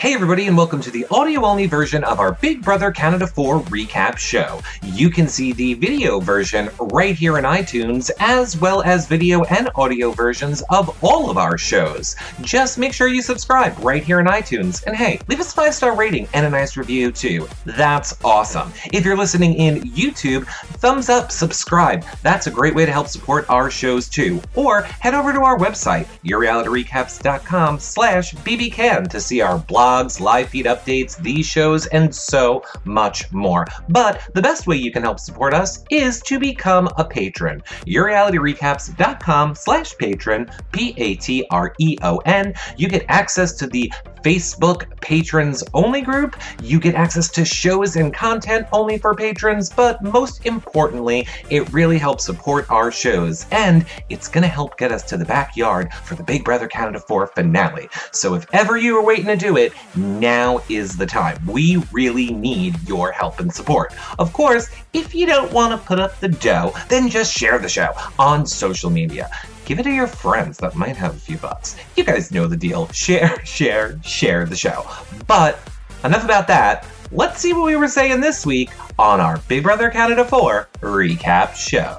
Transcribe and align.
Hey, 0.00 0.14
everybody, 0.14 0.46
and 0.46 0.56
welcome 0.56 0.80
to 0.80 0.90
the 0.90 1.06
audio 1.10 1.44
only 1.44 1.66
version 1.66 2.04
of 2.04 2.20
our 2.20 2.32
Big 2.32 2.62
Brother 2.62 2.90
Canada 2.90 3.26
4 3.26 3.60
recap 3.64 4.16
show. 4.16 4.62
You 4.82 5.10
can 5.10 5.28
see 5.28 5.52
the 5.52 5.74
video 5.74 6.20
version 6.20 6.70
right 6.80 7.14
here 7.14 7.36
in 7.36 7.44
iTunes, 7.44 8.10
as 8.18 8.58
well 8.58 8.80
as 8.80 9.06
video 9.06 9.44
and 9.44 9.68
audio 9.74 10.10
versions 10.12 10.62
of 10.70 11.04
all 11.04 11.28
of 11.28 11.36
our 11.36 11.58
shows. 11.58 12.16
Just 12.40 12.78
make 12.78 12.94
sure 12.94 13.08
you 13.08 13.20
subscribe 13.20 13.78
right 13.80 14.02
here 14.02 14.20
in 14.20 14.26
iTunes, 14.26 14.82
and 14.86 14.96
hey, 14.96 15.20
leave 15.28 15.38
us 15.38 15.52
a 15.52 15.54
five 15.54 15.74
star 15.74 15.94
rating 15.94 16.26
and 16.32 16.46
a 16.46 16.50
nice 16.50 16.78
review 16.78 17.12
too. 17.12 17.46
That's 17.66 18.18
awesome. 18.24 18.72
If 18.94 19.04
you're 19.04 19.18
listening 19.18 19.52
in 19.52 19.82
YouTube, 19.82 20.46
thumbs 20.78 21.10
up, 21.10 21.30
subscribe. 21.30 22.06
That's 22.22 22.46
a 22.46 22.50
great 22.50 22.74
way 22.74 22.86
to 22.86 22.92
help 22.92 23.08
support 23.08 23.44
our 23.50 23.70
shows 23.70 24.08
too. 24.08 24.40
Or 24.54 24.80
head 24.80 25.12
over 25.12 25.34
to 25.34 25.40
our 25.40 25.58
website, 25.58 26.06
yourrealityrecaps.com 26.24 27.78
slash 27.80 28.32
bbcan 28.32 29.06
to 29.10 29.20
see 29.20 29.42
our 29.42 29.58
blog 29.58 29.89
blogs, 29.90 30.20
live 30.20 30.48
feed 30.48 30.66
updates, 30.66 31.16
these 31.16 31.46
shows, 31.46 31.86
and 31.86 32.14
so 32.14 32.62
much 32.84 33.30
more. 33.32 33.66
But 33.88 34.22
the 34.34 34.42
best 34.42 34.66
way 34.66 34.76
you 34.76 34.92
can 34.92 35.02
help 35.02 35.18
support 35.18 35.52
us 35.52 35.84
is 35.90 36.20
to 36.22 36.38
become 36.38 36.88
a 36.96 37.04
patron. 37.04 37.62
YourRealityRecaps.com 37.86 39.54
slash 39.54 39.96
patron, 39.98 40.50
P-A-T-R-E-O-N. 40.72 42.54
You 42.76 42.88
get 42.88 43.04
access 43.08 43.52
to 43.52 43.66
the 43.66 43.92
Facebook 44.22 45.00
patrons 45.00 45.64
only 45.74 46.02
group. 46.02 46.36
You 46.62 46.78
get 46.78 46.94
access 46.94 47.28
to 47.30 47.44
shows 47.44 47.96
and 47.96 48.12
content 48.12 48.66
only 48.72 48.98
for 48.98 49.14
patrons, 49.14 49.70
but 49.70 50.02
most 50.02 50.46
importantly, 50.46 51.26
it 51.48 51.70
really 51.72 51.98
helps 51.98 52.24
support 52.24 52.70
our 52.70 52.92
shows 52.92 53.46
and 53.50 53.86
it's 54.08 54.28
going 54.28 54.42
to 54.42 54.48
help 54.48 54.76
get 54.76 54.92
us 54.92 55.02
to 55.04 55.16
the 55.16 55.24
backyard 55.24 55.92
for 55.92 56.14
the 56.14 56.22
Big 56.22 56.44
Brother 56.44 56.68
Canada 56.68 57.00
4 57.00 57.28
finale. 57.28 57.88
So 58.12 58.34
if 58.34 58.46
ever 58.52 58.76
you 58.76 58.94
were 58.94 59.04
waiting 59.04 59.26
to 59.26 59.36
do 59.36 59.56
it, 59.56 59.72
now 59.94 60.60
is 60.68 60.96
the 60.96 61.06
time. 61.06 61.44
We 61.46 61.82
really 61.92 62.32
need 62.32 62.76
your 62.88 63.12
help 63.12 63.40
and 63.40 63.52
support. 63.52 63.94
Of 64.18 64.32
course, 64.32 64.70
if 64.92 65.14
you 65.14 65.26
don't 65.26 65.52
want 65.52 65.72
to 65.72 65.86
put 65.86 65.98
up 65.98 66.18
the 66.20 66.28
dough, 66.28 66.72
then 66.88 67.08
just 67.08 67.36
share 67.36 67.58
the 67.58 67.68
show 67.68 67.92
on 68.18 68.46
social 68.46 68.90
media. 68.90 69.30
Give 69.64 69.78
it 69.78 69.84
to 69.84 69.90
your 69.90 70.06
friends 70.06 70.58
that 70.58 70.74
might 70.74 70.96
have 70.96 71.14
a 71.14 71.18
few 71.18 71.36
bucks. 71.36 71.76
You 71.96 72.04
guys 72.04 72.32
know 72.32 72.46
the 72.46 72.56
deal. 72.56 72.88
Share, 72.92 73.44
share, 73.44 74.00
share 74.02 74.44
the 74.44 74.56
show. 74.56 74.84
But 75.26 75.58
enough 76.04 76.24
about 76.24 76.46
that. 76.48 76.86
Let's 77.12 77.40
see 77.40 77.52
what 77.52 77.64
we 77.64 77.76
were 77.76 77.88
saying 77.88 78.20
this 78.20 78.46
week 78.46 78.70
on 78.98 79.20
our 79.20 79.38
Big 79.48 79.62
Brother 79.62 79.90
Canada 79.90 80.24
4 80.24 80.68
recap 80.80 81.54
show. 81.54 81.98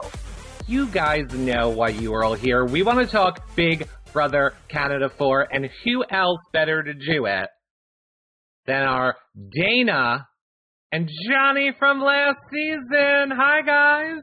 You 0.67 0.87
guys 0.87 1.31
know 1.33 1.69
why 1.69 1.89
you 1.89 2.13
are 2.13 2.23
all 2.23 2.33
here. 2.33 2.65
We 2.65 2.81
want 2.83 2.99
to 2.99 3.05
talk 3.05 3.55
Big 3.55 3.87
Brother 4.13 4.53
Canada 4.67 5.09
4, 5.09 5.47
and 5.53 5.69
who 5.83 6.03
else 6.09 6.39
better 6.53 6.83
to 6.83 6.93
do 6.93 7.25
it 7.25 7.49
than 8.65 8.83
our 8.83 9.15
Dana 9.35 10.27
and 10.91 11.09
Johnny 11.29 11.71
from 11.77 12.01
last 12.01 12.39
season. 12.51 13.31
Hi, 13.35 13.61
guys. 13.61 14.21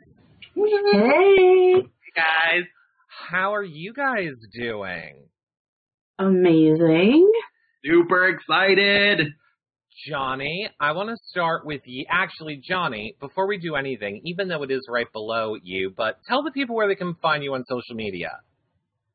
Hey. 0.54 1.74
Guys, 2.14 2.64
how 3.30 3.54
are 3.54 3.64
you 3.64 3.92
guys 3.92 4.32
doing? 4.52 5.28
Amazing. 6.18 7.30
Super 7.84 8.28
excited. 8.28 9.28
Johnny, 10.06 10.68
I 10.80 10.92
want 10.92 11.10
to 11.10 11.16
start 11.28 11.66
with 11.66 11.82
you. 11.84 12.04
Actually, 12.08 12.60
Johnny, 12.62 13.16
before 13.20 13.48
we 13.48 13.58
do 13.58 13.74
anything, 13.74 14.22
even 14.24 14.48
though 14.48 14.62
it 14.62 14.70
is 14.70 14.86
right 14.88 15.10
below 15.12 15.56
you, 15.62 15.92
but 15.96 16.18
tell 16.26 16.42
the 16.42 16.52
people 16.52 16.76
where 16.76 16.86
they 16.88 16.94
can 16.94 17.14
find 17.20 17.42
you 17.42 17.54
on 17.54 17.64
social 17.68 17.96
media. 17.96 18.30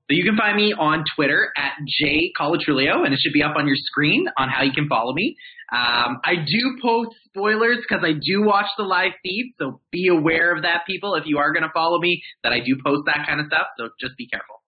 So 0.09 0.17
you 0.17 0.25
can 0.25 0.35
find 0.35 0.57
me 0.57 0.73
on 0.77 1.05
Twitter 1.15 1.51
at 1.55 1.71
jcolatruglio, 1.79 3.05
and 3.05 3.13
it 3.13 3.19
should 3.21 3.31
be 3.31 3.41
up 3.41 3.55
on 3.55 3.67
your 3.67 3.77
screen 3.77 4.25
on 4.37 4.49
how 4.49 4.63
you 4.63 4.73
can 4.73 4.89
follow 4.89 5.13
me. 5.13 5.37
Um, 5.71 6.19
I 6.25 6.35
do 6.35 6.77
post 6.81 7.11
spoilers 7.25 7.77
because 7.77 8.03
I 8.05 8.11
do 8.11 8.43
watch 8.43 8.65
the 8.77 8.83
live 8.83 9.13
feed, 9.23 9.53
so 9.57 9.79
be 9.91 10.09
aware 10.09 10.53
of 10.53 10.63
that, 10.63 10.83
people. 10.85 11.15
If 11.15 11.23
you 11.25 11.37
are 11.37 11.53
going 11.53 11.63
to 11.63 11.71
follow 11.73 11.99
me, 11.99 12.21
that 12.43 12.51
I 12.51 12.59
do 12.59 12.77
post 12.85 13.03
that 13.05 13.25
kind 13.25 13.39
of 13.39 13.47
stuff, 13.47 13.67
so 13.77 13.89
just 13.99 14.17
be 14.17 14.27
careful. 14.27 14.61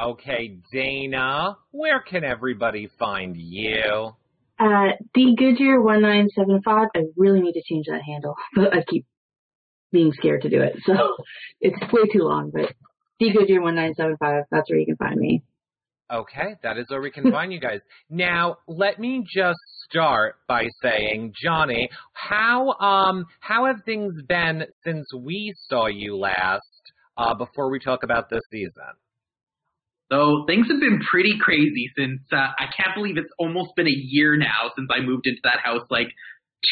Okay, 0.00 0.58
Dana, 0.72 1.56
where 1.70 2.00
can 2.00 2.24
everybody 2.24 2.88
find 2.98 3.36
you? 3.36 4.12
Uh, 4.58 4.92
D 5.12 5.36
Goodyear 5.36 5.80
one 5.80 6.00
nine 6.00 6.28
seven 6.34 6.62
five. 6.64 6.88
I 6.96 7.02
really 7.16 7.40
need 7.40 7.52
to 7.52 7.62
change 7.62 7.86
that 7.88 8.02
handle, 8.02 8.34
but 8.54 8.74
I 8.74 8.82
keep 8.88 9.04
being 9.92 10.12
scared 10.12 10.42
to 10.42 10.48
do 10.48 10.62
it, 10.62 10.76
so 10.84 10.94
it's 11.60 11.92
way 11.92 12.02
too 12.12 12.24
long. 12.24 12.50
But 12.52 12.72
D 13.18 13.32
Goodyear 13.32 13.62
one 13.62 13.74
nine 13.74 13.94
seven 13.94 14.16
five. 14.18 14.44
That's 14.50 14.68
where 14.70 14.78
you 14.78 14.86
can 14.86 14.96
find 14.96 15.16
me. 15.16 15.42
Okay, 16.12 16.56
that 16.62 16.76
is 16.76 16.84
where 16.88 17.00
we 17.00 17.10
can 17.10 17.30
find 17.30 17.52
you 17.52 17.60
guys. 17.60 17.80
Now, 18.10 18.58
let 18.68 19.00
me 19.00 19.24
just 19.34 19.58
start 19.88 20.36
by 20.46 20.68
saying, 20.82 21.32
Johnny, 21.42 21.88
how 22.12 22.72
um 22.74 23.24
how 23.40 23.66
have 23.66 23.82
things 23.84 24.14
been 24.28 24.64
since 24.84 25.06
we 25.14 25.54
saw 25.68 25.86
you 25.86 26.16
last? 26.16 26.62
Uh, 27.16 27.32
before 27.32 27.70
we 27.70 27.78
talk 27.78 28.02
about 28.02 28.28
this 28.28 28.42
season. 28.50 28.90
So 30.10 30.44
things 30.48 30.66
have 30.68 30.80
been 30.80 31.00
pretty 31.08 31.34
crazy 31.40 31.88
since 31.96 32.20
uh, 32.32 32.36
I 32.58 32.66
can't 32.76 32.94
believe 32.94 33.16
it's 33.16 33.32
almost 33.38 33.70
been 33.76 33.86
a 33.86 33.94
year 33.94 34.36
now 34.36 34.72
since 34.76 34.88
I 34.92 35.00
moved 35.00 35.26
into 35.26 35.40
that 35.44 35.60
house. 35.62 35.86
Like 35.90 36.08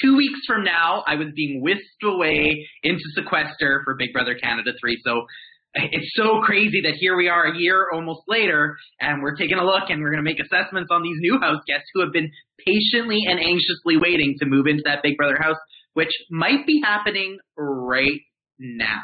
two 0.02 0.16
weeks 0.16 0.40
from 0.46 0.64
now, 0.64 1.04
I 1.06 1.14
was 1.14 1.28
being 1.34 1.62
whisked 1.62 2.02
away 2.02 2.68
into 2.82 3.04
sequester 3.14 3.82
for 3.84 3.94
Big 3.94 4.12
Brother 4.12 4.34
Canada 4.34 4.72
3. 4.80 5.00
So 5.04 5.26
it's 5.74 6.12
so 6.14 6.40
crazy 6.42 6.82
that 6.82 6.94
here 6.98 7.16
we 7.16 7.28
are 7.28 7.44
a 7.44 7.56
year 7.56 7.86
almost 7.92 8.20
later 8.28 8.76
and 9.00 9.22
we're 9.22 9.36
taking 9.36 9.58
a 9.58 9.64
look 9.64 9.88
and 9.88 10.02
we're 10.02 10.10
going 10.10 10.22
to 10.22 10.28
make 10.30 10.40
assessments 10.40 10.88
on 10.90 11.02
these 11.02 11.16
new 11.20 11.38
house 11.40 11.62
guests 11.66 11.86
who 11.94 12.00
have 12.00 12.12
been 12.12 12.30
patiently 12.58 13.24
and 13.26 13.38
anxiously 13.40 13.96
waiting 13.96 14.36
to 14.38 14.46
move 14.46 14.66
into 14.66 14.82
that 14.84 15.02
Big 15.02 15.16
Brother 15.16 15.38
house, 15.40 15.56
which 15.94 16.12
might 16.30 16.66
be 16.66 16.82
happening 16.84 17.38
right 17.56 18.20
now, 18.58 19.02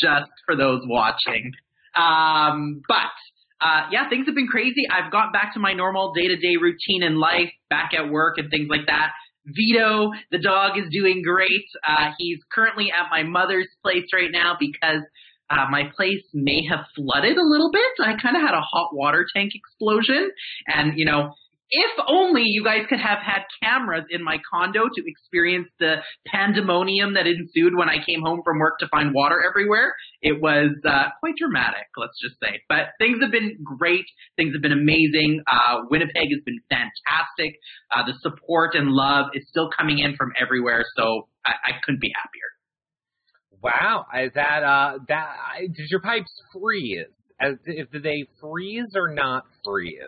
just 0.00 0.30
for 0.46 0.56
those 0.56 0.82
watching. 0.86 1.52
Um, 1.96 2.82
but 2.86 3.14
uh, 3.60 3.88
yeah, 3.90 4.08
things 4.08 4.26
have 4.26 4.34
been 4.34 4.48
crazy. 4.48 4.82
I've 4.90 5.10
got 5.10 5.32
back 5.32 5.54
to 5.54 5.60
my 5.60 5.72
normal 5.72 6.12
day 6.12 6.28
to 6.28 6.36
day 6.36 6.56
routine 6.60 7.02
in 7.02 7.18
life, 7.18 7.50
back 7.68 7.92
at 7.94 8.10
work 8.10 8.38
and 8.38 8.48
things 8.50 8.68
like 8.70 8.86
that. 8.86 9.10
Vito, 9.46 10.10
the 10.30 10.38
dog, 10.38 10.78
is 10.78 10.84
doing 10.90 11.22
great. 11.22 11.66
Uh, 11.86 12.10
he's 12.16 12.38
currently 12.52 12.90
at 12.90 13.10
my 13.10 13.24
mother's 13.24 13.68
place 13.82 14.04
right 14.14 14.30
now 14.32 14.56
because 14.58 15.02
uh, 15.54 15.66
my 15.70 15.84
place 15.96 16.24
may 16.32 16.64
have 16.68 16.80
flooded 16.96 17.36
a 17.36 17.44
little 17.44 17.70
bit. 17.70 18.04
I 18.04 18.14
kind 18.20 18.36
of 18.36 18.42
had 18.42 18.54
a 18.54 18.60
hot 18.60 18.94
water 18.94 19.26
tank 19.34 19.52
explosion, 19.54 20.30
and 20.66 20.98
you 20.98 21.04
know, 21.04 21.34
if 21.70 21.90
only 22.06 22.42
you 22.44 22.62
guys 22.62 22.86
could 22.88 23.00
have 23.00 23.18
had 23.18 23.42
cameras 23.62 24.04
in 24.10 24.22
my 24.22 24.38
condo 24.48 24.84
to 24.84 25.02
experience 25.06 25.68
the 25.80 25.96
pandemonium 26.26 27.14
that 27.14 27.26
ensued 27.26 27.74
when 27.74 27.88
I 27.88 28.04
came 28.04 28.22
home 28.22 28.42
from 28.44 28.58
work 28.58 28.78
to 28.80 28.88
find 28.88 29.12
water 29.14 29.42
everywhere. 29.48 29.94
It 30.22 30.40
was 30.40 30.70
uh, 30.86 31.08
quite 31.20 31.34
dramatic, 31.36 31.86
let's 31.96 32.20
just 32.22 32.38
say. 32.40 32.60
But 32.68 32.94
things 32.98 33.18
have 33.22 33.32
been 33.32 33.58
great. 33.64 34.04
Things 34.36 34.54
have 34.54 34.62
been 34.62 34.72
amazing. 34.72 35.42
Uh, 35.50 35.82
Winnipeg 35.90 36.30
has 36.30 36.42
been 36.44 36.60
fantastic. 36.70 37.58
Uh, 37.90 38.06
the 38.06 38.14
support 38.20 38.74
and 38.74 38.90
love 38.90 39.26
is 39.34 39.44
still 39.48 39.70
coming 39.76 39.98
in 39.98 40.16
from 40.16 40.32
everywhere, 40.40 40.84
so 40.96 41.28
I, 41.44 41.52
I 41.64 41.70
couldn't 41.82 42.00
be 42.00 42.12
happier. 42.14 42.53
Wow, 43.64 44.04
is 44.22 44.30
that 44.34 44.62
uh 44.62 44.98
that 45.08 45.36
did 45.74 45.90
your 45.90 46.00
pipes 46.00 46.30
freeze? 46.52 47.06
As 47.40 47.54
if 47.64 47.88
they 47.90 48.26
freeze 48.40 48.92
or 48.94 49.12
not 49.14 49.44
freeze? 49.64 49.98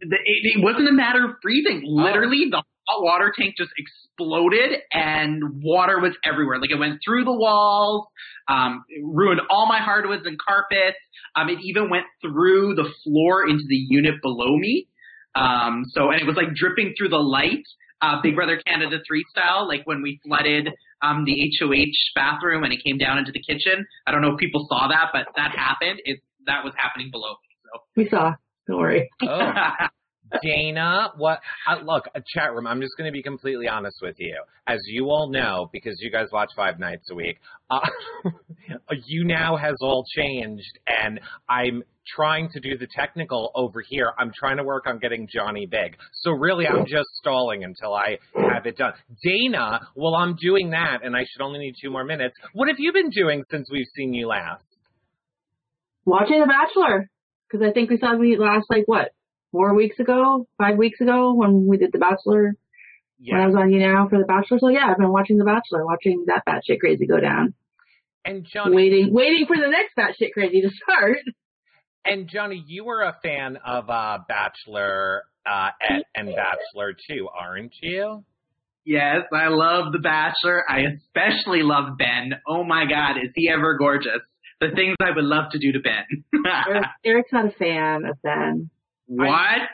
It, 0.00 0.10
it 0.12 0.62
wasn't 0.62 0.88
a 0.88 0.92
matter 0.92 1.24
of 1.24 1.36
freezing. 1.42 1.82
Oh. 1.88 2.04
Literally, 2.04 2.48
the 2.50 2.62
hot 2.86 3.02
water 3.02 3.32
tank 3.36 3.54
just 3.56 3.70
exploded 3.78 4.78
and 4.92 5.62
water 5.62 5.98
was 6.00 6.12
everywhere. 6.22 6.60
Like 6.60 6.70
it 6.70 6.78
went 6.78 7.00
through 7.02 7.24
the 7.24 7.32
walls, 7.32 8.06
um, 8.46 8.84
ruined 9.02 9.40
all 9.50 9.66
my 9.66 9.78
hardwoods 9.78 10.24
and 10.26 10.38
carpets. 10.38 10.98
Um, 11.34 11.48
it 11.48 11.58
even 11.62 11.88
went 11.88 12.04
through 12.20 12.74
the 12.74 12.88
floor 13.02 13.48
into 13.48 13.64
the 13.66 13.86
unit 13.88 14.16
below 14.22 14.54
me. 14.56 14.86
Um, 15.34 15.84
so, 15.88 16.10
and 16.10 16.20
it 16.20 16.26
was 16.26 16.36
like 16.36 16.54
dripping 16.54 16.94
through 16.96 17.08
the 17.08 17.16
light 17.16 17.64
uh, 18.02 18.20
Big 18.22 18.34
Brother 18.34 18.60
Canada 18.66 18.98
3 19.06 19.24
style, 19.30 19.66
like 19.66 19.82
when 19.84 20.02
we 20.02 20.20
flooded 20.26 20.68
um, 21.02 21.24
the 21.24 21.50
HOH 21.58 21.92
bathroom 22.14 22.64
and 22.64 22.72
it 22.72 22.82
came 22.82 22.98
down 22.98 23.18
into 23.18 23.32
the 23.32 23.40
kitchen. 23.40 23.86
I 24.06 24.12
don't 24.12 24.22
know 24.22 24.32
if 24.32 24.38
people 24.38 24.66
saw 24.68 24.88
that, 24.88 25.10
but 25.12 25.26
that 25.36 25.52
happened. 25.56 26.00
It, 26.04 26.20
that 26.46 26.64
was 26.64 26.72
happening 26.76 27.10
below 27.10 27.30
me. 27.30 27.56
So 27.64 27.80
We 27.96 28.08
saw. 28.08 28.34
Don't 28.66 28.78
worry. 28.78 29.10
Oh. 29.22 29.52
Dana, 30.42 31.12
what? 31.16 31.40
Uh, 31.68 31.84
look, 31.84 32.06
a 32.14 32.22
chat 32.34 32.52
room. 32.52 32.66
I'm 32.66 32.80
just 32.80 32.96
going 32.96 33.06
to 33.06 33.12
be 33.12 33.22
completely 33.22 33.68
honest 33.68 33.98
with 34.02 34.16
you. 34.18 34.36
As 34.66 34.80
you 34.86 35.06
all 35.06 35.30
know, 35.30 35.70
because 35.72 36.00
you 36.00 36.10
guys 36.10 36.26
watch 36.32 36.50
five 36.56 36.80
nights 36.80 37.08
a 37.10 37.14
week, 37.14 37.38
uh, 37.70 37.78
YouNow 38.90 39.60
has 39.60 39.76
all 39.80 40.04
changed, 40.16 40.78
and 40.86 41.20
I'm 41.48 41.84
trying 42.14 42.48
to 42.50 42.60
do 42.60 42.76
the 42.78 42.86
technical 42.86 43.50
over 43.54 43.80
here. 43.80 44.12
I'm 44.18 44.32
trying 44.36 44.58
to 44.58 44.64
work 44.64 44.86
on 44.86 44.98
getting 44.98 45.28
Johnny 45.32 45.66
big. 45.66 45.96
So 46.22 46.32
really, 46.32 46.66
I'm 46.66 46.86
just 46.86 47.08
stalling 47.18 47.64
until 47.64 47.94
I 47.94 48.18
have 48.34 48.66
it 48.66 48.76
done. 48.76 48.92
Dana, 49.22 49.80
well, 49.94 50.14
I'm 50.14 50.36
doing 50.36 50.70
that, 50.70 51.00
and 51.02 51.16
I 51.16 51.24
should 51.30 51.42
only 51.42 51.58
need 51.58 51.74
two 51.82 51.90
more 51.90 52.04
minutes. 52.04 52.34
What 52.52 52.68
have 52.68 52.76
you 52.78 52.92
been 52.92 53.10
doing 53.10 53.44
since 53.50 53.68
we've 53.70 53.86
seen 53.94 54.14
you 54.14 54.28
last? 54.28 54.64
Watching 56.04 56.40
The 56.40 56.46
Bachelor 56.46 57.10
because 57.48 57.66
I 57.66 57.72
think 57.72 57.90
we 57.90 57.98
saw 57.98 58.16
me 58.16 58.36
last 58.38 58.66
like 58.70 58.84
what 58.86 59.10
four 59.52 59.74
weeks 59.74 59.98
ago, 59.98 60.46
five 60.58 60.76
weeks 60.76 61.00
ago 61.00 61.34
when 61.34 61.66
we 61.66 61.78
did 61.78 61.92
The 61.92 61.98
Bachelor. 61.98 62.54
Yeah. 63.18 63.34
When 63.34 63.42
I 63.42 63.46
was 63.46 63.56
on 63.56 63.70
YouNow 63.70 64.10
for 64.10 64.18
The 64.18 64.26
Bachelor. 64.26 64.58
So 64.58 64.68
yeah, 64.68 64.86
I've 64.90 64.98
been 64.98 65.12
watching 65.12 65.38
The 65.38 65.44
Bachelor, 65.44 65.86
watching 65.86 66.24
that 66.26 66.42
batshit 66.46 66.80
crazy 66.80 67.06
go 67.06 67.18
down. 67.18 67.54
And 68.24 68.44
Johnny, 68.44 68.74
Waiting, 68.74 69.14
waiting 69.14 69.46
for 69.46 69.56
the 69.56 69.68
next 69.68 69.96
batshit 69.96 70.32
crazy 70.32 70.60
to 70.60 70.70
start. 70.70 71.18
and 72.08 72.28
Johnny, 72.28 72.62
you 72.66 72.84
were 72.84 73.02
a 73.02 73.16
fan 73.22 73.58
of 73.64 73.88
uh, 73.90 74.18
Bachelor 74.28 75.24
uh, 75.44 75.70
and, 75.88 76.04
and 76.14 76.28
Bachelor 76.34 76.94
too, 77.08 77.28
aren't 77.38 77.74
you? 77.80 78.24
Yes, 78.84 79.22
I 79.32 79.48
love 79.48 79.92
The 79.92 79.98
Bachelor. 79.98 80.62
I 80.70 80.82
especially 80.82 81.62
love 81.62 81.98
Ben. 81.98 82.32
Oh 82.46 82.62
my 82.64 82.84
God, 82.88 83.16
is 83.22 83.30
he 83.34 83.48
ever 83.48 83.76
gorgeous? 83.76 84.20
The 84.60 84.68
things 84.74 84.94
I 85.00 85.10
would 85.14 85.24
love 85.24 85.50
to 85.52 85.58
do 85.58 85.72
to 85.72 85.80
Ben. 85.80 86.24
Eric, 86.68 86.84
Eric's 87.04 87.32
not 87.32 87.46
a 87.46 87.50
fan 87.58 88.04
of 88.04 88.22
Ben. 88.22 88.70
what? 89.06 89.68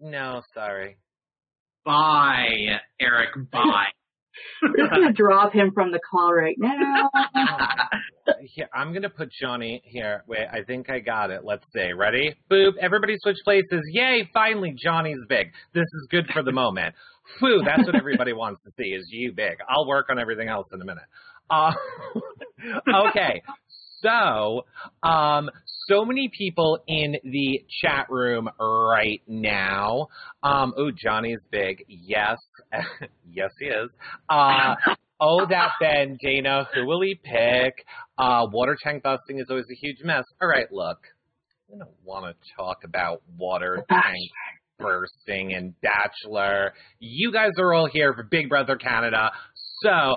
No, 0.00 0.42
sorry. 0.54 0.96
Bye, 1.84 2.80
Eric. 3.00 3.28
Bye. 3.52 3.88
We're 4.62 4.76
just 4.76 4.90
gonna 4.90 5.12
drop 5.12 5.52
him 5.52 5.72
from 5.72 5.92
the 5.92 6.00
call 6.10 6.32
right 6.32 6.56
now. 6.58 7.10
I'm 8.72 8.92
gonna 8.92 9.10
put 9.10 9.30
Johnny 9.30 9.82
here. 9.84 10.24
Wait, 10.26 10.46
I 10.50 10.62
think 10.64 10.90
I 10.90 11.00
got 11.00 11.30
it. 11.30 11.42
Let's 11.44 11.64
see. 11.72 11.92
Ready? 11.92 12.34
Boop. 12.50 12.76
Everybody 12.80 13.16
switch 13.18 13.36
places. 13.44 13.82
Yay! 13.92 14.28
Finally, 14.32 14.74
Johnny's 14.82 15.20
big. 15.28 15.52
This 15.74 15.84
is 15.84 16.08
good 16.10 16.26
for 16.32 16.42
the 16.42 16.52
moment. 16.52 16.94
Whew, 17.40 17.62
that's 17.64 17.86
what 17.86 17.94
everybody 17.94 18.32
wants 18.34 18.62
to 18.64 18.70
see 18.76 18.90
is 18.90 19.08
you 19.10 19.32
big. 19.32 19.58
I'll 19.68 19.86
work 19.86 20.06
on 20.10 20.18
everything 20.18 20.48
else 20.48 20.68
in 20.72 20.80
a 20.80 20.84
minute. 20.84 21.04
Uh, 21.48 21.72
okay. 23.08 23.42
So, 24.06 24.64
um, 25.02 25.50
so 25.88 26.04
many 26.04 26.30
people 26.36 26.78
in 26.86 27.16
the 27.24 27.64
chat 27.80 28.06
room 28.08 28.48
right 28.58 29.20
now. 29.26 30.08
Um, 30.42 30.74
oh, 30.76 30.90
Johnny's 30.90 31.40
big. 31.50 31.84
Yes. 31.88 32.38
yes, 33.32 33.50
he 33.58 33.66
is. 33.66 33.90
Uh, 34.28 34.74
oh, 35.20 35.46
that 35.48 35.70
Ben, 35.80 36.18
Dana, 36.20 36.68
who 36.74 36.86
will 36.86 37.02
he 37.02 37.14
pick? 37.14 37.84
Uh, 38.18 38.46
water 38.52 38.76
tank 38.80 39.02
busting 39.02 39.38
is 39.38 39.46
always 39.50 39.66
a 39.70 39.74
huge 39.74 39.98
mess. 40.04 40.24
All 40.40 40.48
right, 40.48 40.70
look. 40.70 40.98
I 41.72 41.78
don't 41.78 41.90
want 42.04 42.26
to 42.26 42.52
talk 42.56 42.84
about 42.84 43.22
water 43.36 43.84
tank 43.90 44.30
bursting 44.78 45.54
and 45.54 45.74
Bachelor. 45.80 46.74
You 47.00 47.32
guys 47.32 47.52
are 47.58 47.74
all 47.74 47.88
here 47.92 48.14
for 48.14 48.22
Big 48.22 48.48
Brother 48.48 48.76
Canada. 48.76 49.32
So 49.82 50.16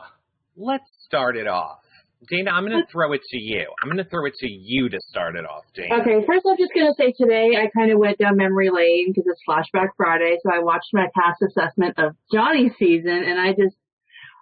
let's 0.56 0.84
start 1.06 1.38
it 1.38 1.48
off. 1.48 1.80
Dana, 2.28 2.52
I'm 2.52 2.68
going 2.68 2.82
to 2.82 2.92
throw 2.92 3.14
it 3.14 3.22
to 3.30 3.38
you. 3.38 3.66
I'm 3.82 3.88
going 3.88 4.04
to 4.04 4.10
throw 4.10 4.26
it 4.26 4.36
to 4.40 4.48
you 4.48 4.90
to 4.90 5.00
start 5.08 5.38
it 5.38 5.46
off, 5.46 5.64
Dana. 5.74 6.02
Okay, 6.02 6.26
first 6.28 6.46
I'm 6.46 6.58
just 6.58 6.74
gonna 6.76 6.94
say 6.98 7.14
today 7.14 7.56
I 7.56 7.70
kind 7.76 7.92
of 7.92 7.98
went 7.98 8.18
down 8.18 8.36
memory 8.36 8.70
lane 8.70 9.14
because 9.14 9.24
it's 9.26 9.42
Flashback 9.48 9.90
Friday, 9.96 10.38
so 10.44 10.52
I 10.54 10.60
watched 10.60 10.90
my 10.92 11.08
past 11.16 11.42
assessment 11.42 11.98
of 11.98 12.16
Johnny's 12.32 12.74
season, 12.78 13.24
and 13.26 13.40
I 13.40 13.52
just, 13.52 13.78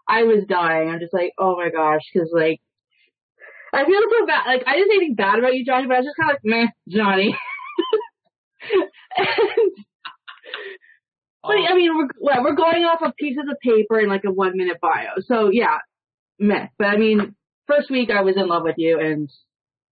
I 0.10 0.24
was 0.24 0.46
dying. 0.50 0.90
I'm 0.90 1.00
just 1.00 1.14
like, 1.14 1.34
oh 1.38 1.56
my 1.56 1.70
gosh, 1.70 2.02
because 2.12 2.32
like, 2.34 2.60
I 3.74 3.86
feel 3.86 4.02
so 4.10 4.26
bad. 4.26 4.48
Like 4.48 4.64
I 4.66 4.74
didn't 4.74 4.90
say 4.90 4.96
anything 4.98 5.16
bad 5.16 5.38
about 5.38 5.54
you, 5.54 5.64
Johnny, 5.64 5.86
but 5.88 5.98
I 5.98 6.00
was 6.00 6.08
just 6.08 6.18
kind 6.18 6.32
of 6.32 6.38
like, 6.42 6.46
meh, 6.46 6.68
Johnny. 6.90 7.38
and, 9.18 9.72
but 11.44 11.58
I 11.70 11.76
mean, 11.76 11.92
we're 11.96 12.44
we're 12.44 12.56
going 12.56 12.86
off 12.86 13.04
of 13.04 13.16
pieces 13.16 13.46
of 13.50 13.58
paper 13.62 14.00
and 14.00 14.10
like 14.10 14.26
a 14.26 14.32
one 14.32 14.58
minute 14.58 14.82
bio, 14.82 15.22
so 15.28 15.50
yeah, 15.52 15.78
meh. 16.40 16.68
But 16.80 16.88
I 16.88 16.98
mean, 16.98 17.36
first 17.68 17.90
week 17.90 18.10
I 18.10 18.22
was 18.22 18.36
in 18.38 18.48
love 18.48 18.64
with 18.64 18.76
you, 18.78 19.00
and 19.00 19.30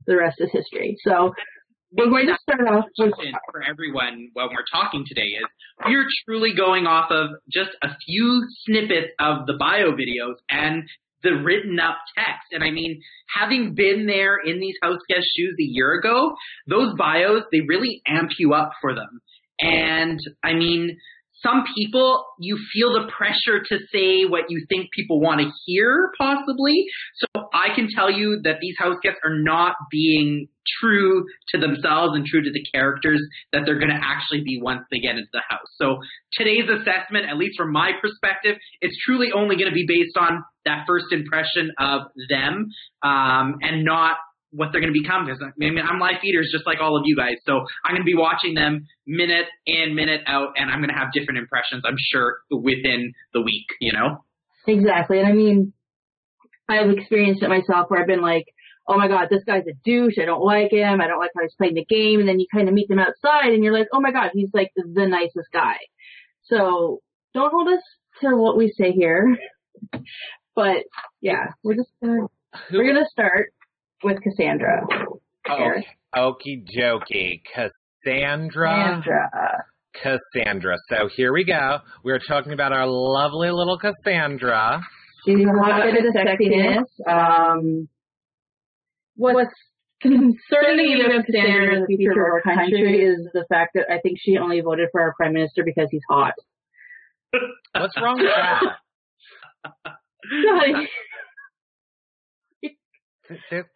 the 0.07 0.16
rest 0.16 0.38
is 0.39 0.50
history. 0.51 0.98
So 1.04 1.33
we're 1.92 2.10
going 2.10 2.27
to 2.27 2.38
start 2.42 2.68
off 2.68 2.86
with 2.98 3.13
for 3.51 3.63
everyone 3.63 4.30
when 4.33 4.48
we're 4.50 4.66
talking 4.72 5.06
today 5.07 5.27
is 5.27 5.45
we're 5.86 6.06
truly 6.25 6.54
going 6.56 6.88
off 6.88 7.12
of 7.12 7.30
just 7.51 7.72
a 7.81 7.89
few 8.06 8.44
snippets 8.66 9.13
of 9.19 9.45
the 9.45 9.56
bio 9.57 9.92
videos 9.92 10.36
and 10.50 10.83
the 11.24 11.42
written 11.44 11.80
up 11.80 11.98
text. 12.18 12.51
And 12.51 12.63
I 12.63 12.72
mean, 12.72 13.01
having 13.33 13.74
been 13.75 14.06
there 14.07 14.38
in 14.38 14.60
these 14.60 14.75
house 14.81 15.00
guest 15.10 15.25
shoes 15.36 15.56
a 15.60 15.63
year 15.63 15.94
ago, 15.94 16.36
those 16.68 16.95
bios, 16.98 17.44
they 17.51 17.62
really 17.62 18.01
amp 18.07 18.31
you 18.38 18.54
up 18.54 18.72
for 18.81 18.94
them. 18.94 19.22
And 19.60 20.19
I 20.44 20.54
mean, 20.54 20.98
some 21.46 21.64
people, 21.78 22.26
you 22.40 22.58
feel 22.74 22.94
the 22.94 23.08
pressure 23.16 23.64
to 23.70 23.78
say 23.94 24.26
what 24.26 24.46
you 24.50 24.66
think 24.70 24.88
people 24.92 25.20
want 25.20 25.42
to 25.42 25.50
hear, 25.66 26.12
possibly. 26.18 26.86
So 27.16 27.50
I 27.54 27.76
can 27.76 27.88
tell 27.94 28.12
you 28.12 28.42
that 28.44 28.58
these 28.62 28.76
house 28.78 28.96
guests 29.04 29.20
are 29.24 29.38
not 29.38 29.76
being 29.92 30.48
true 30.82 31.26
to 31.50 31.60
themselves 31.60 32.16
and 32.16 32.26
true 32.26 32.42
to 32.42 32.52
the 32.52 32.64
characters 32.74 33.22
that 33.54 33.62
they're 33.66 33.80
going 33.80 33.92
to 33.92 34.02
actually 34.02 34.42
be 34.44 34.60
once 34.62 34.82
they 34.90 35.00
get 35.00 35.12
into 35.12 35.30
the 35.32 35.44
house. 35.48 35.68
So 35.80 36.00
today's 36.34 36.68
assessment, 36.70 37.30
at 37.30 37.38
least 37.38 37.58
from 37.58 37.72
my 37.72 37.92
perspective, 38.02 38.58
it's 38.82 38.96
truly 39.06 39.28
only 39.34 39.56
going 39.56 39.70
to 39.70 39.76
be 39.76 39.86
based 39.88 40.18
on 40.18 40.44
that 40.66 40.86
first 40.88 41.06
impression 41.12 41.72
of 41.80 42.02
them 42.30 42.68
um, 43.04 43.56
and 43.62 43.86
not 43.86 44.18
what 44.56 44.69
they're 44.72 44.81
going 44.81 44.94
to 44.94 45.00
become. 45.00 45.25
Because 45.25 45.42
I 45.42 45.52
mean, 45.57 45.78
I'm 45.80 46.00
life 46.00 46.24
eaters 46.24 46.50
just 46.52 46.66
like 46.66 46.80
all 46.81 46.98
of 46.98 47.04
you 47.06 47.16
guys, 47.16 47.36
so 47.46 47.60
I'm 47.84 47.92
going 47.94 48.02
to 48.02 48.06
be 48.06 48.16
watching 48.16 48.54
them 48.56 48.86
minute 49.06 49.48
in, 49.66 49.96
minute 49.96 50.22
out, 50.28 50.50
and 50.56 50.69
I'm 50.72 50.80
going 50.80 50.90
to 50.90 50.96
have 51.00 51.12
different 51.13 51.38
impressions. 51.40 51.84
I'm 51.86 51.98
sure 51.98 52.38
within 52.50 53.13
the 53.34 53.42
week, 53.42 53.68
you 53.80 53.92
know. 53.94 54.24
Exactly. 54.68 55.19
And 55.19 55.28
I 55.28 55.31
mean, 55.34 55.74
I've 56.68 56.90
experienced 56.90 57.44
it 57.44 57.50
myself 57.50 57.86
where 57.90 58.02
I've 58.02 58.07
been 58.07 58.22
like, 58.22 58.46
oh 58.88 58.98
my 58.98 59.07
god, 59.07 59.28
this 59.30 59.44
guy's 59.46 59.63
a 59.68 59.74
douche. 59.84 60.16
I 60.22 60.25
don't 60.25 60.44
like 60.44 60.72
him. 60.72 61.01
I 61.01 61.08
don't 61.08 61.19
like 61.19 61.31
how 61.36 61.42
he's 61.44 61.54
playing 61.58 61.75
the 61.75 61.86
game. 61.86 62.19
And 62.19 62.30
then 62.30 62.40
you 62.40 62.48
kind 62.54 62.68
of 62.68 62.74
meet 62.74 62.88
them 62.88 63.00
outside 63.00 63.54
and 63.54 63.63
you're 63.63 63.74
like, 63.74 63.88
oh 63.94 64.00
my 64.00 64.12
god, 64.12 64.31
he's 64.34 64.50
like 64.54 64.72
the 64.75 65.06
nicest 65.08 65.50
guy. 65.54 65.78
So 66.44 67.01
don't 67.34 67.51
hold 67.51 67.68
us 67.68 67.81
to 68.22 68.36
what 68.36 68.58
we 68.58 68.74
say 68.78 68.92
here. 68.92 69.38
But 70.56 70.84
yeah, 71.22 71.48
we're 71.63 71.75
just 71.75 71.90
gonna, 72.01 72.28
Who- 72.69 72.78
we're 72.78 72.88
gonna 72.94 73.06
start 73.12 73.50
with 74.06 74.22
Cassandra. 74.22 74.86
Oh, 75.50 75.72
okie 76.16 76.63
dokie. 76.78 77.42
Cassandra. 77.54 79.02
Cassandra. 79.04 79.66
Cassandra. 80.02 80.78
So 80.90 81.10
here 81.16 81.34
we 81.34 81.44
go. 81.44 81.80
We're 82.04 82.19
talking 82.19 82.54
about 82.54 82.72
our 82.72 82.86
lovely 82.88 83.50
little 83.50 83.80
Cassandra. 83.80 84.81
She's 85.25 85.38
a 85.44 85.50
hot 85.60 85.84
bit 85.84 86.06
of 86.06 86.13
sexiness. 86.13 86.86
Um, 87.10 87.90
what's 89.16 89.50
concerning 90.02 90.86
me 90.86 91.04
about 91.06 91.25
Cassandra, 91.25 91.81
the 91.81 91.96
future 91.98 92.12
of 92.12 92.34
our 92.34 92.42
country, 92.42 93.01
is 93.01 93.28
the 93.34 93.46
fact 93.50 93.72
that 93.74 93.86
I 93.92 94.00
think 94.00 94.19
she 94.22 94.38
only 94.38 94.62
voted 94.62 94.90
for 94.92 95.01
our 95.01 95.13
prime 95.16 95.34
minister 95.34 95.63
because 95.66 95.88
he's 95.90 96.04
hot. 96.10 96.34
What's 97.74 98.00
wrong 98.00 98.18
with 98.20 98.32
that? 98.36 98.62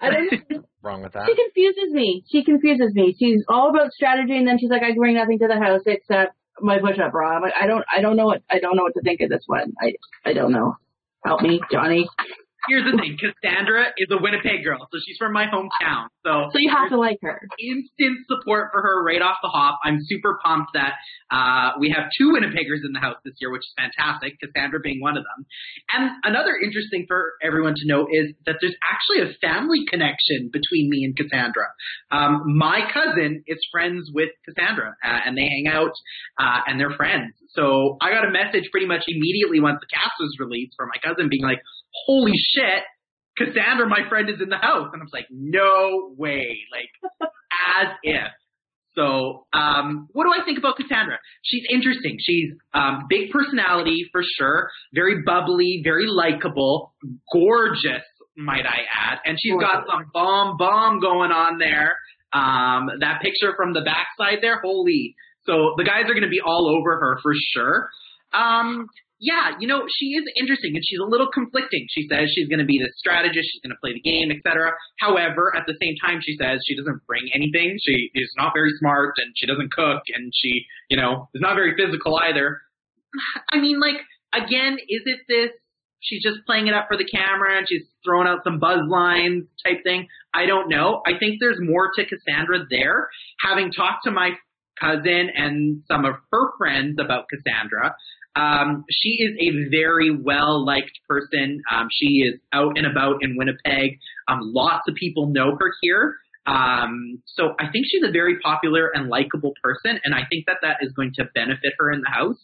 I 0.01 0.09
don't, 0.11 0.65
wrong 0.81 1.03
with 1.03 1.13
that. 1.13 1.25
she 1.25 1.35
confuses 1.35 1.93
me. 1.93 2.23
She 2.29 2.43
confuses 2.43 2.93
me. 2.93 3.15
She's 3.17 3.43
all 3.47 3.69
about 3.69 3.91
strategy, 3.91 4.37
and 4.37 4.47
then 4.47 4.57
she's 4.59 4.69
like, 4.69 4.83
"I 4.83 4.93
bring 4.93 5.15
nothing 5.15 5.39
to 5.39 5.47
the 5.47 5.59
house 5.59 5.81
except 5.85 6.33
my 6.61 6.79
push-up 6.79 7.11
bra." 7.11 7.37
I'm 7.37 7.41
like, 7.41 7.53
I 7.59 7.67
don't, 7.67 7.83
I 7.95 8.01
don't 8.01 8.15
know 8.15 8.25
what, 8.25 8.41
I 8.49 8.59
don't 8.59 8.75
know 8.75 8.83
what 8.83 8.93
to 8.93 9.01
think 9.01 9.21
of 9.21 9.29
this 9.29 9.43
one. 9.47 9.73
I, 9.81 9.93
I 10.25 10.33
don't 10.33 10.51
know. 10.51 10.75
Help 11.25 11.41
me, 11.41 11.59
Johnny. 11.71 12.07
Here's 12.67 12.83
the 12.83 12.97
thing: 12.97 13.17
Cassandra 13.17 13.87
is 13.97 14.07
a 14.11 14.21
Winnipeg 14.21 14.63
girl, 14.63 14.87
so 14.91 14.99
she's 15.05 15.17
from 15.17 15.33
my 15.33 15.45
hometown. 15.45 16.07
So 16.25 16.49
So 16.51 16.59
you 16.59 16.71
have 16.75 16.89
to 16.89 16.97
like 16.97 17.17
her. 17.21 17.39
instant 17.57 18.25
support 18.27 18.69
for 18.73 18.81
her 18.81 19.03
right 19.03 19.21
off 19.21 19.37
the 19.41 19.49
hop. 19.49 19.79
I'm 19.83 19.99
super 20.01 20.37
pumped 20.43 20.71
that 20.73 20.93
uh, 21.31 21.71
we 21.79 21.89
have 21.95 22.09
two 22.17 22.31
Winnipeggers 22.33 22.83
in 22.85 22.91
the 22.93 22.99
house 22.99 23.17
this 23.23 23.35
year, 23.39 23.51
which 23.51 23.61
is 23.61 23.73
fantastic. 23.77 24.39
Cassandra 24.39 24.79
being 24.81 24.99
one 25.01 25.17
of 25.17 25.23
them. 25.23 25.45
And 25.93 26.11
another 26.23 26.55
interesting 26.61 27.05
for 27.07 27.33
everyone 27.41 27.75
to 27.77 27.87
know 27.87 28.07
is 28.11 28.33
that 28.45 28.57
there's 28.61 28.75
actually 28.83 29.29
a 29.29 29.33
family 29.39 29.85
connection 29.89 30.49
between 30.51 30.89
me 30.89 31.03
and 31.05 31.15
Cassandra. 31.15 31.67
Um, 32.11 32.43
my 32.57 32.81
cousin 32.93 33.43
is 33.47 33.57
friends 33.71 34.09
with 34.13 34.29
Cassandra, 34.45 34.95
uh, 35.03 35.19
and 35.25 35.37
they 35.37 35.43
hang 35.47 35.67
out, 35.71 35.91
uh, 36.39 36.59
and 36.67 36.79
they're 36.79 36.95
friends. 36.95 37.33
So 37.55 37.97
I 38.01 38.11
got 38.11 38.27
a 38.27 38.31
message 38.31 38.69
pretty 38.71 38.87
much 38.87 39.03
immediately 39.07 39.59
once 39.59 39.79
the 39.81 39.87
cast 39.87 40.13
was 40.19 40.35
released 40.39 40.73
from 40.77 40.89
my 40.89 40.99
cousin 41.01 41.29
being 41.29 41.43
like, 41.43 41.61
"Holy 42.05 42.33
shit!" 42.35 42.83
Cassandra, 43.39 43.87
my 43.87 44.07
friend, 44.09 44.29
is 44.29 44.41
in 44.41 44.49
the 44.49 44.57
house. 44.57 44.89
And 44.91 45.01
I 45.01 45.03
was 45.03 45.13
like, 45.13 45.27
no 45.31 46.13
way. 46.17 46.59
Like, 46.71 47.11
as 47.79 47.87
if. 48.03 48.31
So, 48.95 49.45
um, 49.53 50.09
what 50.11 50.25
do 50.25 50.31
I 50.35 50.43
think 50.43 50.57
about 50.57 50.75
Cassandra? 50.75 51.19
She's 51.43 51.63
interesting. 51.71 52.17
She's 52.19 52.51
um, 52.73 53.05
big 53.09 53.31
personality 53.31 54.09
for 54.11 54.21
sure, 54.37 54.69
very 54.93 55.23
bubbly, 55.25 55.81
very 55.83 56.07
likable, 56.07 56.93
gorgeous, 57.31 58.03
might 58.35 58.65
I 58.65 58.79
add, 58.93 59.19
and 59.25 59.37
she's 59.39 59.53
got 59.59 59.85
some 59.89 60.09
bomb 60.13 60.57
bomb 60.57 60.99
going 60.99 61.31
on 61.31 61.59
there. 61.59 61.95
Um, 62.33 62.89
that 62.99 63.21
picture 63.21 63.53
from 63.55 63.73
the 63.73 63.81
backside 63.81 64.39
there, 64.41 64.59
holy! 64.61 65.15
So 65.49 65.73
the 65.77 65.83
guys 65.83 66.05
are 66.05 66.13
going 66.13 66.29
to 66.29 66.29
be 66.29 66.41
all 66.45 66.69
over 66.69 66.99
her 66.99 67.17
for 67.23 67.33
sure. 67.33 67.89
Um, 68.33 68.85
yeah, 69.19 69.57
you 69.59 69.67
know, 69.67 69.83
she 69.89 70.13
is 70.13 70.23
interesting 70.37 70.75
and 70.75 70.85
she's 70.85 70.99
a 70.99 71.09
little 71.09 71.27
conflicting. 71.27 71.87
She 71.89 72.07
says 72.07 72.29
she's 72.31 72.47
going 72.47 72.63
to 72.63 72.69
be 72.69 72.77
the 72.77 72.87
strategist, 72.95 73.49
she's 73.51 73.61
going 73.65 73.75
to 73.75 73.81
play 73.81 73.91
the 73.91 74.05
game, 74.05 74.31
etc. 74.31 74.71
However, 74.99 75.51
at 75.57 75.65
the 75.65 75.75
same 75.81 75.95
time, 75.99 76.21
she 76.21 76.37
says 76.39 76.61
she 76.63 76.77
doesn't 76.77 77.01
bring 77.05 77.27
anything. 77.33 77.77
She 77.81 78.11
is 78.13 78.31
not 78.37 78.53
very 78.53 78.71
smart 78.79 79.15
and 79.17 79.33
she 79.35 79.47
doesn't 79.47 79.73
cook 79.73 80.03
and 80.15 80.31
she, 80.33 80.63
you 80.89 80.95
know, 80.95 81.27
is 81.33 81.41
not 81.41 81.55
very 81.55 81.75
physical 81.75 82.17
either. 82.21 82.61
I 83.51 83.59
mean, 83.59 83.81
like, 83.81 83.99
again, 84.31 84.77
is 84.87 85.01
it 85.05 85.19
this? 85.27 85.51
She's 85.99 86.23
just 86.23 86.45
playing 86.45 86.67
it 86.67 86.73
up 86.73 86.87
for 86.87 86.95
the 86.95 87.03
camera 87.03 87.57
and 87.57 87.67
she's 87.67 87.83
throwing 88.05 88.27
out 88.27 88.45
some 88.45 88.59
buzz 88.59 88.87
lines 88.87 89.43
type 89.65 89.83
thing. 89.83 90.07
I 90.33 90.45
don't 90.45 90.69
know. 90.69 91.01
I 91.05 91.17
think 91.19 91.41
there's 91.41 91.59
more 91.59 91.91
to 91.95 92.05
Cassandra 92.05 92.59
there. 92.69 93.09
Having 93.43 93.73
talked 93.73 94.05
to 94.05 94.11
my 94.11 94.31
cousin 94.79 95.29
and 95.35 95.83
some 95.87 96.05
of 96.05 96.15
her 96.31 96.51
friends 96.57 96.97
about 96.99 97.25
Cassandra, 97.29 97.95
um, 98.35 98.85
she 98.89 99.09
is 99.19 99.35
a 99.39 99.69
very 99.69 100.15
well 100.15 100.65
liked 100.65 100.99
person. 101.07 101.61
Um, 101.71 101.87
she 101.91 102.23
is 102.23 102.39
out 102.53 102.77
and 102.77 102.85
about 102.85 103.17
in 103.21 103.35
Winnipeg. 103.37 103.99
Um, 104.27 104.39
lots 104.41 104.87
of 104.87 104.95
people 104.95 105.27
know 105.27 105.57
her 105.59 105.73
here. 105.81 106.15
Um, 106.45 107.21
so 107.25 107.53
I 107.59 107.69
think 107.71 107.85
she's 107.89 108.03
a 108.07 108.11
very 108.11 108.39
popular 108.39 108.89
and 108.93 109.09
likable 109.09 109.53
person, 109.61 109.99
and 110.03 110.15
I 110.15 110.21
think 110.29 110.45
that 110.47 110.57
that 110.61 110.77
is 110.81 110.91
going 110.93 111.11
to 111.15 111.25
benefit 111.35 111.73
her 111.77 111.91
in 111.91 112.01
the 112.01 112.09
house. 112.09 112.39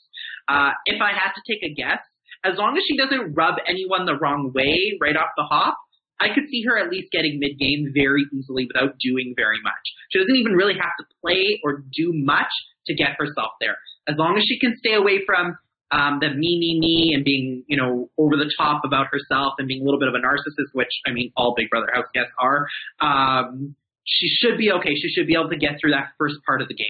Uh, 0.47 0.71
if 0.85 1.01
I 1.01 1.11
had 1.11 1.31
to 1.33 1.41
take 1.47 1.63
a 1.63 1.73
guess, 1.73 1.99
as 2.43 2.57
long 2.57 2.77
as 2.77 2.83
she 2.87 2.97
doesn't 2.97 3.33
rub 3.33 3.55
anyone 3.67 4.05
the 4.05 4.15
wrong 4.15 4.51
way 4.53 4.97
right 5.01 5.15
off 5.15 5.29
the 5.37 5.43
hop, 5.43 5.77
I 6.19 6.33
could 6.33 6.47
see 6.49 6.63
her 6.67 6.77
at 6.77 6.89
least 6.89 7.11
getting 7.11 7.39
mid 7.39 7.59
game 7.59 7.91
very 7.93 8.25
easily 8.33 8.67
without 8.67 8.95
doing 8.99 9.33
very 9.35 9.59
much. 9.63 9.83
She 10.11 10.19
doesn't 10.19 10.35
even 10.35 10.53
really 10.53 10.75
have 10.75 10.95
to 10.99 11.05
play 11.21 11.59
or 11.63 11.83
do 11.91 12.11
much 12.13 12.51
to 12.87 12.95
get 12.95 13.17
herself 13.17 13.51
there. 13.59 13.77
As 14.07 14.15
long 14.17 14.37
as 14.37 14.43
she 14.47 14.59
can 14.59 14.75
stay 14.77 14.93
away 14.93 15.25
from 15.25 15.57
um, 15.91 16.19
the 16.19 16.29
me, 16.29 16.57
me, 16.59 16.79
me, 16.79 17.13
and 17.13 17.23
being, 17.23 17.63
you 17.67 17.77
know, 17.77 18.09
over 18.17 18.35
the 18.37 18.51
top 18.57 18.81
about 18.85 19.07
herself 19.11 19.53
and 19.59 19.67
being 19.67 19.81
a 19.81 19.85
little 19.85 19.99
bit 19.99 20.09
of 20.09 20.15
a 20.15 20.19
narcissist, 20.19 20.73
which 20.73 20.89
I 21.05 21.11
mean, 21.11 21.31
all 21.35 21.53
Big 21.55 21.69
Brother 21.69 21.89
house 21.93 22.07
guests 22.13 22.31
are. 22.39 22.67
Um, 23.01 23.75
she 24.05 24.27
should 24.27 24.57
be 24.57 24.71
okay. 24.71 24.95
She 24.95 25.09
should 25.09 25.27
be 25.27 25.33
able 25.33 25.49
to 25.49 25.57
get 25.57 25.79
through 25.79 25.91
that 25.91 26.09
first 26.17 26.35
part 26.45 26.61
of 26.61 26.67
the 26.67 26.75
game. 26.75 26.87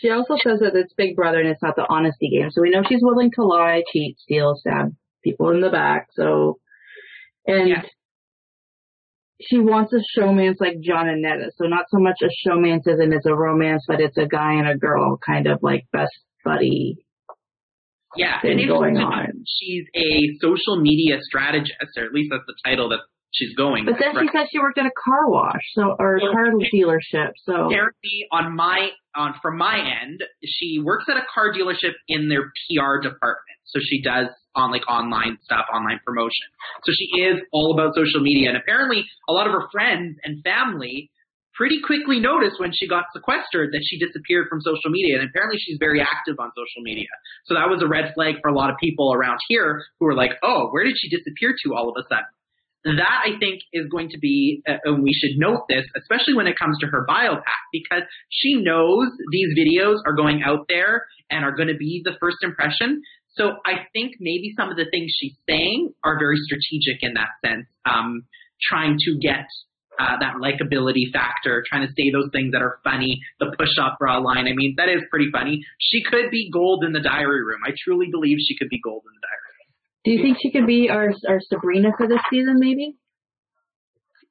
She 0.00 0.10
also 0.10 0.34
says 0.42 0.60
that 0.60 0.74
it's 0.74 0.92
Big 0.92 1.16
Brother 1.16 1.40
and 1.40 1.48
it's 1.48 1.62
not 1.62 1.74
the 1.74 1.86
honesty 1.88 2.28
game. 2.28 2.50
So 2.50 2.60
we 2.60 2.70
know 2.70 2.82
she's 2.86 3.00
willing 3.02 3.30
to 3.36 3.44
lie, 3.44 3.82
cheat, 3.92 4.18
steal, 4.18 4.54
stab 4.56 4.94
people 5.24 5.50
in 5.50 5.60
the 5.60 5.70
back. 5.70 6.08
So, 6.14 6.58
and 7.46 7.68
Yeah. 7.68 7.82
She 9.40 9.58
wants 9.58 9.92
a 9.92 10.00
showmance 10.18 10.56
like 10.60 10.80
Jon 10.80 11.08
and 11.08 11.24
Neda. 11.24 11.50
So 11.56 11.66
not 11.66 11.84
so 11.90 11.98
much 11.98 12.16
a 12.22 12.48
showmance 12.48 12.86
as 12.88 12.98
in 13.00 13.12
it's 13.12 13.26
a 13.26 13.34
romance, 13.34 13.84
but 13.86 14.00
it's 14.00 14.16
a 14.16 14.26
guy 14.26 14.54
and 14.54 14.68
a 14.68 14.76
girl 14.76 15.18
kind 15.24 15.46
of 15.46 15.58
like 15.62 15.84
best 15.92 16.12
buddy 16.44 16.96
Yeah, 18.16 18.38
and 18.42 18.66
going 18.66 18.96
on. 18.96 19.44
she's 19.46 19.84
a 19.94 20.28
social 20.40 20.80
media 20.80 21.18
strategist, 21.20 21.74
or 21.98 22.04
at 22.04 22.12
least 22.12 22.30
that's 22.30 22.44
the 22.46 22.54
title 22.64 22.88
that 22.90 23.00
she's 23.36 23.54
going. 23.54 23.84
But 23.84 23.96
then 24.00 24.16
she 24.18 24.28
said 24.32 24.48
she 24.50 24.58
worked 24.58 24.78
at 24.78 24.86
a 24.86 24.96
car 24.96 25.28
wash, 25.28 25.62
so 25.74 25.94
or 25.98 26.16
a 26.16 26.20
Well, 26.22 26.32
car 26.32 26.46
dealership. 26.72 27.32
So 27.44 27.68
apparently 27.68 28.26
on 28.32 28.56
my 28.56 28.90
on 29.14 29.34
from 29.40 29.58
my 29.58 29.76
end, 29.76 30.22
she 30.44 30.80
works 30.82 31.04
at 31.08 31.16
a 31.16 31.24
car 31.32 31.52
dealership 31.52 31.92
in 32.08 32.28
their 32.28 32.52
PR 32.66 33.00
department. 33.00 33.56
So 33.64 33.80
she 33.82 34.02
does 34.02 34.28
on 34.54 34.70
like 34.70 34.88
online 34.88 35.38
stuff, 35.44 35.66
online 35.72 36.00
promotion. 36.04 36.48
So 36.84 36.92
she 36.96 37.22
is 37.22 37.40
all 37.52 37.74
about 37.74 37.94
social 37.94 38.20
media 38.20 38.48
and 38.48 38.56
apparently 38.56 39.04
a 39.28 39.32
lot 39.32 39.46
of 39.46 39.52
her 39.52 39.68
friends 39.70 40.16
and 40.24 40.42
family 40.42 41.10
pretty 41.54 41.80
quickly 41.80 42.20
noticed 42.20 42.60
when 42.60 42.70
she 42.72 42.86
got 42.86 43.04
sequestered 43.16 43.72
that 43.72 43.80
she 43.82 43.98
disappeared 43.98 44.46
from 44.48 44.60
social 44.60 44.90
media 44.90 45.18
and 45.18 45.28
apparently 45.28 45.58
she's 45.58 45.78
very 45.80 46.00
active 46.00 46.36
on 46.38 46.52
social 46.52 46.84
media. 46.84 47.08
So 47.46 47.54
that 47.54 47.68
was 47.68 47.82
a 47.82 47.88
red 47.88 48.12
flag 48.14 48.36
for 48.42 48.48
a 48.48 48.54
lot 48.54 48.70
of 48.70 48.76
people 48.76 49.12
around 49.12 49.38
here 49.48 49.82
who 49.98 50.06
were 50.06 50.14
like, 50.14 50.32
"Oh, 50.42 50.68
where 50.70 50.84
did 50.84 50.96
she 50.98 51.08
disappear 51.08 51.54
to 51.64 51.74
all 51.74 51.88
of 51.88 51.96
a 51.96 52.04
sudden?" 52.08 52.28
That 52.86 53.22
I 53.26 53.38
think 53.38 53.60
is 53.72 53.86
going 53.90 54.10
to 54.10 54.18
be, 54.18 54.62
uh, 54.68 54.78
and 54.84 55.02
we 55.02 55.12
should 55.12 55.38
note 55.38 55.66
this, 55.68 55.84
especially 55.96 56.34
when 56.34 56.46
it 56.46 56.56
comes 56.58 56.78
to 56.80 56.86
her 56.86 57.04
biopack, 57.08 57.62
because 57.72 58.02
she 58.30 58.54
knows 58.54 59.08
these 59.32 59.48
videos 59.58 59.96
are 60.06 60.14
going 60.14 60.42
out 60.42 60.66
there 60.68 61.04
and 61.30 61.44
are 61.44 61.54
going 61.54 61.68
to 61.68 61.76
be 61.76 62.02
the 62.04 62.12
first 62.20 62.38
impression. 62.42 63.02
So 63.34 63.56
I 63.66 63.84
think 63.92 64.14
maybe 64.20 64.54
some 64.56 64.70
of 64.70 64.76
the 64.76 64.86
things 64.90 65.12
she's 65.18 65.34
saying 65.48 65.92
are 66.04 66.18
very 66.18 66.36
strategic 66.38 67.02
in 67.02 67.14
that 67.14 67.28
sense, 67.44 67.66
um, 67.84 68.22
trying 68.62 68.96
to 69.00 69.18
get 69.20 69.44
uh, 69.98 70.16
that 70.20 70.34
likability 70.40 71.12
factor, 71.12 71.64
trying 71.68 71.86
to 71.86 71.92
say 71.96 72.10
those 72.12 72.30
things 72.32 72.52
that 72.52 72.62
are 72.62 72.78
funny, 72.84 73.20
the 73.40 73.52
push-up 73.58 73.96
bra 73.98 74.18
line. 74.18 74.46
I 74.46 74.52
mean, 74.54 74.74
that 74.76 74.88
is 74.88 75.02
pretty 75.10 75.28
funny. 75.32 75.60
She 75.80 76.02
could 76.02 76.30
be 76.30 76.50
gold 76.52 76.84
in 76.84 76.92
the 76.92 77.00
diary 77.00 77.42
room. 77.42 77.60
I 77.66 77.72
truly 77.84 78.08
believe 78.10 78.38
she 78.46 78.56
could 78.56 78.68
be 78.68 78.80
gold 78.80 79.02
in 79.04 79.12
the 79.12 79.24
diary 79.24 79.52
room. 79.52 79.55
Do 80.06 80.12
you 80.12 80.22
think 80.22 80.38
she 80.40 80.52
could 80.52 80.68
be 80.68 80.88
our 80.88 81.10
our 81.28 81.40
Sabrina 81.40 81.88
for 81.98 82.06
this 82.06 82.20
season? 82.30 82.54
Maybe. 82.60 82.94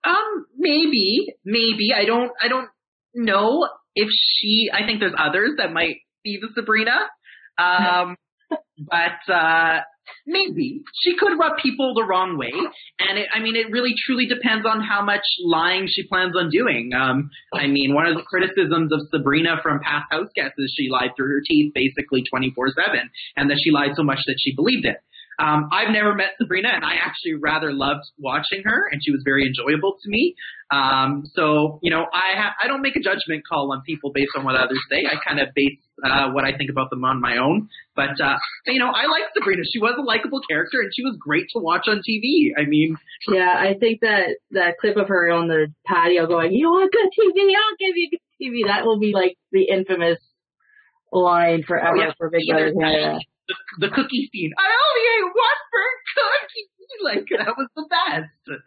Um, 0.06 0.46
maybe, 0.58 1.28
maybe. 1.44 1.92
I 1.94 2.06
don't, 2.06 2.32
I 2.42 2.48
don't 2.48 2.70
know 3.14 3.68
if 3.94 4.08
she. 4.10 4.70
I 4.74 4.86
think 4.86 5.02
there's 5.02 5.18
others 5.18 5.52
that 5.58 5.74
might 5.74 5.98
be 6.24 6.40
the 6.40 6.48
Sabrina. 6.56 6.96
Um, 7.58 8.16
but 8.78 9.34
uh, 9.34 9.82
maybe 10.26 10.84
she 11.04 11.18
could 11.18 11.38
rub 11.38 11.58
people 11.62 11.94
the 11.94 12.06
wrong 12.08 12.38
way, 12.38 12.54
and 13.00 13.20
it, 13.20 13.28
I 13.34 13.42
mean, 13.42 13.58
it 13.58 13.70
really 13.70 13.96
truly 14.06 14.28
depends 14.28 14.66
on 14.66 14.80
how 14.80 15.04
much 15.04 15.26
lying 15.44 15.88
she 15.90 16.08
plans 16.08 16.36
on 16.38 16.52
doing. 16.52 16.92
Um, 16.96 17.30
I 17.54 17.68
mean, 17.68 17.94
one 17.94 18.06
of 18.06 18.16
the 18.16 18.24
criticisms 18.24 18.94
of 18.94 19.02
Sabrina 19.12 19.58
from 19.62 19.82
past 19.84 20.06
house 20.10 20.30
guests 20.36 20.56
is 20.58 20.74
she 20.78 20.88
lied 20.90 21.12
through 21.18 21.36
her 21.36 21.42
teeth 21.46 21.74
basically 21.76 22.24
24 22.30 22.70
seven, 22.70 23.10
and 23.36 23.50
that 23.50 23.60
she 23.62 23.72
lied 23.72 23.92
so 23.98 24.04
much 24.04 24.20
that 24.28 24.38
she 24.40 24.56
believed 24.56 24.86
it. 24.86 25.02
Um, 25.40 25.70
I've 25.72 25.92
never 25.92 26.16
met 26.16 26.32
Sabrina, 26.40 26.70
and 26.74 26.86
I 26.86 26.96
actually 26.96 27.34
rather 27.36 27.74
loved 27.74 28.04
watching 28.18 28.64
her, 28.64 28.88
and 28.92 29.02
she 29.04 29.12
was 29.12 29.22
very 29.24 29.46
enjoyable 29.46 29.98
to 30.02 30.10
me. 30.10 30.36
Um, 30.72 31.24
so 31.34 31.80
you 31.84 31.92
know, 31.92 32.06
I 32.12 32.40
ha- 32.40 32.56
I 32.64 32.68
don't 32.68 32.82
make 32.82 32.96
a 32.96 33.00
judgment 33.02 33.44
call 33.48 33.72
on 33.72 33.82
people 33.86 34.12
based 34.14 34.32
on 34.38 34.46
what 34.46 34.56
others 34.56 34.80
say. 34.90 35.06
I 35.06 35.16
kind 35.28 35.40
of 35.40 35.50
base 35.54 35.78
uh, 36.04 36.32
what 36.32 36.44
I 36.44 36.58
think 36.58 36.70
about 36.70 36.90
them 36.90 37.04
on 37.04 37.22
my 37.22 37.38
own. 37.38 37.70
But 37.96 38.20
uh, 38.22 38.38
you 38.66 38.80
know, 38.80 38.88
I 38.88 39.08
like 39.08 39.24
Sabrina. 39.38 39.64
She 39.72 39.80
was 39.80 39.96
a 39.98 40.02
likable 40.02 40.42
character, 40.50 40.80
and 40.82 40.92
she 40.96 41.04
was 41.04 41.18
great 41.20 41.46
to 41.54 41.60
watch 41.60 41.86
on 41.88 41.98
TV. 41.98 42.52
I 42.58 42.66
mean, 42.66 42.98
Yeah, 43.28 43.54
I 43.58 43.76
think 43.80 44.02
that 44.02 44.38
that 44.52 44.78
clip 44.80 44.98
of 44.98 45.08
her 45.10 45.32
on 45.32 45.48
the 45.48 45.68
patio 45.86 46.28
going, 46.28 46.54
"You 46.54 46.70
want 46.70 46.92
good 46.92 47.10
TV? 47.12 47.54
I'll 47.54 47.78
give 47.78 47.96
you 47.96 48.10
good 48.12 48.20
TV." 48.42 48.68
That 48.68 48.86
will 48.86 49.00
be 49.00 49.12
like 49.14 49.38
the 49.52 49.64
infamous 49.64 50.20
line 51.12 51.64
forever 51.64 51.98
Yeah, 51.98 52.12
for 52.18 52.30
Big 52.30 52.48
Brother 52.48 52.74
Canada. 52.80 53.20
The, 53.48 53.88
the 53.88 53.90
cookie 53.90 54.30
scene. 54.32 54.52
I 54.58 54.68
only 54.68 55.06
ate 55.16 55.32
one 55.34 55.62
burnt 55.72 56.02
cookie. 56.16 56.70
Like 57.04 57.26
that 57.38 57.56
was 57.58 57.68
the 57.76 57.86
best. 57.90 58.62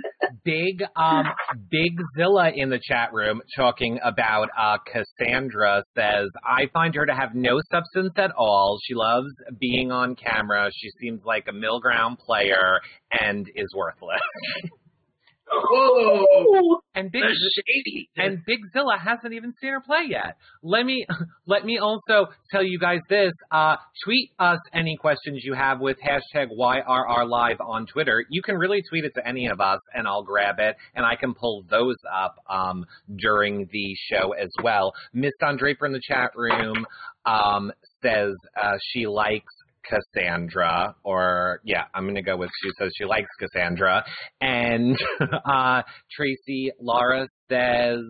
Big 0.44 0.82
um 0.96 1.24
Big 1.70 1.96
Zilla 2.16 2.50
in 2.54 2.68
the 2.68 2.80
chat 2.82 3.12
room 3.12 3.40
talking 3.56 3.98
about 4.04 4.48
uh 4.58 4.76
Cassandra 4.86 5.84
says 5.96 6.28
I 6.44 6.66
find 6.72 6.94
her 6.96 7.06
to 7.06 7.14
have 7.14 7.34
no 7.34 7.60
substance 7.70 8.12
at 8.16 8.32
all. 8.36 8.78
She 8.86 8.94
loves 8.94 9.28
being 9.58 9.92
on 9.92 10.16
camera. 10.16 10.70
She 10.74 10.90
seems 11.00 11.22
like 11.24 11.46
a 11.48 11.52
mill 11.52 11.80
ground 11.80 12.18
player 12.18 12.80
and 13.18 13.46
is 13.54 13.68
worthless. 13.74 14.20
Whoa, 15.50 16.80
And 16.94 17.10
Big 17.10 17.22
shady. 17.22 18.10
and 18.16 18.38
Big 18.46 18.58
Zilla 18.72 18.96
hasn't 19.02 19.32
even 19.32 19.52
seen 19.60 19.72
her 19.72 19.80
play 19.80 20.06
yet. 20.08 20.36
Let 20.62 20.84
me 20.84 21.06
let 21.46 21.64
me 21.64 21.78
also 21.78 22.30
tell 22.50 22.62
you 22.62 22.78
guys 22.78 23.00
this. 23.08 23.32
Uh, 23.50 23.76
tweet 24.04 24.30
us 24.38 24.58
any 24.72 24.96
questions 24.96 25.42
you 25.44 25.54
have 25.54 25.80
with 25.80 25.96
hashtag 26.00 26.48
YRR 26.58 27.28
Live 27.28 27.60
on 27.60 27.86
Twitter. 27.86 28.24
You 28.30 28.42
can 28.42 28.56
really 28.56 28.82
tweet 28.88 29.04
it 29.04 29.14
to 29.14 29.26
any 29.26 29.46
of 29.46 29.60
us, 29.60 29.80
and 29.94 30.06
I'll 30.06 30.22
grab 30.24 30.56
it, 30.58 30.76
and 30.94 31.04
I 31.04 31.16
can 31.16 31.34
pull 31.34 31.64
those 31.70 31.96
up 32.12 32.36
um, 32.48 32.84
during 33.16 33.68
the 33.72 33.94
show 34.10 34.32
as 34.32 34.50
well. 34.62 34.92
Miss 35.12 35.32
Don 35.40 35.56
Draper 35.56 35.86
in 35.86 35.92
the 35.92 36.02
chat 36.06 36.30
room 36.34 36.86
um, 37.26 37.72
says 38.02 38.34
uh, 38.60 38.72
she 38.92 39.06
likes 39.06 39.52
Cassandra, 39.88 40.94
or 41.04 41.60
yeah, 41.64 41.84
I'm 41.94 42.06
gonna 42.06 42.22
go 42.22 42.36
with 42.36 42.50
she 42.62 42.70
says 42.78 42.92
she 42.96 43.04
likes 43.04 43.28
Cassandra, 43.38 44.04
and 44.40 44.96
uh, 45.44 45.82
Tracy 46.10 46.72
Laura 46.80 47.28
says, 47.48 48.00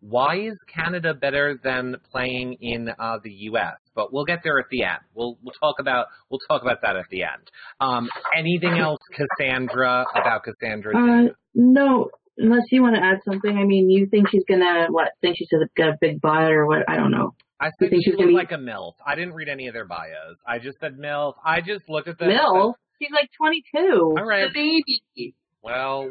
"Why 0.00 0.36
is 0.36 0.58
Canada 0.72 1.14
better 1.14 1.58
than 1.62 1.96
playing 2.10 2.56
in 2.60 2.88
uh, 2.98 3.18
the 3.22 3.30
U.S.?" 3.30 3.76
But 3.94 4.12
we'll 4.12 4.24
get 4.24 4.40
there 4.42 4.58
at 4.58 4.66
the 4.70 4.82
end. 4.82 5.00
We'll 5.14 5.38
we'll 5.42 5.54
talk 5.60 5.76
about 5.80 6.06
we'll 6.30 6.40
talk 6.48 6.62
about 6.62 6.78
that 6.82 6.96
at 6.96 7.06
the 7.10 7.22
end. 7.22 7.50
Um, 7.80 8.08
anything 8.36 8.78
else, 8.78 9.00
Cassandra, 9.12 10.04
about 10.14 10.42
Cassandra? 10.44 10.96
Uh, 10.96 11.32
no, 11.54 12.08
unless 12.36 12.64
you 12.70 12.82
want 12.82 12.96
to 12.96 13.02
add 13.02 13.18
something. 13.24 13.56
I 13.56 13.64
mean, 13.64 13.90
you 13.90 14.06
think 14.06 14.28
she's 14.30 14.44
gonna 14.48 14.86
what? 14.90 15.08
Think 15.20 15.36
she's 15.36 15.48
gonna 15.50 15.66
get 15.76 15.88
a 15.88 15.96
big 16.00 16.20
butt 16.20 16.50
or 16.50 16.66
what? 16.66 16.88
I 16.88 16.96
don't 16.96 17.10
know. 17.10 17.34
I 17.60 17.66
said 17.78 17.90
think 17.90 18.04
she 18.04 18.10
she's 18.10 18.14
looked 18.18 18.28
be- 18.28 18.34
like 18.34 18.52
a 18.52 18.56
MILF. 18.56 18.94
I 19.04 19.14
didn't 19.14 19.34
read 19.34 19.48
any 19.48 19.66
of 19.66 19.74
their 19.74 19.84
bios. 19.86 20.36
I 20.46 20.58
just 20.58 20.78
said 20.80 20.96
MILF. 20.98 21.34
I 21.44 21.60
just 21.60 21.88
looked 21.88 22.08
at 22.08 22.18
them. 22.18 22.28
Mill, 22.28 22.76
she's 23.00 23.10
like 23.10 23.28
22. 23.36 24.14
All 24.18 24.24
right. 24.24 24.48
The 24.52 24.82
baby. 25.16 25.34
Well, 25.62 26.10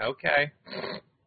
okay. 0.00 0.52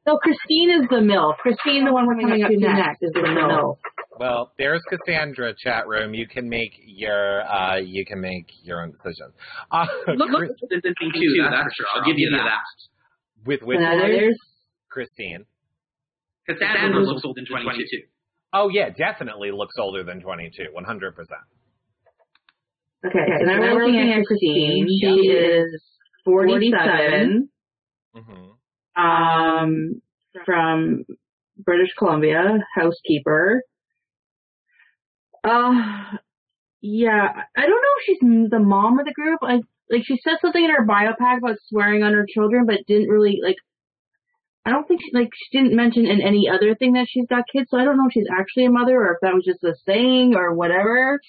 No, 0.06 0.18
Christine 0.18 0.70
is 0.82 0.88
the 0.90 1.02
mill. 1.02 1.34
Christine, 1.40 1.86
the 1.86 1.94
one 1.94 2.06
we're 2.08 2.20
coming 2.20 2.44
up 2.44 2.52
to 2.52 2.58
next, 2.60 3.02
is 3.02 3.12
the 3.14 3.22
mill. 3.22 3.80
Well, 4.20 4.52
there's 4.60 4.82
Cassandra 4.90 5.56
chat 5.58 5.88
room. 5.88 6.14
You 6.14 6.28
can 6.28 6.48
make 6.48 6.74
your 6.86 7.42
uh, 7.42 7.78
you 7.78 8.06
can 8.06 8.22
make 8.22 8.46
your 8.62 8.84
own 8.84 8.92
decision. 8.92 9.32
Uh, 9.72 9.86
Look, 10.08 10.30
look, 10.30 10.40
Chris- 10.40 10.52
it's 10.70 10.86
in 10.86 11.08
me 11.08 11.12
too. 11.20 11.44
That's 11.50 11.64
for 11.64 11.72
sure. 11.76 11.88
I'll 11.96 12.06
give 12.06 12.16
you 12.20 12.30
that. 12.38 12.60
with 13.46 13.62
with 13.64 13.80
And 13.80 14.00
there's 14.02 14.38
Christine. 14.90 15.46
Cassandra 16.48 17.02
looks 17.02 17.22
old 17.26 17.38
in 17.40 17.46
22. 17.46 18.04
Oh 18.54 18.70
yeah, 18.70 18.90
definitely 18.90 19.52
looks 19.52 19.76
older 19.80 20.04
than 20.04 20.22
22. 20.22 20.66
100. 20.72 21.16
percent 21.16 21.40
okay. 23.06 23.26
So 23.40 23.46
now 23.46 23.60
we're 23.60 23.86
looking 23.86 24.12
at 24.12 24.26
Christine. 24.26 24.88
She 25.02 25.30
is 25.30 25.82
47. 26.26 27.50
hmm 28.16 28.54
um, 28.96 30.02
from 30.46 31.04
British 31.58 31.90
Columbia, 31.98 32.60
housekeeper. 32.76 33.64
Uh, 35.44 35.74
yeah, 36.82 37.28
I 37.58 37.62
don't 37.62 37.70
know 37.70 37.96
if 37.98 38.06
she's 38.06 38.50
the 38.52 38.60
mom 38.60 39.00
of 39.00 39.06
the 39.06 39.14
group. 39.14 39.40
I 39.42 39.62
like 39.90 40.04
she 40.06 40.20
said 40.24 40.38
something 40.42 40.64
in 40.64 40.72
her 40.72 40.86
bio 40.86 41.14
pack 41.18 41.40
about 41.40 41.58
swearing 41.68 42.04
on 42.04 42.14
her 42.14 42.26
children, 42.32 42.66
but 42.66 42.86
didn't 42.88 43.10
really 43.10 43.40
like. 43.44 43.56
I 44.66 44.72
don't 44.72 44.88
think 44.88 45.02
she 45.02 45.12
like 45.14 45.30
she 45.36 45.58
didn't 45.58 45.76
mention 45.76 46.06
in 46.06 46.22
any 46.22 46.48
other 46.50 46.74
thing 46.76 46.94
that 46.94 47.08
she's 47.10 47.28
got 47.28 47.44
kids, 47.52 47.68
so 47.70 47.78
I 47.78 47.84
don't 47.84 47.98
know 47.98 48.08
if 48.08 48.14
she's 48.14 48.28
actually 48.32 48.66
a 48.66 48.72
mother 48.72 48.96
or 48.96 49.14
if 49.14 49.18
that 49.22 49.34
was 49.34 49.44
just 49.44 49.64
a 49.64 49.76
saying 49.86 50.36
or 50.36 50.54
whatever. 50.54 51.20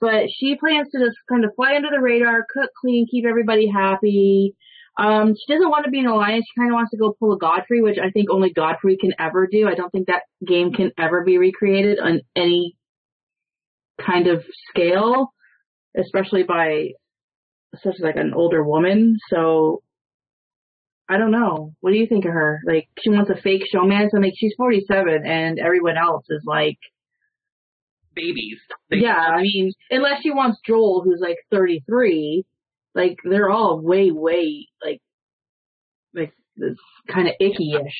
But 0.00 0.24
she 0.34 0.56
plans 0.56 0.88
to 0.92 0.98
just 0.98 1.16
kind 1.28 1.44
of 1.44 1.52
fly 1.54 1.74
under 1.76 1.88
the 1.90 2.00
radar, 2.00 2.46
cook, 2.52 2.70
clean, 2.80 3.06
keep 3.10 3.26
everybody 3.26 3.68
happy. 3.68 4.54
Um, 4.98 5.34
she 5.34 5.52
doesn't 5.52 5.68
want 5.68 5.84
to 5.84 5.90
be 5.90 6.00
an 6.00 6.06
alliance. 6.06 6.44
She 6.46 6.60
kind 6.60 6.70
of 6.70 6.74
wants 6.74 6.90
to 6.90 6.98
go 6.98 7.16
pull 7.18 7.32
a 7.32 7.38
Godfrey, 7.38 7.82
which 7.82 7.98
I 7.98 8.10
think 8.10 8.30
only 8.30 8.52
Godfrey 8.52 8.96
can 8.98 9.12
ever 9.18 9.46
do. 9.50 9.68
I 9.68 9.74
don't 9.74 9.90
think 9.90 10.06
that 10.06 10.22
game 10.46 10.72
can 10.72 10.92
ever 10.98 11.24
be 11.24 11.38
recreated 11.38 11.98
on 11.98 12.20
any 12.36 12.76
kind 14.00 14.26
of 14.26 14.44
scale, 14.70 15.32
especially 15.96 16.42
by 16.42 16.90
such 17.82 17.96
like 18.00 18.16
an 18.16 18.34
older 18.34 18.62
woman. 18.62 19.16
So 19.30 19.82
I 21.08 21.18
don't 21.18 21.30
know. 21.30 21.74
What 21.80 21.90
do 21.92 21.98
you 21.98 22.06
think 22.06 22.24
of 22.24 22.32
her? 22.32 22.60
Like 22.66 22.88
she 23.02 23.10
wants 23.10 23.30
a 23.30 23.40
fake 23.40 23.62
showman. 23.70 24.08
So, 24.10 24.18
like, 24.18 24.34
she's 24.36 24.54
47 24.56 25.26
and 25.26 25.58
everyone 25.58 25.96
else 25.96 26.24
is 26.30 26.42
like, 26.46 26.78
Babies. 28.14 28.58
Yeah, 28.90 29.16
I 29.16 29.40
mean, 29.40 29.72
unless 29.90 30.22
she 30.22 30.30
wants 30.30 30.60
Joel, 30.66 31.02
who's 31.02 31.20
like 31.20 31.38
33, 31.50 32.44
like 32.94 33.16
they're 33.24 33.50
all 33.50 33.80
way, 33.80 34.10
way 34.10 34.68
like, 34.84 35.00
like 36.14 36.32
this 36.56 36.76
kind 37.10 37.28
of 37.28 37.34
icky-ish. 37.40 37.94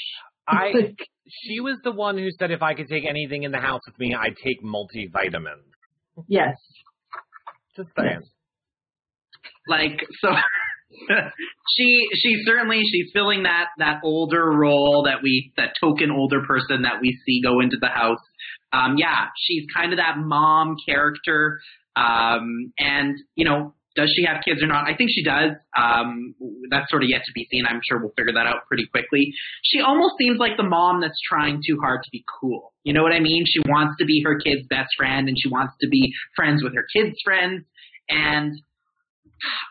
I 0.47 0.73
she 1.29 1.61
was 1.61 1.79
the 1.83 1.93
one 1.93 2.19
who 2.19 2.29
said 2.39 2.51
if 2.51 2.63
I 2.63 2.75
could 2.75 2.89
take 2.89 3.07
anything 3.07 3.45
in 3.45 3.53
the 3.53 3.59
house 3.59 3.81
with 3.87 3.99
me, 3.99 4.15
I'd 4.15 4.37
take 4.37 4.63
multivitamins. 4.63 5.65
yes. 6.29 6.57
Just 7.75 7.89
saying. 7.97 8.23
like 9.67 9.99
so 10.21 10.29
she 11.77 12.09
she 12.15 12.43
certainly 12.45 12.81
she's 12.91 13.11
filling 13.13 13.45
that 13.45 13.69
that 13.79 14.01
older 14.05 14.51
role 14.51 15.05
that 15.07 15.23
we 15.23 15.53
that 15.57 15.73
token 15.81 16.11
older 16.11 16.43
person 16.47 16.83
that 16.83 17.01
we 17.01 17.19
see 17.25 17.41
go 17.43 17.61
into 17.61 17.77
the 17.81 17.89
house. 17.89 18.21
Um 18.73 18.97
yeah 18.99 19.29
she's 19.37 19.65
kind 19.75 19.93
of 19.93 19.99
that 19.99 20.19
mom 20.19 20.77
character. 20.87 21.61
Um 21.97 22.73
and 22.79 23.17
you 23.35 23.45
know 23.45 23.75
does 23.95 24.11
she 24.17 24.25
have 24.25 24.43
kids 24.43 24.63
or 24.63 24.67
not? 24.67 24.89
I 24.89 24.97
think 24.97 25.11
she 25.13 25.23
does. 25.23 25.53
Um 25.77 26.35
that's 26.71 26.91
sort 26.91 27.03
of 27.03 27.09
yet 27.09 27.23
to 27.27 27.33
be 27.35 27.47
seen. 27.51 27.65
I'm 27.69 27.81
sure 27.89 27.99
we'll 27.99 28.15
figure 28.17 28.33
that 28.35 28.47
out 28.47 28.67
pretty 28.69 28.87
quickly. 28.87 29.33
She 29.65 29.81
almost 29.81 30.15
seems 30.19 30.39
like 30.39 30.57
the 30.57 30.63
mom 30.63 31.01
that's 31.01 31.21
trying 31.29 31.63
too 31.67 31.79
hard 31.83 32.03
to 32.03 32.11
be 32.11 32.25
cool. 32.41 32.73
You 32.85 32.93
know 32.93 33.03
what 33.03 33.13
i 33.13 33.21
mean? 33.21 33.45
She 33.47 33.61
wants 33.69 33.97
to 33.99 34.05
be 34.05 34.23
her 34.25 34.39
kid's 34.39 34.67
best 34.69 34.91
friend 34.97 35.29
and 35.29 35.37
she 35.39 35.49
wants 35.49 35.75
to 35.81 35.89
be 35.89 36.13
friends 36.37 36.63
with 36.63 36.75
her 36.75 36.87
kids 36.95 37.17
friends. 37.25 37.65
And 38.09 38.61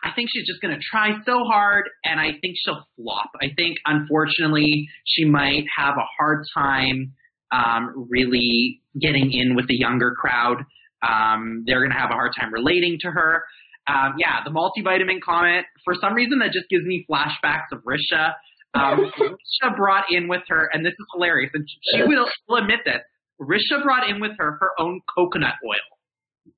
I 0.02 0.10
think 0.14 0.28
she's 0.32 0.46
just 0.46 0.60
going 0.60 0.74
to 0.74 0.80
try 0.80 1.10
so 1.24 1.44
hard, 1.44 1.84
and 2.04 2.20
I 2.20 2.32
think 2.40 2.56
she'll 2.62 2.86
flop. 2.96 3.30
I 3.40 3.48
think, 3.56 3.78
unfortunately, 3.86 4.88
she 5.06 5.24
might 5.24 5.64
have 5.76 5.94
a 5.96 6.06
hard 6.18 6.44
time 6.54 7.14
um, 7.52 8.06
really 8.10 8.80
getting 9.00 9.32
in 9.32 9.54
with 9.54 9.68
the 9.68 9.76
younger 9.76 10.14
crowd. 10.18 10.64
Um, 11.02 11.64
they're 11.66 11.80
going 11.80 11.92
to 11.92 11.98
have 11.98 12.10
a 12.10 12.14
hard 12.14 12.32
time 12.38 12.52
relating 12.52 12.98
to 13.00 13.10
her. 13.10 13.44
Um, 13.88 14.14
yeah, 14.18 14.44
the 14.44 14.50
multivitamin 14.50 15.20
comment, 15.24 15.66
for 15.84 15.94
some 16.00 16.14
reason, 16.14 16.38
that 16.38 16.52
just 16.52 16.68
gives 16.70 16.84
me 16.84 17.04
flashbacks 17.10 17.72
of 17.72 17.82
Risha. 17.82 18.34
Um, 18.74 19.10
Risha 19.20 19.76
brought 19.76 20.04
in 20.10 20.28
with 20.28 20.42
her, 20.48 20.70
and 20.72 20.84
this 20.84 20.92
is 20.92 21.06
hilarious, 21.14 21.50
and 21.52 21.66
she 21.68 22.02
will, 22.02 22.26
will 22.48 22.58
admit 22.58 22.80
this. 22.84 23.00
Risha 23.40 23.82
brought 23.82 24.08
in 24.08 24.20
with 24.20 24.32
her 24.38 24.58
her 24.60 24.70
own 24.78 25.00
coconut 25.12 25.54
oil. 25.66 26.54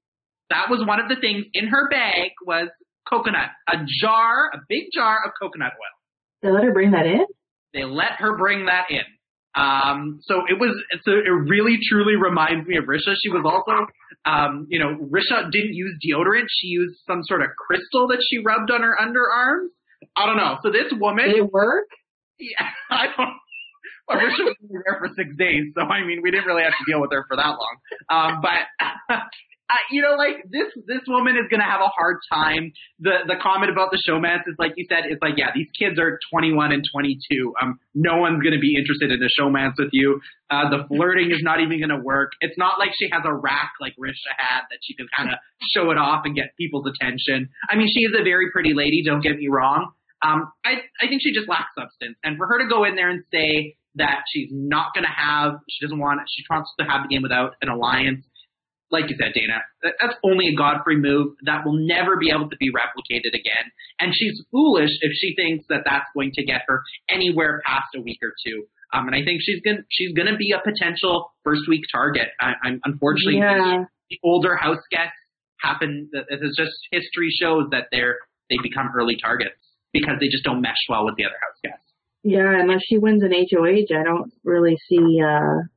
That 0.51 0.69
was 0.69 0.87
one 0.87 1.01
of 1.01 1.09
the 1.09 1.17
things 1.17 1.47
in 1.55 1.69
her 1.69 1.89
bag 1.89 2.31
was 2.47 2.69
coconut, 3.09 3.51
a 3.69 3.77
jar, 4.01 4.51
a 4.53 4.59
big 4.69 4.85
jar 4.95 5.19
of 5.27 5.33
coconut 5.41 5.73
oil. 5.73 5.95
They 6.43 6.51
let 6.51 6.65
her 6.65 6.73
bring 6.73 6.91
that 6.93 7.07
in? 7.07 7.25
They 7.73 7.85
let 7.85 8.13
her 8.19 8.37
bring 8.37 8.67
that 8.67 8.87
in. 8.91 9.03
Um, 9.57 10.19
so 10.25 10.43
it 10.49 10.59
was, 10.59 10.75
so 11.05 11.13
it 11.13 11.31
really 11.31 11.79
truly 11.89 12.17
reminds 12.17 12.67
me 12.67 12.77
of 12.77 12.85
Risha. 12.85 13.15
She 13.23 13.31
was 13.31 13.45
also, 13.47 13.87
um, 14.27 14.67
you 14.69 14.79
know, 14.81 14.97
Risha 14.99 15.51
didn't 15.51 15.75
use 15.75 15.95
deodorant. 16.05 16.47
She 16.51 16.69
used 16.69 16.97
some 17.07 17.23
sort 17.23 17.41
of 17.43 17.49
crystal 17.57 18.09
that 18.09 18.19
she 18.29 18.39
rubbed 18.39 18.71
on 18.73 18.83
her 18.83 18.97
underarms. 19.01 19.69
I 20.17 20.27
don't 20.27 20.37
know. 20.37 20.59
So 20.63 20.71
this 20.73 20.93
woman, 20.99 21.27
Did 21.27 21.37
it 21.37 21.53
work? 21.53 21.87
yeah, 22.39 22.67
I 22.91 23.07
don't. 23.17 23.35
Well, 24.09 24.19
Risha 24.19 24.45
was 24.45 24.57
there 24.61 24.99
for 24.99 25.09
six 25.17 25.35
days, 25.39 25.73
so 25.75 25.83
I 25.83 26.05
mean, 26.05 26.21
we 26.23 26.31
didn't 26.31 26.47
really 26.47 26.63
have 26.65 26.73
to 26.77 26.85
deal 26.91 27.01
with 27.01 27.11
her 27.13 27.25
for 27.27 27.37
that 27.37 27.47
long. 27.57 27.77
Um, 28.11 28.43
but 28.43 29.17
uh, 29.71 29.81
you 29.91 30.03
know, 30.03 30.13
like 30.21 30.45
this 30.53 30.69
this 30.87 31.01
woman 31.09 31.37
is 31.37 31.49
gonna 31.51 31.65
have 31.65 31.81
a 31.81 31.89
hard 31.89 32.19
time. 32.31 32.73
The 33.01 33.25
the 33.27 33.37
comment 33.41 33.73
about 33.73 33.89
the 33.91 34.01
showmance 34.05 34.45
is 34.45 34.57
like 34.59 34.73
you 34.77 34.85
said, 34.89 35.09
it's 35.09 35.23
like 35.23 35.35
yeah, 35.37 35.51
these 35.55 35.69
kids 35.73 35.99
are 35.99 36.19
21 36.31 36.73
and 36.73 36.85
22. 36.85 37.55
Um, 37.63 37.81
no 37.95 38.19
one's 38.19 38.45
gonna 38.45 38.61
be 38.61 38.77
interested 38.77 39.09
in 39.11 39.25
a 39.25 39.31
showmance 39.41 39.73
with 39.79 39.89
you. 39.93 40.21
Uh, 40.51 40.69
the 40.69 40.85
flirting 40.89 41.33
is 41.33 41.41
not 41.43 41.61
even 41.61 41.81
gonna 41.81 42.03
work. 42.03 42.33
It's 42.41 42.59
not 42.59 42.79
like 42.79 42.91
she 43.01 43.09
has 43.11 43.23
a 43.25 43.33
rack 43.33 43.73
like 43.81 43.97
Risha 43.97 44.37
had 44.37 44.69
that 44.69 44.85
she 44.85 44.95
can 44.95 45.07
kind 45.17 45.33
of 45.33 45.39
show 45.73 45.91
it 45.91 45.97
off 45.97 46.29
and 46.29 46.37
get 46.37 46.53
people's 46.61 46.85
attention. 46.85 47.49
I 47.71 47.77
mean, 47.77 47.89
she 47.89 48.05
is 48.05 48.13
a 48.13 48.23
very 48.23 48.51
pretty 48.53 48.75
lady. 48.75 49.03
Don't 49.05 49.23
get 49.23 49.37
me 49.37 49.49
wrong. 49.49 49.93
Um, 50.21 50.53
I 50.65 50.85
I 51.01 51.09
think 51.09 51.23
she 51.25 51.33
just 51.33 51.49
lacks 51.49 51.73
substance, 51.73 52.21
and 52.23 52.37
for 52.37 52.47
her 52.47 52.61
to 52.61 52.69
go 52.69 52.85
in 52.85 52.97
there 52.97 53.09
and 53.09 53.25
say 53.33 53.77
that 53.97 54.25
she's 54.33 54.49
not 54.53 54.89
to 54.97 55.03
have, 55.07 55.61
she 55.71 55.85
doesn't 55.85 55.99
want, 55.99 56.21
she 56.29 56.43
wants 56.51 56.71
to 56.79 56.85
have 56.85 57.03
the 57.03 57.09
game 57.09 57.23
without 57.23 57.55
an 57.63 57.69
alliance. 57.69 58.25
Like 58.95 59.11
you 59.11 59.17
said, 59.19 59.33
Dana, 59.35 59.59
that's 59.83 60.15
only 60.23 60.47
a 60.47 60.57
Godfrey 60.57 60.97
move 60.97 61.35
that 61.45 61.67
will 61.67 61.75
never 61.75 62.17
be 62.17 62.31
able 62.31 62.49
to 62.49 62.57
be 62.57 62.71
replicated 62.71 63.35
again. 63.35 63.67
And 63.99 64.15
she's 64.15 64.39
foolish 64.55 64.91
if 65.03 65.13
she 65.19 65.35
thinks 65.35 65.67
that 65.69 65.83
that's 65.85 66.07
going 66.15 66.31
to 66.39 66.45
get 66.45 66.63
her 66.69 66.83
anywhere 67.11 67.61
past 67.67 67.91
a 67.97 68.01
week 68.01 68.19
or 68.23 68.33
two. 68.47 68.65
Um, 68.95 69.09
and 69.09 69.17
I 69.17 69.25
think 69.27 69.43
she's 69.43 69.61
gonna 69.67 69.83
she's 69.91 70.15
gonna 70.15 70.37
be 70.39 70.53
a 70.55 70.63
potential 70.63 71.35
first 71.43 71.63
week 71.69 71.83
target. 71.91 72.29
I, 72.41 72.53
I'm 72.63 72.81
unfortunately 72.85 73.41
Yeah. 73.41 73.85
the 74.11 74.19
older 74.23 74.55
house 74.55 74.83
guests 74.91 75.19
happen. 75.61 76.09
It's 76.13 76.57
just 76.57 76.71
history 76.93 77.31
shows 77.35 77.65
that 77.73 77.89
they're 77.91 78.19
they 78.51 78.57
become 78.63 78.91
early 78.95 79.17
targets 79.21 79.59
because 79.93 80.17
they 80.21 80.29
just 80.29 80.45
don't 80.45 80.61
mesh 80.63 80.79
well 80.89 81.05
with 81.05 81.17
the 81.17 81.25
other 81.25 81.41
house 81.43 81.59
guests. 81.65 81.81
Yeah, 82.23 82.61
unless 82.61 82.81
she 82.89 82.99
wins 82.99 83.23
an 83.23 83.33
HOH, 83.33 83.91
I 83.99 84.03
don't 84.03 84.33
really 84.45 84.77
see, 84.89 85.21
uh, 85.21 85.69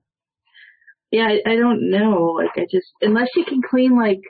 yeah, 1.11 1.27
I, 1.27 1.51
I 1.51 1.55
don't 1.55 1.89
know. 1.89 2.33
Like, 2.37 2.51
I 2.57 2.65
just, 2.69 2.87
unless 3.01 3.27
she 3.33 3.43
can 3.43 3.61
clean 3.61 3.95
like 3.97 4.21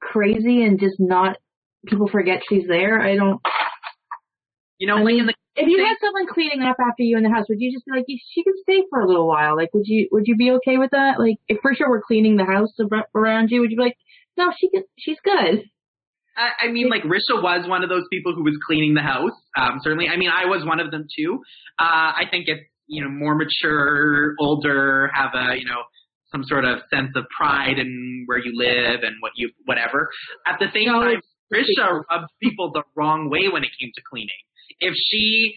crazy 0.00 0.62
and 0.64 0.80
just 0.80 0.96
not, 0.98 1.36
people 1.86 2.08
forget 2.08 2.42
she's 2.48 2.66
there, 2.66 3.00
I 3.00 3.16
don't, 3.16 3.40
You 4.78 4.88
know, 4.88 4.96
I 4.96 5.04
mean, 5.04 5.20
in 5.20 5.26
the 5.26 5.34
if 5.56 5.68
you 5.68 5.78
had 5.78 5.96
someone 6.04 6.26
cleaning 6.32 6.62
up 6.62 6.76
after 6.78 7.02
you 7.02 7.16
in 7.16 7.22
the 7.22 7.30
house, 7.30 7.46
would 7.48 7.60
you 7.60 7.72
just 7.72 7.86
be 7.86 7.92
like, 7.92 8.04
she 8.06 8.42
can 8.42 8.52
stay 8.62 8.82
for 8.90 9.00
a 9.00 9.06
little 9.06 9.26
while? 9.26 9.56
Like, 9.56 9.72
would 9.72 9.86
you, 9.86 10.06
would 10.12 10.24
you 10.26 10.36
be 10.36 10.50
okay 10.52 10.76
with 10.76 10.90
that? 10.90 11.18
Like, 11.18 11.36
if 11.48 11.58
for 11.62 11.74
sure 11.74 11.88
we're 11.88 12.02
cleaning 12.02 12.36
the 12.36 12.44
house 12.44 12.76
around 13.14 13.48
you, 13.50 13.60
would 13.60 13.70
you 13.70 13.78
be 13.78 13.82
like, 13.82 13.96
no, 14.36 14.52
she 14.58 14.68
can, 14.68 14.82
she's 14.98 15.16
good. 15.24 15.64
I 16.36 16.66
I 16.66 16.70
mean, 16.70 16.90
like 16.90 17.02
Risha 17.04 17.42
was 17.42 17.66
one 17.66 17.82
of 17.82 17.88
those 17.88 18.04
people 18.12 18.34
who 18.34 18.44
was 18.44 18.58
cleaning 18.66 18.92
the 18.94 19.00
house. 19.00 19.32
Um, 19.56 19.80
certainly, 19.82 20.08
I 20.08 20.18
mean, 20.18 20.28
I 20.28 20.44
was 20.46 20.64
one 20.64 20.80
of 20.80 20.90
them 20.90 21.06
too. 21.16 21.40
Uh, 21.78 22.12
I 22.12 22.24
think 22.30 22.44
it's 22.48 22.60
you 22.86 23.02
know 23.02 23.08
more 23.08 23.34
mature, 23.34 24.34
older, 24.38 25.10
have 25.14 25.30
a 25.34 25.56
you 25.58 25.64
know 25.64 25.80
some 26.36 26.44
sort 26.44 26.64
of 26.68 26.80
sense 26.92 27.12
of 27.16 27.24
pride 27.32 27.78
in 27.78 28.24
where 28.26 28.38
you 28.38 28.52
live 28.54 29.00
and 29.02 29.16
what 29.20 29.32
you 29.36 29.50
whatever. 29.64 30.10
At 30.46 30.58
the 30.60 30.68
same 30.74 30.86
No, 30.92 31.00
time, 31.00 31.18
it's- 31.18 31.32
Risha 31.52 32.02
rubbed 32.10 32.28
people 32.42 32.72
the 32.72 32.82
wrong 32.96 33.30
way 33.30 33.48
when 33.48 33.62
it 33.64 33.70
came 33.80 33.90
to 33.94 34.02
cleaning. 34.10 34.42
If 34.80 34.94
she 34.94 35.56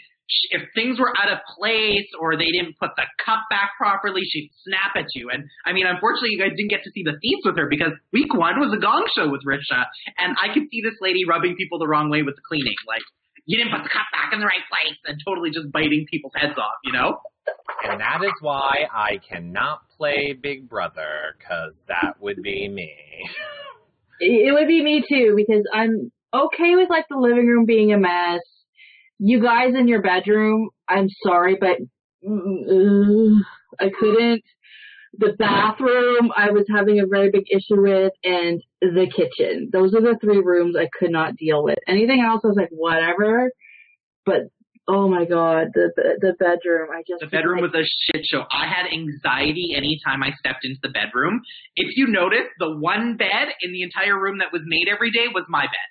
if 0.51 0.61
things 0.75 0.99
were 1.01 1.09
out 1.17 1.31
of 1.33 1.39
place 1.57 2.05
or 2.21 2.37
they 2.37 2.51
didn't 2.53 2.77
put 2.77 2.91
the 2.95 3.01
cup 3.25 3.41
back 3.49 3.71
properly, 3.81 4.21
she'd 4.29 4.51
snap 4.61 4.93
at 4.95 5.07
you. 5.15 5.31
And 5.33 5.43
I 5.65 5.73
mean, 5.73 5.87
unfortunately, 5.87 6.29
you 6.33 6.37
guys 6.37 6.53
didn't 6.55 6.69
get 6.69 6.83
to 6.83 6.91
see 6.93 7.01
the 7.01 7.17
feats 7.19 7.41
with 7.43 7.57
her 7.57 7.65
because 7.67 7.93
week 8.13 8.31
one 8.37 8.59
was 8.61 8.69
a 8.71 8.77
gong 8.77 9.09
show 9.17 9.27
with 9.27 9.41
Risha, 9.43 9.85
and 10.21 10.37
I 10.37 10.53
could 10.53 10.69
see 10.69 10.81
this 10.85 10.93
lady 11.01 11.25
rubbing 11.25 11.55
people 11.57 11.79
the 11.79 11.87
wrong 11.87 12.11
way 12.11 12.21
with 12.21 12.35
the 12.35 12.45
cleaning, 12.47 12.77
like 12.87 13.01
you 13.49 13.57
didn't 13.57 13.73
put 13.73 13.81
the 13.81 13.89
cup 13.89 14.05
back 14.13 14.29
in 14.31 14.39
the 14.39 14.45
right 14.45 14.61
place, 14.69 14.97
and 15.09 15.17
totally 15.25 15.49
just 15.49 15.71
biting 15.73 16.05
people's 16.13 16.33
heads 16.37 16.53
off, 16.59 16.77
you 16.85 16.91
know. 16.93 17.17
And 17.99 18.05
that 18.05 18.25
is 18.25 18.33
why 18.39 18.85
I 18.93 19.19
cannot 19.29 19.81
play 19.97 20.31
Big 20.31 20.69
Brother, 20.69 21.35
because 21.37 21.73
that 21.89 22.13
would 22.21 22.41
be 22.41 22.69
me. 22.69 22.95
It 24.21 24.53
would 24.53 24.69
be 24.69 24.81
me 24.81 25.03
too 25.07 25.33
because 25.35 25.63
I'm 25.73 26.09
okay 26.33 26.75
with 26.75 26.89
like 26.89 27.07
the 27.09 27.17
living 27.17 27.47
room 27.47 27.65
being 27.65 27.91
a 27.91 27.97
mess. 27.97 28.41
You 29.17 29.41
guys 29.41 29.73
in 29.77 29.89
your 29.89 30.01
bedroom, 30.01 30.69
I'm 30.87 31.09
sorry, 31.25 31.57
but 31.59 31.77
mm, 32.25 33.39
I 33.79 33.89
couldn't. 33.99 34.43
The 35.17 35.33
bathroom, 35.37 36.31
I 36.37 36.51
was 36.51 36.67
having 36.73 37.01
a 37.01 37.07
very 37.07 37.31
big 37.31 37.47
issue 37.51 37.81
with, 37.81 38.13
and 38.23 38.61
the 38.81 39.07
kitchen. 39.13 39.71
Those 39.73 39.93
are 39.93 40.01
the 40.01 40.17
three 40.21 40.39
rooms 40.39 40.77
I 40.77 40.87
could 40.97 41.11
not 41.11 41.35
deal 41.35 41.63
with. 41.63 41.79
Anything 41.85 42.21
else, 42.21 42.41
I 42.45 42.47
was 42.47 42.55
like, 42.57 42.69
whatever. 42.71 43.51
But 44.25 44.43
oh 44.89 45.07
my 45.07 45.25
god, 45.25 45.69
the 45.73 45.93
the, 45.95 46.33
bedroom, 46.39 46.89
I 46.91 47.05
just 47.07 47.21
The 47.21 47.27
bedroom 47.29 47.61
was 47.61 47.71
a 47.77 47.85
shit 47.85 48.25
show. 48.25 48.43
I 48.51 48.65
had 48.65 48.89
anxiety 48.91 49.73
anytime 49.77 50.23
I 50.23 50.33
stepped 50.41 50.65
into 50.65 50.79
the 50.81 50.89
bedroom. 50.89 51.41
If 51.75 51.95
you 51.95 52.07
notice, 52.07 52.49
the 52.57 52.75
one 52.75 53.15
bed 53.15 53.53
in 53.61 53.71
the 53.71 53.83
entire 53.83 54.19
room 54.19 54.39
that 54.39 54.49
was 54.51 54.63
made 54.65 54.89
every 54.89 55.11
day 55.11 55.29
was 55.33 55.45
my 55.47 55.63
bed. 55.63 55.89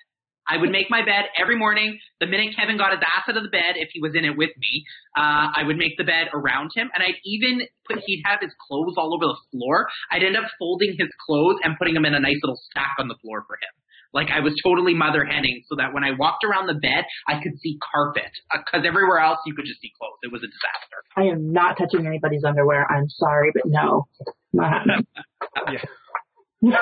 I 0.49 0.57
would 0.57 0.71
make 0.71 0.89
my 0.89 1.05
bed 1.05 1.29
every 1.37 1.55
morning. 1.55 1.99
The 2.19 2.25
minute 2.25 2.57
Kevin 2.57 2.75
got 2.75 2.89
his 2.89 3.05
ass 3.05 3.29
out 3.29 3.37
of 3.37 3.43
the 3.43 3.53
bed, 3.53 3.77
if 3.77 3.89
he 3.93 4.01
was 4.01 4.17
in 4.17 4.25
it 4.25 4.35
with 4.35 4.49
me, 4.57 4.83
uh, 5.15 5.53
I 5.53 5.61
would 5.63 5.77
make 5.77 5.93
the 5.95 6.03
bed 6.03 6.33
around 6.33 6.71
him, 6.75 6.89
and 6.93 7.05
I'd 7.05 7.21
even 7.23 7.61
put. 7.87 8.01
He'd 8.05 8.23
have 8.25 8.39
his 8.41 8.51
clothes 8.67 8.95
all 8.97 9.13
over 9.13 9.29
the 9.29 9.39
floor. 9.53 9.87
I'd 10.11 10.23
end 10.23 10.35
up 10.35 10.49
folding 10.57 10.95
his 10.97 11.09
clothes 11.25 11.61
and 11.63 11.77
putting 11.77 11.93
them 11.93 12.03
in 12.03 12.13
a 12.15 12.19
nice 12.19 12.41
little 12.43 12.59
stack 12.71 12.97
on 12.99 13.07
the 13.07 13.15
floor 13.21 13.45
for 13.47 13.55
him. 13.55 13.73
Like 14.13 14.29
I 14.31 14.39
was 14.39 14.53
totally 14.63 14.93
mother 14.93 15.23
henning, 15.23 15.61
so 15.67 15.75
that 15.75 15.93
when 15.93 16.03
I 16.03 16.11
walked 16.17 16.43
around 16.43 16.67
the 16.67 16.73
bed, 16.73 17.05
I 17.27 17.41
could 17.41 17.59
see 17.61 17.77
carpet. 17.93 18.31
Uh, 18.53 18.59
because 18.65 18.85
everywhere 18.87 19.19
else, 19.19 19.39
you 19.45 19.53
could 19.53 19.65
just 19.65 19.81
see 19.81 19.91
clothes. 19.99 20.17
It 20.23 20.31
was 20.31 20.41
a 20.41 20.47
disaster. 20.47 20.97
I 21.15 21.23
am 21.31 21.53
not 21.53 21.77
touching 21.77 22.07
anybody's 22.07 22.43
underwear. 22.43 22.89
I'm 22.91 23.09
sorry, 23.09 23.51
but 23.53 23.63
no, 23.65 24.07
not. 24.53 24.81
Yeah. 26.61 26.77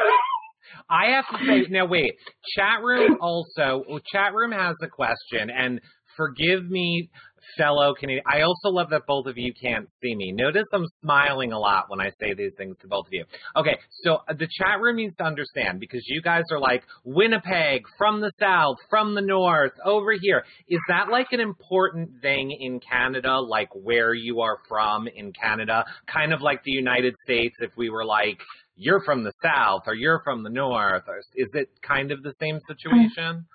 I 0.89 1.11
have 1.11 1.25
to 1.27 1.45
say, 1.45 1.65
now 1.69 1.85
wait, 1.85 2.13
chat 2.55 2.81
room 2.81 3.17
also, 3.21 3.83
well, 3.87 3.99
chat 4.11 4.33
room 4.33 4.51
has 4.51 4.75
a 4.81 4.87
question, 4.87 5.49
and 5.49 5.81
forgive 6.15 6.69
me, 6.69 7.09
fellow 7.57 7.93
Canadian. 7.93 8.23
I 8.25 8.41
also 8.41 8.69
love 8.69 8.89
that 8.91 9.05
both 9.07 9.25
of 9.27 9.37
you 9.37 9.53
can't 9.53 9.87
see 10.01 10.15
me. 10.15 10.31
Notice 10.31 10.65
I'm 10.73 10.85
smiling 11.01 11.51
a 11.51 11.59
lot 11.59 11.85
when 11.89 11.99
I 11.99 12.11
say 12.19 12.33
these 12.33 12.53
things 12.57 12.75
to 12.81 12.87
both 12.87 13.07
of 13.07 13.13
you. 13.13 13.25
Okay, 13.55 13.77
so 14.03 14.15
uh, 14.27 14.33
the 14.33 14.47
chat 14.57 14.79
room 14.81 14.97
needs 14.97 15.15
to 15.17 15.23
understand 15.23 15.79
because 15.79 16.03
you 16.07 16.21
guys 16.21 16.43
are 16.51 16.59
like 16.59 16.83
Winnipeg, 17.03 17.83
from 17.97 18.21
the 18.21 18.31
south, 18.39 18.77
from 18.89 19.15
the 19.15 19.21
north, 19.21 19.73
over 19.85 20.13
here. 20.19 20.43
Is 20.67 20.79
that 20.89 21.09
like 21.09 21.27
an 21.31 21.39
important 21.39 22.21
thing 22.21 22.51
in 22.51 22.79
Canada, 22.79 23.39
like 23.39 23.69
where 23.73 24.13
you 24.13 24.41
are 24.41 24.57
from 24.67 25.07
in 25.07 25.31
Canada? 25.33 25.85
Kind 26.11 26.33
of 26.33 26.41
like 26.41 26.63
the 26.63 26.71
United 26.71 27.15
States 27.23 27.55
if 27.59 27.71
we 27.77 27.89
were 27.89 28.05
like, 28.05 28.37
you're 28.75 29.01
from 29.03 29.23
the 29.23 29.33
south 29.41 29.81
or 29.87 29.95
you're 29.95 30.21
from 30.23 30.43
the 30.43 30.49
north, 30.49 31.03
or 31.07 31.17
is 31.35 31.49
it 31.53 31.69
kind 31.81 32.11
of 32.11 32.21
the 32.23 32.33
same 32.39 32.59
situation? 32.67 33.45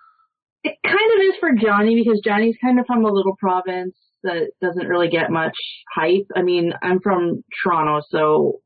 It 0.64 0.77
kind 0.85 0.96
of 1.16 1.20
is 1.22 1.35
for 1.40 1.51
Johnny 1.53 1.94
because 1.94 2.20
Johnny's 2.25 2.57
kind 2.62 2.79
of 2.79 2.87
from 2.87 3.05
a 3.05 3.12
little 3.12 3.37
province 3.37 3.96
that 4.22 4.51
doesn't 4.61 4.87
really 4.87 5.09
get 5.09 5.31
much 5.31 5.57
hype. 5.94 6.27
I 6.37 6.42
mean, 6.42 6.72
I'm 6.83 7.01
from 7.01 7.42
Toronto, 7.62 8.01
so 8.09 8.61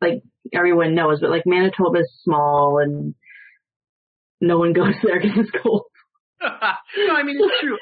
like 0.00 0.22
everyone 0.52 0.94
knows, 0.94 1.20
but 1.20 1.30
like 1.30 1.44
Manitoba 1.46 2.00
is 2.00 2.20
small 2.22 2.78
and 2.82 3.14
no 4.40 4.58
one 4.58 4.72
goes 4.72 4.94
there 5.02 5.20
because 5.20 5.38
it's 5.38 5.62
cold. 5.62 5.84
no, 6.42 7.14
I 7.14 7.22
mean 7.22 7.36
it's 7.38 7.60
true. 7.60 7.76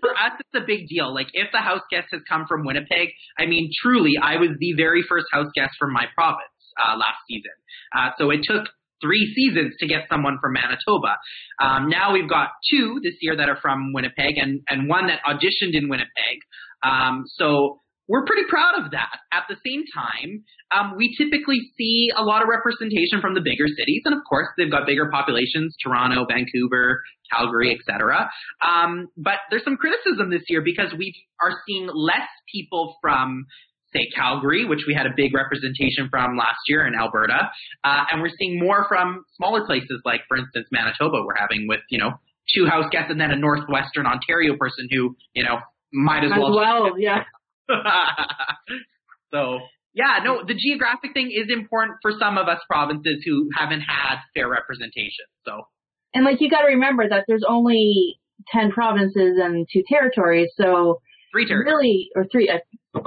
For 0.00 0.10
us, 0.10 0.32
it's 0.38 0.62
a 0.62 0.66
big 0.66 0.88
deal. 0.88 1.12
Like 1.12 1.28
if 1.32 1.48
the 1.52 1.58
house 1.58 1.82
guest 1.90 2.08
has 2.12 2.22
come 2.28 2.46
from 2.48 2.64
Winnipeg, 2.64 3.08
I 3.38 3.46
mean 3.46 3.70
truly, 3.82 4.12
I 4.20 4.36
was 4.36 4.50
the 4.58 4.72
very 4.76 5.04
first 5.08 5.26
house 5.32 5.48
guest 5.54 5.74
from 5.78 5.92
my 5.92 6.06
province 6.14 6.54
uh, 6.78 6.96
last 6.96 7.18
season. 7.28 7.50
Uh, 7.96 8.10
so 8.18 8.30
it 8.30 8.40
took 8.44 8.68
three 9.04 9.32
seasons 9.36 9.74
to 9.80 9.86
get 9.86 10.08
someone 10.08 10.38
from 10.40 10.54
Manitoba. 10.54 11.20
Um, 11.60 11.88
now 11.88 12.12
we've 12.12 12.28
got 12.28 12.48
two 12.70 13.00
this 13.02 13.14
year 13.20 13.36
that 13.36 13.48
are 13.48 13.58
from 13.60 13.92
Winnipeg, 13.92 14.38
and 14.38 14.60
and 14.68 14.88
one 14.88 15.08
that 15.08 15.20
auditioned 15.28 15.74
in 15.74 15.88
Winnipeg. 15.88 16.40
Um, 16.82 17.24
so 17.36 17.80
we're 18.08 18.24
pretty 18.26 18.44
proud 18.48 18.84
of 18.84 18.90
that. 18.92 19.16
At 19.32 19.44
the 19.48 19.56
same 19.64 19.84
time, 19.94 20.44
um, 20.76 20.94
we 20.96 21.16
typically 21.16 21.60
see 21.78 22.10
a 22.14 22.22
lot 22.22 22.42
of 22.42 22.48
representation 22.48 23.20
from 23.20 23.34
the 23.34 23.40
bigger 23.40 23.66
cities, 23.66 24.02
and 24.04 24.14
of 24.14 24.20
course, 24.28 24.48
they've 24.56 24.70
got 24.70 24.86
bigger 24.86 25.08
populations: 25.10 25.76
Toronto, 25.82 26.26
Vancouver, 26.28 27.02
Calgary, 27.32 27.76
etc. 27.76 28.28
Um, 28.60 29.08
but 29.16 29.44
there's 29.50 29.64
some 29.64 29.76
criticism 29.76 30.30
this 30.30 30.42
year 30.48 30.62
because 30.64 30.92
we 30.96 31.14
are 31.40 31.52
seeing 31.66 31.88
less 31.92 32.28
people 32.52 32.96
from 33.00 33.46
say 33.94 34.08
Calgary, 34.14 34.64
which 34.64 34.80
we 34.88 34.94
had 34.94 35.06
a 35.06 35.10
big 35.16 35.34
representation 35.34 36.08
from 36.10 36.36
last 36.36 36.58
year 36.68 36.86
in 36.86 36.94
Alberta, 36.94 37.50
uh, 37.84 38.04
and 38.10 38.20
we're 38.22 38.30
seeing 38.38 38.58
more 38.58 38.86
from 38.88 39.24
smaller 39.36 39.64
places 39.66 40.00
like, 40.04 40.20
for 40.28 40.36
instance, 40.36 40.66
Manitoba. 40.72 41.18
We're 41.24 41.36
having 41.38 41.66
with 41.68 41.80
you 41.90 41.98
know 41.98 42.10
two 42.54 42.66
house 42.66 42.86
guests 42.90 43.10
and 43.10 43.20
then 43.20 43.30
a 43.30 43.36
northwestern 43.36 44.06
Ontario 44.06 44.56
person 44.58 44.88
who 44.90 45.16
you 45.34 45.44
know 45.44 45.58
might 45.92 46.24
as 46.24 46.32
As 46.32 46.38
well. 46.38 46.54
well, 46.56 46.90
yeah. 46.98 47.22
so 49.32 49.58
yeah, 49.94 50.18
no, 50.24 50.42
the 50.46 50.54
geographic 50.54 51.12
thing 51.14 51.30
is 51.32 51.46
important 51.52 51.98
for 52.02 52.10
some 52.18 52.36
of 52.36 52.48
us 52.48 52.58
provinces 52.68 53.22
who 53.24 53.48
haven't 53.56 53.80
had 53.80 54.16
fair 54.34 54.48
representation. 54.48 55.24
So 55.46 55.62
And 56.14 56.24
like 56.24 56.40
you 56.40 56.50
got 56.50 56.62
to 56.62 56.66
remember 56.68 57.08
that 57.08 57.24
there's 57.28 57.44
only 57.48 58.18
ten 58.48 58.70
provinces 58.72 59.38
and 59.40 59.66
two 59.72 59.82
territories, 59.88 60.48
so 60.60 61.00
three 61.32 61.46
territories. 61.46 61.72
really, 61.72 62.08
or 62.16 62.26
three. 62.30 62.48
Uh, 62.50 63.00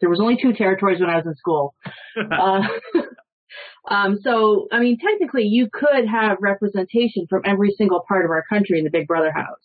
there 0.00 0.10
was 0.10 0.20
only 0.20 0.36
two 0.40 0.52
territories 0.52 1.00
when 1.00 1.10
I 1.10 1.16
was 1.16 1.26
in 1.26 1.34
school. 1.36 1.74
Uh, 2.30 2.62
um, 3.90 4.18
so, 4.22 4.66
I 4.72 4.80
mean, 4.80 4.98
technically, 4.98 5.44
you 5.44 5.68
could 5.72 6.06
have 6.10 6.38
representation 6.40 7.26
from 7.28 7.42
every 7.44 7.74
single 7.76 8.04
part 8.06 8.24
of 8.24 8.30
our 8.30 8.44
country 8.48 8.78
in 8.78 8.84
the 8.84 8.90
Big 8.90 9.06
Brother 9.06 9.32
house. 9.32 9.56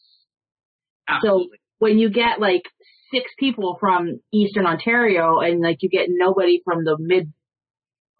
Absolutely. 1.07 1.57
When 1.79 1.99
you 1.99 2.09
get 2.09 2.39
like 2.39 2.63
six 3.11 3.31
people 3.37 3.77
from 3.79 4.19
Eastern 4.31 4.65
Ontario 4.65 5.39
and 5.39 5.61
like 5.61 5.77
you 5.81 5.89
get 5.89 6.07
nobody 6.09 6.61
from 6.63 6.83
the 6.83 6.97
mid, 6.99 7.33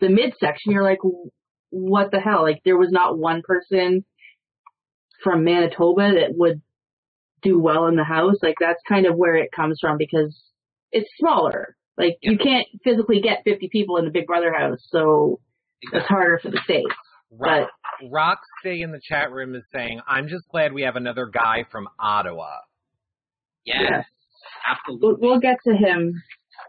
the 0.02 0.10
mid 0.10 0.34
section, 0.40 0.72
you're 0.72 0.84
like, 0.84 1.00
what 1.70 2.12
the 2.12 2.20
hell? 2.20 2.42
Like 2.42 2.62
there 2.66 2.78
was 2.78 2.92
not 2.92 3.18
one 3.18 3.42
person 3.44 4.04
from 5.24 5.44
Manitoba 5.44 6.14
that 6.14 6.36
would 6.36 6.62
do 7.42 7.60
well 7.60 7.88
in 7.88 7.96
the 7.96 8.04
house. 8.04 8.38
Like 8.42 8.56
that's 8.60 8.82
kind 8.88 9.06
of 9.06 9.16
where 9.16 9.36
it 9.36 9.52
comes 9.52 9.80
from 9.80 9.98
because 9.98 10.38
it's 10.92 11.10
smaller. 11.20 11.76
Like 11.98 12.18
you 12.22 12.38
can't 12.38 12.68
physically 12.84 13.22
get 13.22 13.44
50 13.44 13.70
people 13.72 13.98
in 13.98 14.06
the 14.06 14.12
Big 14.12 14.26
Brother 14.26 14.52
house, 14.54 14.80
so 14.90 15.40
it's 15.82 16.08
harder 16.08 16.40
for 16.42 16.50
the 16.50 16.60
states. 16.64 16.90
Rock, 17.32 17.70
Rock 18.12 18.40
Stay 18.60 18.82
in 18.82 18.92
the 18.92 19.02
chat 19.08 19.32
room 19.32 19.56
is 19.56 19.64
saying, 19.74 20.00
I'm 20.08 20.28
just 20.28 20.48
glad 20.52 20.74
we 20.74 20.84
have 20.84 20.96
another 20.96 21.26
guy 21.26 21.66
from 21.72 21.88
Ottawa. 22.00 22.58
yes, 23.66 23.78
Yes. 23.90 24.06
absolutely. 24.70 25.08
We'll, 25.08 25.18
we'll 25.32 25.40
get 25.40 25.58
to 25.68 25.74
him 25.76 26.14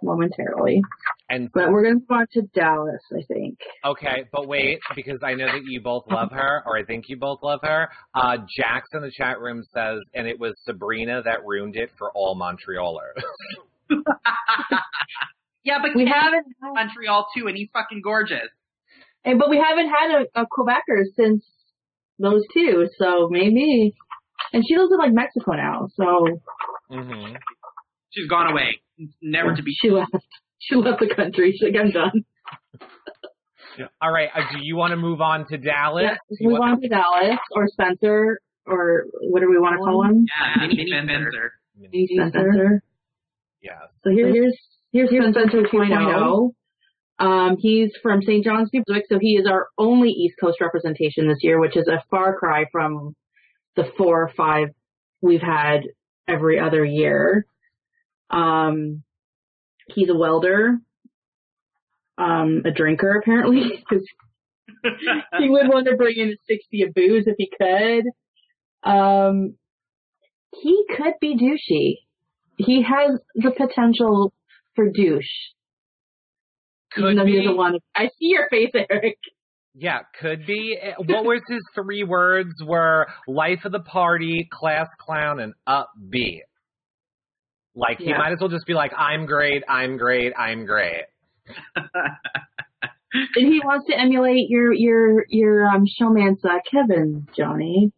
momentarily, 0.03 0.83
And 1.31 1.51
but 1.53 1.71
we're 1.71 1.83
gonna 1.83 1.95
move 1.97 2.11
on 2.11 2.27
to 2.33 2.43
Dallas, 2.55 3.01
I 3.13 3.23
think. 3.29 3.59
Okay, 3.85 4.25
but 4.33 4.47
wait, 4.49 4.81
because 4.95 5.19
I 5.23 5.35
know 5.35 5.47
that 5.47 5.63
you 5.67 5.81
both 5.81 6.05
love 6.11 6.31
her, 6.33 6.63
or 6.67 6.77
I 6.77 6.85
think 6.85 7.09
you 7.09 7.17
both 7.17 7.39
love 7.43 7.61
her. 7.63 7.89
Uh, 8.15 8.39
Jax 8.57 8.89
in 8.93 9.03
the 9.03 9.11
chat 9.11 9.41
room 9.41 9.63
says, 9.73 10.01
and 10.15 10.27
it 10.27 10.39
was 10.39 10.55
Sabrina 10.65 11.23
that 11.25 11.45
ruined 11.47 11.77
it 11.77 11.91
for 11.99 12.11
all 12.13 12.37
Montrealers. 12.39 13.23
yeah, 15.65 15.79
but 15.83 15.91
We 15.95 16.05
Ken's 16.05 16.15
haven't, 16.15 16.47
from 16.61 16.75
Montreal 16.75 17.27
too, 17.37 17.47
and 17.47 17.57
he's 17.57 17.69
fucking 17.73 18.01
gorgeous. 18.03 18.49
and 19.25 19.39
but 19.39 19.49
we 19.51 19.57
haven't 19.59 19.89
had 19.89 20.23
a, 20.35 20.43
a 20.43 20.47
Quebecer 20.47 21.05
since 21.17 21.45
those 22.19 22.43
two, 22.53 22.89
so 22.99 23.29
maybe. 23.31 23.95
And 24.53 24.63
she 24.69 24.77
lives 24.77 24.91
in 24.93 24.99
like 24.99 25.13
Mexico 25.13 25.53
now, 25.53 25.89
so 25.97 26.27
Mm-hmm. 26.93 27.37
She's 28.11 28.29
gone 28.29 28.53
away, 28.53 28.81
never 29.23 29.57
to 29.57 29.63
be. 29.63 29.75
she 29.81 29.91
left. 29.91 30.15
She 30.61 30.77
left 30.77 31.01
the 31.01 31.13
country. 31.13 31.53
She's 31.53 31.63
like, 31.63 31.75
I'm 31.83 31.91
done. 31.91 32.25
All 34.01 34.13
right, 34.13 34.29
uh, 34.33 34.41
do 34.53 34.59
you 34.63 34.77
want 34.77 34.93
to 34.93 34.97
move 34.97 35.21
on 35.21 35.47
to 35.49 35.57
Dallas? 35.59 36.05
Yeah, 36.05 36.15
Do 36.31 36.37
you 36.39 36.51
move 36.51 36.59
want- 36.61 36.73
on 36.75 36.81
to 36.83 36.89
Dallas 36.89 37.39
or 37.51 37.67
Spencer 37.69 38.39
or 38.67 39.07
whatever 39.21 39.51
we 39.51 39.59
want 39.59 39.75
to 39.79 39.85
call 39.85 40.05
him. 40.05 40.27
Yeah, 40.29 40.67
Mini 40.69 40.87
Spencer. 40.87 41.53
Spencer. 42.31 42.83
Yes. 43.65 43.79
So 44.05 44.11
here's 44.11 44.35
here's, 44.93 45.11
here's 45.11 45.35
Spencer 45.35 45.63
2.0. 45.63 46.51
Um, 47.19 47.57
he's 47.59 47.93
from 48.03 48.23
St. 48.23 48.45
John's, 48.45 48.71
New 48.73 48.83
Brunswick, 48.87 49.07
so 49.09 49.19
he 49.21 49.37
is 49.37 49.47
our 49.47 49.69
only 49.79 50.11
East 50.11 50.35
Coast 50.39 50.61
representation 50.61 51.29
this 51.29 51.39
year, 51.43 51.59
which 51.59 51.77
is 51.77 51.89
a 51.89 52.03
far 52.11 52.37
cry 52.37 52.67
from 52.71 53.15
the 53.77 53.85
four 53.97 54.23
or 54.23 54.33
five 54.37 54.69
we've 55.23 55.41
had 55.41 55.83
every 56.29 56.59
other 56.59 56.85
year. 56.85 57.47
Um, 58.31 59.03
he's 59.89 60.11
a 60.11 60.15
welder, 60.15 60.79
um, 62.19 62.63
a 62.65 62.71
drinker 62.71 63.17
apparently, 63.17 63.85
because 63.89 64.05
he 65.39 65.49
would 65.49 65.69
want 65.69 65.87
to 65.87 65.97
bring 65.97 66.17
in 66.17 66.31
a 66.31 66.37
60 66.47 66.83
of 66.83 66.95
booze 66.95 67.25
if 67.27 67.37
he 67.39 67.51
could. 67.59 68.91
Um, 68.91 69.55
he 70.53 70.85
could 70.97 71.15
be 71.21 71.37
douchey. 71.37 72.04
He 72.57 72.83
has 72.83 73.19
the 73.35 73.51
potential 73.51 74.33
for 74.77 74.89
douche. 74.91 75.25
Could 76.93 77.05
Even 77.05 77.17
though 77.17 77.27
he 77.27 77.33
be. 77.33 77.39
doesn't 77.39 77.57
want 77.57 77.75
to. 77.77 77.81
I 77.97 78.07
see 78.19 78.27
your 78.29 78.49
face, 78.49 78.71
Eric. 78.75 79.19
Yeah, 79.75 80.01
could 80.21 80.47
be. 80.47 80.79
Eh, 80.81 80.93
What 80.99 81.25
was 81.25 81.41
his 81.49 81.63
three 81.75 82.05
words? 82.05 82.53
Were 82.65 83.09
life 83.27 83.65
of 83.65 83.73
the 83.73 83.81
party, 83.81 84.49
class 84.53 84.87
clown, 85.01 85.41
and 85.41 85.53
upbeat. 85.69 86.43
Like 87.75 87.99
he 87.99 88.11
Yeah. 88.11 88.19
might 88.19 88.31
as 88.33 88.39
well 88.41 88.51
just 88.51 88.67
be 88.67 88.75
like, 88.75 88.93
"I'm 88.97 89.27
great, 89.27 89.65
I'm 89.69 89.97
great, 89.97 90.33
I'm 90.39 90.65
great." 90.65 91.05
And 93.37 93.53
he 93.53 93.61
wants 93.65 93.87
to 93.89 93.97
emulate 93.99 94.49
your 94.49 94.73
your 94.73 95.25
your 95.29 95.69
um 95.69 95.85
showman's 95.87 96.45
uh, 96.45 96.59
Kevin, 96.69 97.29
Johnny. 97.37 97.93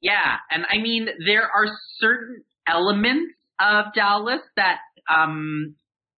Yeah, 0.00 0.36
and 0.50 0.64
I 0.70 0.78
mean 0.78 1.08
there 1.26 1.42
are 1.42 1.66
certain 1.98 2.44
elements 2.66 3.32
of 3.60 3.86
Dallas 3.94 4.42
that 4.56 4.78
um 5.08 5.74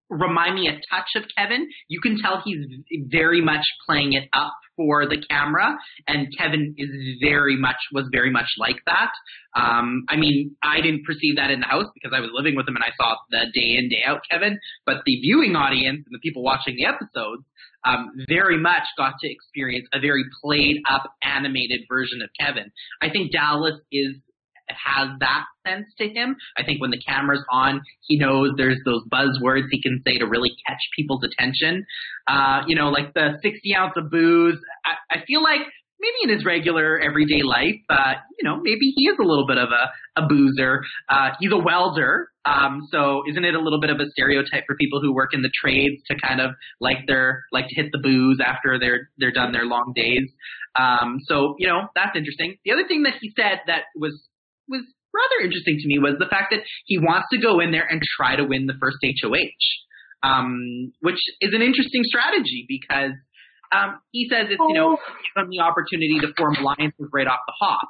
remind 0.10 0.56
me 0.56 0.68
a 0.68 0.74
touch 0.74 1.10
of 1.16 1.24
Kevin. 1.38 1.70
You 1.88 2.02
can 2.02 2.18
tell 2.20 2.42
he's 2.44 2.66
very 3.10 3.42
much 3.42 3.64
playing 3.86 4.14
it 4.14 4.28
up 4.34 4.54
for 4.76 5.06
the 5.06 5.22
camera, 5.30 5.78
and 6.08 6.28
Kevin 6.38 6.74
is 6.78 6.90
very 7.22 7.56
much 7.58 7.76
was 7.94 8.06
very 8.12 8.32
much 8.32 8.48
like 8.58 8.78
that. 8.86 9.12
Um, 9.56 10.06
I 10.10 10.16
mean, 10.16 10.56
I 10.64 10.82
didn't 10.82 11.06
perceive 11.06 11.36
that 11.36 11.52
in 11.52 11.60
the 11.60 11.66
house 11.66 11.88
because 11.94 12.12
I 12.16 12.22
was 12.22 12.32
living 12.34 12.56
with 12.56 12.68
him 12.68 12.76
and 12.76 12.84
I 12.84 12.92
saw 12.98 13.16
the 13.30 13.46
day 13.54 13.78
in 13.78 13.90
day 13.90 14.02
out 14.06 14.22
Kevin, 14.30 14.58
but 14.86 15.04
the 15.06 15.20
viewing 15.22 15.56
audience 15.56 16.04
and 16.06 16.14
the 16.14 16.20
people 16.20 16.44
watching 16.44 16.76
the 16.76 16.86
episodes 16.86 17.44
um, 17.86 18.12
very 18.28 18.58
much 18.58 18.84
got 18.98 19.14
to 19.22 19.30
experience 19.30 19.88
a 19.94 20.00
very 20.00 20.24
played 20.42 20.78
up 20.90 21.12
animated 21.24 21.82
version 21.90 22.22
of 22.22 22.30
Kevin. 22.40 22.72
I 23.02 23.10
think 23.10 23.32
Dallas 23.32 23.80
is 23.92 24.16
has 24.76 25.10
that 25.20 25.46
sense 25.66 25.88
to 25.98 26.08
him. 26.08 26.36
I 26.58 26.64
think 26.64 26.82
when 26.82 26.92
the 26.92 27.00
camera's 27.00 27.44
on, 27.52 27.82
he 28.02 28.18
knows 28.18 28.52
there's 28.58 28.80
those 28.86 29.04
buzzwords 29.12 29.68
he 29.72 29.82
can 29.82 30.02
say 30.06 30.18
to 30.18 30.26
really 30.26 30.52
catch 30.68 30.80
people's 30.96 31.24
attention. 31.24 31.86
Uh, 32.28 32.62
you 32.68 32.76
know, 32.76 32.90
like 32.90 33.14
the 33.14 33.40
60 33.42 33.76
ounce 33.76 33.94
of 33.96 34.10
booze. 34.10 34.60
I, 34.86 35.18
I 35.18 35.26
feel 35.26 35.44
like 35.44 35.62
maybe 36.00 36.32
in 36.32 36.38
his 36.38 36.46
regular 36.46 37.00
everyday 37.00 37.44
life, 37.44 37.76
uh, 37.90 38.14
you 38.40 38.48
know, 38.48 38.58
maybe 38.62 38.94
he 38.96 39.06
is 39.06 39.18
a 39.20 39.24
little 39.24 39.46
bit 39.46 39.58
of 39.58 39.70
a, 39.70 40.22
a 40.22 40.28
boozer. 40.28 40.82
Uh, 41.10 41.32
he's 41.40 41.52
a 41.52 41.58
welder. 41.58 42.30
Um, 42.46 42.88
so 42.90 43.24
isn't 43.30 43.44
it 43.44 43.54
a 43.54 43.60
little 43.60 43.82
bit 43.82 43.90
of 43.90 44.00
a 44.00 44.10
stereotype 44.12 44.64
for 44.66 44.76
people 44.76 45.02
who 45.02 45.14
work 45.14 45.34
in 45.34 45.42
the 45.42 45.52
trades 45.62 46.02
to 46.08 46.16
kind 46.16 46.40
of 46.40 46.52
like 46.80 47.00
their, 47.06 47.44
like 47.52 47.68
to 47.68 47.76
hit 47.76 47.92
the 47.92 48.00
booze 48.00 48.40
after 48.44 48.80
they're, 48.80 49.10
they're 49.18 49.32
done 49.32 49.52
their 49.52 49.66
long 49.66 49.94
days? 49.94 50.30
Um, 50.76 51.20
so, 51.26 51.56
you 51.60 51.68
know, 51.68 51.90
that's 51.96 52.16
interesting. 52.16 52.58
The 52.64 52.72
other 52.72 52.88
thing 52.88 53.04
that 53.04 53.16
he 53.20 53.34
said 53.36 53.60
that 53.68 53.84
was 53.96 54.28
was 54.70 54.86
rather 55.14 55.44
interesting 55.44 55.78
to 55.82 55.88
me 55.88 56.00
was 56.00 56.16
the 56.20 56.30
fact 56.30 56.54
that 56.54 56.62
he 56.86 56.98
wants 56.98 57.28
to 57.34 57.42
go 57.42 57.60
in 57.60 57.72
there 57.72 57.88
and 57.90 58.02
try 58.18 58.36
to 58.36 58.46
win 58.46 58.68
the 58.68 58.78
first 58.80 58.98
HOH, 59.02 59.66
um, 60.22 60.94
which 61.02 61.20
is 61.42 61.54
an 61.54 61.62
interesting 61.62 62.04
strategy 62.04 62.66
because 62.68 63.18
um, 63.72 64.00
he 64.12 64.28
says 64.30 64.48
it's 64.50 64.62
you 64.62 64.74
know 64.74 64.98
give 64.98 65.44
him 65.44 65.50
the 65.50 65.60
opportunity 65.62 66.18
to 66.22 66.34
form 66.38 66.56
alliances 66.58 67.10
right 67.14 67.28
off 67.28 67.40
the 67.46 67.54
hop, 67.60 67.90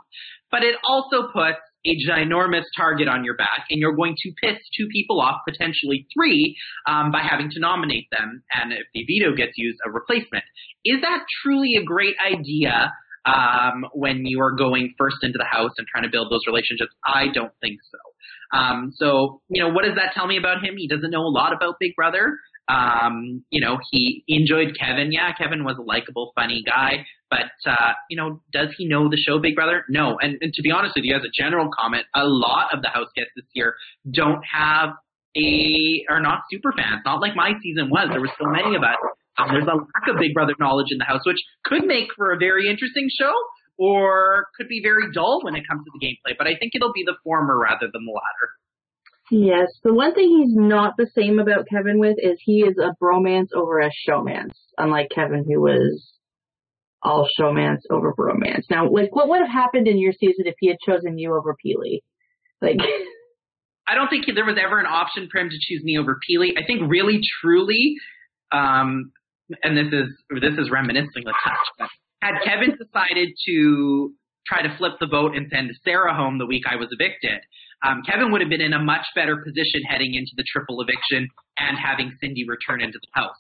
but 0.52 0.64
it 0.64 0.76
also 0.84 1.32
puts 1.32 1.60
a 1.86 1.96
ginormous 1.96 2.68
target 2.76 3.08
on 3.08 3.24
your 3.24 3.38
back, 3.38 3.66
and 3.70 3.80
you're 3.80 3.96
going 3.96 4.16
to 4.18 4.32
piss 4.44 4.58
two 4.78 4.88
people 4.92 5.22
off, 5.22 5.40
potentially 5.48 6.06
three, 6.14 6.58
um, 6.88 7.12
by 7.12 7.22
having 7.22 7.50
to 7.50 7.60
nominate 7.60 8.08
them, 8.12 8.44
and 8.54 8.74
if 8.74 8.84
the 8.94 9.06
veto 9.08 9.34
gets 9.36 9.54
used, 9.56 9.80
a 9.86 9.92
replacement. 9.92 10.44
Is 10.84 11.02
that 11.02 11.24
truly 11.42 11.76
a 11.76 11.84
great 11.84 12.16
idea? 12.20 12.92
Um, 13.26 13.86
when 13.94 14.26
you 14.26 14.42
are 14.42 14.52
going 14.52 14.94
first 14.98 15.18
into 15.24 15.38
the 15.38 15.46
house 15.46 15.72
and 15.78 15.88
trying 15.88 16.04
to 16.04 16.10
build 16.10 16.32
those 16.32 16.42
relationships. 16.48 16.92
I 17.06 17.28
don't 17.34 17.54
think 17.62 17.80
so. 17.92 18.58
Um, 18.58 18.92
so, 18.96 19.42
you 19.50 19.62
know, 19.62 19.70
what 19.70 19.86
does 19.86 19.96
that 19.96 20.14
tell 20.14 20.28
me 20.28 20.38
about 20.38 20.64
him? 20.64 20.76
He 20.78 20.88
doesn't 20.88 21.12
know 21.12 21.22
a 21.22 21.30
lot 21.30 21.54
about 21.54 21.76
Big 21.80 21.96
Brother. 21.96 22.38
Um, 22.68 23.44
you 23.50 23.62
know, 23.62 23.78
he 23.92 24.24
enjoyed 24.28 24.78
Kevin. 24.80 25.12
Yeah, 25.12 25.34
Kevin 25.34 25.64
was 25.64 25.78
a 25.78 25.82
likable, 25.82 26.32
funny 26.36 26.64
guy, 26.64 27.06
but, 27.30 27.50
uh, 27.66 27.94
you 28.10 28.18
know, 28.18 28.42
does 28.52 28.70
he 28.78 28.88
know 28.88 29.10
the 29.10 29.18
show 29.18 29.40
Big 29.40 29.56
Brother? 29.56 29.86
No. 29.90 30.18
And, 30.20 30.38
and 30.42 30.54
to 30.54 30.62
be 30.62 30.72
honest 30.72 30.94
with 30.96 31.06
you, 31.06 31.16
as 31.16 31.24
a 31.24 31.32
general 31.36 31.70
comment, 31.78 32.06
a 32.16 32.26
lot 32.26 32.74
of 32.74 32.82
the 32.82 32.90
house 32.90 33.08
guests 33.16 33.32
this 33.36 33.46
year 33.54 33.76
don't 34.12 34.42
have 34.52 34.90
a, 35.36 36.06
are 36.10 36.22
not 36.22 36.42
super 36.52 36.72
fans. 36.72 37.02
Not 37.06 37.22
like 37.22 37.36
my 37.36 37.54
season 37.62 37.90
was. 37.90 38.10
There 38.12 38.22
were 38.22 38.32
so 38.40 38.48
many 38.48 38.76
of 38.76 38.84
us 38.84 38.98
um, 39.40 39.48
there's 39.52 39.68
a 39.68 39.76
lack 39.76 40.06
of 40.08 40.20
Big 40.20 40.34
Brother 40.34 40.54
knowledge 40.60 40.92
in 40.92 40.98
the 40.98 41.06
house, 41.06 41.22
which 41.26 41.40
could 41.64 41.86
make 41.86 42.10
for 42.16 42.32
a 42.32 42.38
very 42.38 42.68
interesting 42.70 43.08
show 43.10 43.34
or 43.78 44.46
could 44.58 44.68
be 44.68 44.82
very 44.84 45.12
dull 45.14 45.40
when 45.44 45.56
it 45.56 45.64
comes 45.68 45.82
to 45.86 45.92
the 45.98 46.06
gameplay. 46.06 46.36
But 46.38 46.48
I 46.48 46.60
think 46.60 46.74
it'll 46.76 46.94
be 46.94 47.04
the 47.06 47.16
former 47.24 47.58
rather 47.58 47.88
than 47.92 48.04
the 48.06 48.12
latter. 48.12 48.50
Yes, 49.32 49.68
the 49.84 49.94
one 49.94 50.14
thing 50.16 50.28
he's 50.28 50.56
not 50.56 50.96
the 50.98 51.10
same 51.16 51.40
about 51.40 51.68
Kevin 51.70 52.00
with 52.00 52.18
is 52.18 52.40
he 52.44 52.62
is 52.62 52.78
a 52.78 52.96
bromance 53.02 53.50
over 53.56 53.80
a 53.80 53.92
showmance, 54.08 54.58
unlike 54.78 55.10
Kevin 55.14 55.46
who 55.48 55.62
was 55.62 56.14
all 57.04 57.28
showmance 57.40 57.82
over 57.92 58.14
bromance. 58.14 58.64
Now, 58.70 58.90
like, 58.90 59.16
what 59.16 59.30
would 59.30 59.42
have 59.42 59.52
happened 59.52 59.88
in 59.88 60.00
your 60.00 60.14
season 60.14 60.46
if 60.48 60.56
he 60.60 60.68
had 60.68 60.78
chosen 60.86 61.18
you 61.18 61.36
over 61.36 61.56
Peely? 61.64 62.00
Like, 62.62 62.78
I 63.88 63.96
don't 63.96 64.10
think 64.10 64.26
there 64.34 64.46
was 64.46 64.58
ever 64.62 64.80
an 64.80 64.86
option 64.88 65.30
for 65.32 65.40
him 65.40 65.50
to 65.50 65.58
choose 65.60 65.84
me 65.84 65.98
over 65.98 66.20
Peely. 66.30 66.52
I 66.58 66.66
think 66.66 66.90
really, 66.90 67.22
truly, 67.42 67.96
um, 68.52 69.12
and 69.64 69.78
this 69.78 69.92
is 69.92 70.08
this 70.42 70.58
is 70.58 70.70
reminiscing 70.72 71.24
a 71.26 71.34
touch, 71.44 71.68
but 71.78 71.90
had 72.22 72.36
Kevin 72.44 72.76
decided 72.76 73.30
to 73.48 74.14
try 74.48 74.62
to 74.62 74.76
flip 74.78 74.94
the 75.00 75.08
vote 75.08 75.36
and 75.36 75.48
send 75.52 75.72
Sarah 75.84 76.16
home 76.16 76.38
the 76.38 76.46
week 76.46 76.64
I 76.70 76.76
was 76.76 76.90
evicted, 76.92 77.40
um, 77.86 78.02
Kevin 78.06 78.32
would 78.32 78.42
have 78.42 78.50
been 78.50 78.62
in 78.62 78.74
a 78.74 78.82
much 78.82 79.06
better 79.16 79.38
position 79.38 79.82
heading 79.88 80.16
into 80.16 80.32
the 80.36 80.44
triple 80.52 80.82
eviction 80.82 81.30
and 81.58 81.78
having 81.78 82.12
Sindy 82.20 82.46
return 82.48 82.82
into 82.82 83.00
the 83.00 83.12
house. 83.14 83.40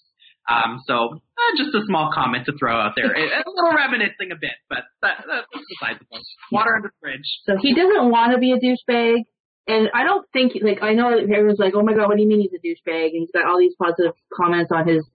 Um, 0.50 0.82
so 0.88 1.13
uh, 1.13 1.52
just 1.58 1.76
a 1.76 1.86
small 1.86 2.10
comment 2.13 2.45
to 2.45 2.54
throw 2.58 2.74
out 2.74 2.93
there, 2.95 3.12
a, 3.12 3.43
little 3.45 3.76
reminiscing 3.76 4.32
a 4.32 4.39
bit, 4.39 4.58
but 4.67 4.84
that, 5.02 5.22
that's 5.28 5.45
besides 5.78 6.00
the 6.00 6.06
point. 6.06 6.26
Water 6.52 6.76
under 6.76 6.89
the 6.89 7.00
bridge. 7.02 7.28
so 7.45 7.54
he 7.62 7.76
doesn't 7.76 8.10
want 8.10 8.34
to 8.34 8.39
be 8.39 8.52
a 8.52 8.58
douchebag. 8.58 9.26
And 9.67 9.89
I 9.93 10.04
don't 10.04 10.26
think, 10.34 10.54
like, 10.63 10.82
I 10.82 10.93
know 10.93 11.13
everyone's 11.13 11.60
like, 11.60 11.74
oh 11.76 11.84
my 11.84 11.93
god, 11.93 12.08
what 12.08 12.17
do 12.17 12.24
you 12.24 12.28
mean 12.28 12.41
he's 12.41 12.54
a 12.58 12.63
douchebag? 12.65 13.13
And 13.13 13.22
he's 13.22 13.32
got 13.32 13.45
all 13.45 13.60
these 13.60 13.76
positive 13.78 14.13
comments 14.34 14.72
on 14.74 14.88
his 14.88 15.06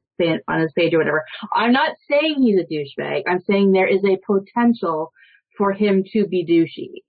on 0.49 0.61
his 0.61 0.73
page 0.77 0.95
or 0.95 0.99
whatever. 0.99 1.25
I'm 1.55 1.73
not 1.73 1.97
saying 2.09 2.37
he's 2.39 2.59
a 2.59 2.65
douchebag. 2.65 3.23
I'm 3.27 3.41
saying 3.49 3.73
there 3.73 3.89
is 3.89 4.05
a 4.05 4.19
potential 4.27 5.13
for 5.57 5.73
him 5.73 6.05
to 6.13 6.27
be 6.27 6.45
douchey. 6.45 7.03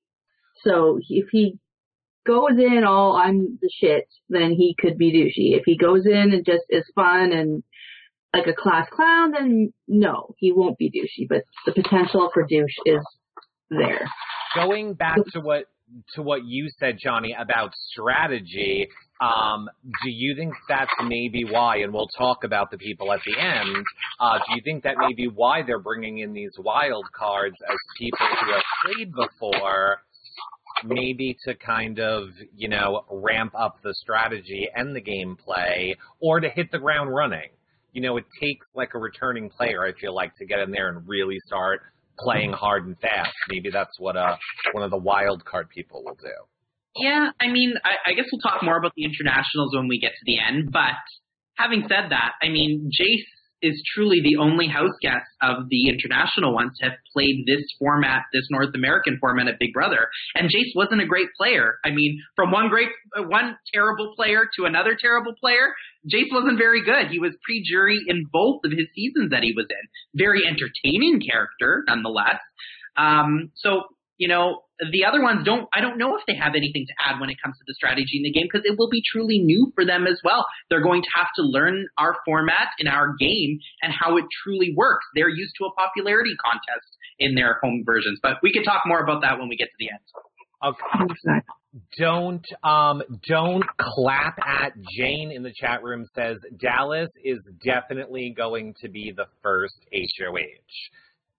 So 0.64 1.00
if 1.10 1.28
he 1.32 1.60
goes 2.26 2.58
in 2.58 2.84
all 2.84 3.16
I'm 3.16 3.60
the 3.62 3.70
shit, 3.80 4.08
then 4.30 4.52
he 4.52 4.76
could 4.78 4.98
be 4.98 5.12
douchey. 5.12 5.58
If 5.58 5.64
he 5.66 5.78
goes 5.78 6.06
in 6.06 6.34
and 6.34 6.46
just 6.46 6.64
is 6.70 6.90
fun 6.96 7.32
and 7.32 7.64
like 8.34 8.48
a 8.48 8.54
class 8.54 8.88
clown, 8.92 9.32
then 9.32 9.74
no, 9.88 10.36
he 10.38 10.52
won't 10.52 10.78
be 10.78 10.90
douchey. 10.90 11.28
But 11.28 11.44
the 11.66 11.72
potential 11.72 12.30
for 12.34 12.44
douche 12.44 12.76
is 12.86 13.06
there. 13.70 14.08
Going 14.56 14.94
back 14.94 15.18
to 15.34 15.40
what 15.42 15.66
to 16.16 16.22
what 16.22 16.46
you 16.46 16.68
said, 16.80 16.98
Johnny, 17.02 17.36
about 17.38 17.72
strategy, 17.92 18.88
um, 19.22 19.70
do 20.04 20.10
you 20.10 20.36
think 20.36 20.54
that's 20.68 20.92
maybe 21.04 21.46
why? 21.46 21.78
And 21.78 21.94
we'll 21.94 22.10
talk 22.18 22.44
about 22.44 22.72
the 22.72 22.78
people 22.78 23.14
at 23.14 23.20
the 23.26 23.40
end. 23.40 23.86
Uh, 24.20 24.40
do 24.40 24.56
you 24.56 24.62
think 24.64 24.84
that 24.84 24.98
may 24.98 25.14
be 25.14 25.28
why 25.28 25.62
they're 25.64 25.80
bringing 25.80 26.20
in 26.20 26.34
these 26.34 26.52
wild 26.58 27.06
cards 27.18 27.56
as 27.70 27.78
people 27.98 28.20
who 28.20 28.52
have 28.52 28.64
played 28.86 29.14
before? 29.14 30.02
Maybe 30.84 31.38
to 31.46 31.56
kind 31.56 32.00
of, 32.00 32.28
you 32.56 32.68
know, 32.68 33.06
ramp 33.10 33.54
up 33.58 33.78
the 33.82 33.94
strategy 33.94 34.68
and 34.76 34.94
the 34.94 35.02
gameplay, 35.02 35.96
or 36.20 36.42
to 36.42 36.50
hit 36.50 36.72
the 36.72 36.80
ground 36.80 37.14
running. 37.14 37.50
You 37.94 38.02
know, 38.02 38.18
it 38.18 38.26
takes 38.42 38.66
like 38.76 38.90
a 38.94 39.00
returning 39.00 39.50
player, 39.50 39.86
I 39.86 39.94
feel 40.00 40.14
like, 40.14 40.36
to 40.36 40.46
get 40.46 40.60
in 40.60 40.72
there 40.72 40.90
and 40.90 41.08
really 41.08 41.38
start 41.48 41.82
playing 42.18 42.54
hard 42.54 42.86
and 42.86 42.98
fast. 43.00 43.34
Maybe 43.50 43.70
that's 43.72 44.00
what 44.00 44.16
uh 44.18 44.38
one 44.74 44.84
of 44.84 44.92
the 44.92 44.98
wild 44.98 45.46
card 45.46 45.70
people 45.70 46.04
will 46.04 46.16
do. 46.16 46.34
Yeah, 46.98 47.30
I 47.42 47.48
mean, 47.50 47.74
I, 47.84 48.12
I 48.12 48.14
guess 48.14 48.26
we'll 48.32 48.40
talk 48.40 48.64
more 48.64 48.78
about 48.78 48.94
the 48.96 49.04
internationals 49.04 49.76
when 49.76 49.90
we 49.90 50.00
get 50.00 50.12
to 50.12 50.26
the 50.26 50.40
end. 50.40 50.72
But 50.72 50.96
having 51.58 51.82
said 51.90 52.12
that, 52.12 52.34
I 52.42 52.48
mean, 52.48 52.90
Jace 52.90 53.28
is 53.66 53.82
truly 53.96 54.22
the 54.22 54.38
only 54.38 54.68
house 54.68 54.94
guest 55.02 55.26
of 55.42 55.70
the 55.70 55.90
international 55.90 56.54
ones 56.54 56.78
to 56.78 56.90
have 56.90 57.00
played 57.12 57.46
this 57.48 57.66
format, 57.80 58.24
this 58.32 58.46
North 58.52 58.76
American 58.76 59.18
format 59.20 59.48
of 59.48 59.58
Big 59.60 59.74
Brother. 59.74 60.08
And 60.36 60.48
Jace 60.48 60.76
wasn't 60.76 61.02
a 61.02 61.06
great 61.06 61.30
player. 61.36 61.80
I 61.84 61.90
mean, 61.90 62.22
from 62.36 62.52
one 62.52 62.70
great, 62.70 62.90
uh, 63.18 63.24
one 63.24 63.58
terrible 63.74 64.14
player 64.16 64.44
to 64.58 64.66
another 64.66 64.96
terrible 65.00 65.34
player, 65.40 65.74
Jace 66.06 66.32
wasn't 66.32 66.60
very 66.60 66.86
good. 66.86 67.08
He 67.10 67.18
was 67.20 67.34
pre-jury 67.44 68.00
in 68.08 68.26
both 68.32 68.62
of 68.64 68.72
his 68.72 68.88
seasons 68.94 69.32
that 69.32 69.42
he 69.42 69.54
was 69.56 69.66
in. 69.70 69.86
Very 70.14 70.42
entertaining 70.48 71.22
character, 71.28 71.84
nonetheless. 71.88 72.40
Um, 72.98 73.52
so 73.56 73.84
you 74.18 74.28
know, 74.28 74.62
the 74.92 75.06
other 75.06 75.22
ones 75.22 75.46
don't, 75.46 75.68
I 75.74 75.82
don't 75.82 75.98
know 75.98 76.16
if 76.18 76.24
they 76.28 76.36
have 76.36 76.54
anything 76.56 76.86
to 76.88 76.94
add 77.00 77.20
when 77.20 77.30
it 77.30 77.38
comes 77.44 77.58
to 77.58 77.64
the 77.68 77.74
strategy 77.74 78.18
in 78.18 78.24
the 78.24 78.32
game 78.32 78.48
because 78.52 78.66
it 78.66 78.78
will 78.78 78.90
be 78.90 79.02
truly 79.12 79.40
new 79.40 79.72
for 79.76 79.86
them 79.86 80.08
as 80.08 80.20
well. 80.24 80.46
They're 80.70 80.84
going 80.84 81.02
to 81.02 81.10
have 81.16 81.28
to 81.38 81.44
learn 81.44 81.88
our 81.98 82.16
format 82.26 82.70
in 82.80 82.88
our 82.88 83.16
game 83.20 83.60
and 83.82 83.94
how 83.94 84.18
it 84.18 84.26
truly 84.44 84.74
works. 84.76 85.06
They're 85.16 85.30
used 85.30 85.54
to 85.60 85.66
a 85.66 85.72
popularity 85.74 86.36
contest 86.44 86.88
in 87.20 87.36
their 87.36 87.60
home 87.64 87.84
versions, 87.86 88.20
but 88.22 88.38
we 88.44 88.52
can 88.52 88.64
talk 88.64 88.84
more 88.86 89.00
about 89.00 89.22
that 89.22 89.40
when 89.40 89.48
we 89.48 89.56
get 89.56 89.66
to 89.66 89.78
the 89.80 89.90
end. 89.90 90.00
Okay. 90.64 91.14
Exactly. 91.14 91.56
Don't 91.98 92.46
um 92.64 93.04
don't 93.28 93.66
clap 93.78 94.40
at 94.40 94.74
Jane 94.98 95.32
in 95.32 95.44
the 95.44 95.54
chat 95.54 95.84
room 95.84 96.06
says 96.16 96.38
Dallas 96.58 97.10
is 97.22 97.40
definitely 97.66 98.34
going 98.36 98.76
to 98.82 98.88
be 98.88 99.12
the 99.16 99.26
first 99.44 99.76
HOH. 99.94 100.40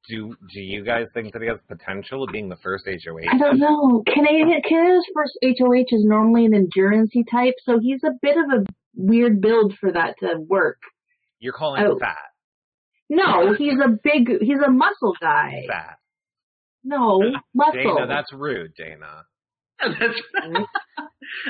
Do 0.09 0.37
do 0.53 0.61
you 0.61 0.85
guys 0.85 1.07
think 1.15 1.33
that 1.33 1.43
he 1.43 1.49
has 1.49 1.59
potential 1.69 2.23
of 2.25 2.31
being 2.33 2.49
the 2.49 2.57
first 2.57 2.85
HOH? 2.87 3.29
I 3.31 3.39
don't 3.39 3.59
know. 3.59 4.03
Canadian 4.07 4.63
Canada's 4.69 5.05
first 5.15 5.33
HOH 5.43 5.87
is 5.97 6.05
normally 6.05 6.45
an 6.47 6.55
endurance 6.55 7.13
type, 7.31 7.55
so 7.65 7.79
he's 7.81 8.03
a 8.05 8.13
bit 8.23 8.37
of 8.37 8.45
a 8.61 8.65
weird 8.95 9.41
build 9.41 9.75
for 9.81 9.91
that 9.93 10.15
to 10.21 10.37
work. 10.49 10.79
You're 11.41 11.53
calling 11.53 11.83
Oh. 11.85 11.93
him 11.93 11.99
fat. 11.99 12.17
No, 13.09 13.55
he's 13.55 13.79
a 13.85 13.89
big, 14.03 14.29
he's 14.41 14.59
a 14.67 14.71
muscle 14.71 15.15
guy. 15.21 15.65
Fat. 15.69 15.97
No, 16.85 17.21
muscle. 17.55 17.73
Dana, 17.97 18.07
that's 18.07 18.33
rude, 18.33 18.75
Dana. 18.77 19.25
That's 19.79 20.19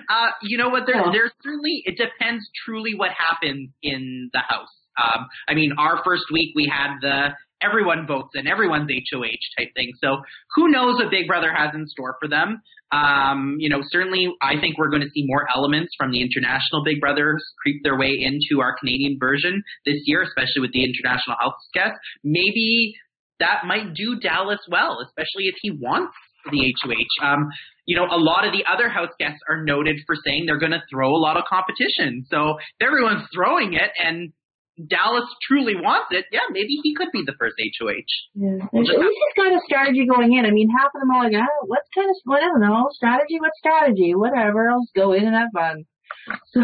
uh, 0.08 0.28
you 0.42 0.58
know 0.58 0.68
what? 0.70 0.84
There, 0.86 0.96
Yeah. 0.96 1.12
there's 1.12 1.30
certainly 1.42 1.82
it 1.84 1.96
depends 1.96 2.48
truly 2.64 2.94
what 2.96 3.10
happens 3.12 3.70
in 3.82 4.30
the 4.32 4.40
house. 4.40 4.68
Um, 5.00 5.26
I 5.46 5.54
mean, 5.54 5.72
our 5.78 6.02
first 6.04 6.24
week 6.32 6.52
we 6.56 6.66
had 6.66 6.96
the 7.00 7.28
everyone 7.66 8.06
votes 8.06 8.30
and 8.34 8.46
everyone's 8.46 8.90
HOH 8.90 9.44
type 9.58 9.74
thing. 9.74 9.92
So 10.02 10.22
who 10.54 10.68
knows 10.68 10.96
what 10.96 11.10
Big 11.10 11.26
Brother 11.26 11.52
has 11.52 11.74
in 11.74 11.86
store 11.88 12.16
for 12.20 12.28
them? 12.28 12.62
Um, 12.92 13.56
you 13.58 13.68
know, 13.68 13.82
certainly 13.90 14.28
I 14.40 14.60
think 14.60 14.78
we're 14.78 14.90
going 14.90 15.02
to 15.02 15.10
see 15.10 15.24
more 15.26 15.46
elements 15.54 15.92
from 15.98 16.12
the 16.12 16.22
international 16.22 16.84
Big 16.84 17.00
Brothers 17.00 17.42
creep 17.60 17.82
their 17.82 17.98
way 17.98 18.14
into 18.20 18.62
our 18.62 18.76
Canadian 18.78 19.18
version 19.18 19.62
this 19.84 19.98
year, 20.06 20.22
especially 20.22 20.60
with 20.60 20.72
the 20.72 20.84
international 20.84 21.36
house 21.40 21.58
guests. 21.74 21.98
Maybe 22.22 22.94
that 23.40 23.66
might 23.66 23.94
do 23.94 24.18
Dallas 24.20 24.60
well, 24.70 24.98
especially 25.04 25.50
if 25.50 25.56
he 25.60 25.70
wants 25.70 26.14
the 26.50 26.72
HOH. 26.82 27.26
Um, 27.26 27.48
you 27.86 27.96
know, 27.96 28.06
a 28.06 28.18
lot 28.18 28.46
of 28.46 28.52
the 28.52 28.64
other 28.72 28.88
house 28.88 29.10
guests 29.18 29.40
are 29.48 29.64
noted 29.64 29.96
for 30.06 30.16
saying 30.24 30.44
they're 30.46 30.58
going 30.58 30.72
to 30.72 30.82
throw 30.90 31.10
a 31.10 31.18
lot 31.18 31.36
of 31.36 31.44
competition. 31.48 32.24
So 32.30 32.54
everyone's 32.80 33.26
throwing 33.34 33.74
it 33.74 33.90
and 33.98 34.32
Dallas 34.76 35.24
truly 35.48 35.74
wants 35.74 36.08
it, 36.10 36.26
yeah, 36.30 36.40
maybe 36.50 36.78
he 36.82 36.94
could 36.94 37.08
be 37.12 37.22
the 37.24 37.34
first 37.38 37.54
HOH. 37.58 38.12
Yeah. 38.34 38.64
At 38.66 38.74
least 38.74 38.92
he's 38.92 39.36
got 39.36 39.52
a 39.52 39.60
strategy 39.64 40.06
going 40.06 40.32
in. 40.36 40.44
I 40.44 40.50
mean, 40.50 40.68
half 40.68 40.90
of 40.94 41.00
them 41.00 41.10
are 41.10 41.24
like, 41.24 41.32
oh, 41.34 41.66
what's 41.66 41.88
kind 41.94 42.10
of, 42.10 42.16
what, 42.24 42.42
I 42.42 42.46
don't 42.48 42.60
know, 42.60 42.88
strategy, 42.92 43.40
what 43.40 43.52
strategy, 43.58 44.14
whatever, 44.14 44.68
I'll 44.70 44.82
just 44.82 44.94
go 44.94 45.12
in 45.12 45.24
and 45.24 45.34
have 45.34 45.48
fun. 45.54 45.84
So, 46.52 46.60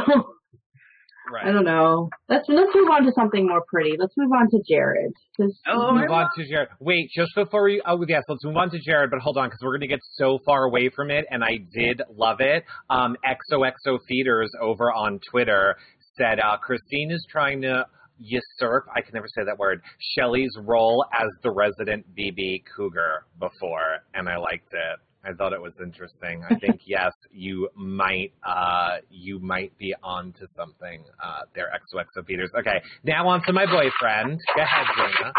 Right. 1.33 1.47
I 1.47 1.53
don't 1.53 1.65
know. 1.65 2.11
Let's, 2.29 2.45
let's 2.49 2.73
move 2.75 2.89
on 2.91 3.05
to 3.07 3.13
something 3.15 3.47
more 3.47 3.63
pretty. 3.73 3.93
Let's 3.99 4.13
move 4.19 4.33
on 4.33 4.51
to 4.51 4.61
Jared. 4.69 5.13
'cause- 5.37 5.59
Oh, 5.67 5.93
move 5.95 6.11
on 6.11 6.29
to 6.37 6.45
Jared. 6.47 6.69
Wait, 6.81 7.09
just 7.17 7.31
before 7.35 7.63
we, 7.65 7.81
oh 7.87 8.05
yes, 8.07 8.25
let's 8.29 8.45
move 8.45 8.57
on 8.57 8.71
to 8.71 8.79
Jared, 8.81 9.11
but 9.11 9.21
hold 9.21 9.39
on, 9.39 9.47
because 9.47 9.61
we're 9.63 9.71
going 9.71 9.81
to 9.83 9.87
get 9.87 10.01
so 10.17 10.41
far 10.45 10.65
away 10.65 10.91
from 10.95 11.11
it, 11.11 11.25
and 11.31 11.43
I 11.43 11.59
did 11.73 12.03
love 12.11 12.41
it. 12.41 12.65
Um, 12.91 13.17
XOXO 13.25 13.99
Feeders 14.09 14.51
over 14.61 14.93
on 14.93 15.21
Twitter 15.31 15.77
said, 16.19 16.39
uh, 16.41 16.59
Christine 16.59 17.11
is 17.13 17.25
trying 17.31 17.63
to 17.63 17.87
usurp, 18.23 18.87
I 18.95 19.01
can 19.01 19.15
never 19.15 19.29
say 19.29 19.45
that 19.45 19.59
word, 19.59 19.83
Shelli's 20.17 20.57
role 20.63 21.05
as 21.13 21.29
the 21.43 21.51
resident 21.51 22.07
BB 22.17 22.65
Cougar 22.77 23.25
before, 23.39 23.99
and 24.15 24.29
I 24.29 24.37
liked 24.37 24.73
it. 24.73 24.99
I 25.25 25.33
thought 25.35 25.53
it 25.53 25.63
was 25.63 25.73
interesting. 25.81 26.43
I 26.51 26.57
think 26.57 26.81
yes, 26.87 27.13
you 27.31 27.69
might 27.77 28.33
uh, 28.45 28.97
you 29.11 29.39
might 29.39 29.77
be 29.79 29.95
on 30.03 30.33
to 30.35 30.47
something 30.57 31.05
uh, 31.23 31.41
there, 31.55 31.71
XOXO 31.95 32.27
Feeders. 32.27 32.51
Okay, 32.59 32.83
now 33.05 33.29
on 33.29 33.43
to 33.47 33.53
my 33.53 33.67
boyfriend. 33.67 34.41
Go 34.57 34.63
ahead, 34.63 34.87
Jana. 34.97 35.33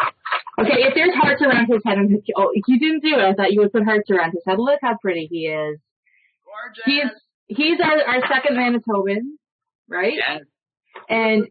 Okay, 0.62 0.84
if 0.84 0.94
there's 0.96 1.14
hearts 1.16 1.42
around 1.42 1.68
his 1.68 1.82
head, 1.86 1.98
and 1.98 2.22
oh, 2.38 2.50
you 2.68 2.80
didn't 2.80 3.02
do 3.02 3.16
it. 3.16 3.24
I 3.24 3.34
thought 3.34 3.52
you 3.52 3.60
would 3.62 3.74
put 3.74 3.84
hearts 3.84 4.10
around 4.10 4.32
his 4.32 4.44
head. 4.48 4.58
Look 4.58 4.80
how 4.82 4.98
pretty 5.02 5.28
he 5.30 5.48
is. 5.48 5.80
He's 6.86 7.12
he's 7.48 7.80
our, 7.84 8.02
our 8.04 8.22
second 8.28 8.56
Manitoban, 8.56 9.36
right? 9.90 10.14
Yes. 10.16 10.42
And 11.10 11.48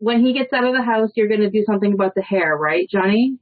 when 0.00 0.24
he 0.24 0.32
gets 0.32 0.52
out 0.52 0.64
of 0.64 0.74
the 0.74 0.82
house, 0.82 1.10
you're 1.14 1.28
going 1.28 1.40
to 1.40 1.50
do 1.50 1.62
something 1.64 1.92
about 1.92 2.14
the 2.16 2.22
hair, 2.22 2.56
right, 2.56 2.86
Johnny? 2.90 3.38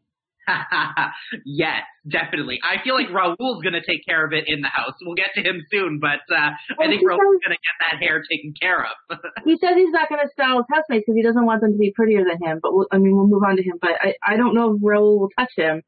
yes, 1.45 1.83
definitely. 2.09 2.59
I 2.63 2.83
feel 2.83 2.95
like 2.95 3.09
Raul's 3.11 3.63
going 3.63 3.75
to 3.75 3.83
take 3.85 4.05
care 4.07 4.25
of 4.25 4.33
it 4.33 4.45
in 4.47 4.61
the 4.61 4.69
house. 4.69 4.95
We'll 5.03 5.15
get 5.15 5.31
to 5.35 5.43
him 5.43 5.61
soon, 5.71 6.01
but 6.01 6.21
uh, 6.35 6.51
I 6.81 6.87
think 6.89 7.03
Raul's 7.07 7.21
going 7.45 7.57
to 7.57 7.63
get 7.63 7.77
that 7.91 7.99
hair 8.03 8.23
taken 8.31 8.55
care 8.61 8.85
of. 8.87 9.19
He 9.45 9.57
says 9.57 9.73
he's 9.77 9.93
not 9.93 10.09
going 10.09 10.21
to 10.25 10.29
style 10.33 10.57
his 10.59 10.67
housemates 10.73 11.05
because 11.07 11.17
he 11.17 11.23
doesn't 11.23 11.45
want 11.47 11.61
them 11.63 11.73
to 11.73 11.79
be 11.79 11.93
prettier 11.95 12.23
than 12.25 12.39
him. 12.43 12.61
But 12.63 12.75
we'll, 12.75 12.87
I 12.93 12.99
mean, 12.99 13.15
we'll 13.17 13.27
move 13.29 13.43
on 13.47 13.57
to 13.57 13.63
him. 13.63 13.75
But 13.81 13.93
I 14.01 14.15
I 14.27 14.37
don't 14.37 14.55
know 14.55 14.75
if 14.75 14.83
Raul 14.83 15.19
will 15.21 15.29
touch 15.39 15.53
him. 15.57 15.83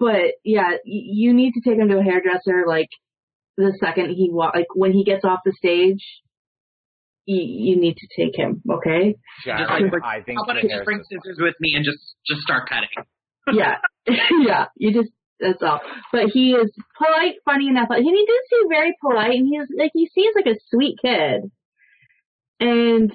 But 0.00 0.34
yeah, 0.44 0.70
y- 0.70 0.78
you 0.84 1.32
need 1.34 1.52
to 1.54 1.60
take 1.60 1.78
him 1.78 1.88
to 1.88 1.98
a 1.98 2.02
hairdresser 2.02 2.64
like 2.66 2.88
the 3.56 3.76
second 3.80 4.10
he 4.10 4.30
wa- 4.30 4.52
like 4.54 4.66
when 4.74 4.92
he 4.92 5.04
gets 5.04 5.24
off 5.24 5.40
the 5.44 5.52
stage. 5.52 6.04
You, 7.30 7.44
you 7.44 7.76
need 7.78 7.96
to 7.98 8.06
take 8.16 8.34
him, 8.34 8.62
okay? 8.70 9.14
Just 9.44 9.58
Jared, 9.58 9.92
like, 9.92 10.02
I 10.02 10.22
think 10.22 10.38
How 10.38 10.44
about 10.44 10.54
the 10.54 10.58
if 10.60 10.64
you 10.64 10.70
hair 10.70 10.84
bring 10.84 11.00
system- 11.00 11.20
scissors 11.22 11.38
with 11.38 11.54
me 11.60 11.74
and 11.76 11.84
just 11.84 11.98
just 12.26 12.40
start 12.40 12.66
cutting? 12.70 12.88
yeah, 13.52 13.76
yeah. 14.40 14.64
You 14.76 14.94
just 14.94 15.10
that's 15.38 15.62
all. 15.62 15.80
But 16.10 16.30
he 16.32 16.52
is 16.52 16.72
polite, 16.96 17.34
funny, 17.44 17.68
and 17.68 17.76
athletic. 17.76 18.06
And 18.06 18.16
he 18.16 18.24
does 18.26 18.44
seem 18.48 18.68
very 18.70 18.94
polite, 19.02 19.34
and 19.36 19.46
he's 19.46 19.68
like 19.78 19.90
he 19.92 20.08
seems 20.14 20.34
like 20.34 20.46
a 20.46 20.58
sweet 20.70 20.96
kid. 21.04 21.50
And 22.60 23.12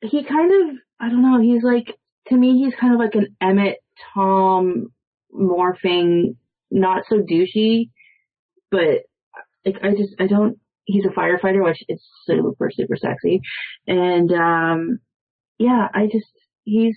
he 0.00 0.22
kind 0.22 0.52
of 0.52 0.76
I 1.00 1.08
don't 1.08 1.22
know. 1.22 1.40
He's 1.40 1.64
like 1.64 1.92
to 2.28 2.36
me, 2.36 2.62
he's 2.64 2.74
kind 2.80 2.94
of 2.94 3.00
like 3.00 3.16
an 3.16 3.34
Emmett 3.42 3.78
Tom 4.14 4.92
morphing, 5.34 6.36
not 6.70 7.02
so 7.08 7.16
douchey, 7.16 7.90
but 8.70 9.02
like 9.66 9.82
I 9.82 9.90
just 9.90 10.14
I 10.20 10.28
don't. 10.28 10.58
He's 10.84 11.04
a 11.04 11.08
firefighter, 11.08 11.64
which 11.64 11.82
is 11.88 12.02
super 12.26 12.70
super 12.70 12.96
sexy, 12.96 13.40
and 13.86 14.30
um, 14.32 14.98
yeah, 15.58 15.88
I 15.94 16.06
just 16.06 16.26
he's 16.64 16.96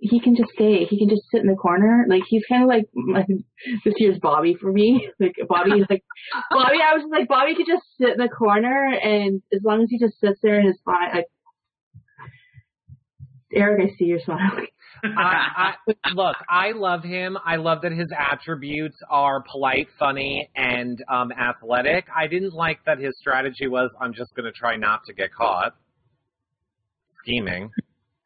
he 0.00 0.18
can 0.18 0.34
just 0.34 0.50
stay. 0.52 0.84
He 0.84 0.98
can 0.98 1.08
just 1.08 1.22
sit 1.30 1.42
in 1.42 1.46
the 1.46 1.54
corner. 1.54 2.06
Like 2.08 2.22
he's 2.26 2.44
kind 2.48 2.62
of 2.62 2.68
like 2.68 2.86
my, 2.94 3.24
this 3.84 3.94
year's 3.98 4.18
Bobby 4.18 4.56
for 4.60 4.72
me. 4.72 5.08
Like 5.20 5.36
Bobby, 5.48 5.84
like 5.88 6.02
Bobby. 6.50 6.78
I 6.82 6.94
was 6.94 7.02
just 7.02 7.12
like 7.12 7.28
Bobby 7.28 7.54
could 7.54 7.66
just 7.66 7.84
sit 7.98 8.10
in 8.10 8.16
the 8.16 8.28
corner, 8.28 8.88
and 8.88 9.42
as 9.52 9.60
long 9.62 9.82
as 9.82 9.90
he 9.90 9.98
just 9.98 10.18
sits 10.18 10.40
there 10.42 10.58
and 10.58 10.68
is 10.70 10.80
fine. 10.84 11.10
Like 11.14 11.26
Eric, 13.52 13.90
I 13.90 13.96
see 13.96 14.04
you're 14.06 14.20
smiling. 14.20 14.66
I, 15.04 15.74
I, 15.86 16.10
look, 16.14 16.36
I 16.48 16.72
love 16.72 17.02
him. 17.02 17.38
I 17.44 17.56
love 17.56 17.82
that 17.82 17.92
his 17.92 18.08
attributes 18.16 18.96
are 19.08 19.42
polite, 19.50 19.88
funny, 19.98 20.50
and 20.54 21.02
um, 21.08 21.32
athletic. 21.32 22.06
I 22.14 22.26
didn't 22.26 22.54
like 22.54 22.84
that 22.86 22.98
his 22.98 23.14
strategy 23.18 23.66
was, 23.66 23.90
I'm 24.00 24.14
just 24.14 24.34
going 24.34 24.44
to 24.44 24.52
try 24.52 24.76
not 24.76 25.04
to 25.06 25.12
get 25.12 25.32
caught. 25.32 25.74
Scheming. 27.22 27.70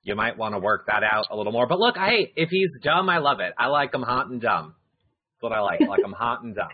You 0.03 0.15
might 0.15 0.37
want 0.37 0.55
to 0.55 0.59
work 0.59 0.87
that 0.87 1.03
out 1.03 1.27
a 1.31 1.37
little 1.37 1.53
more. 1.53 1.67
But 1.67 1.79
look, 1.79 1.97
hey, 1.97 2.33
if 2.37 2.51
he's 2.51 2.69
dumb, 2.83 3.09
I 3.09 3.19
love 3.19 3.41
it. 3.41 3.55
I 3.59 3.69
like 3.69 3.95
him 3.95 4.03
hot 4.03 4.29
and 4.29 4.41
dumb. 4.41 4.75
That's 5.35 5.43
what 5.43 5.53
I 5.53 5.61
like. 5.61 5.81
I 5.81 5.87
like 5.87 6.05
him 6.05 6.13
hot 6.13 6.43
and 6.43 6.55
dumb. 6.55 6.69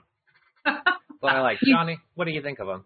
That's 0.65 0.79
what 1.21 1.33
I 1.33 1.41
like. 1.41 1.59
Johnny, 1.65 1.99
what 2.15 2.25
do 2.25 2.33
you 2.33 2.43
think 2.43 2.59
of 2.59 2.69
him? 2.69 2.85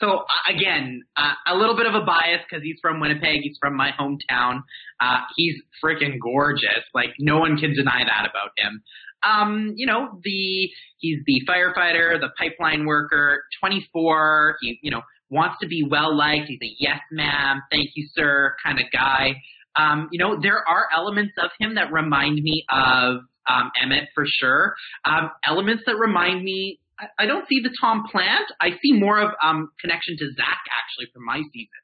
So 0.00 0.08
uh, 0.18 0.54
again, 0.54 1.02
uh, 1.16 1.32
a 1.46 1.56
little 1.56 1.76
bit 1.76 1.86
of 1.86 1.94
a 1.94 2.04
bias 2.04 2.40
because 2.48 2.62
he's 2.62 2.78
from 2.80 3.00
Winnipeg. 3.00 3.40
He's 3.42 3.58
from 3.60 3.76
my 3.76 3.90
hometown. 3.98 4.62
Uh, 5.00 5.18
he's 5.36 5.56
freaking 5.82 6.18
gorgeous. 6.22 6.84
Like 6.94 7.10
no 7.18 7.38
one 7.38 7.56
can 7.56 7.74
deny 7.74 8.04
that 8.04 8.28
about 8.28 8.50
him. 8.56 8.82
Um, 9.26 9.72
you 9.76 9.86
know, 9.86 10.20
the 10.22 10.70
he's 10.98 11.18
the 11.26 11.42
firefighter, 11.48 12.20
the 12.20 12.30
pipeline 12.38 12.86
worker, 12.86 13.42
24. 13.60 14.56
He, 14.60 14.78
you 14.82 14.90
know, 14.90 15.02
wants 15.30 15.56
to 15.62 15.68
be 15.68 15.86
well 15.88 16.16
liked. 16.16 16.46
He's 16.48 16.60
a 16.62 16.74
yes 16.78 17.00
ma'am, 17.10 17.62
thank 17.70 17.90
you 17.94 18.08
sir 18.14 18.54
kind 18.64 18.78
of 18.78 18.86
guy. 18.92 19.34
Um, 19.76 20.08
you 20.10 20.18
know, 20.18 20.38
there 20.40 20.58
are 20.68 20.86
elements 20.96 21.34
of 21.42 21.50
him 21.60 21.74
that 21.74 21.92
remind 21.92 22.42
me 22.42 22.64
of 22.70 23.18
um, 23.48 23.70
Emmett 23.80 24.08
for 24.14 24.24
sure. 24.26 24.74
Um, 25.04 25.30
elements 25.46 25.84
that 25.86 25.96
remind 25.96 26.42
me 26.42 26.80
I- 27.00 27.22
I 27.24 27.26
don't 27.26 27.46
see 27.48 27.60
the 27.60 27.74
Tom 27.80 28.04
Plant. 28.10 28.50
I 28.60 28.70
see 28.82 28.92
more 28.92 29.18
of 29.20 29.30
um 29.42 29.70
connection 29.80 30.16
to 30.18 30.32
Zach 30.32 30.60
actually 30.70 31.06
from 31.12 31.24
my 31.24 31.42
season. 31.52 31.80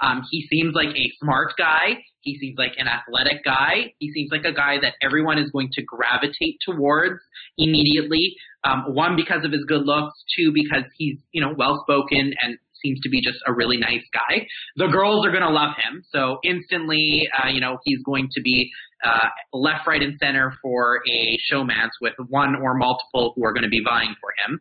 Um, 0.00 0.22
he 0.30 0.46
seems 0.46 0.74
like 0.74 0.94
a 0.96 1.12
smart 1.20 1.54
guy. 1.58 2.04
He 2.20 2.38
seems 2.38 2.56
like 2.56 2.74
an 2.78 2.86
athletic 2.86 3.44
guy. 3.44 3.94
He 3.98 4.12
seems 4.12 4.30
like 4.30 4.44
a 4.44 4.52
guy 4.52 4.78
that 4.80 4.94
everyone 5.02 5.38
is 5.38 5.50
going 5.50 5.70
to 5.72 5.82
gravitate 5.82 6.58
towards 6.64 7.20
immediately. 7.56 8.36
Um, 8.64 8.94
one 8.94 9.16
because 9.16 9.44
of 9.44 9.52
his 9.52 9.64
good 9.66 9.84
looks. 9.86 10.14
Two 10.36 10.52
because 10.52 10.84
he's 10.96 11.18
you 11.32 11.40
know 11.40 11.54
well 11.56 11.82
spoken 11.82 12.32
and 12.42 12.58
seems 12.82 13.00
to 13.00 13.08
be 13.08 13.20
just 13.20 13.38
a 13.46 13.52
really 13.52 13.76
nice 13.76 14.04
guy. 14.12 14.46
The 14.76 14.86
girls 14.88 15.26
are 15.26 15.30
going 15.30 15.42
to 15.42 15.50
love 15.50 15.74
him. 15.82 16.02
So 16.10 16.38
instantly, 16.44 17.28
uh, 17.42 17.48
you 17.48 17.60
know, 17.60 17.78
he's 17.84 18.02
going 18.04 18.28
to 18.32 18.40
be 18.40 18.70
uh, 19.04 19.28
left, 19.52 19.86
right, 19.86 20.02
and 20.02 20.16
center 20.20 20.54
for 20.62 21.00
a 21.08 21.38
showmance 21.52 21.90
with 22.00 22.14
one 22.28 22.56
or 22.56 22.74
multiple 22.74 23.32
who 23.36 23.44
are 23.44 23.52
going 23.52 23.64
to 23.64 23.68
be 23.68 23.82
vying 23.84 24.14
for 24.20 24.30
him. 24.44 24.60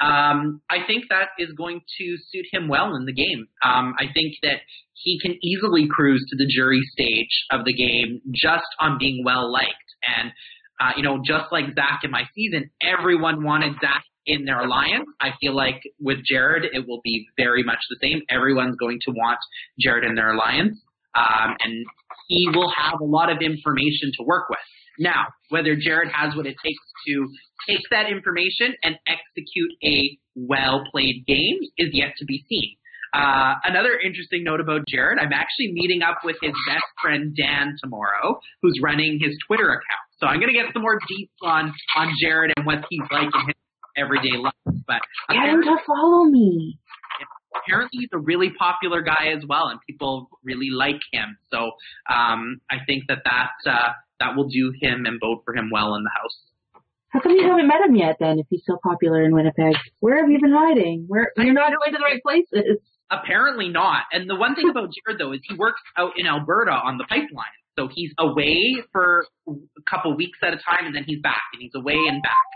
Um, 0.00 0.60
I 0.70 0.78
think 0.86 1.04
that 1.10 1.28
is 1.38 1.50
going 1.56 1.80
to 1.98 2.16
suit 2.30 2.46
him 2.52 2.68
well 2.68 2.96
in 2.96 3.06
the 3.06 3.12
game. 3.12 3.46
Um, 3.64 3.94
I 3.98 4.06
think 4.12 4.34
that 4.42 4.60
he 4.94 5.20
can 5.20 5.36
easily 5.42 5.86
cruise 5.88 6.24
to 6.30 6.36
the 6.36 6.46
jury 6.46 6.80
stage 6.92 7.46
of 7.50 7.64
the 7.64 7.74
game 7.74 8.20
just 8.34 8.66
on 8.80 8.98
being 8.98 9.22
well 9.24 9.52
liked. 9.52 9.70
And, 10.18 10.32
uh, 10.80 10.92
you 10.96 11.02
know, 11.02 11.20
just 11.24 11.52
like 11.52 11.66
Zach 11.74 12.00
in 12.02 12.10
my 12.10 12.24
season, 12.34 12.70
everyone 12.82 13.44
wanted 13.44 13.74
Zach 13.80 14.04
in 14.26 14.44
their 14.44 14.60
alliance. 14.60 15.06
I 15.20 15.30
feel 15.40 15.54
like 15.54 15.82
with 16.00 16.18
Jared, 16.24 16.64
it 16.72 16.86
will 16.86 17.00
be 17.02 17.26
very 17.36 17.62
much 17.62 17.78
the 17.90 17.96
same. 18.02 18.22
Everyone's 18.28 18.76
going 18.76 18.98
to 19.06 19.12
want 19.12 19.38
Jared 19.80 20.04
in 20.04 20.14
their 20.14 20.32
alliance, 20.32 20.78
um, 21.16 21.56
and 21.62 21.84
he 22.28 22.48
will 22.54 22.72
have 22.76 23.00
a 23.00 23.04
lot 23.04 23.30
of 23.30 23.38
information 23.40 24.10
to 24.18 24.24
work 24.24 24.48
with. 24.48 24.58
Now, 24.98 25.26
whether 25.48 25.74
Jared 25.76 26.10
has 26.12 26.36
what 26.36 26.46
it 26.46 26.56
takes 26.64 26.82
to 27.08 27.26
take 27.68 27.80
that 27.90 28.10
information 28.10 28.74
and 28.82 28.96
execute 29.06 29.72
a 29.84 30.18
well 30.36 30.84
played 30.90 31.24
game 31.26 31.58
is 31.78 31.90
yet 31.92 32.14
to 32.18 32.24
be 32.24 32.44
seen. 32.48 32.76
Uh, 33.14 33.54
another 33.62 33.96
interesting 34.04 34.42
note 34.42 34.58
about 34.58 34.82
Jared, 34.88 35.20
I'm 35.20 35.32
actually 35.32 35.70
meeting 35.72 36.02
up 36.02 36.18
with 36.24 36.34
his 36.42 36.52
best 36.66 36.84
friend 37.00 37.34
Dan 37.36 37.76
tomorrow, 37.80 38.40
who's 38.60 38.74
running 38.82 39.20
his 39.22 39.38
Twitter 39.46 39.70
account. 39.70 40.04
So 40.18 40.26
I'm 40.26 40.40
going 40.40 40.52
to 40.52 40.58
get 40.58 40.72
some 40.72 40.82
more 40.82 40.98
deets 40.98 41.46
on 41.46 41.72
on 41.96 42.10
Jared 42.20 42.52
and 42.56 42.66
what 42.66 42.84
he's 42.90 43.06
like 43.12 43.30
in 43.34 43.46
his 43.46 43.54
everyday 43.96 44.36
life. 44.36 44.52
But 44.86 45.00
Get 45.30 45.48
him 45.48 45.62
to 45.62 45.76
follow 45.86 46.24
me. 46.24 46.78
apparently 47.56 48.00
he's 48.00 48.08
a 48.12 48.18
really 48.18 48.50
popular 48.58 49.02
guy 49.02 49.32
as 49.36 49.44
well, 49.48 49.68
and 49.68 49.78
people 49.88 50.28
really 50.42 50.70
like 50.70 51.00
him. 51.12 51.36
So 51.52 51.72
um, 52.12 52.60
I 52.70 52.76
think 52.86 53.04
that 53.08 53.18
that 53.24 53.70
uh, 53.70 53.92
that 54.20 54.36
will 54.36 54.48
do 54.48 54.72
him 54.80 55.06
and 55.06 55.18
vote 55.20 55.42
for 55.44 55.54
him 55.54 55.70
well 55.72 55.94
in 55.94 56.02
the 56.04 56.10
House. 56.10 56.36
How 57.08 57.20
come 57.20 57.32
you 57.32 57.46
haven't 57.48 57.68
met 57.68 57.80
him 57.86 57.94
yet 57.94 58.16
then 58.18 58.40
if 58.40 58.46
he's 58.50 58.62
so 58.66 58.76
popular 58.82 59.22
in 59.22 59.32
Winnipeg? 59.34 59.74
Where 60.00 60.20
have 60.20 60.28
you 60.30 60.40
been 60.40 60.52
hiding? 60.52 61.04
Where 61.06 61.30
you're 61.36 61.52
not 61.54 61.70
going 61.70 61.92
to 61.92 61.98
the 61.98 62.02
right 62.04 62.20
places. 62.22 62.78
Apparently 63.10 63.68
not. 63.68 64.02
And 64.10 64.28
the 64.28 64.34
one 64.34 64.56
thing 64.56 64.68
about 64.68 64.88
Jared 64.90 65.20
though 65.20 65.32
is 65.32 65.40
he 65.48 65.54
works 65.54 65.80
out 65.96 66.12
in 66.16 66.26
Alberta 66.26 66.72
on 66.72 66.98
the 66.98 67.04
pipeline. 67.04 67.54
So 67.78 67.88
he's 67.92 68.10
away 68.18 68.76
for 68.90 69.26
a 69.48 69.52
couple 69.88 70.16
weeks 70.16 70.38
at 70.42 70.54
a 70.54 70.56
time 70.56 70.86
and 70.86 70.94
then 70.94 71.04
he's 71.06 71.20
back 71.22 71.42
and 71.52 71.62
he's 71.62 71.74
away 71.76 71.94
and 72.08 72.20
back. 72.22 72.48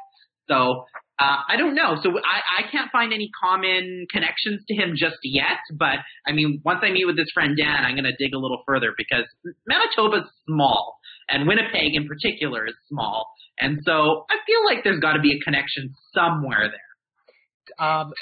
So 0.48 0.86
uh, 1.18 1.38
I 1.48 1.56
don't 1.56 1.74
know. 1.74 1.96
So 2.02 2.10
I, 2.10 2.62
I 2.62 2.70
can't 2.70 2.90
find 2.92 3.12
any 3.12 3.30
common 3.42 4.06
connections 4.10 4.62
to 4.68 4.74
him 4.74 4.94
just 4.96 5.16
yet. 5.24 5.58
But 5.72 5.98
I 6.26 6.32
mean, 6.32 6.60
once 6.64 6.80
I 6.82 6.90
meet 6.90 7.06
with 7.06 7.18
his 7.18 7.30
friend 7.34 7.56
Dan, 7.56 7.84
I'm 7.84 7.94
going 7.94 8.04
to 8.04 8.16
dig 8.18 8.34
a 8.34 8.38
little 8.38 8.62
further 8.66 8.94
because 8.96 9.24
Manitoba's 9.66 10.28
small 10.46 10.98
and 11.28 11.48
Winnipeg 11.48 11.94
in 11.94 12.06
particular 12.06 12.66
is 12.66 12.74
small. 12.88 13.26
And 13.58 13.80
so 13.84 14.26
I 14.30 14.36
feel 14.46 14.64
like 14.64 14.84
there's 14.84 15.00
got 15.00 15.14
to 15.14 15.20
be 15.20 15.32
a 15.32 15.40
connection 15.44 15.94
somewhere 16.14 16.70
there. 16.70 17.86
Um, 17.86 18.12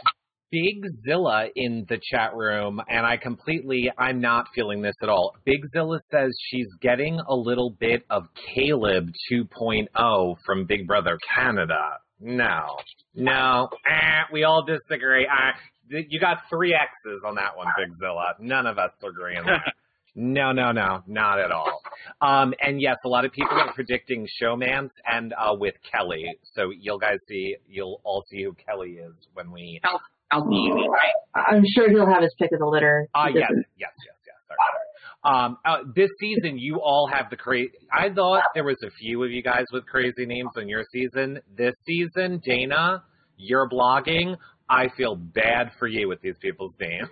Big 0.51 0.87
Zilla 1.05 1.49
in 1.55 1.85
the 1.89 1.99
chat 2.11 2.35
room, 2.35 2.81
and 2.89 3.05
I 3.05 3.17
completely, 3.17 3.91
I'm 3.99 4.21
not 4.21 4.47
feeling 4.55 4.81
this 4.81 4.95
at 5.03 5.09
all. 5.09 5.35
Big 5.45 5.61
Zilla 5.73 6.01
says 6.11 6.35
she's 6.51 6.69
getting 6.81 7.21
a 7.29 7.35
little 7.35 7.71
bit 7.79 8.05
of 8.09 8.29
Caleb 8.55 9.11
2.0 9.31 10.37
from 10.47 10.65
Big 10.67 10.87
Brother 10.87 11.19
Canada. 11.35 11.99
No, 12.21 12.77
no, 13.15 13.69
eh, 13.87 14.23
we 14.33 14.45
all 14.45 14.65
disagree. 14.65 15.27
Uh, 15.27 15.53
you 15.89 16.19
got 16.19 16.39
three 16.51 16.75
X's 16.75 17.23
on 17.25 17.35
that 17.37 17.57
one, 17.57 17.67
Big 17.77 17.97
Zilla. 17.99 18.35
None 18.41 18.67
of 18.67 18.79
us 18.79 18.91
agree 19.03 19.37
on 19.37 19.47
that. 19.47 19.75
No, 20.19 20.51
no, 20.51 20.73
no, 20.73 21.03
not 21.07 21.39
at 21.39 21.53
all. 21.53 21.83
Um, 22.23 22.55
and 22.63 22.81
yes, 22.81 22.97
a 23.05 23.09
lot 23.09 23.27
of 23.27 23.33
people 23.33 23.53
are 23.53 23.71
predicting 23.75 24.27
Showmance 24.41 24.89
and 25.05 25.35
uh, 25.35 25.55
with 25.55 25.75
Kelly. 25.93 26.39
So 26.55 26.71
you'll 26.71 26.97
guys 26.99 27.19
see, 27.29 27.57
you'll 27.69 28.01
all 28.03 28.25
see 28.31 28.43
who 28.43 28.55
Kelly 28.55 28.93
is 28.93 29.13
when 29.35 29.53
we. 29.53 29.79
I'll, 29.85 30.01
I'll 30.31 30.49
see 30.49 30.55
you, 30.57 30.75
right? 30.91 31.45
I'm 31.47 31.65
sure 31.67 31.91
he'll 31.91 32.07
have 32.07 32.23
his 32.23 32.33
pick 32.39 32.51
of 32.53 32.61
the 32.61 32.65
litter. 32.65 33.11
Ah, 33.15 33.27
He 33.29 33.35
yes, 33.35 33.51
yes, 33.53 33.61
yes, 33.77 33.93
yes. 34.25 34.37
Sorry, 34.49 34.57
sorry. 34.57 34.86
Um, 35.27 35.59
uh, 35.65 35.79
this 35.95 36.11
season, 36.21 36.57
you 36.57 36.81
all 36.81 37.11
have 37.13 37.31
the 37.31 37.37
crazy. 37.37 37.73
I 37.93 38.11
thought 38.15 38.45
there 38.55 38.63
was 38.63 38.77
a 38.87 38.91
few 38.93 39.25
of 39.25 39.33
you 39.33 39.43
guys 39.43 39.65
with 39.73 39.85
crazy 39.87 40.25
names 40.25 40.51
on 40.57 40.69
your 40.69 40.85
season. 40.93 41.41
This 41.57 41.75
season, 41.85 42.41
Dana, 42.45 43.03
you're 43.37 43.69
blogging. 43.69 44.37
I 44.69 44.89
feel 44.97 45.17
bad 45.17 45.73
for 45.81 45.89
you 45.89 46.09
with 46.09 46.21
these 46.21 46.37
people's 46.41 46.75
names. 46.81 47.09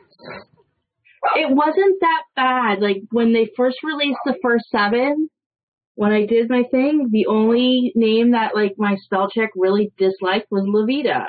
It 1.34 1.50
wasn't 1.50 2.00
that 2.00 2.22
bad. 2.36 2.80
Like 2.80 2.98
when 3.10 3.32
they 3.32 3.48
first 3.56 3.78
released 3.82 4.20
the 4.24 4.36
first 4.42 4.66
seven, 4.70 5.28
when 5.96 6.12
I 6.12 6.24
did 6.26 6.48
my 6.48 6.62
thing, 6.70 7.08
the 7.10 7.26
only 7.26 7.92
name 7.96 8.32
that 8.32 8.54
like 8.54 8.74
my 8.78 8.96
spell 8.96 9.28
check 9.28 9.50
really 9.56 9.92
disliked 9.98 10.46
was 10.52 10.64
Loveita. 10.64 11.26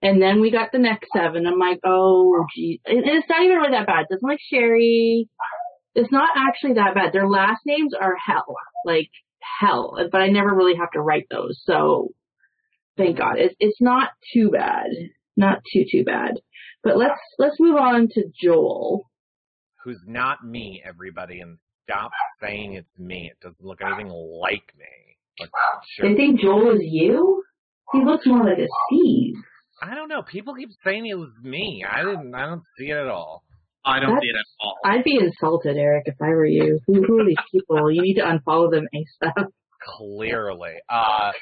And 0.00 0.22
then 0.22 0.40
we 0.40 0.50
got 0.50 0.70
the 0.72 0.78
next 0.78 1.08
seven. 1.14 1.46
I'm 1.46 1.58
like, 1.58 1.80
oh, 1.84 2.44
gee. 2.54 2.80
And 2.86 3.04
it's 3.04 3.28
not 3.28 3.42
even 3.42 3.56
really 3.56 3.72
that 3.72 3.86
bad. 3.86 4.06
It 4.08 4.14
doesn't 4.14 4.28
like 4.28 4.38
Sherry. 4.50 5.28
It's 5.98 6.12
not 6.12 6.30
actually 6.36 6.74
that 6.74 6.94
bad. 6.94 7.12
Their 7.12 7.28
last 7.28 7.60
names 7.66 7.92
are 7.92 8.14
hell. 8.16 8.54
Like 8.84 9.10
hell. 9.60 9.98
But 10.12 10.20
I 10.20 10.28
never 10.28 10.54
really 10.54 10.76
have 10.76 10.92
to 10.92 11.00
write 11.00 11.26
those. 11.30 11.60
So 11.64 12.10
thank 12.96 13.18
God. 13.18 13.38
It's, 13.38 13.54
it's 13.58 13.80
not 13.80 14.10
too 14.32 14.50
bad. 14.50 14.86
Not 15.36 15.58
too, 15.72 15.84
too 15.90 16.04
bad. 16.04 16.34
But 16.84 16.96
let's, 16.96 17.18
let's 17.38 17.56
move 17.58 17.76
on 17.76 18.08
to 18.14 18.24
Joel. 18.40 19.10
Who's 19.84 20.00
not 20.06 20.44
me, 20.44 20.82
everybody, 20.84 21.40
and 21.40 21.58
stop 21.82 22.10
saying 22.40 22.74
it's 22.74 22.98
me. 22.98 23.30
It 23.32 23.40
doesn't 23.40 23.64
look 23.64 23.80
anything 23.84 24.08
like 24.08 24.72
me. 24.78 25.46
Sure. 25.96 26.08
They 26.08 26.16
think 26.16 26.40
Joel 26.40 26.74
is 26.76 26.82
you? 26.82 27.42
He 27.92 28.04
looks 28.04 28.26
more 28.26 28.44
like 28.44 28.58
a 28.58 28.68
Steve. 28.86 29.34
I 29.80 29.94
don't 29.94 30.08
know. 30.08 30.22
People 30.22 30.54
keep 30.54 30.70
saying 30.84 31.06
it 31.06 31.14
was 31.14 31.30
me. 31.42 31.84
I 31.88 32.02
didn't. 32.02 32.34
I 32.34 32.46
don't 32.46 32.62
see 32.76 32.90
it 32.90 32.96
at 32.96 33.08
all. 33.08 33.44
I 33.88 34.00
don't 34.00 34.10
That's- 34.10 34.22
see 34.22 34.28
it 34.28 34.36
at 34.36 34.44
all. 34.60 34.76
I'd 34.84 35.04
be 35.04 35.16
insulted, 35.16 35.76
Eric, 35.76 36.04
if 36.06 36.16
I 36.20 36.28
were 36.28 36.44
you. 36.46 36.78
Who, 36.86 37.02
who 37.04 37.20
are 37.20 37.24
these 37.26 37.36
people? 37.52 37.90
You 37.90 38.02
need 38.02 38.14
to 38.14 38.22
unfollow 38.22 38.70
them 38.70 38.86
ASAP. 38.94 39.46
Clearly. 39.96 40.74
Uh, 40.88 41.32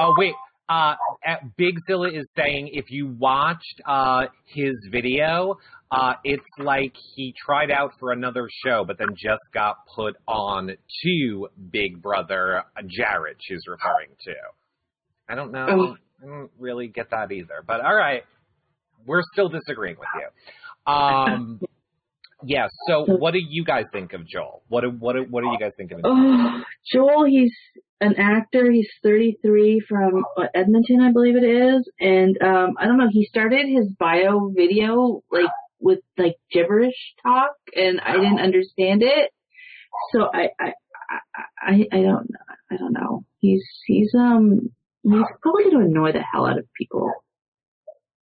oh 0.00 0.14
wait. 0.18 0.34
Uh, 0.68 0.96
at 1.24 1.56
Big 1.56 1.76
Zilla 1.86 2.08
is 2.10 2.26
saying 2.36 2.68
if 2.72 2.90
you 2.90 3.06
watched 3.18 3.80
uh 3.86 4.26
his 4.46 4.74
video, 4.90 5.56
uh, 5.90 6.14
it's 6.24 6.42
like 6.58 6.92
he 7.14 7.34
tried 7.42 7.70
out 7.70 7.92
for 7.98 8.12
another 8.12 8.48
show, 8.66 8.84
but 8.86 8.98
then 8.98 9.08
just 9.16 9.40
got 9.54 9.76
put 9.94 10.16
on 10.26 10.68
to 11.04 11.48
Big 11.70 12.02
Brother 12.02 12.64
Jared. 12.86 13.36
She's 13.40 13.62
referring 13.66 14.10
to. 14.24 14.34
I 15.30 15.34
don't 15.34 15.52
know. 15.52 15.66
Oh. 15.70 15.96
I 16.22 16.26
don't 16.26 16.50
really 16.58 16.88
get 16.88 17.10
that 17.12 17.32
either. 17.32 17.62
But 17.66 17.80
all 17.80 17.94
right, 17.94 18.24
we're 19.06 19.22
still 19.32 19.48
disagreeing 19.48 19.96
with 19.98 20.08
you. 20.16 20.26
Um. 20.88 21.60
Yeah. 22.44 22.68
So, 22.86 23.04
what 23.04 23.32
do 23.32 23.40
you 23.42 23.64
guys 23.64 23.86
think 23.92 24.12
of 24.12 24.26
Joel? 24.26 24.62
What 24.68 24.82
do 24.82 24.90
what 24.90 25.14
do, 25.14 25.26
what 25.28 25.42
do 25.42 25.48
you 25.48 25.58
guys 25.58 25.72
think 25.76 25.90
of 25.92 25.98
him? 25.98 26.04
Oh, 26.06 26.62
Joel, 26.92 27.24
he's 27.24 27.52
an 28.00 28.14
actor. 28.16 28.70
He's 28.70 28.86
33 29.02 29.80
from 29.88 30.24
Edmonton, 30.54 31.00
I 31.00 31.10
believe 31.12 31.34
it 31.36 31.42
is. 31.44 31.90
And, 31.98 32.40
um, 32.40 32.74
I 32.78 32.86
don't 32.86 32.96
know, 32.96 33.08
he 33.10 33.24
started 33.26 33.66
his 33.68 33.88
bio 33.98 34.52
video, 34.54 35.22
like, 35.32 35.50
with, 35.80 35.98
like, 36.16 36.36
gibberish 36.52 36.94
talk, 37.24 37.50
and 37.74 38.00
I 38.00 38.12
didn't 38.12 38.38
understand 38.38 39.02
it. 39.02 39.30
So 40.14 40.30
I, 40.32 40.50
I, 40.60 40.72
I, 41.10 41.42
I, 41.60 41.86
I 41.92 42.02
don't, 42.02 42.30
I 42.70 42.76
don't 42.76 42.92
know. 42.92 43.24
He's, 43.40 43.64
he's, 43.84 44.14
um, 44.16 44.70
he's 45.02 45.22
probably 45.42 45.64
going 45.64 45.80
to 45.80 45.90
annoy 45.90 46.12
the 46.12 46.22
hell 46.22 46.46
out 46.46 46.58
of 46.58 46.66
people. 46.78 47.12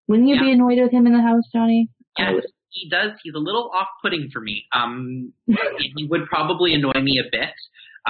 Wouldn't 0.09 0.27
you 0.29 0.37
Yeah. 0.37 0.41
be 0.43 0.53
annoyed 0.53 0.79
with 0.81 0.91
him 0.93 1.07
in 1.07 1.13
the 1.13 1.21
house, 1.23 1.45
Johnny? 1.53 1.91
I 2.19 2.23
Yeah, 2.23 2.33
would. 2.33 2.47
He 2.77 2.89
does. 2.89 3.13
He's 3.23 3.35
a 3.35 3.39
little 3.39 3.71
off-putting 3.75 4.31
for 4.33 4.41
me. 4.41 4.65
Um, 4.75 5.33
he 5.47 6.07
would 6.09 6.27
probably 6.27 6.75
annoy 6.75 7.01
me 7.01 7.21
a 7.21 7.29
bit, 7.31 7.55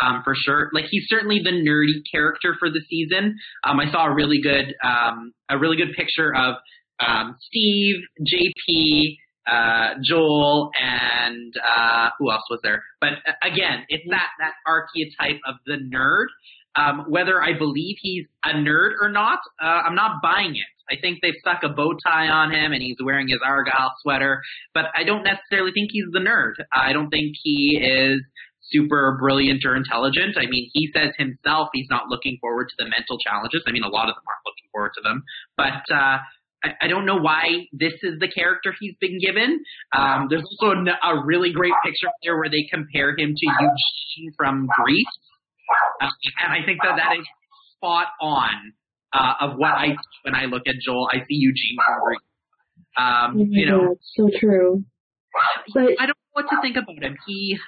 um, 0.00 0.22
for 0.24 0.34
sure. 0.34 0.70
Like 0.72 0.86
he's 0.90 1.04
certainly 1.08 1.40
the 1.42 1.50
nerdy 1.50 2.02
character 2.10 2.56
for 2.58 2.68
the 2.68 2.80
season. 2.88 3.36
Um, 3.64 3.80
I 3.80 3.90
saw 3.90 4.06
a 4.06 4.14
really 4.14 4.40
good, 4.42 4.74
um, 4.84 5.32
a 5.48 5.58
really 5.58 5.76
good 5.76 5.94
picture 5.96 6.34
of 6.34 6.56
um, 7.00 7.36
Steve, 7.48 7.96
JP, 8.20 9.16
uh, 9.50 9.94
Joel, 10.02 10.70
and 10.80 11.54
uh, 11.56 12.10
who 12.18 12.30
else 12.30 12.42
was 12.50 12.60
there? 12.62 12.82
But 13.00 13.10
uh, 13.26 13.32
again, 13.42 13.84
it's 13.88 14.04
that 14.10 14.28
that 14.40 14.54
archetype 14.66 15.40
of 15.46 15.56
the 15.66 15.76
nerd. 15.76 16.26
Um, 16.76 17.06
whether 17.08 17.42
I 17.42 17.56
believe 17.58 17.96
he's 18.00 18.26
a 18.44 18.50
nerd 18.50 18.92
or 19.00 19.08
not, 19.08 19.38
uh, 19.62 19.64
I'm 19.86 19.94
not 19.94 20.22
buying 20.22 20.56
it. 20.56 20.66
I 20.90 21.00
think 21.00 21.18
they've 21.20 21.34
stuck 21.40 21.62
a 21.64 21.68
bow 21.68 21.94
tie 22.06 22.28
on 22.28 22.52
him 22.52 22.72
and 22.72 22.82
he's 22.82 22.96
wearing 23.02 23.28
his 23.28 23.40
Argyle 23.44 23.92
sweater, 24.02 24.42
but 24.72 24.86
I 24.94 25.04
don't 25.04 25.24
necessarily 25.24 25.72
think 25.72 25.90
he's 25.92 26.06
the 26.12 26.20
nerd. 26.20 26.54
I 26.72 26.92
don't 26.92 27.10
think 27.10 27.34
he 27.42 27.80
is 27.82 28.22
super 28.70 29.16
brilliant 29.18 29.64
or 29.64 29.76
intelligent. 29.76 30.36
I 30.36 30.46
mean, 30.46 30.70
he 30.72 30.90
says 30.94 31.12
himself 31.18 31.68
he's 31.72 31.88
not 31.90 32.08
looking 32.08 32.38
forward 32.40 32.68
to 32.68 32.74
the 32.78 32.84
mental 32.84 33.18
challenges. 33.18 33.62
I 33.66 33.72
mean, 33.72 33.82
a 33.82 33.88
lot 33.88 34.08
of 34.08 34.14
them 34.14 34.24
aren't 34.26 34.46
looking 34.46 34.68
forward 34.72 34.92
to 34.96 35.02
them, 35.02 35.24
but 35.56 35.82
uh, 35.92 36.18
I, 36.80 36.88
don't 36.88 37.06
know 37.06 37.16
why 37.16 37.66
this 37.72 37.92
is 38.02 38.18
the 38.18 38.28
character 38.28 38.74
he's 38.78 38.94
been 39.00 39.18
given. 39.20 39.62
Um, 39.96 40.26
there's 40.30 40.42
also 40.42 40.74
a, 40.74 41.08
a 41.08 41.24
really 41.24 41.52
great 41.52 41.74
picture 41.84 42.08
there 42.22 42.36
where 42.36 42.50
they 42.50 42.66
compare 42.72 43.10
him 43.10 43.34
to 43.36 43.46
Eugene 43.46 44.32
from 44.36 44.68
Grease, 44.82 45.06
uh, 46.00 46.08
and 46.42 46.52
I 46.52 46.64
think 46.64 46.80
that 46.82 46.96
that 46.96 47.16
is 47.18 47.26
spot 47.76 48.08
on 48.20 48.72
uh, 49.12 49.34
of 49.40 49.56
what 49.56 49.72
I 49.72 49.88
see 49.88 50.18
when 50.24 50.34
I 50.34 50.44
look 50.44 50.62
at 50.66 50.74
Joel. 50.84 51.08
I 51.12 51.18
see 51.18 51.36
Eugene 51.36 51.76
from 51.84 52.16
Um, 52.98 53.38
you 53.50 53.66
know, 53.66 53.96
so 54.16 54.30
true. 54.40 54.84
But 55.74 55.82
I 56.00 56.06
don't 56.06 56.16
know 56.16 56.32
what 56.32 56.46
to 56.50 56.56
think 56.62 56.76
about 56.76 57.02
him. 57.02 57.16
He 57.26 57.58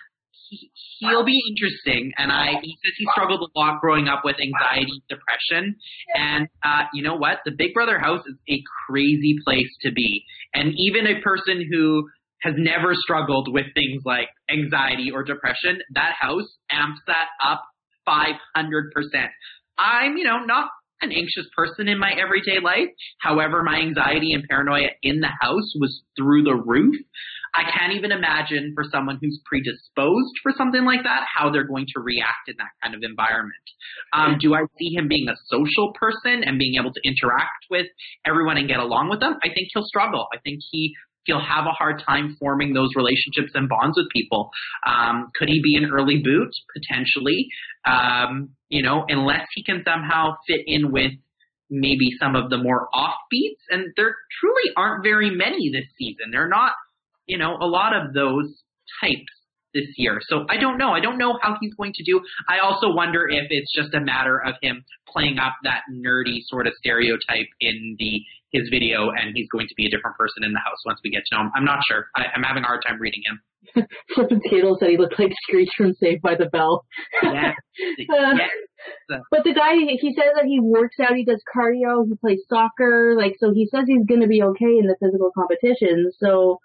he, 0.49 0.71
he'll 1.01 1.25
be 1.25 1.41
interesting. 1.51 2.13
And 2.17 2.33
I, 2.33 2.53
he 2.63 2.77
says 2.83 2.93
he 2.97 3.07
struggled 3.13 3.43
a 3.43 3.59
lot 3.59 3.81
growing 3.81 4.09
up 4.09 4.23
with 4.25 4.37
anxiety, 4.41 5.03
depression. 5.09 5.77
And, 6.15 6.49
uh, 6.65 6.85
you 6.95 7.03
know 7.03 7.17
what? 7.17 7.41
The 7.45 7.53
Big 7.57 7.75
Brother 7.75 7.99
house 7.99 8.25
is 8.27 8.37
a 8.49 8.63
crazy 8.87 9.37
place 9.45 9.69
to 9.83 9.93
be. 9.93 10.25
And 10.55 10.73
even 10.77 11.07
a 11.07 11.21
person 11.21 11.69
who 11.71 12.09
has 12.43 12.55
never 12.57 12.95
struggled 12.95 13.53
with 13.53 13.67
things 13.75 14.03
like 14.05 14.29
anxiety 14.51 15.11
or 15.13 15.23
depression, 15.23 15.81
that 15.95 16.15
house 16.19 16.49
amps 16.71 17.01
that 17.07 17.29
up 17.45 17.65
500%. 18.09 19.29
I'm, 19.79 20.17
you 20.17 20.25
know, 20.25 20.39
not 20.45 20.69
an 21.01 21.13
anxious 21.13 21.47
person 21.57 21.89
in 21.89 21.99
my 21.99 22.13
everyday 22.13 22.61
life. 22.63 22.89
However, 23.21 23.63
my 23.63 23.79
anxiety 23.79 24.33
and 24.33 24.43
paranoia 24.49 24.89
in 25.03 25.21
the 25.21 25.31
house 25.41 25.73
was 25.79 26.03
through 26.17 26.43
the 26.43 26.57
roof. 26.57 26.97
I 27.55 27.63
can't 27.63 27.95
even 27.95 28.13
imagine 28.13 28.73
for 28.75 28.85
someone 28.91 29.19
who's 29.21 29.41
predisposed 29.47 30.35
for 30.43 30.53
something 30.57 30.85
like 30.85 31.03
that 31.05 31.25
how 31.35 31.51
they're 31.51 31.67
going 31.67 31.87
to 31.95 32.01
react 32.01 32.49
in 32.49 32.55
that 32.59 32.71
kind 32.83 32.95
of 32.95 33.01
environment. 33.03 33.65
Um, 34.13 34.37
do 34.39 34.55
I 34.55 34.67
see 34.79 34.95
him 34.95 35.09
being 35.09 35.29
a 35.29 35.37
social 35.47 35.93
person 35.95 36.45
and 36.45 36.59
being 36.59 36.77
able 36.79 36.93
to 36.93 37.01
interact 37.05 37.67
with 37.71 37.87
everyone 38.27 38.59
and 38.59 38.69
get 38.69 38.81
along 38.81 39.09
with 39.09 39.21
them? 39.21 39.37
I 39.43 39.49
think 39.49 39.69
he'll 39.73 39.87
struggle. 39.87 40.27
I 40.33 40.39
think 40.45 40.61
he 40.71 40.95
he'll 41.25 41.41
have 41.41 41.67
a 41.67 41.73
hard 41.73 42.03
time 42.07 42.37
forming 42.41 42.73
those 42.73 42.91
relationships 42.97 43.53
and 43.55 43.69
bonds 43.69 43.97
with 43.97 44.09
people. 44.13 44.51
Um, 44.87 45.31
could 45.35 45.49
he 45.49 45.61
be 45.63 45.77
an 45.77 45.91
early 45.91 46.23
boot? 46.25 46.51
Potentially. 46.75 47.49
Um, 47.87 48.51
you 48.69 48.83
know, 48.83 49.05
unless 49.09 49.47
he 49.55 49.63
can 49.63 49.83
somehow 49.85 50.37
fit 50.47 50.61
in 50.67 50.93
with 50.93 51.13
maybe 51.71 52.11
some 52.19 52.35
of 52.35 52.51
the 52.51 52.59
more 52.59 52.89
offbeats, 52.95 53.61
and 53.71 53.93
there 53.97 54.15
truly 54.41 54.73
aren't 54.77 55.05
very 55.05 55.31
many 55.31 55.71
this 55.71 55.85
season. 55.99 56.31
They're 56.33 56.49
not, 56.49 56.73
you 57.27 57.39
know, 57.39 57.57
a 57.61 57.67
lot 57.67 57.95
of 57.95 58.15
those 58.15 58.63
types 59.03 59.33
this 59.75 59.87
year. 59.97 60.21
So 60.29 60.47
I 60.49 60.57
don't 60.57 60.79
know. 60.79 60.91
I 60.91 61.01
don't 61.01 61.19
know 61.19 61.39
how 61.43 61.57
he's 61.61 61.75
going 61.75 61.93
to 61.95 62.05
do. 62.05 62.21
I 62.49 62.59
also 62.65 62.95
wonder 62.95 63.29
if 63.29 63.47
it's 63.51 63.73
just 63.75 63.95
a 63.95 64.01
matter 64.01 64.41
of 64.43 64.55
him 64.63 64.85
playing 65.07 65.39
up 65.39 65.57
that 65.65 65.83
nerdy 65.93 66.41
sort 66.47 66.67
of 66.67 66.73
stereotype 66.79 67.49
in 67.61 67.97
the 67.99 68.23
his 68.51 68.69
video 68.71 69.11
and 69.11 69.33
he's 69.35 69.49
going 69.49 69.69
to 69.69 69.75
be 69.77 69.87
a 69.87 69.91
different 69.91 70.17
person 70.17 70.45
in 70.45 70.53
the 70.53 70.59
house 70.59 70.79
once 70.87 71.01
we 71.05 71.11
get 71.11 71.23
to 71.27 71.37
know 71.37 71.43
him. 71.43 71.51
I'm 71.55 71.65
not 71.65 71.81
sure. 71.87 72.07
I, 72.17 72.25
am 72.35 72.43
having 72.43 72.63
a 72.63 72.67
hard 72.67 72.83
time 72.87 72.99
reading 73.01 73.23
him. 73.27 73.87
Flippin' 74.15 74.41
Skittles 74.47 74.79
said 74.81 74.89
he 74.89 74.97
looked 74.97 75.19
like 75.19 75.33
Screech 75.43 75.69
from 75.77 75.93
Saved 75.95 76.23
by 76.23 76.35
the 76.35 76.47
Bell. 76.47 76.85
Yeah. 77.23 77.53
Uh, 79.11 79.19
But 79.31 79.45
the 79.45 79.55
guy, 79.55 79.75
he 79.75 80.15
says 80.15 80.33
that 80.35 80.45
he 80.45 80.61
works 80.61 80.97
out, 81.01 81.17
he 81.17 81.25
does 81.25 81.43
cardio, 81.55 82.07
he 82.07 82.15
plays 82.15 82.41
soccer, 82.49 83.15
like, 83.17 83.35
so 83.39 83.53
he 83.53 83.67
says 83.67 83.85
he's 83.87 84.07
gonna 84.07 84.29
be 84.29 84.43
okay 84.43 84.79
in 84.79 84.87
the 84.87 84.97
physical 85.01 85.31
competition. 85.33 86.11
So, 86.19 86.59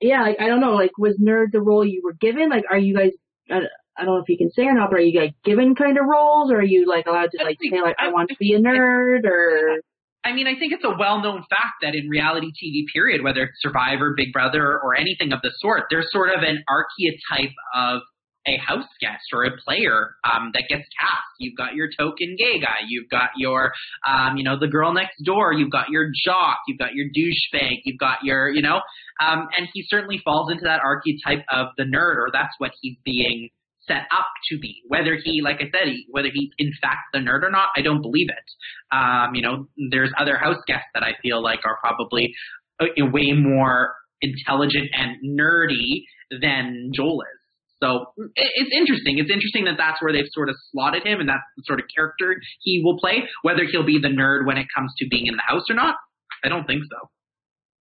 yeah, 0.00 0.22
like, 0.22 0.36
I 0.40 0.46
don't 0.46 0.60
know, 0.60 0.74
like, 0.74 0.96
was 0.98 1.18
nerd 1.20 1.52
the 1.52 1.60
role 1.60 1.84
you 1.84 2.00
were 2.04 2.14
given? 2.14 2.48
Like, 2.48 2.64
are 2.70 2.78
you 2.78 2.96
guys, 2.96 3.12
I, 3.50 3.58
I 3.96 4.04
don't 4.04 4.14
know 4.14 4.22
if 4.22 4.28
you 4.28 4.38
can 4.38 4.50
say 4.50 4.64
or 4.64 4.74
not, 4.74 4.90
but 4.90 5.00
are 5.00 5.02
you 5.02 5.18
guys 5.18 5.32
given 5.44 5.74
kind 5.74 5.98
of 5.98 6.06
roles, 6.06 6.50
or 6.50 6.56
are 6.56 6.64
you 6.64 6.86
like 6.88 7.06
allowed 7.06 7.30
to 7.32 7.44
like 7.44 7.58
say 7.60 7.80
like 7.80 7.96
I 7.98 8.08
want 8.08 8.30
to 8.30 8.36
be 8.38 8.54
a 8.54 8.60
nerd, 8.60 9.26
or? 9.26 9.82
I 10.24 10.32
mean, 10.32 10.46
I 10.46 10.58
think 10.58 10.72
it's 10.72 10.84
a 10.84 10.96
well-known 10.98 11.42
fact 11.48 11.80
that 11.82 11.94
in 11.94 12.08
reality 12.08 12.48
TV, 12.48 12.84
period, 12.92 13.24
whether 13.24 13.42
it's 13.42 13.60
Survivor, 13.60 14.12
Big 14.16 14.32
Brother, 14.32 14.78
or 14.78 14.94
anything 14.94 15.32
of 15.32 15.40
the 15.42 15.50
sort, 15.58 15.84
there's 15.90 16.08
sort 16.12 16.28
of 16.30 16.42
an 16.42 16.62
archetype 16.68 17.54
of 17.74 18.02
a 18.46 18.56
house 18.56 18.88
guest 19.00 19.24
or 19.32 19.44
a 19.44 19.50
player 19.64 20.16
um, 20.24 20.50
that 20.54 20.64
gets 20.68 20.84
cast. 20.98 21.28
You've 21.38 21.56
got 21.56 21.74
your 21.74 21.88
token 21.98 22.36
gay 22.38 22.58
guy. 22.60 22.84
You've 22.88 23.08
got 23.10 23.30
your, 23.36 23.72
um, 24.08 24.36
you 24.36 24.44
know, 24.44 24.58
the 24.58 24.68
girl 24.68 24.92
next 24.92 25.22
door. 25.24 25.52
You've 25.52 25.70
got 25.70 25.90
your 25.90 26.10
jock. 26.24 26.58
You've 26.66 26.78
got 26.78 26.94
your 26.94 27.06
douchebag. 27.06 27.80
You've 27.84 27.98
got 27.98 28.18
your, 28.22 28.48
you 28.48 28.62
know, 28.62 28.80
um, 29.24 29.48
and 29.56 29.68
he 29.72 29.84
certainly 29.88 30.20
falls 30.24 30.50
into 30.50 30.64
that 30.64 30.80
archetype 30.84 31.44
of 31.52 31.68
the 31.76 31.84
nerd, 31.84 32.16
or 32.16 32.28
that's 32.32 32.54
what 32.58 32.72
he's 32.80 32.96
being 33.04 33.50
set 33.90 34.06
up 34.16 34.26
to 34.50 34.58
be. 34.58 34.82
Whether 34.86 35.18
he, 35.22 35.40
like 35.42 35.56
I 35.56 35.64
said, 35.64 35.88
he, 35.88 36.06
whether 36.10 36.28
he's 36.32 36.50
in 36.58 36.72
fact 36.80 37.00
the 37.12 37.18
nerd 37.18 37.42
or 37.42 37.50
not, 37.50 37.68
I 37.76 37.82
don't 37.82 38.02
believe 38.02 38.28
it. 38.28 38.94
Um, 38.94 39.34
you 39.34 39.42
know, 39.42 39.66
there's 39.90 40.12
other 40.18 40.36
house 40.36 40.62
guests 40.66 40.88
that 40.94 41.02
I 41.02 41.12
feel 41.22 41.42
like 41.42 41.60
are 41.64 41.78
probably 41.80 42.32
uh, 42.80 42.86
way 43.12 43.32
more 43.32 43.94
intelligent 44.20 44.88
and 44.92 45.16
nerdy 45.38 46.04
than 46.30 46.92
Joel 46.94 47.22
is. 47.22 47.40
So 47.82 48.12
it's 48.36 48.70
interesting. 48.76 49.18
It's 49.18 49.30
interesting 49.32 49.64
that 49.64 49.76
that's 49.78 50.02
where 50.02 50.12
they've 50.12 50.28
sort 50.32 50.50
of 50.50 50.56
slotted 50.70 51.06
him, 51.06 51.18
and 51.18 51.28
that's 51.28 51.42
the 51.56 51.62
sort 51.64 51.80
of 51.80 51.86
character 51.94 52.36
he 52.60 52.82
will 52.84 52.98
play. 52.98 53.24
Whether 53.42 53.64
he'll 53.64 53.86
be 53.86 53.98
the 54.00 54.08
nerd 54.08 54.46
when 54.46 54.58
it 54.58 54.66
comes 54.76 54.92
to 54.98 55.08
being 55.08 55.26
in 55.26 55.34
the 55.34 55.42
house 55.46 55.64
or 55.70 55.74
not, 55.74 55.96
I 56.44 56.48
don't 56.48 56.66
think 56.66 56.82
so. 56.84 57.08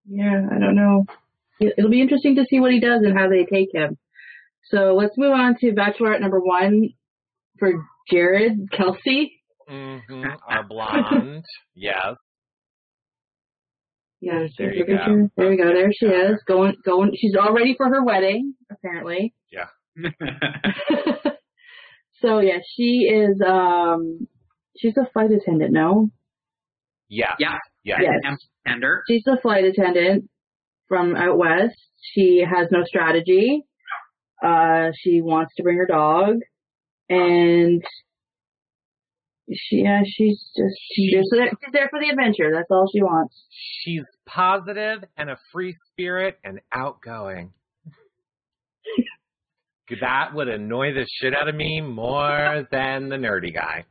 Yeah, 0.07 0.47
I 0.49 0.57
don't 0.57 0.75
know. 0.75 1.05
It'll 1.59 1.91
be 1.91 2.01
interesting 2.01 2.35
to 2.35 2.45
see 2.49 2.61
what 2.61 2.71
he 2.71 2.79
does 2.79 3.01
and 3.03 3.17
how 3.17 3.27
they 3.29 3.43
take 3.43 3.73
him. 3.73 3.97
So 4.65 4.95
let's 4.95 5.17
move 5.17 5.31
on 5.31 5.55
to 5.61 5.71
Bachelorette 5.71 6.21
number 6.21 6.39
one 6.39 6.89
for 7.57 7.71
Jared 8.11 8.69
Kelsey. 8.71 9.41
Mm-hmm. 9.69 10.23
Our 10.47 10.63
blonde, 10.67 11.45
yes. 11.75 12.15
Yeah, 14.21 14.47
there 14.57 14.73
you 14.73 14.85
go. 14.85 15.29
There 15.37 15.49
we 15.49 15.57
go. 15.57 15.73
There 15.73 15.91
she 15.97 16.05
is. 16.07 16.41
Going, 16.45 16.75
going. 16.85 17.13
She's 17.15 17.35
all 17.41 17.53
ready 17.53 17.75
for 17.77 17.87
her 17.87 18.03
wedding, 18.03 18.53
apparently. 18.69 19.33
Yeah. 19.49 19.67
so 22.21 22.39
yeah, 22.39 22.57
she 22.75 23.09
is. 23.09 23.39
Um, 23.47 24.27
she's 24.77 24.97
a 24.97 25.09
flight 25.13 25.31
attendant. 25.31 25.71
No. 25.71 26.09
Yeah. 27.07 27.35
Yeah. 27.39 27.57
Yeah. 27.83 27.97
Yes. 28.01 28.37
Tender. 28.67 29.03
She's 29.07 29.23
a 29.25 29.39
flight 29.41 29.63
attendant 29.63 30.29
from 30.89 31.15
out 31.15 31.37
west. 31.37 31.77
She 32.13 32.43
has 32.45 32.67
no 32.71 32.83
strategy. 32.83 33.63
Uh, 34.43 34.91
she 35.01 35.21
wants 35.21 35.53
to 35.57 35.63
bring 35.63 35.77
her 35.77 35.85
dog, 35.85 36.37
and 37.09 37.83
she, 39.51 39.77
yeah, 39.77 40.01
she's 40.05 40.39
just 40.55 40.75
she's 40.93 41.13
just 41.13 41.29
there, 41.31 41.49
she's 41.49 41.73
there 41.73 41.89
for 41.89 41.99
the 41.99 42.09
adventure. 42.09 42.51
That's 42.53 42.69
all 42.69 42.87
she 42.93 43.01
wants. 43.01 43.35
She's 43.81 44.03
positive 44.25 45.03
and 45.17 45.29
a 45.29 45.37
free 45.51 45.75
spirit 45.91 46.37
and 46.43 46.59
outgoing. 46.73 47.51
that 50.01 50.33
would 50.33 50.47
annoy 50.47 50.93
the 50.93 51.05
shit 51.19 51.33
out 51.35 51.47
of 51.47 51.55
me 51.55 51.81
more 51.81 52.67
than 52.71 53.09
the 53.09 53.15
nerdy 53.15 53.53
guy. 53.53 53.85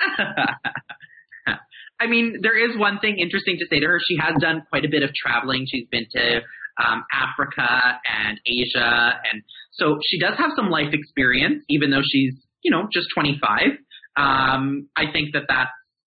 I 1.98 2.08
mean, 2.08 2.40
there 2.42 2.58
is 2.58 2.76
one 2.78 2.98
thing 2.98 3.18
interesting 3.18 3.56
to 3.58 3.66
say 3.70 3.80
to 3.80 3.86
her. 3.86 3.98
She 4.06 4.18
has 4.20 4.34
done 4.40 4.64
quite 4.68 4.84
a 4.84 4.88
bit 4.90 5.02
of 5.02 5.14
traveling. 5.14 5.66
She's 5.66 5.86
been 5.90 6.06
to 6.12 6.40
um, 6.84 7.04
Africa 7.10 8.00
and 8.04 8.38
Asia, 8.44 9.18
and 9.32 9.42
so 9.78 9.98
she 10.04 10.18
does 10.18 10.34
have 10.38 10.50
some 10.56 10.70
life 10.70 10.92
experience, 10.92 11.64
even 11.68 11.90
though 11.90 12.02
she's 12.04 12.34
you 12.62 12.70
know 12.70 12.88
just 12.92 13.08
25. 13.14 13.78
Um, 14.16 14.88
I 14.96 15.12
think 15.12 15.32
that 15.34 15.44
that's 15.48 15.70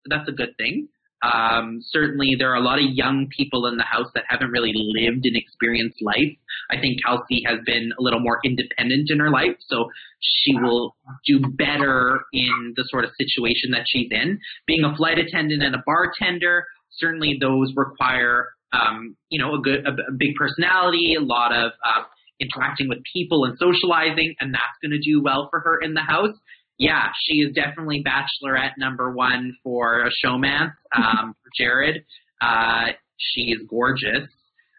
that's 0.09 0.27
a 0.27 0.33
good 0.33 0.55
thing. 0.57 0.87
Um, 1.23 1.79
certainly, 1.81 2.35
there 2.37 2.51
are 2.51 2.57
a 2.57 2.63
lot 2.63 2.79
of 2.79 2.85
young 2.91 3.27
people 3.35 3.65
in 3.67 3.77
the 3.77 3.83
house 3.83 4.07
that 4.13 4.25
haven't 4.27 4.51
really 4.51 4.73
lived 4.75 5.21
and 5.23 5.37
experienced 5.37 6.01
life. 6.01 6.35
I 6.69 6.79
think 6.81 6.99
Kelsey 7.05 7.43
has 7.47 7.59
been 7.65 7.91
a 7.97 8.01
little 8.01 8.19
more 8.19 8.39
independent 8.43 9.09
in 9.09 9.19
her 9.19 9.29
life, 9.29 9.55
so 9.59 9.87
she 10.19 10.53
will 10.55 10.95
do 11.25 11.39
better 11.57 12.21
in 12.33 12.73
the 12.75 12.83
sort 12.89 13.05
of 13.05 13.11
situation 13.17 13.71
that 13.71 13.85
she's 13.87 14.09
in. 14.11 14.37
Being 14.67 14.83
a 14.83 14.95
flight 14.97 15.17
attendant 15.17 15.63
and 15.63 15.75
a 15.75 15.83
bartender, 15.85 16.65
certainly 16.91 17.37
those 17.39 17.71
require, 17.77 18.49
um, 18.73 19.15
you 19.29 19.39
know, 19.39 19.55
a 19.55 19.61
good, 19.61 19.85
a, 19.87 19.91
a, 19.91 20.15
big 20.17 20.35
personality, 20.35 21.15
a 21.15 21.23
lot 21.23 21.53
of 21.53 21.71
uh, 21.85 22.03
interacting 22.43 22.89
with 22.89 22.99
people 23.13 23.45
and 23.45 23.57
socializing, 23.57 24.35
and 24.39 24.53
that's 24.53 24.77
going 24.81 24.91
to 24.91 24.99
do 24.99 25.23
well 25.23 25.47
for 25.49 25.61
her 25.61 25.79
in 25.79 25.93
the 25.93 26.01
house 26.01 26.35
yeah, 26.77 27.07
she 27.23 27.37
is 27.37 27.53
definitely 27.53 28.03
bachelorette 28.03 28.73
number 28.77 29.11
one 29.11 29.55
for 29.63 30.05
a 30.05 30.09
showmance 30.25 30.73
um, 30.95 31.35
for 31.41 31.49
Jared. 31.57 32.03
Uh, 32.41 32.87
she 33.17 33.51
is 33.51 33.59
gorgeous. 33.69 34.27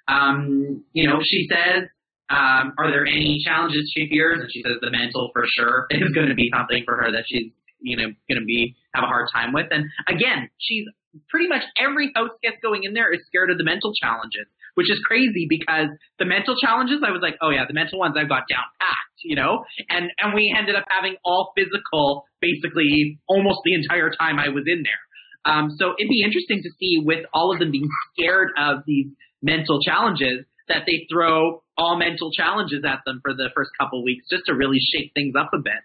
Um, 0.07 0.85
you 0.93 1.09
know, 1.09 1.21
she 1.25 1.49
says, 1.49 1.89
um, 2.29 2.75
"Are 2.79 2.91
there 2.91 3.07
any 3.07 3.41
challenges 3.45 3.91
she 3.97 4.09
fears?" 4.09 4.41
And 4.41 4.51
she 4.53 4.62
says, 4.62 4.77
"The 4.81 4.91
mental 4.91 5.31
for 5.33 5.45
sure 5.47 5.87
is 5.91 6.12
going 6.12 6.29
to 6.29 6.35
be 6.35 6.51
something 6.55 6.83
for 6.85 6.97
her 6.97 7.12
that 7.12 7.25
she's 7.27 7.53
you 7.81 7.97
know 7.97 8.12
going 8.29 8.41
to 8.41 8.45
be 8.45 8.75
have 8.95 9.05
a 9.05 9.07
hard 9.07 9.29
time 9.33 9.53
with." 9.53 9.69
And 9.71 9.87
again, 10.09 10.51
she's 10.59 10.85
pretty 11.31 11.49
much 11.49 11.62
every 11.79 12.12
house 12.15 12.37
guest 12.43 12.57
going 12.61 12.85
in 12.85 12.93
there 12.93 13.12
is 13.15 13.21
scared 13.27 13.51
of 13.51 13.57
the 13.57 13.65
mental 13.65 13.93
challenges 13.95 14.47
which 14.75 14.91
is 14.91 15.01
crazy 15.07 15.47
because 15.49 15.89
the 16.18 16.25
mental 16.25 16.55
challenges, 16.61 17.01
I 17.07 17.11
was 17.11 17.22
like, 17.22 17.37
oh 17.43 17.51
yeah, 17.51 17.64
the 17.66 17.75
mental 17.75 17.99
ones 17.99 18.14
I've 18.18 18.29
got 18.29 18.45
down 18.49 18.66
packed, 18.81 19.18
you 19.25 19.37
know? 19.37 19.64
And, 19.89 20.11
and 20.20 20.35
we 20.35 20.55
ended 20.57 20.77
up 20.77 20.85
having 20.89 21.16
all 21.25 21.53
physical 21.57 22.25
basically 22.41 23.18
almost 23.29 23.61
the 23.64 23.75
entire 23.75 24.11
time 24.11 24.39
I 24.39 24.49
was 24.49 24.64
in 24.66 24.83
there. 24.83 25.03
Um, 25.45 25.70
so 25.79 25.95
it'd 25.99 26.11
be 26.11 26.22
interesting 26.25 26.62
to 26.62 26.70
see 26.79 27.03
with 27.05 27.27
all 27.33 27.53
of 27.53 27.59
them 27.59 27.70
being 27.70 27.89
scared 28.12 28.51
of 28.59 28.83
these 28.87 29.07
mental 29.43 29.81
challenges 29.81 30.47
that 30.68 30.85
they 30.87 31.07
throw 31.12 31.62
all 31.77 31.99
mental 31.99 32.31
challenges 32.33 32.83
at 32.87 33.01
them 33.05 33.20
for 33.22 33.35
the 33.35 33.49
first 33.55 33.70
couple 33.79 34.03
weeks 34.03 34.25
just 34.31 34.45
to 34.47 34.55
really 34.55 34.79
shake 34.81 35.12
things 35.14 35.35
up 35.39 35.51
a 35.53 35.59
bit. 35.59 35.85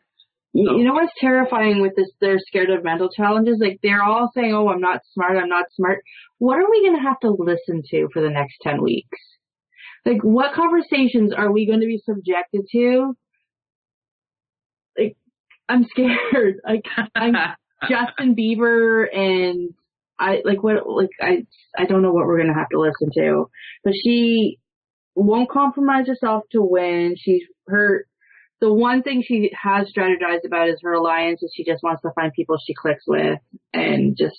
So. 0.55 0.75
You 0.75 0.83
know 0.83 0.93
what's 0.93 1.13
terrifying 1.19 1.81
with 1.81 1.93
this? 1.95 2.09
They're 2.19 2.39
scared 2.39 2.71
of 2.71 2.83
mental 2.83 3.09
challenges. 3.09 3.57
Like 3.61 3.79
they're 3.83 4.03
all 4.03 4.31
saying, 4.33 4.53
"Oh, 4.53 4.67
I'm 4.69 4.81
not 4.81 5.01
smart. 5.13 5.37
I'm 5.37 5.49
not 5.49 5.65
smart." 5.73 5.99
What 6.39 6.57
are 6.57 6.69
we 6.69 6.81
going 6.81 6.95
to 6.97 7.07
have 7.07 7.19
to 7.19 7.29
listen 7.29 7.83
to 7.91 8.09
for 8.11 8.21
the 8.21 8.29
next 8.31 8.55
ten 8.61 8.81
weeks? 8.81 9.19
Like, 10.05 10.23
what 10.23 10.55
conversations 10.55 11.33
are 11.33 11.51
we 11.51 11.67
going 11.67 11.81
to 11.81 11.85
be 11.85 12.01
subjected 12.03 12.61
to 12.71 13.15
Like, 14.97 15.17
I'm 15.67 15.85
scared. 15.85 16.55
Like 16.67 16.85
I'm 17.15 17.33
Justin 17.89 18.35
Bieber 18.35 19.05
and 19.15 19.73
I 20.19 20.41
like 20.43 20.63
what 20.63 20.89
like 20.89 21.09
I 21.21 21.45
I 21.77 21.85
don't 21.85 22.01
know 22.01 22.11
what 22.11 22.25
we're 22.25 22.39
gonna 22.39 22.57
have 22.57 22.69
to 22.69 22.79
listen 22.79 23.09
to. 23.15 23.49
But 23.83 23.93
she 24.03 24.59
won't 25.15 25.49
compromise 25.49 26.07
herself 26.07 26.43
to 26.51 26.61
win. 26.61 27.15
She's 27.17 27.43
her 27.67 28.05
the 28.61 28.73
one 28.73 29.03
thing 29.03 29.23
she 29.25 29.51
has 29.61 29.91
strategized 29.91 30.45
about 30.45 30.69
is 30.69 30.79
her 30.83 30.93
alliance 30.93 31.41
is 31.43 31.51
she 31.55 31.63
just 31.63 31.83
wants 31.83 32.01
to 32.01 32.11
find 32.15 32.33
people 32.33 32.57
she 32.57 32.73
clicks 32.73 33.05
with 33.07 33.39
and 33.73 34.17
just 34.17 34.37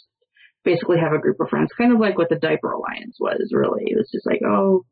basically 0.64 0.98
have 0.98 1.12
a 1.12 1.18
group 1.18 1.40
of 1.40 1.48
friends. 1.48 1.70
Kind 1.76 1.92
of 1.92 2.00
like 2.00 2.18
what 2.18 2.28
the 2.28 2.36
diaper 2.36 2.70
alliance 2.70 3.16
was 3.18 3.50
really. 3.52 3.84
It 3.86 3.96
was 3.96 4.10
just 4.12 4.26
like, 4.26 4.40
oh 4.46 4.84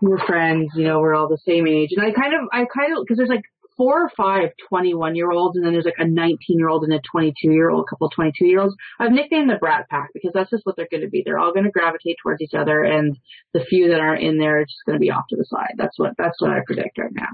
we're 0.00 0.24
friends, 0.26 0.72
you 0.74 0.84
know, 0.84 1.00
we're 1.00 1.14
all 1.14 1.28
the 1.28 1.38
same 1.46 1.66
age. 1.66 1.90
And 1.96 2.04
I 2.04 2.12
kind 2.12 2.34
of 2.34 2.48
I 2.52 2.64
kind 2.64 2.96
of 2.96 3.04
because 3.04 3.18
there's 3.18 3.28
like 3.28 3.44
four 3.80 4.02
or 4.02 4.10
five 4.14 4.50
21 4.68 5.16
year 5.16 5.30
olds 5.30 5.56
and 5.56 5.64
then 5.64 5.72
there's 5.72 5.86
like 5.86 5.94
a 5.96 6.06
19 6.06 6.36
year 6.58 6.68
old 6.68 6.84
and 6.84 6.92
a 6.92 7.00
22 7.10 7.50
year 7.50 7.70
old, 7.70 7.86
a 7.86 7.88
couple 7.88 8.10
22 8.10 8.44
year 8.44 8.60
olds. 8.60 8.76
I've 8.98 9.10
nicknamed 9.10 9.48
the 9.48 9.56
Brat 9.56 9.88
Pack 9.88 10.10
because 10.12 10.32
that's 10.34 10.50
just 10.50 10.66
what 10.66 10.76
they're 10.76 10.90
going 10.90 11.00
to 11.00 11.08
be. 11.08 11.22
They're 11.24 11.38
all 11.38 11.54
going 11.54 11.64
to 11.64 11.70
gravitate 11.70 12.16
towards 12.22 12.42
each 12.42 12.52
other 12.52 12.84
and 12.84 13.16
the 13.54 13.64
few 13.64 13.88
that 13.88 14.00
aren't 14.00 14.22
in 14.22 14.36
there 14.36 14.60
are 14.60 14.64
just 14.66 14.84
going 14.84 14.96
to 14.96 15.00
be 15.00 15.10
off 15.10 15.24
to 15.30 15.36
the 15.36 15.46
side. 15.46 15.72
That's 15.78 15.98
what, 15.98 16.12
that's 16.18 16.38
what 16.42 16.50
I 16.50 16.58
predict 16.66 16.98
right 16.98 17.14
now. 17.14 17.32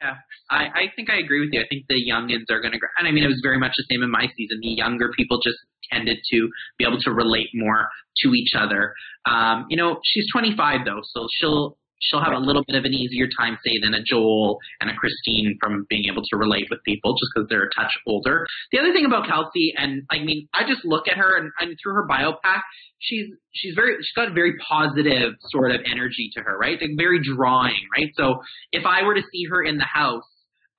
Yeah, 0.00 0.14
I, 0.48 0.66
I 0.66 0.82
think 0.94 1.10
I 1.10 1.18
agree 1.18 1.40
with 1.40 1.50
you. 1.52 1.60
I 1.60 1.66
think 1.68 1.86
the 1.88 1.98
youngins 1.98 2.50
are 2.50 2.60
going 2.60 2.72
to, 2.72 2.78
and 2.98 3.08
I 3.08 3.10
mean, 3.10 3.24
it 3.24 3.28
was 3.28 3.40
very 3.42 3.58
much 3.58 3.72
the 3.76 3.84
same 3.90 4.02
in 4.02 4.10
my 4.10 4.26
season. 4.36 4.58
The 4.62 4.68
younger 4.68 5.10
people 5.16 5.40
just 5.42 5.58
tended 5.90 6.18
to 6.32 6.48
be 6.78 6.84
able 6.84 6.98
to 7.00 7.10
relate 7.10 7.48
more 7.54 7.88
to 8.22 8.28
each 8.30 8.52
other. 8.56 8.94
Um, 9.26 9.66
you 9.68 9.76
know, 9.76 9.98
she's 10.04 10.26
25 10.32 10.84
though, 10.84 11.02
so 11.02 11.26
she'll 11.38 11.78
she'll 12.00 12.22
have 12.22 12.32
a 12.32 12.38
little 12.38 12.64
bit 12.66 12.76
of 12.76 12.84
an 12.84 12.94
easier 12.94 13.28
time, 13.38 13.58
say, 13.64 13.78
than 13.82 13.94
a 13.94 14.02
Joel 14.02 14.58
and 14.80 14.90
a 14.90 14.94
Christine 14.94 15.58
from 15.60 15.86
being 15.88 16.04
able 16.10 16.22
to 16.22 16.36
relate 16.36 16.66
with 16.70 16.82
people 16.84 17.14
just 17.14 17.30
because 17.34 17.48
they're 17.48 17.64
a 17.64 17.74
touch 17.74 17.92
older. 18.06 18.46
The 18.72 18.78
other 18.78 18.92
thing 18.92 19.04
about 19.04 19.26
Kelsey, 19.26 19.74
and 19.76 20.02
I 20.10 20.20
mean, 20.20 20.48
I 20.54 20.66
just 20.66 20.84
look 20.84 21.08
at 21.08 21.16
her 21.16 21.36
and, 21.36 21.50
and 21.60 21.76
through 21.82 21.94
her 21.94 22.06
biopack, 22.06 22.62
she's 22.98 23.26
she's 23.52 23.74
very 23.74 23.96
she's 23.98 24.12
got 24.14 24.28
a 24.28 24.34
very 24.34 24.54
positive 24.58 25.34
sort 25.50 25.72
of 25.72 25.80
energy 25.90 26.30
to 26.34 26.42
her, 26.42 26.56
right? 26.58 26.80
Like 26.80 26.90
very 26.96 27.20
drawing, 27.22 27.78
right? 27.96 28.10
So 28.16 28.40
if 28.72 28.84
I 28.86 29.04
were 29.04 29.14
to 29.14 29.22
see 29.32 29.44
her 29.50 29.62
in 29.62 29.78
the 29.78 29.84
house, 29.84 30.24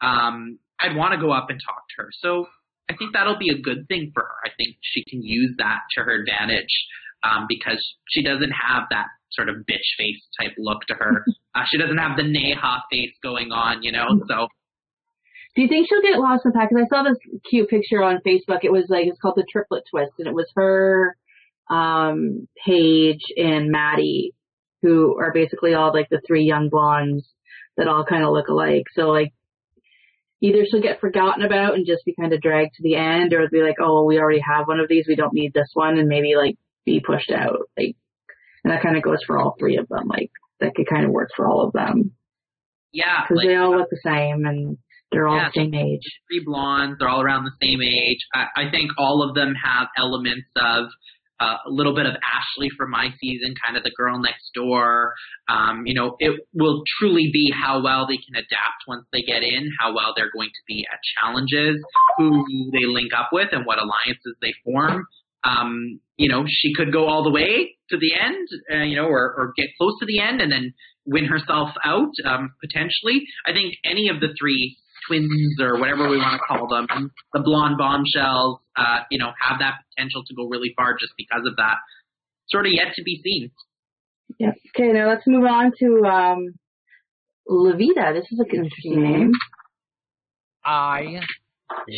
um, 0.02 0.60
I'd 0.80 0.96
want 0.96 1.14
to 1.14 1.20
go 1.20 1.32
up 1.32 1.50
and 1.50 1.60
talk 1.60 1.84
to 1.98 2.04
her. 2.04 2.10
So 2.20 2.48
I 2.90 2.96
think 2.96 3.14
that'll 3.14 3.38
be 3.38 3.50
a 3.50 3.62
good 3.62 3.88
thing 3.88 4.12
for 4.14 4.24
her. 4.24 4.36
I 4.46 4.50
think 4.58 4.78
she 4.82 5.04
can 5.04 5.22
use 5.22 5.56
that 5.58 5.80
to 5.96 6.04
her 6.04 6.22
advantage 6.22 6.74
um, 7.24 7.46
because 7.48 7.80
she 8.10 8.24
doesn't 8.24 8.52
have 8.52 8.84
that 8.92 9.08
sort 9.32 9.50
of 9.50 9.58
bitch 9.58 9.88
face 9.98 10.22
type 10.40 10.54
look 10.58 10.82
to 10.88 10.94
her. 10.96 11.24
uh, 11.56 11.64
she 11.70 11.78
doesn't 11.78 11.98
have 11.98 12.18
the 12.18 12.24
Neda 12.24 12.82
face 12.92 13.14
going 13.24 13.52
on, 13.52 13.84
you 13.84 13.92
know. 13.92 14.08
So, 14.28 14.48
do 15.56 15.62
you 15.62 15.68
think 15.68 15.88
she'll 15.88 16.02
get 16.02 16.20
lost 16.20 16.46
in 16.46 16.52
the 16.52 16.58
pack? 16.58 16.70
Because 16.70 16.86
I 16.86 16.96
saw 16.96 17.04
this 17.04 17.18
cute 17.50 17.70
picture 17.70 18.04
on 18.04 18.22
Facebook. 18.26 18.60
It 18.64 18.72
was 18.72 18.86
like 18.90 19.08
it's 19.08 19.20
called 19.20 19.36
the 19.36 19.46
triplet 19.50 19.84
twist, 19.90 20.14
and 20.20 20.28
it 20.28 20.34
was 20.34 20.50
her, 20.56 21.16
um, 21.70 22.48
Paige, 22.66 23.24
and 23.38 23.72
Maddie, 23.72 24.34
who 24.82 25.18
are 25.20 25.34
basically 25.34 25.74
all 25.74 25.94
like 25.94 26.10
the 26.10 26.22
three 26.26 26.44
young 26.44 26.70
blondes 26.70 27.28
that 27.78 27.88
all 27.88 28.06
kind 28.06 28.24
of 28.24 28.32
look 28.32 28.48
alike. 28.48 28.86
So 28.94 29.10
like. 29.10 29.34
Either 30.42 30.64
she'll 30.72 30.82
get 30.82 31.02
forgotten 31.02 31.44
about 31.44 31.74
and 31.74 31.86
just 31.86 32.06
be 32.06 32.16
kind 32.18 32.32
of 32.32 32.40
dragged 32.40 32.74
to 32.74 32.82
the 32.82 32.96
end, 32.96 33.34
or 33.34 33.40
it'll 33.40 33.50
be 33.50 33.62
like, 33.62 33.76
oh, 33.82 34.06
we 34.06 34.20
already 34.20 34.40
have 34.40 34.70
one 34.70 34.80
of 34.80 34.88
these, 34.88 35.04
we 35.06 35.18
don't 35.18 35.34
need 35.34 35.54
this 35.54 35.68
one, 35.74 35.98
and 35.98 36.08
maybe 36.08 36.38
like 36.38 36.56
be 36.86 37.02
pushed 37.06 37.30
out. 37.30 37.60
Like 37.78 37.98
and 38.64 38.74
that 38.74 38.82
kind 38.82 38.98
of 38.98 39.04
goes 39.04 39.20
for 39.26 39.40
all 39.40 39.56
three 39.60 39.78
of 39.78 39.88
them. 39.88 40.08
Like 40.08 40.32
that 40.60 40.76
could 40.76 40.88
kind 40.88 41.06
of 41.06 41.12
work 41.12 41.30
for 41.36 41.48
all 41.48 41.66
of 41.66 41.74
them. 41.74 42.12
Yeah, 42.92 43.22
because 43.24 43.38
like, 43.38 43.48
they 43.48 43.56
all 43.56 43.78
look 43.78 43.90
the 43.90 44.02
same 44.04 44.46
and 44.46 44.78
they're 45.12 45.28
all 45.28 45.38
yeah, 45.38 45.50
the 45.54 45.62
same 45.62 45.74
age. 45.74 46.04
Three 46.28 46.44
blondes, 46.44 46.98
they're 47.00 47.10
all 47.10 47.22
around 47.22 47.46
the 47.46 47.66
same 47.66 47.82
age. 47.82 48.20
I, 48.34 48.68
I 48.68 48.72
think 48.72 48.92
all 48.98 49.28
of 49.28 49.36
them 49.36 49.54
have 49.64 49.88
elements 49.98 50.48
of 50.56 50.88
uh, 51.40 51.56
a 51.66 51.70
little 51.70 51.96
bit 51.96 52.06
of 52.06 52.14
Ashleigh 52.16 52.70
from 52.78 52.92
my 52.92 53.10
season, 53.20 53.54
kind 53.66 53.78
of 53.78 53.84
the 53.84 53.92
girl 53.96 54.20
next 54.20 54.52
door. 54.54 55.14
Um, 55.48 55.84
you 55.86 55.94
know, 55.94 56.16
it 56.20 56.42
will 56.54 56.84
truly 57.00 57.30
be 57.32 57.52
how 57.56 57.82
well 57.82 58.06
they 58.08 58.18
can 58.18 58.36
adapt 58.36 58.84
once 58.88 59.06
they 59.14 59.22
get 59.22 59.42
in, 59.42 59.72
how 59.80 59.96
well 59.96 60.14
they're 60.16 60.32
going 60.34 60.50
to 60.50 60.64
be 60.68 60.86
at 60.92 61.00
challenges, 61.18 61.82
who 62.18 62.46
they 62.74 62.86
link 62.86 63.12
up 63.18 63.30
with, 63.32 63.50
and 63.52 63.66
what 63.66 63.80
alliances 63.80 64.36
they 64.42 64.54
form. 64.66 65.06
Um, 65.44 66.00
you 66.18 66.30
know, 66.30 66.46
she 66.48 66.74
could 66.74 66.92
go 66.92 67.08
all 67.08 67.24
the 67.24 67.32
way 67.32 67.76
to 67.90 67.98
the 67.98 68.12
end, 68.20 68.48
uh, 68.74 68.84
you 68.84 68.96
know, 68.96 69.06
or, 69.06 69.34
or 69.38 69.54
get 69.56 69.68
close 69.80 69.94
to 70.00 70.06
the 70.06 70.20
end 70.20 70.42
and 70.42 70.52
then 70.52 70.74
win 71.06 71.26
herself 71.26 71.70
out, 71.84 72.12
um, 72.26 72.52
potentially. 72.62 73.26
I 73.46 73.54
think 73.54 73.76
any 73.86 74.10
of 74.10 74.20
the 74.20 74.36
three 74.40 74.78
twins 75.08 75.56
or 75.60 75.80
whatever 75.80 76.10
we 76.10 76.18
want 76.18 76.34
to 76.34 76.46
call 76.46 76.68
them, 76.68 77.12
the 77.34 77.40
blonde 77.40 77.78
bombshells, 77.78 78.60
uh, 78.76 79.00
you 79.10 79.18
know, 79.18 79.32
have 79.40 79.60
that 79.60 79.80
potential 79.90 80.24
to 80.28 80.36
go 80.36 80.48
really 80.48 80.74
far 80.76 80.94
just 81.00 81.14
because 81.18 81.48
of 81.48 81.56
that. 81.56 81.78
Sort 82.50 82.66
of 82.66 82.74
yet 82.74 82.94
to 82.96 83.04
be 83.04 83.22
seen. 83.24 83.52
Yeah. 84.38 84.52
Okay, 84.76 84.92
now 84.92 85.10
let's 85.10 85.26
move 85.26 85.46
on 85.46 85.72
to 85.80 86.06
um, 86.06 86.54
Loveita. 87.50 88.14
This 88.14 88.26
is 88.32 88.40
an 88.40 88.46
interesting 88.52 89.02
name. 89.02 89.32
I 90.64 91.22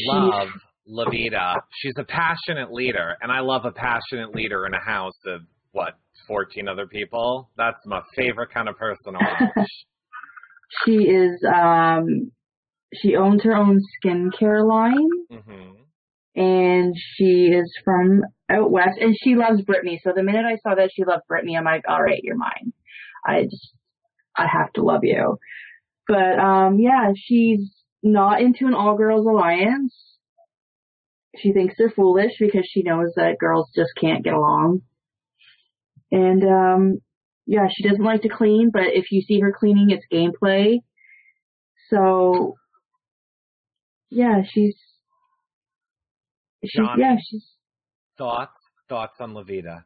love 0.07 0.49
Loveita. 0.89 1.57
She's 1.81 1.93
a 1.97 2.03
passionate 2.03 2.71
leader, 2.71 3.15
and 3.21 3.31
I 3.31 3.39
love 3.41 3.65
a 3.65 3.71
passionate 3.71 4.33
leader 4.33 4.65
in 4.65 4.73
a 4.73 4.83
house 4.83 5.17
of 5.25 5.41
what, 5.71 5.93
14 6.27 6.67
other 6.67 6.87
people? 6.87 7.49
That's 7.57 7.79
my 7.85 8.01
favorite 8.15 8.53
kind 8.53 8.69
of 8.69 8.77
person 8.77 9.13
to 9.13 9.19
watch. 9.19 9.67
she 10.85 10.93
is, 10.93 11.43
um, 11.53 12.31
she 12.93 13.15
owns 13.15 13.43
her 13.43 13.55
own 13.55 13.79
skincare 14.03 14.67
line. 14.67 15.09
Mm-hmm. 15.31 15.71
And 16.33 16.95
she 16.95 17.49
is 17.51 17.69
from 17.83 18.21
out 18.49 18.71
west, 18.71 18.97
and 18.99 19.15
she 19.21 19.35
loves 19.35 19.61
Britney. 19.63 19.97
So 20.01 20.13
the 20.15 20.23
minute 20.23 20.45
I 20.45 20.55
saw 20.57 20.75
that 20.75 20.91
she 20.95 21.03
loved 21.03 21.23
Britney, 21.29 21.57
I'm 21.57 21.65
like, 21.65 21.83
all 21.89 22.01
right, 22.01 22.21
you're 22.23 22.37
mine. 22.37 22.71
I 23.25 23.43
just, 23.43 23.73
I 24.35 24.47
have 24.47 24.71
to 24.73 24.81
love 24.81 25.01
you. 25.03 25.37
But 26.07 26.39
um, 26.39 26.79
yeah, 26.79 27.11
she's 27.15 27.69
not 28.01 28.41
into 28.41 28.65
an 28.65 28.73
all 28.73 28.97
girls 28.97 29.25
alliance. 29.25 29.93
She 31.37 31.53
thinks 31.53 31.75
they're 31.77 31.89
foolish 31.89 32.33
because 32.39 32.67
she 32.69 32.83
knows 32.83 33.13
that 33.15 33.37
girls 33.39 33.71
just 33.75 33.91
can't 33.99 34.23
get 34.23 34.33
along. 34.33 34.81
And 36.11 36.43
um 36.43 37.01
yeah, 37.45 37.67
she 37.73 37.87
doesn't 37.87 38.03
like 38.03 38.21
to 38.21 38.29
clean, 38.29 38.69
but 38.71 38.83
if 38.93 39.11
you 39.11 39.21
see 39.21 39.39
her 39.39 39.53
cleaning, 39.57 39.89
it's 39.89 40.05
gameplay. 40.11 40.79
So 41.89 42.55
yeah, 44.09 44.41
she's 44.49 44.75
she's 46.63 46.71
Johnny, 46.75 47.01
yeah, 47.01 47.15
she's 47.29 47.45
thoughts 48.17 48.57
thoughts 48.89 49.15
on 49.19 49.33
Loveita. 49.33 49.83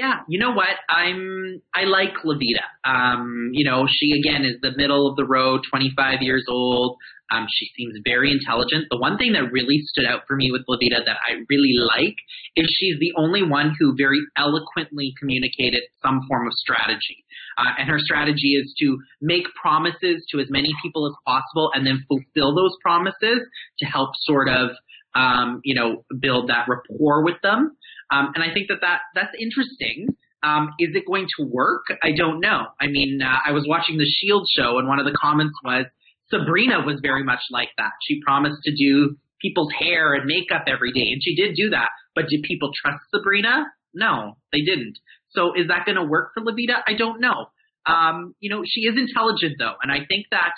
Yeah, 0.00 0.24
you 0.28 0.40
know 0.40 0.52
what? 0.52 0.80
I'm 0.88 1.60
I 1.74 1.84
like 1.84 2.14
Loveita. 2.24 2.64
Um, 2.88 3.50
you 3.52 3.68
know, 3.68 3.86
she 3.86 4.12
again 4.18 4.46
is 4.46 4.56
the 4.62 4.72
middle 4.74 5.06
of 5.06 5.16
the 5.16 5.26
road, 5.26 5.60
25 5.70 6.22
years 6.22 6.46
old. 6.48 6.96
Um, 7.30 7.46
she 7.52 7.68
seems 7.76 7.94
very 8.02 8.32
intelligent. 8.32 8.86
The 8.90 8.96
one 8.96 9.18
thing 9.18 9.34
that 9.34 9.52
really 9.52 9.76
stood 9.92 10.06
out 10.06 10.22
for 10.26 10.36
me 10.36 10.50
with 10.50 10.62
Loveita 10.66 11.04
that 11.04 11.18
I 11.28 11.44
really 11.50 11.76
like 11.76 12.16
is 12.56 12.74
she's 12.80 12.98
the 12.98 13.12
only 13.18 13.42
one 13.42 13.76
who 13.78 13.94
very 13.94 14.20
eloquently 14.38 15.12
communicated 15.20 15.82
some 16.02 16.22
form 16.26 16.46
of 16.46 16.54
strategy. 16.54 17.22
Uh, 17.58 17.76
and 17.78 17.90
her 17.90 17.98
strategy 17.98 18.56
is 18.56 18.74
to 18.80 18.96
make 19.20 19.44
promises 19.60 20.24
to 20.30 20.40
as 20.40 20.46
many 20.48 20.70
people 20.82 21.06
as 21.06 21.12
possible 21.26 21.70
and 21.74 21.86
then 21.86 22.02
fulfill 22.08 22.54
those 22.54 22.74
promises 22.82 23.40
to 23.78 23.84
help 23.84 24.10
sort 24.22 24.48
of, 24.48 24.70
um, 25.14 25.60
you 25.62 25.74
know, 25.74 26.04
build 26.20 26.48
that 26.48 26.66
rapport 26.68 27.22
with 27.22 27.36
them. 27.42 27.76
Um, 28.10 28.32
and 28.34 28.42
I 28.42 28.52
think 28.52 28.68
that, 28.68 28.80
that 28.80 29.00
that's 29.14 29.34
interesting. 29.40 30.08
Um, 30.42 30.70
is 30.78 30.94
it 30.94 31.04
going 31.06 31.26
to 31.38 31.46
work? 31.46 31.84
I 32.02 32.12
don't 32.16 32.40
know. 32.40 32.66
I 32.80 32.86
mean, 32.86 33.20
uh, 33.22 33.38
I 33.46 33.52
was 33.52 33.66
watching 33.68 33.98
the 33.98 34.08
Shield 34.08 34.48
show, 34.56 34.78
and 34.78 34.88
one 34.88 34.98
of 34.98 35.04
the 35.04 35.16
comments 35.20 35.54
was 35.64 35.84
Sabrina 36.30 36.80
was 36.86 36.98
very 37.02 37.22
much 37.22 37.40
like 37.50 37.68
that. 37.76 37.92
She 38.08 38.20
promised 38.24 38.62
to 38.64 38.74
do 38.74 39.16
people's 39.40 39.70
hair 39.78 40.14
and 40.14 40.24
makeup 40.26 40.64
every 40.66 40.92
day, 40.92 41.12
and 41.12 41.22
she 41.22 41.34
did 41.34 41.54
do 41.54 41.70
that. 41.70 41.88
But 42.14 42.28
did 42.28 42.42
people 42.42 42.70
trust 42.74 43.02
Sabrina? 43.14 43.66
No, 43.94 44.36
they 44.52 44.60
didn't. 44.60 44.98
So 45.30 45.52
is 45.54 45.68
that 45.68 45.86
going 45.86 45.96
to 45.96 46.04
work 46.04 46.32
for 46.34 46.42
Loveita? 46.42 46.82
I 46.86 46.94
don't 46.94 47.20
know. 47.20 47.46
Um, 47.86 48.34
you 48.40 48.50
know, 48.50 48.62
she 48.66 48.82
is 48.82 48.96
intelligent 48.96 49.56
though, 49.58 49.74
and 49.82 49.90
I 49.90 50.04
think 50.06 50.26
that 50.30 50.52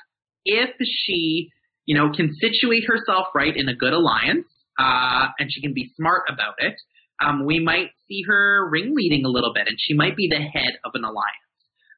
if 0.44 0.70
she, 0.80 1.50
you 1.86 1.96
know, 1.96 2.10
can 2.14 2.30
situate 2.40 2.84
herself 2.86 3.28
right 3.34 3.56
in 3.56 3.68
a 3.68 3.74
good 3.74 3.92
alliance, 3.92 4.46
uh, 4.78 5.28
and 5.38 5.50
she 5.50 5.60
can 5.60 5.72
be 5.74 5.90
smart 5.96 6.22
about 6.28 6.54
it, 6.58 6.74
um, 7.22 7.46
we 7.46 7.60
might 7.60 7.90
see 8.08 8.22
her 8.26 8.68
ringleading 8.70 9.24
a 9.24 9.28
little 9.28 9.52
bit, 9.54 9.68
and 9.68 9.76
she 9.78 9.94
might 9.94 10.16
be 10.16 10.28
the 10.28 10.40
head 10.40 10.78
of 10.84 10.92
an 10.94 11.04
alliance. 11.04 11.42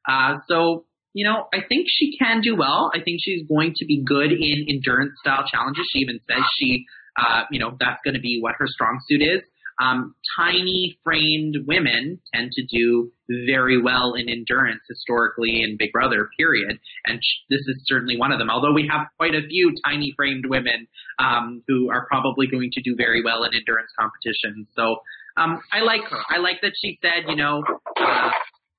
Uh, 0.07 0.39
so, 0.47 0.85
you 1.13 1.25
know, 1.25 1.47
I 1.53 1.59
think 1.67 1.87
she 1.89 2.17
can 2.17 2.41
do 2.41 2.55
well. 2.55 2.91
I 2.93 2.99
think 2.99 3.19
she's 3.23 3.47
going 3.47 3.73
to 3.77 3.85
be 3.85 4.03
good 4.05 4.31
in 4.31 4.65
endurance 4.69 5.13
style 5.21 5.43
challenges. 5.51 5.85
She 5.91 5.99
even 5.99 6.19
says 6.29 6.43
she, 6.59 6.85
uh, 7.17 7.43
you 7.51 7.59
know, 7.59 7.75
that's 7.79 7.99
going 8.03 8.13
to 8.13 8.19
be 8.19 8.39
what 8.41 8.55
her 8.59 8.67
strong 8.67 8.99
suit 9.07 9.21
is. 9.21 9.41
Um, 9.79 10.15
tiny 10.37 10.97
framed 11.03 11.57
women 11.67 12.19
tend 12.33 12.51
to 12.53 12.63
do 12.65 13.11
very 13.27 13.81
well 13.81 14.13
in 14.13 14.29
endurance 14.29 14.81
historically 14.87 15.61
in 15.63 15.75
Big 15.77 15.91
Brother, 15.91 16.29
period. 16.37 16.79
And 17.05 17.19
this 17.49 17.59
is 17.59 17.83
certainly 17.85 18.17
one 18.17 18.31
of 18.31 18.39
them. 18.39 18.49
Although 18.49 18.73
we 18.73 18.87
have 18.89 19.07
quite 19.17 19.35
a 19.35 19.45
few 19.47 19.73
tiny 19.83 20.13
framed 20.15 20.45
women 20.47 20.87
um, 21.19 21.63
who 21.67 21.89
are 21.91 22.07
probably 22.07 22.47
going 22.47 22.69
to 22.73 22.81
do 22.81 22.95
very 22.95 23.23
well 23.23 23.43
in 23.43 23.53
endurance 23.53 23.91
competitions. 23.99 24.67
So 24.75 24.97
um, 25.37 25.61
I 25.71 25.81
like 25.81 26.03
her. 26.09 26.19
I 26.29 26.39
like 26.39 26.61
that 26.61 26.73
she 26.81 26.97
said, 27.01 27.27
you 27.27 27.35
know, 27.35 27.63
uh, 27.99 28.29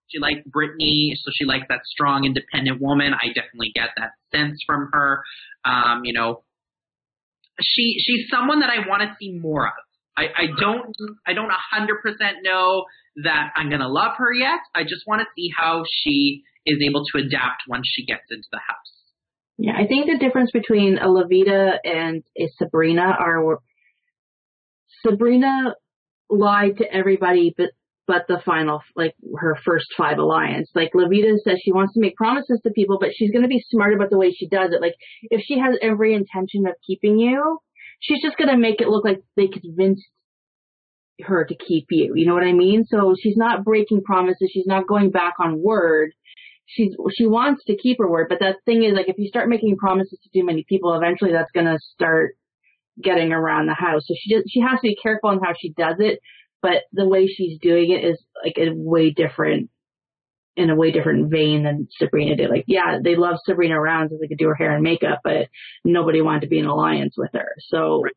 she 0.08 0.18
liked 0.18 0.48
Britney, 0.50 1.12
so 1.16 1.30
she 1.34 1.44
likes 1.44 1.66
that 1.68 1.80
strong, 1.84 2.24
independent 2.24 2.80
woman. 2.80 3.12
I 3.12 3.28
definitely 3.28 3.72
get 3.74 3.90
that 3.96 4.12
sense 4.34 4.60
from 4.66 4.88
her. 4.92 5.22
Um, 5.64 6.04
you 6.04 6.12
know, 6.12 6.44
she 7.60 7.96
she's 7.98 8.30
someone 8.30 8.60
that 8.60 8.70
I 8.70 8.86
want 8.88 9.02
to 9.02 9.16
see 9.18 9.32
more 9.32 9.66
of. 9.66 9.72
I, 10.16 10.24
I 10.24 10.46
don't 10.58 10.94
I 11.26 11.34
don't 11.34 11.50
hundred 11.70 12.00
percent 12.02 12.38
know 12.42 12.84
that 13.24 13.50
I'm 13.54 13.70
gonna 13.70 13.88
love 13.88 14.12
her 14.18 14.32
yet. 14.32 14.60
I 14.74 14.82
just 14.82 15.06
want 15.06 15.20
to 15.20 15.26
see 15.36 15.50
how 15.56 15.84
she 16.02 16.42
is 16.64 16.78
able 16.86 17.04
to 17.12 17.18
adapt 17.18 17.62
once 17.68 17.86
she 17.86 18.04
gets 18.04 18.24
into 18.30 18.48
the 18.50 18.58
house. 18.58 18.92
Yeah, 19.58 19.72
I 19.76 19.86
think 19.86 20.06
the 20.06 20.18
difference 20.18 20.50
between 20.52 20.98
a 20.98 21.06
Loveita 21.06 21.78
and 21.84 22.22
a 22.38 22.48
Sabrina 22.58 23.14
are 23.18 23.58
Sabrina 25.02 25.74
lied 26.28 26.78
to 26.78 26.92
everybody 26.92 27.54
but 27.56 27.70
but 28.06 28.26
the 28.28 28.40
final 28.44 28.80
like 28.94 29.14
her 29.36 29.56
first 29.64 29.86
five 29.98 30.18
alliance. 30.18 30.70
Like 30.74 30.92
Loveita 30.94 31.36
says 31.42 31.58
she 31.62 31.72
wants 31.72 31.94
to 31.94 32.00
make 32.00 32.16
promises 32.16 32.60
to 32.62 32.70
people, 32.70 32.98
but 33.00 33.10
she's 33.14 33.30
gonna 33.32 33.48
be 33.48 33.64
smart 33.68 33.94
about 33.94 34.10
the 34.10 34.18
way 34.18 34.30
she 34.30 34.48
does 34.48 34.72
it. 34.72 34.80
Like 34.80 34.94
if 35.22 35.42
she 35.44 35.58
has 35.58 35.76
every 35.82 36.14
intention 36.14 36.66
of 36.66 36.74
keeping 36.86 37.18
you, 37.18 37.58
she's 38.00 38.22
just 38.22 38.36
gonna 38.36 38.56
make 38.56 38.80
it 38.80 38.88
look 38.88 39.04
like 39.04 39.22
they 39.36 39.48
convinced 39.48 40.04
her 41.22 41.44
to 41.44 41.54
keep 41.54 41.86
you. 41.90 42.12
You 42.14 42.26
know 42.26 42.34
what 42.34 42.44
I 42.44 42.52
mean? 42.52 42.84
So 42.84 43.14
she's 43.20 43.36
not 43.36 43.64
breaking 43.64 44.02
promises. 44.02 44.50
She's 44.52 44.66
not 44.66 44.86
going 44.86 45.10
back 45.10 45.34
on 45.40 45.62
word. 45.62 46.12
She's 46.66 46.94
she 47.16 47.26
wants 47.26 47.64
to 47.66 47.76
keep 47.76 47.98
her 47.98 48.10
word, 48.10 48.26
but 48.28 48.40
that 48.40 48.56
thing 48.64 48.82
is 48.82 48.94
like 48.94 49.08
if 49.08 49.18
you 49.18 49.28
start 49.28 49.48
making 49.48 49.76
promises 49.76 50.18
to 50.22 50.30
too 50.38 50.44
many 50.44 50.64
people, 50.68 50.94
eventually 50.94 51.32
that's 51.32 51.52
gonna 51.52 51.78
start 51.94 52.36
getting 53.02 53.32
around 53.32 53.66
the 53.66 53.74
house. 53.74 54.02
So 54.06 54.14
she 54.18 54.34
just, 54.34 54.50
she 54.50 54.60
has 54.60 54.80
to 54.80 54.88
be 54.88 54.96
careful 54.96 55.30
on 55.30 55.40
how 55.40 55.52
she 55.58 55.72
does 55.72 55.96
it, 55.98 56.18
but 56.62 56.84
the 56.92 57.06
way 57.06 57.26
she's 57.26 57.58
doing 57.60 57.90
it 57.90 58.04
is 58.04 58.22
like 58.42 58.56
a 58.58 58.72
way 58.74 59.10
different 59.10 59.70
in 60.56 60.70
a 60.70 60.74
way 60.74 60.90
different 60.90 61.30
vein 61.30 61.64
than 61.64 61.88
Sabrina 61.98 62.36
did. 62.36 62.50
Like, 62.50 62.64
yeah, 62.66 62.98
they 63.02 63.14
love 63.14 63.36
Sabrina 63.44 63.78
around 63.78 64.08
so 64.08 64.16
they 64.20 64.26
could 64.26 64.38
do 64.38 64.48
her 64.48 64.54
hair 64.54 64.74
and 64.74 64.82
makeup, 64.82 65.20
but 65.22 65.48
nobody 65.84 66.22
wanted 66.22 66.42
to 66.42 66.48
be 66.48 66.58
in 66.58 66.66
alliance 66.66 67.14
with 67.16 67.30
her. 67.34 67.54
So 67.68 68.02
right. 68.02 68.12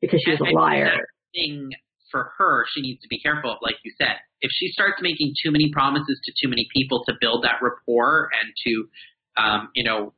because 0.00 0.20
she 0.24 0.32
was 0.32 0.40
a 0.40 0.54
liar. 0.54 0.90
Thing 1.34 1.70
for 2.10 2.32
her, 2.38 2.64
she 2.74 2.80
needs 2.80 3.00
to 3.02 3.08
be 3.08 3.20
careful 3.20 3.52
of, 3.52 3.58
like 3.62 3.76
you 3.84 3.92
said, 3.98 4.16
if 4.40 4.50
she 4.52 4.68
starts 4.68 5.02
making 5.02 5.34
too 5.44 5.50
many 5.50 5.70
promises 5.72 6.20
to 6.24 6.32
too 6.40 6.48
many 6.48 6.66
people 6.74 7.04
to 7.04 7.14
build 7.20 7.44
that 7.44 7.62
rapport 7.62 8.30
and 8.42 8.52
to, 8.64 9.42
um, 9.42 9.68
you 9.74 9.84
know, 9.84 10.12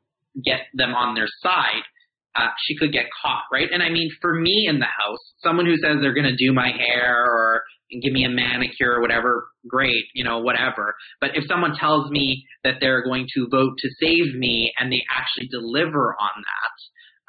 get 0.44 0.60
them 0.74 0.94
on 0.94 1.14
their 1.14 1.28
side, 1.42 1.82
uh, 2.36 2.48
she 2.66 2.76
could 2.76 2.92
get 2.92 3.06
caught, 3.22 3.42
right? 3.52 3.68
And 3.72 3.82
I 3.82 3.90
mean, 3.90 4.10
for 4.20 4.34
me 4.34 4.66
in 4.68 4.78
the 4.78 4.86
house, 4.86 5.18
someone 5.42 5.66
who 5.66 5.76
says 5.76 5.96
they're 6.00 6.14
going 6.14 6.28
to 6.28 6.36
do 6.36 6.52
my 6.52 6.70
hair 6.70 7.24
or 7.24 7.62
give 8.02 8.12
me 8.12 8.24
a 8.24 8.28
manicure 8.28 8.92
or 8.92 9.00
whatever, 9.00 9.48
great, 9.66 10.04
you 10.14 10.24
know, 10.24 10.38
whatever. 10.38 10.94
But 11.20 11.30
if 11.34 11.44
someone 11.48 11.74
tells 11.78 12.10
me 12.10 12.44
that 12.64 12.74
they're 12.80 13.02
going 13.02 13.26
to 13.34 13.48
vote 13.50 13.78
to 13.78 13.88
save 14.00 14.34
me 14.34 14.72
and 14.78 14.92
they 14.92 15.02
actually 15.10 15.48
deliver 15.48 16.14
on 16.14 16.30
that, 16.36 16.74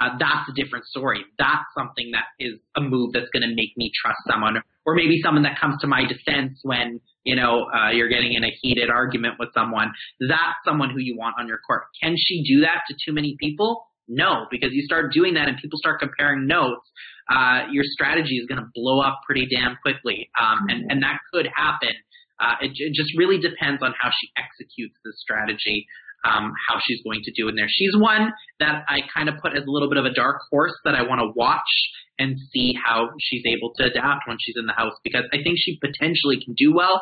uh, 0.02 0.18
that's 0.18 0.50
a 0.50 0.54
different 0.54 0.86
story. 0.86 1.26
That's 1.38 1.66
something 1.78 2.12
that 2.12 2.26
is 2.40 2.60
a 2.76 2.82
move 2.82 3.12
that's 3.14 3.30
going 3.34 3.48
to 3.48 3.54
make 3.54 3.76
me 3.76 3.92
trust 4.02 4.20
someone, 4.30 4.62
or 4.86 4.96
maybe 4.96 5.22
someone 5.22 5.44
that 5.44 5.60
comes 5.60 5.80
to 5.82 5.88
my 5.88 6.04
defense 6.06 6.60
when 6.64 7.02
you 7.26 7.36
know 7.36 7.68
uh, 7.76 7.90
you're 7.92 8.08
getting 8.08 8.34
in 8.34 8.44
a 8.46 8.52
heated 8.62 8.90
argument 8.90 9.36
with 9.40 9.50
someone. 9.54 9.92
That's 10.22 10.56
someone 10.64 10.90
who 10.90 11.00
you 11.00 11.18
want 11.18 11.36
on 11.38 11.48
your 11.48 11.60
court. 11.68 11.84
Can 12.02 12.16
she 12.18 12.44
do 12.44 12.62
that 12.62 12.84
to 12.88 12.96
too 13.06 13.14
many 13.14 13.36
people? 13.40 13.88
No, 14.10 14.48
because 14.50 14.70
you 14.74 14.84
start 14.84 15.14
doing 15.14 15.36
that 15.36 15.48
and 15.48 15.58
people 15.58 15.78
start 15.78 16.00
comparing 16.02 16.48
notes, 16.48 16.82
uh, 17.30 17.70
your 17.72 17.84
strategy 17.86 18.38
is 18.38 18.48
going 18.48 18.60
to 18.60 18.68
blow 18.74 19.00
up 19.00 19.22
pretty 19.26 19.48
damn 19.48 19.78
quickly, 19.82 20.30
um, 20.40 20.66
and 20.68 20.92
and 20.92 21.04
that 21.04 21.20
could 21.32 21.48
happen. 21.56 21.94
Uh, 22.40 22.56
it, 22.62 22.72
it 22.74 22.94
just 22.94 23.12
really 23.18 23.38
depends 23.38 23.84
on 23.84 23.94
how 24.02 24.10
she 24.10 24.30
executes 24.36 24.96
the 25.04 25.14
strategy 25.14 25.86
um, 26.24 26.52
how 26.68 26.80
she's 26.86 27.02
going 27.04 27.22
to 27.24 27.32
do 27.32 27.48
in 27.48 27.56
there. 27.56 27.68
She's 27.70 27.96
one 27.96 28.32
that 28.60 28.84
I 28.88 29.02
kind 29.14 29.30
of 29.30 29.36
put 29.42 29.56
as 29.56 29.64
a 29.64 29.72
little 29.72 29.90
bit 29.90 29.98
of 29.98 30.06
a 30.06 30.14
dark 30.14 30.42
horse 30.52 30.76
that 30.84 30.96
I 30.96 31.04
want 31.04 31.22
to 31.22 31.32
watch 31.36 31.70
and 32.18 32.36
see 32.52 32.76
how 32.76 33.10
she's 33.20 33.44
able 33.46 33.74
to 33.78 33.86
adapt 33.86 34.28
when 34.28 34.38
she's 34.40 34.56
in 34.58 34.66
the 34.66 34.74
house 34.74 34.94
because 35.04 35.24
I 35.32 35.38
think 35.44 35.58
she 35.58 35.80
potentially 35.80 36.44
can 36.44 36.54
do 36.58 36.74
well, 36.74 37.02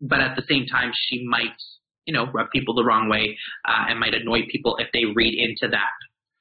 but 0.00 0.20
at 0.20 0.36
the 0.36 0.42
same 0.48 0.66
time 0.66 0.92
she 0.94 1.24
might, 1.26 1.52
you 2.06 2.14
know, 2.14 2.26
rub 2.32 2.50
people 2.50 2.74
the 2.74 2.84
wrong 2.84 3.08
way 3.08 3.36
uh, 3.66 3.86
and 3.88 3.98
might 3.98 4.14
annoy 4.14 4.40
people 4.50 4.76
if 4.78 4.88
they 4.92 5.04
read 5.14 5.34
into 5.38 5.70
that 5.70 5.90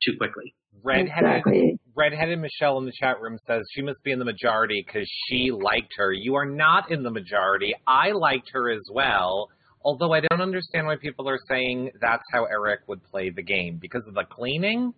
too 0.03 0.17
quickly. 0.17 0.53
Redheaded, 0.83 1.29
exactly. 1.29 1.79
redheaded 1.95 2.39
Michelle 2.39 2.77
in 2.77 2.85
the 2.85 2.91
chat 2.91 3.21
room 3.21 3.39
says 3.47 3.61
she 3.71 3.81
must 3.81 4.03
be 4.03 4.11
in 4.11 4.19
the 4.19 4.25
majority 4.25 4.83
because 4.85 5.09
she 5.27 5.51
liked 5.51 5.93
her. 5.95 6.11
You 6.11 6.35
are 6.35 6.45
not 6.45 6.91
in 6.91 7.03
the 7.03 7.09
majority. 7.09 7.73
I 7.87 8.11
liked 8.11 8.49
her 8.51 8.69
as 8.69 8.83
well. 8.91 9.49
Although 9.85 10.13
I 10.13 10.21
don't 10.21 10.41
understand 10.41 10.87
why 10.87 10.95
people 10.97 11.27
are 11.29 11.39
saying 11.47 11.91
that's 12.01 12.23
how 12.31 12.45
Eric 12.45 12.81
would 12.87 13.03
play 13.03 13.29
the 13.29 13.43
game 13.43 13.77
because 13.81 14.03
of 14.07 14.13
the 14.13 14.23
cleaning. 14.29 14.93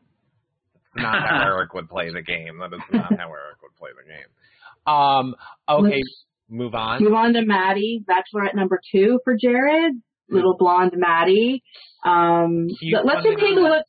It's 0.75 1.03
not 1.03 1.27
how 1.27 1.41
Eric 1.53 1.73
would 1.73 1.89
play 1.89 2.11
the 2.11 2.21
game. 2.21 2.59
That 2.59 2.73
is 2.73 2.81
not 2.91 3.17
how 3.17 3.29
Eric 3.29 3.61
would 3.61 3.75
play 3.77 3.91
the 3.95 4.07
game. 4.07 4.93
Um, 4.93 5.35
okay, 5.67 5.97
Let's 5.97 6.25
move 6.49 6.75
on. 6.75 7.03
Move 7.03 7.13
on 7.13 7.33
to 7.33 7.43
Maddie, 7.43 8.03
Bachelorette 8.07 8.55
number 8.55 8.79
two 8.91 9.19
for 9.23 9.35
Jared. 9.35 9.93
Little 10.29 10.55
blonde 10.57 10.93
Maddie. 10.95 11.63
Um, 12.05 12.67
let's 13.03 13.23
just 13.23 13.39
take 13.39 13.57
a 13.57 13.61
look. 13.61 13.85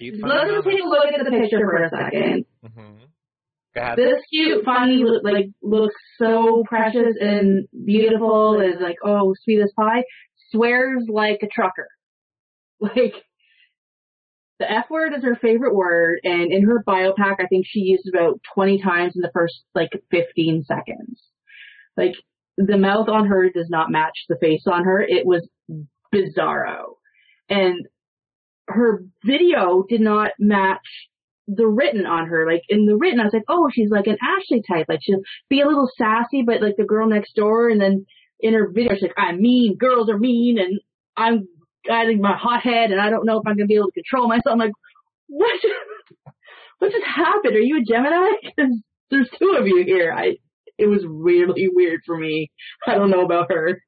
Let's 0.00 0.50
just 0.50 0.66
take 0.66 0.82
a 0.82 0.88
look 0.88 1.12
at 1.12 1.24
the 1.24 1.30
picture 1.30 1.58
for 1.58 1.82
a 1.82 1.90
2nd 1.90 2.44
mm-hmm. 2.64 3.04
This 3.96 4.22
cute, 4.32 4.64
funny, 4.64 5.04
like 5.22 5.50
looks 5.62 5.94
so 6.18 6.64
precious 6.66 7.14
and 7.20 7.68
beautiful. 7.84 8.60
Is 8.60 8.80
like 8.80 8.96
oh 9.04 9.34
sweet 9.44 9.60
as 9.60 9.72
pie. 9.78 10.02
Swears 10.50 11.04
like 11.08 11.40
a 11.42 11.48
trucker. 11.48 11.88
Like 12.80 13.14
the 14.60 14.70
F 14.70 14.84
word 14.88 15.12
is 15.16 15.24
her 15.24 15.34
favorite 15.34 15.74
word, 15.74 16.20
and 16.22 16.52
in 16.52 16.64
her 16.64 16.82
biopack, 16.86 17.36
I 17.40 17.46
think 17.48 17.66
she 17.68 17.80
used 17.80 18.08
about 18.08 18.40
20 18.54 18.80
times 18.80 19.14
in 19.16 19.22
the 19.22 19.32
first 19.34 19.54
like 19.74 19.90
15 20.12 20.64
seconds. 20.64 21.20
Like 21.96 22.14
the 22.58 22.76
mouth 22.76 23.08
on 23.08 23.26
her 23.26 23.48
does 23.50 23.68
not 23.70 23.90
match 23.90 24.24
the 24.28 24.36
face 24.40 24.64
on 24.66 24.84
her. 24.84 25.00
It 25.00 25.24
was 25.24 25.48
bizarro, 26.12 26.96
and 27.48 27.86
her 28.66 29.04
video 29.24 29.84
did 29.88 30.00
not 30.00 30.32
match 30.38 30.80
the 31.46 31.66
written 31.66 32.04
on 32.04 32.26
her. 32.26 32.46
Like 32.46 32.62
in 32.68 32.84
the 32.84 32.96
written, 32.96 33.20
I 33.20 33.24
was 33.24 33.32
like, 33.32 33.44
oh, 33.48 33.70
she's 33.72 33.90
like 33.90 34.08
an 34.08 34.18
Ashley 34.20 34.62
type. 34.68 34.86
Like 34.88 35.00
she'll 35.02 35.22
be 35.48 35.60
a 35.60 35.66
little 35.66 35.88
sassy, 35.96 36.42
but 36.44 36.60
like 36.60 36.76
the 36.76 36.84
girl 36.84 37.08
next 37.08 37.34
door. 37.34 37.70
And 37.70 37.80
then 37.80 38.06
in 38.40 38.54
her 38.54 38.68
video, 38.68 38.94
she's 38.94 39.02
like, 39.02 39.14
I'm 39.16 39.40
mean. 39.40 39.76
Girls 39.78 40.10
are 40.10 40.18
mean, 40.18 40.58
and 40.58 40.80
I'm 41.16 41.48
guiding 41.86 42.20
my 42.20 42.36
hot 42.36 42.62
head, 42.62 42.90
and 42.90 43.00
I 43.00 43.08
don't 43.08 43.24
know 43.24 43.38
if 43.38 43.46
I'm 43.46 43.56
gonna 43.56 43.66
be 43.66 43.76
able 43.76 43.86
to 43.86 44.02
control 44.02 44.28
myself. 44.28 44.52
I'm 44.52 44.58
like, 44.58 44.72
what? 45.28 45.60
what 46.80 46.90
just 46.90 47.06
happened? 47.06 47.54
Are 47.54 47.60
you 47.60 47.80
a 47.80 47.84
Gemini? 47.84 48.30
Because 48.42 48.82
there's 49.10 49.30
two 49.38 49.56
of 49.58 49.66
you 49.66 49.84
here. 49.86 50.12
I. 50.12 50.36
It 50.78 50.86
was 50.86 51.04
really 51.06 51.68
weird 51.72 52.00
for 52.06 52.16
me. 52.16 52.50
I 52.86 52.94
don't 52.94 53.10
know 53.10 53.24
about 53.24 53.50
her. 53.50 53.82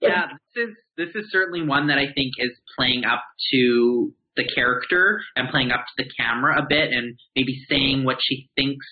Yeah, 0.00 0.26
this 0.54 0.68
is 0.68 0.76
this 0.96 1.08
is 1.14 1.30
certainly 1.30 1.66
one 1.66 1.88
that 1.88 1.98
I 1.98 2.06
think 2.14 2.32
is 2.38 2.52
playing 2.76 3.04
up 3.04 3.22
to 3.52 4.12
the 4.36 4.44
character 4.54 5.20
and 5.36 5.50
playing 5.50 5.70
up 5.70 5.80
to 5.80 6.04
the 6.04 6.10
camera 6.18 6.58
a 6.58 6.66
bit 6.66 6.92
and 6.92 7.18
maybe 7.36 7.64
saying 7.68 8.04
what 8.04 8.16
she 8.22 8.48
thinks 8.56 8.86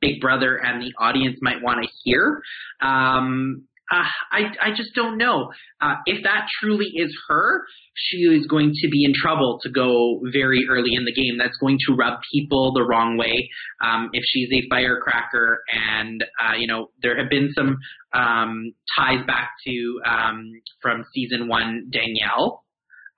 Big 0.00 0.20
Brother 0.20 0.56
and 0.56 0.82
the 0.82 0.92
audience 0.98 1.38
might 1.40 1.62
want 1.62 1.82
to 1.82 1.88
hear. 2.02 2.42
Um, 2.82 3.64
uh, 3.92 4.04
I 4.32 4.40
I 4.60 4.70
just 4.70 4.94
don't 4.94 5.18
know 5.18 5.50
uh, 5.80 5.96
if 6.06 6.22
that 6.24 6.46
truly 6.60 6.86
is 6.94 7.14
her. 7.28 7.62
She 7.94 8.18
is 8.18 8.46
going 8.46 8.72
to 8.82 8.88
be 8.88 9.04
in 9.04 9.12
trouble 9.14 9.60
to 9.62 9.70
go 9.70 10.20
very 10.32 10.66
early 10.68 10.94
in 10.94 11.04
the 11.04 11.12
game. 11.12 11.38
That's 11.38 11.56
going 11.58 11.78
to 11.86 11.94
rub 11.94 12.18
people 12.32 12.72
the 12.72 12.82
wrong 12.82 13.16
way. 13.16 13.48
Um, 13.84 14.10
if 14.12 14.24
she's 14.26 14.48
a 14.52 14.68
firecracker, 14.68 15.60
and 15.72 16.24
uh, 16.42 16.56
you 16.56 16.66
know 16.66 16.90
there 17.02 17.18
have 17.18 17.30
been 17.30 17.50
some 17.54 17.76
um, 18.12 18.72
ties 18.98 19.24
back 19.26 19.50
to 19.66 20.00
um, 20.06 20.52
from 20.80 21.04
season 21.14 21.48
one 21.48 21.88
Danielle 21.90 22.64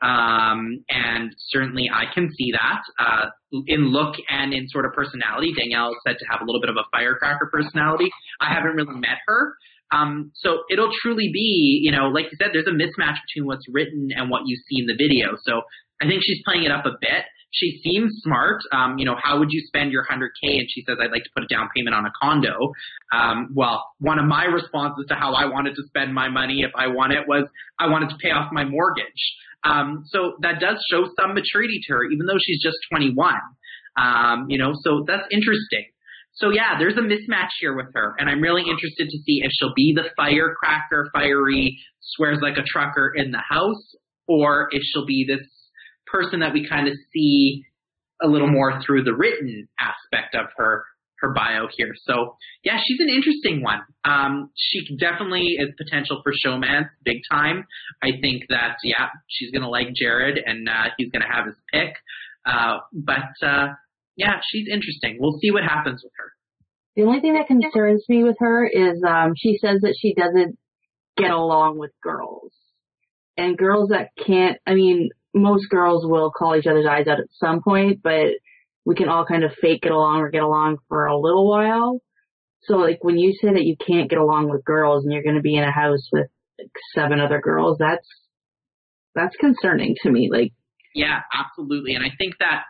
um, 0.03 0.85
and 0.91 1.35
certainly 1.49 1.91
I 1.93 2.05
can 2.13 2.31
see 2.37 2.53
that 2.53 2.83
uh, 2.99 3.27
in 3.67 3.89
look 3.89 4.15
and 4.29 4.53
in 4.53 4.69
sort 4.69 4.85
of 4.85 4.93
personality. 4.93 5.53
Danielle 5.57 5.91
is 5.91 5.97
said 6.07 6.17
to 6.19 6.27
have 6.31 6.43
a 6.43 6.45
little 6.45 6.61
bit 6.61 6.69
of 6.69 6.77
a 6.77 6.85
firecracker 6.93 7.49
personality. 7.51 8.11
I 8.41 8.53
haven't 8.53 8.77
really 8.77 8.99
met 8.99 9.19
her. 9.27 9.55
Um, 9.93 10.33
so 10.35 10.65
it'll 10.71 10.91
truly 11.03 11.31
be, 11.33 11.81
you 11.83 11.93
know, 11.93 12.09
like 12.09 12.27
you 12.27 12.39
said, 12.39 12.51
there's 12.53 12.67
a 12.67 12.75
mismatch 12.75 13.17
between 13.29 13.47
what's 13.47 13.67
written 13.71 14.09
and 14.15 14.31
what 14.31 14.43
you 14.47 14.57
see 14.69 14.81
in 14.81 14.87
the 14.87 14.97
video. 14.97 15.37
So 15.45 15.63
I 16.03 16.07
think 16.07 16.23
she's 16.25 16.43
playing 16.45 16.65
it 16.65 16.71
up 16.73 16.87
a 16.87 16.93
bit. 17.01 17.25
She 17.53 17.81
seems 17.83 18.21
smart. 18.23 18.61
Um, 18.73 18.99
you 18.99 19.07
know, 19.07 19.17
how 19.21 19.39
would 19.39 19.49
you 19.51 19.63
spend 19.67 19.93
your 19.93 20.05
100K? 20.05 20.59
And 20.59 20.69
she 20.69 20.83
says, 20.87 20.99
I'd 21.01 21.13
like 21.13 21.25
to 21.25 21.31
put 21.35 21.45
a 21.45 21.47
down 21.47 21.69
payment 21.75 21.95
on 21.95 22.05
a 22.05 22.11
condo. 22.21 22.73
Um, 23.13 23.51
well, 23.55 23.87
one 23.99 24.19
of 24.19 24.27
my 24.27 24.45
responses 24.45 25.07
to 25.09 25.15
how 25.15 25.33
I 25.33 25.47
wanted 25.47 25.75
to 25.77 25.83
spend 25.87 26.13
my 26.13 26.29
money 26.29 26.63
if 26.63 26.73
I 26.77 26.89
won 26.89 27.13
it 27.13 27.27
was 27.27 27.49
I 27.79 27.89
wanted 27.89 28.11
to 28.11 28.17
pay 28.17 28.31
off 28.31 28.53
my 28.53 28.65
mortgage. 28.65 29.37
Um, 29.65 30.05
so 30.07 30.37
that 30.43 30.61
does 30.61 30.77
show 30.91 31.09
some 31.19 31.35
maturity 31.35 31.81
to 31.87 31.95
her, 31.95 32.05
even 32.05 32.27
though 32.27 32.39
she's 32.45 32.63
just 32.63 32.77
21. 32.91 33.35
Um, 33.97 34.47
you 34.49 34.59
know, 34.59 34.75
so 34.83 35.05
that's 35.07 35.25
interesting. 35.31 35.87
So 36.37 36.51
yeah, 36.51 36.79
there's 36.79 36.97
a 36.97 37.01
mismatch 37.01 37.49
here 37.61 37.75
with 37.75 37.87
her, 37.95 38.15
and 38.19 38.29
I'm 38.29 38.41
really 38.41 38.63
interested 38.63 39.09
to 39.09 39.19
see 39.25 39.41
if 39.43 39.51
she'll 39.53 39.75
be 39.75 39.95
the 39.97 40.11
firecracker, 40.17 41.09
fiery, 41.13 41.79
swears 42.01 42.39
like 42.43 42.59
a 42.59 42.65
trucker 42.67 43.13
in 43.15 43.31
the 43.31 43.43
house, 43.49 43.95
or 44.29 44.69
if 44.71 44.83
she'll 44.83 45.07
be 45.07 45.25
this 45.27 45.47
person 46.07 46.41
that 46.41 46.53
we 46.53 46.69
kind 46.69 46.89
of 46.89 46.95
see 47.13 47.65
a 48.23 48.29
little 48.29 48.49
more 48.49 48.81
through 48.85 49.05
the 49.05 49.15
written 49.15 49.69
aspect 49.81 50.35
of 50.35 50.47
her 50.57 50.85
her 51.21 51.33
bio 51.33 51.67
here. 51.75 51.95
So 52.05 52.37
yeah, 52.63 52.79
she's 52.87 53.01
an 53.01 53.09
interesting 53.09 53.63
one. 53.63 53.81
Um, 54.05 54.51
she 54.55 54.97
definitely 54.99 55.57
is 55.59 55.71
potential 55.79 56.21
for 56.23 56.33
showman, 56.35 56.91
big 57.05 57.19
time. 57.31 57.65
I 58.03 58.11
think 58.21 58.45
that 58.51 58.77
yeah, 58.85 59.09
she's 59.29 59.51
gonna 59.51 59.71
like 59.71 59.89
Jared 59.95 60.39
and 60.45 60.69
uh, 60.69 60.91
he's 60.99 61.11
gonna 61.11 61.31
have 61.31 61.47
his 61.47 61.57
pick. 61.73 61.95
Uh, 62.45 62.79
but 62.93 63.47
uh, 63.47 63.69
yeah, 64.17 64.41
she's 64.51 64.67
interesting. 64.69 65.19
We'll 65.21 65.39
see 65.41 65.51
what 65.51 65.63
happens 65.63 66.03
with 66.03 66.13
her. 66.17 66.33
The 66.97 67.03
only 67.03 67.21
thing 67.21 67.35
that 67.35 67.47
concerns 67.47 68.05
me 68.09 68.25
with 68.25 68.37
her 68.41 68.67
is 68.67 69.03
um, 69.07 69.35
she 69.37 69.59
says 69.61 69.83
that 69.83 69.97
she 70.01 70.15
doesn't 70.15 70.59
get 71.17 71.31
along 71.31 71.79
with 71.79 71.91
girls. 72.03 72.53
And 73.37 73.59
girls 73.59 73.91
that 73.91 74.09
can't, 74.27 74.59
I 74.67 74.75
mean, 74.75 75.11
most 75.35 75.69
girls 75.69 76.07
will 76.07 76.31
call 76.31 76.57
each 76.57 76.67
other's 76.67 76.87
eyes 76.87 77.07
out 77.07 77.21
at 77.21 77.27
some 77.33 77.63
point, 77.63 78.01
but 78.03 78.29
we 78.87 78.95
can 78.95 79.11
all 79.11 79.27
kind 79.27 79.45
of 79.45 79.53
fake 79.61 79.83
get 79.83 79.93
along 79.93 80.21
or 80.21 80.31
get 80.31 80.43
along 80.43 80.79
for 80.89 81.05
a 81.05 81.19
little 81.19 81.47
while. 81.47 82.01
So 82.63 82.77
like 82.77 83.05
when 83.05 83.19
you 83.19 83.35
say 83.43 83.53
that 83.53 83.65
you 83.65 83.77
can't 83.87 84.09
get 84.09 84.19
along 84.19 84.49
with 84.49 84.65
girls 84.65 85.05
and 85.05 85.13
you're 85.13 85.23
going 85.23 85.37
to 85.37 85.43
be 85.43 85.57
in 85.57 85.65
a 85.65 85.71
house 85.71 86.09
with 86.11 86.29
like 86.59 86.71
seven 86.95 87.21
other 87.21 87.41
girls, 87.43 87.77
that's, 87.79 88.09
that's 89.15 89.37
concerning 89.37 89.97
to 90.03 90.11
me. 90.11 90.31
Like, 90.33 90.53
yeah, 90.95 91.21
absolutely. 91.35 91.95
And 91.95 92.05
I 92.05 92.11
think 92.19 92.37
that 92.41 92.63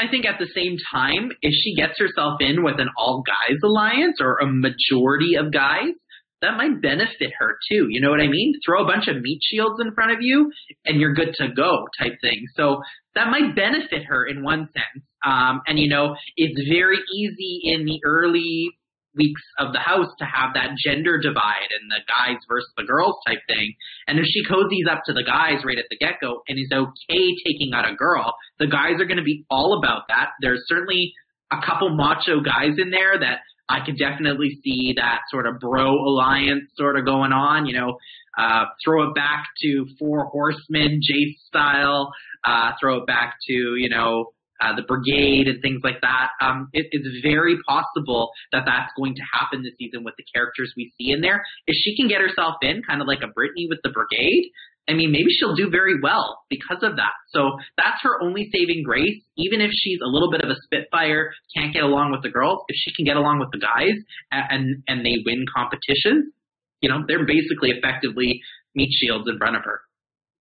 I 0.00 0.08
think 0.08 0.26
at 0.26 0.38
the 0.38 0.48
same 0.54 0.76
time, 0.92 1.30
if 1.42 1.52
she 1.52 1.74
gets 1.74 1.98
herself 1.98 2.40
in 2.40 2.62
with 2.62 2.78
an 2.78 2.88
all 2.96 3.22
guys 3.26 3.58
alliance 3.64 4.18
or 4.20 4.38
a 4.38 4.46
majority 4.46 5.34
of 5.34 5.52
guys, 5.52 5.94
that 6.40 6.56
might 6.56 6.80
benefit 6.80 7.32
her 7.38 7.58
too. 7.68 7.88
You 7.90 8.00
know 8.00 8.10
what 8.10 8.20
I 8.20 8.28
mean? 8.28 8.54
Throw 8.64 8.84
a 8.84 8.86
bunch 8.86 9.08
of 9.08 9.20
meat 9.20 9.40
shields 9.42 9.80
in 9.80 9.92
front 9.94 10.12
of 10.12 10.18
you 10.20 10.52
and 10.84 11.00
you're 11.00 11.14
good 11.14 11.34
to 11.38 11.48
go 11.48 11.86
type 11.98 12.14
thing. 12.20 12.44
So 12.54 12.80
that 13.16 13.30
might 13.30 13.56
benefit 13.56 14.04
her 14.06 14.24
in 14.24 14.44
one 14.44 14.68
sense. 14.72 15.04
Um, 15.26 15.62
and 15.66 15.78
you 15.78 15.88
know, 15.88 16.14
it's 16.36 16.68
very 16.70 16.98
easy 17.16 17.60
in 17.64 17.84
the 17.84 17.98
early 18.04 18.70
weeks 19.18 19.42
of 19.58 19.72
the 19.72 19.78
house 19.78 20.08
to 20.18 20.24
have 20.24 20.54
that 20.54 20.78
gender 20.78 21.18
divide 21.18 21.68
and 21.68 21.90
the 21.90 22.00
guys 22.06 22.38
versus 22.48 22.72
the 22.76 22.84
girls 22.84 23.16
type 23.26 23.40
thing. 23.46 23.74
And 24.06 24.18
if 24.18 24.24
she 24.26 24.46
cozies 24.46 24.90
up 24.90 25.02
to 25.06 25.12
the 25.12 25.24
guys 25.24 25.64
right 25.64 25.78
at 25.78 25.90
the 25.90 25.98
get 25.98 26.22
go 26.22 26.42
and 26.48 26.58
is 26.58 26.72
okay 26.72 27.26
taking 27.44 27.74
out 27.74 27.90
a 27.90 27.94
girl, 27.94 28.34
the 28.58 28.68
guys 28.68 29.00
are 29.00 29.06
going 29.06 29.18
to 29.18 29.26
be 29.26 29.44
all 29.50 29.78
about 29.78 30.08
that. 30.08 30.30
There's 30.40 30.62
certainly 30.66 31.12
a 31.52 31.58
couple 31.64 31.90
macho 31.90 32.40
guys 32.40 32.78
in 32.78 32.90
there 32.90 33.18
that 33.18 33.40
I 33.68 33.84
could 33.84 33.98
definitely 33.98 34.58
see 34.64 34.94
that 34.96 35.20
sort 35.30 35.46
of 35.46 35.60
bro 35.60 35.92
alliance 35.92 36.70
sort 36.76 36.98
of 36.98 37.04
going 37.04 37.32
on. 37.32 37.66
You 37.66 37.78
know, 37.78 37.98
uh, 38.38 38.64
throw 38.84 39.08
it 39.10 39.14
back 39.14 39.44
to 39.62 39.86
Four 39.98 40.26
Horsemen, 40.26 41.00
Jace 41.02 41.38
style. 41.46 42.12
Uh, 42.44 42.72
throw 42.80 42.98
it 42.98 43.06
back 43.06 43.34
to 43.48 43.52
you 43.52 43.90
know 43.90 44.30
uh, 44.60 44.74
the 44.74 44.82
brigade 44.82 45.48
and 45.48 45.62
things 45.62 45.80
like 45.82 46.00
that. 46.02 46.30
Um, 46.40 46.68
it, 46.72 46.86
it's 46.90 47.22
very 47.22 47.56
possible 47.66 48.30
that 48.52 48.64
that's 48.66 48.92
going 48.96 49.14
to 49.14 49.22
happen 49.32 49.62
this 49.62 49.74
season 49.78 50.04
with 50.04 50.14
the 50.16 50.24
characters 50.34 50.72
we 50.76 50.92
see 50.98 51.12
in 51.12 51.20
there. 51.20 51.44
If 51.66 51.76
she 51.76 51.96
can 51.96 52.08
get 52.08 52.20
herself 52.20 52.56
in, 52.62 52.82
kind 52.82 53.00
of 53.00 53.06
like 53.06 53.20
a 53.22 53.30
Britney 53.30 53.68
with 53.68 53.78
the 53.82 53.90
brigade, 53.90 54.50
I 54.88 54.94
mean, 54.94 55.12
maybe 55.12 55.28
she'll 55.28 55.54
do 55.54 55.68
very 55.70 56.00
well 56.00 56.40
because 56.48 56.82
of 56.82 56.96
that. 56.96 57.12
So 57.28 57.58
that's 57.76 58.00
her 58.02 58.22
only 58.22 58.48
saving 58.52 58.82
grace. 58.84 59.20
Even 59.36 59.60
if 59.60 59.70
she's 59.72 60.00
a 60.02 60.08
little 60.08 60.30
bit 60.30 60.40
of 60.40 60.48
a 60.48 60.56
spitfire, 60.64 61.32
can't 61.54 61.74
get 61.74 61.84
along 61.84 62.10
with 62.10 62.22
the 62.22 62.30
girls, 62.30 62.60
if 62.68 62.76
she 62.76 62.94
can 62.94 63.04
get 63.04 63.16
along 63.16 63.38
with 63.38 63.50
the 63.52 63.58
guys 63.58 64.00
and 64.32 64.82
and 64.88 65.04
they 65.04 65.16
win 65.26 65.44
competitions, 65.54 66.32
you 66.80 66.88
know, 66.88 67.04
they're 67.06 67.26
basically 67.26 67.70
effectively 67.70 68.40
meat 68.74 68.90
shields 68.92 69.28
in 69.28 69.36
front 69.36 69.56
of 69.56 69.64
her. 69.64 69.80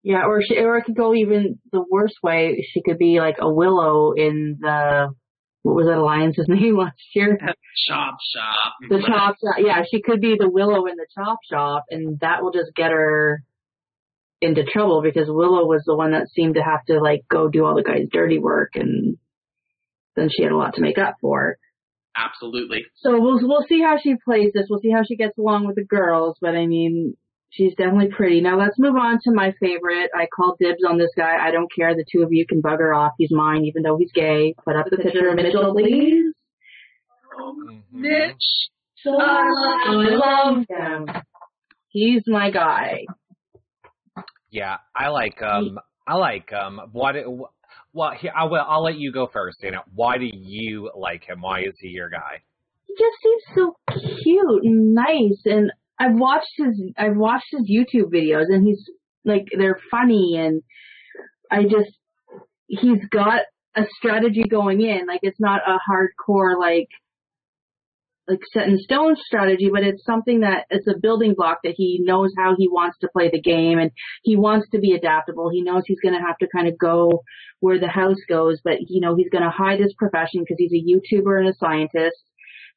Yeah, 0.03 0.25
or 0.27 0.41
she, 0.43 0.59
or 0.59 0.79
it 0.79 0.85
could 0.85 0.97
go 0.97 1.15
even 1.15 1.59
the 1.73 1.85
worst 1.91 2.17
way. 2.23 2.67
She 2.73 2.83
could 2.83 2.99
be 2.99 3.21
like 3.21 3.37
a 3.39 3.53
willow 3.53 4.13
in 4.13 4.59
the 4.61 5.15
what 5.63 5.77
was 5.77 5.87
that 5.87 5.99
alliance's 5.99 6.47
name 6.49 6.79
last 6.79 6.97
year? 7.15 7.39
Chop 7.89 8.17
shop. 8.35 8.73
The 8.89 9.03
chop 9.07 9.37
shop. 9.37 9.57
Yeah, 9.59 9.83
she 9.91 10.01
could 10.01 10.21
be 10.21 10.37
the 10.39 10.49
willow 10.49 10.87
in 10.87 10.97
the 10.97 11.07
chop 11.15 11.39
shop, 11.51 11.85
and 11.91 12.19
that 12.21 12.43
will 12.43 12.53
just 12.53 12.75
get 12.75 12.91
her 12.91 13.43
into 14.41 14.65
trouble 14.65 15.03
because 15.03 15.29
Willow 15.29 15.67
was 15.67 15.83
the 15.87 15.95
one 15.95 16.13
that 16.13 16.29
seemed 16.31 16.55
to 16.55 16.63
have 16.63 16.85
to 16.87 16.99
like 17.01 17.25
go 17.31 17.49
do 17.49 17.65
all 17.65 17.75
the 17.75 17.83
guys' 17.83 18.09
dirty 18.11 18.39
work, 18.39 18.71
and 18.75 19.19
then 20.17 20.31
she 20.35 20.43
had 20.43 20.53
a 20.53 20.57
lot 20.57 20.75
to 20.75 20.81
make 20.81 20.99
up 20.99 21.17
for. 21.21 21.59
Absolutely. 22.17 22.85
So 22.97 23.21
we'll 23.21 23.39
we'll 23.47 23.67
see 23.69 23.81
how 23.83 23.99
she 24.03 24.17
plays 24.25 24.53
this. 24.55 24.67
We'll 24.69 24.81
see 24.81 24.91
how 24.91 25.05
she 25.05 25.17
gets 25.17 25.37
along 25.39 25.67
with 25.67 25.77
the 25.77 25.85
girls, 25.85 26.39
but 26.41 26.55
I 26.55 26.67
mean, 26.67 27.17
She's 27.53 27.75
definitely 27.75 28.11
pretty. 28.17 28.41
Now 28.41 28.59
let's 28.59 28.79
move 28.79 28.95
on 28.95 29.19
to 29.25 29.33
my 29.33 29.53
favorite. 29.61 30.11
I 30.15 30.27
call 30.27 30.57
dibs 30.61 30.85
on 30.89 30.99
this 30.99 31.11
guy. 31.17 31.37
I 31.37 31.51
don't 31.51 31.71
care. 31.75 31.95
The 31.95 32.05
two 32.11 32.23
of 32.23 32.29
you 32.31 32.47
can 32.47 32.63
bugger 32.63 32.97
off. 32.97 33.13
He's 33.19 33.33
mine, 33.33 33.65
even 33.65 33.83
though 33.83 33.97
he's 33.97 34.13
gay. 34.13 34.55
Put 34.65 34.77
up 34.77 34.87
the 34.89 34.99
picture 34.99 35.29
of 35.29 35.35
Mitchell, 35.35 35.75
please. 35.75 36.33
Mm-hmm. 37.41 38.01
Mitch. 38.01 38.71
So 39.03 39.17
I 39.21 39.47
love 39.89 40.65
him. 40.69 41.07
He's 41.89 42.23
my 42.27 42.51
guy. 42.51 43.07
Yeah, 44.51 44.77
I 44.95 45.09
like 45.09 45.41
um, 45.43 45.79
I 46.07 46.17
like 46.17 46.53
um, 46.53 46.81
what? 46.93 47.15
Well, 47.93 48.13
here, 48.21 48.33
I 48.37 48.45
will. 48.45 48.65
I'll 48.67 48.85
let 48.85 48.97
you 48.97 49.13
go 49.13 49.29
first. 49.33 49.59
You 49.63 49.73
know, 49.73 49.83
why 49.95 50.19
do 50.19 50.29
you 50.31 50.91
like 50.97 51.25
him? 51.25 51.41
Why 51.41 51.61
is 51.61 51.75
he 51.81 51.89
your 51.89 52.11
guy? 52.11 52.43
He 52.87 52.95
just 52.95 53.17
seems 53.23 53.43
so 53.55 53.77
cute 54.23 54.65
and 54.65 54.95
nice, 54.95 55.41
and 55.47 55.73
I've 56.01 56.15
watched 56.15 56.53
his 56.57 56.81
I've 56.97 57.17
watched 57.17 57.49
his 57.51 57.71
YouTube 57.71 58.11
videos 58.11 58.47
and 58.49 58.67
he's 58.67 58.83
like 59.25 59.49
they're 59.57 59.79
funny 59.91 60.37
and 60.39 60.63
I 61.51 61.65
just 61.65 61.95
he's 62.67 63.05
got 63.11 63.43
a 63.77 63.83
strategy 63.99 64.45
going 64.49 64.81
in. 64.81 65.07
Like 65.07 65.21
it's 65.23 65.39
not 65.39 65.61
a 65.67 65.79
hardcore 65.89 66.59
like 66.59 66.89
like 68.27 68.41
set 68.53 68.69
in 68.69 68.79
stone 68.79 69.17
strategy 69.17 69.71
but 69.73 69.83
it's 69.83 70.05
something 70.05 70.41
that 70.41 70.65
it's 70.71 70.87
a 70.87 70.99
building 70.99 71.35
block 71.37 71.59
that 71.65 71.75
he 71.77 72.01
knows 72.03 72.31
how 72.39 72.55
he 72.57 72.69
wants 72.69 72.97
to 73.01 73.09
play 73.13 73.29
the 73.29 73.41
game 73.41 73.79
and 73.79 73.91
he 74.23 74.37
wants 74.37 74.69
to 74.71 74.79
be 74.79 74.93
adaptable. 74.93 75.51
He 75.51 75.63
knows 75.63 75.83
he's 75.87 76.01
going 76.01 76.15
to 76.15 76.27
have 76.27 76.39
to 76.39 76.49
kind 76.49 76.67
of 76.67 76.79
go 76.79 77.25
where 77.61 77.79
the 77.79 77.89
house 77.89 78.21
goes 78.27 78.59
but 78.65 78.79
you 78.89 79.03
know 79.03 79.15
he's 79.17 79.29
going 79.31 79.45
to 79.45 79.51
hide 79.51 79.81
his 79.81 79.93
profession 79.99 80.41
because 80.41 80.57
he's 80.57 80.73
a 80.73 81.17
YouTuber 81.17 81.41
and 81.41 81.49
a 81.51 81.55
scientist 81.55 82.25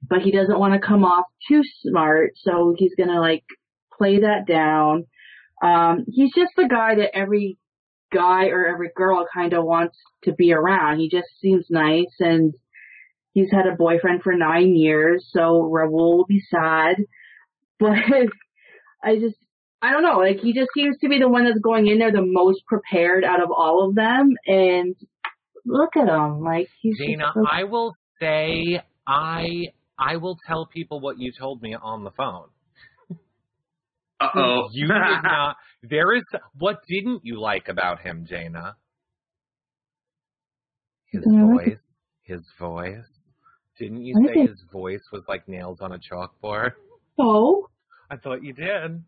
but 0.10 0.22
he 0.22 0.32
doesn't 0.32 0.60
want 0.60 0.74
to 0.74 0.86
come 0.86 1.04
off 1.04 1.26
too 1.48 1.62
smart, 1.82 2.32
so 2.36 2.76
he's 2.78 2.94
gonna 2.98 3.20
like 3.20 3.44
play 3.98 4.20
that 4.22 4.46
down. 4.48 5.06
Um, 5.62 6.06
he's 6.12 6.34
just 6.34 6.52
the 6.58 6.68
guy 6.68 6.96
that 6.96 7.16
every 7.16 7.58
guy 8.12 8.48
or 8.48 8.68
every 8.68 8.90
girl 8.96 9.26
kind 9.34 9.54
of 9.54 9.64
wants 9.64 9.98
to 10.24 10.34
be 10.34 10.54
around. 10.54 11.00
He 11.00 11.10
just 11.10 11.28
seems 11.42 11.66
nice 11.70 12.14
and 12.20 12.54
he's 13.34 13.52
had 13.52 13.66
a 13.66 13.76
boyfriend 13.76 14.22
for 14.24 14.34
nine 14.34 14.76
years, 14.76 15.28
so 15.32 15.70
Raul 15.74 15.90
will 16.18 16.26
be 16.26 16.42
sad. 16.50 16.98
But 17.80 17.98
I 19.04 19.16
just, 19.16 19.36
I 19.82 19.92
don't 19.92 20.04
know, 20.04 20.20
like 20.20 20.38
he 20.40 20.54
just 20.54 20.70
seems 20.74 20.98
to 21.00 21.10
be 21.10 21.20
the 21.20 21.28
one 21.28 21.44
that's 21.44 21.60
going 21.60 21.88
in 21.88 21.98
there 21.98 22.12
the 22.14 22.22
most 22.22 22.66
prepared 22.66 23.26
out 23.26 23.42
of 23.44 23.50
all 23.52 23.90
of 23.90 23.96
them. 23.96 24.36
And 24.46 24.96
look 25.66 25.98
at 25.98 26.08
him, 26.08 26.42
like 26.42 26.70
he's. 26.80 26.98
Dana, 26.98 27.32
so- 27.34 27.46
I 27.52 27.64
will 27.66 27.96
say 28.22 28.82
I 29.06 29.74
I 30.06 30.18
will 30.18 30.38
tell 30.48 30.66
people 30.66 31.00
what 31.00 31.18
you 31.20 31.32
told 31.32 31.62
me 31.62 31.76
on 31.76 32.04
the 32.04 32.12
phone. 32.12 32.48
Uh 34.20 34.28
oh. 34.36 34.70
You 34.72 34.88
did 34.88 34.94
not. 35.24 35.56
There 35.84 36.16
is. 36.16 36.24
What 36.58 36.82
didn't 36.88 37.22
you 37.24 37.40
like 37.40 37.68
about 37.70 38.00
him, 38.02 38.26
Jaina? 38.30 38.76
His 41.08 41.24
Yeah. 41.26 41.46
voice. 41.46 41.78
His 42.24 42.42
voice. 42.60 43.06
Didn't 43.80 44.04
you 44.06 44.16
I 44.24 44.28
say 44.28 44.34
think- 44.34 44.50
his 44.50 44.62
voice 44.72 45.02
was 45.12 45.24
like 45.28 45.48
nails 45.48 45.80
on 45.82 45.92
a 45.94 46.00
chalkboard? 46.00 46.72
No, 47.18 47.68
I 48.10 48.18
thought 48.18 48.44
you 48.44 48.54
did. 48.54 49.04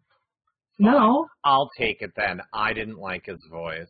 no. 0.79 1.27
I'll 1.43 1.69
take 1.77 2.01
it 2.01 2.11
then. 2.15 2.41
I 2.53 2.73
didn't 2.73 2.99
like 2.99 3.25
his 3.25 3.39
voice. 3.49 3.87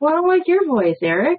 Well, 0.00 0.12
I 0.12 0.16
don't 0.16 0.28
like 0.28 0.46
your 0.48 0.66
voice, 0.66 0.96
Eric. 1.02 1.38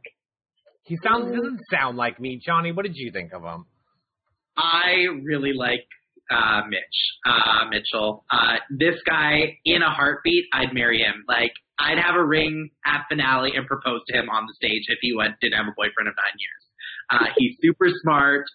He 0.86 0.98
sounds 1.04 1.36
doesn't 1.36 1.62
sound 1.72 1.98
like 1.98 2.20
me, 2.20 2.40
Johnny. 2.44 2.72
What 2.72 2.86
did 2.86 2.96
you 2.96 3.12
think 3.12 3.34
of 3.34 3.44
him? 3.44 3.66
I 4.56 5.08
really 5.24 5.52
like 5.54 5.88
uh, 6.32 6.62
Mitch, 6.70 6.82
uh, 7.26 7.66
Mitchell. 7.70 8.24
Uh, 8.32 8.58
this 8.70 8.96
guy, 9.06 9.58
in 9.66 9.82
a 9.82 9.90
heartbeat, 9.90 10.46
I'd 10.54 10.74
marry 10.74 11.00
him. 11.00 11.24
Like, 11.28 11.52
I'd 11.80 11.98
have 11.98 12.16
a 12.16 12.24
ring 12.24 12.70
at 12.86 13.06
finale 13.10 13.52
and 13.56 13.66
propose 13.68 14.02
to 14.08 14.18
him 14.18 14.30
on 14.30 14.46
the 14.48 14.54
stage 14.54 14.84
if 14.88 15.00
he 15.02 15.14
went, 15.16 15.34
didn't 15.42 15.58
have 15.58 15.68
a 15.68 15.76
boyfriend 15.76 16.08
of 16.08 16.16
nine 16.16 16.38
years. 16.38 16.64
Uh, 17.12 17.34
he's 17.38 17.58
super 17.62 17.88
smart, 18.02 18.46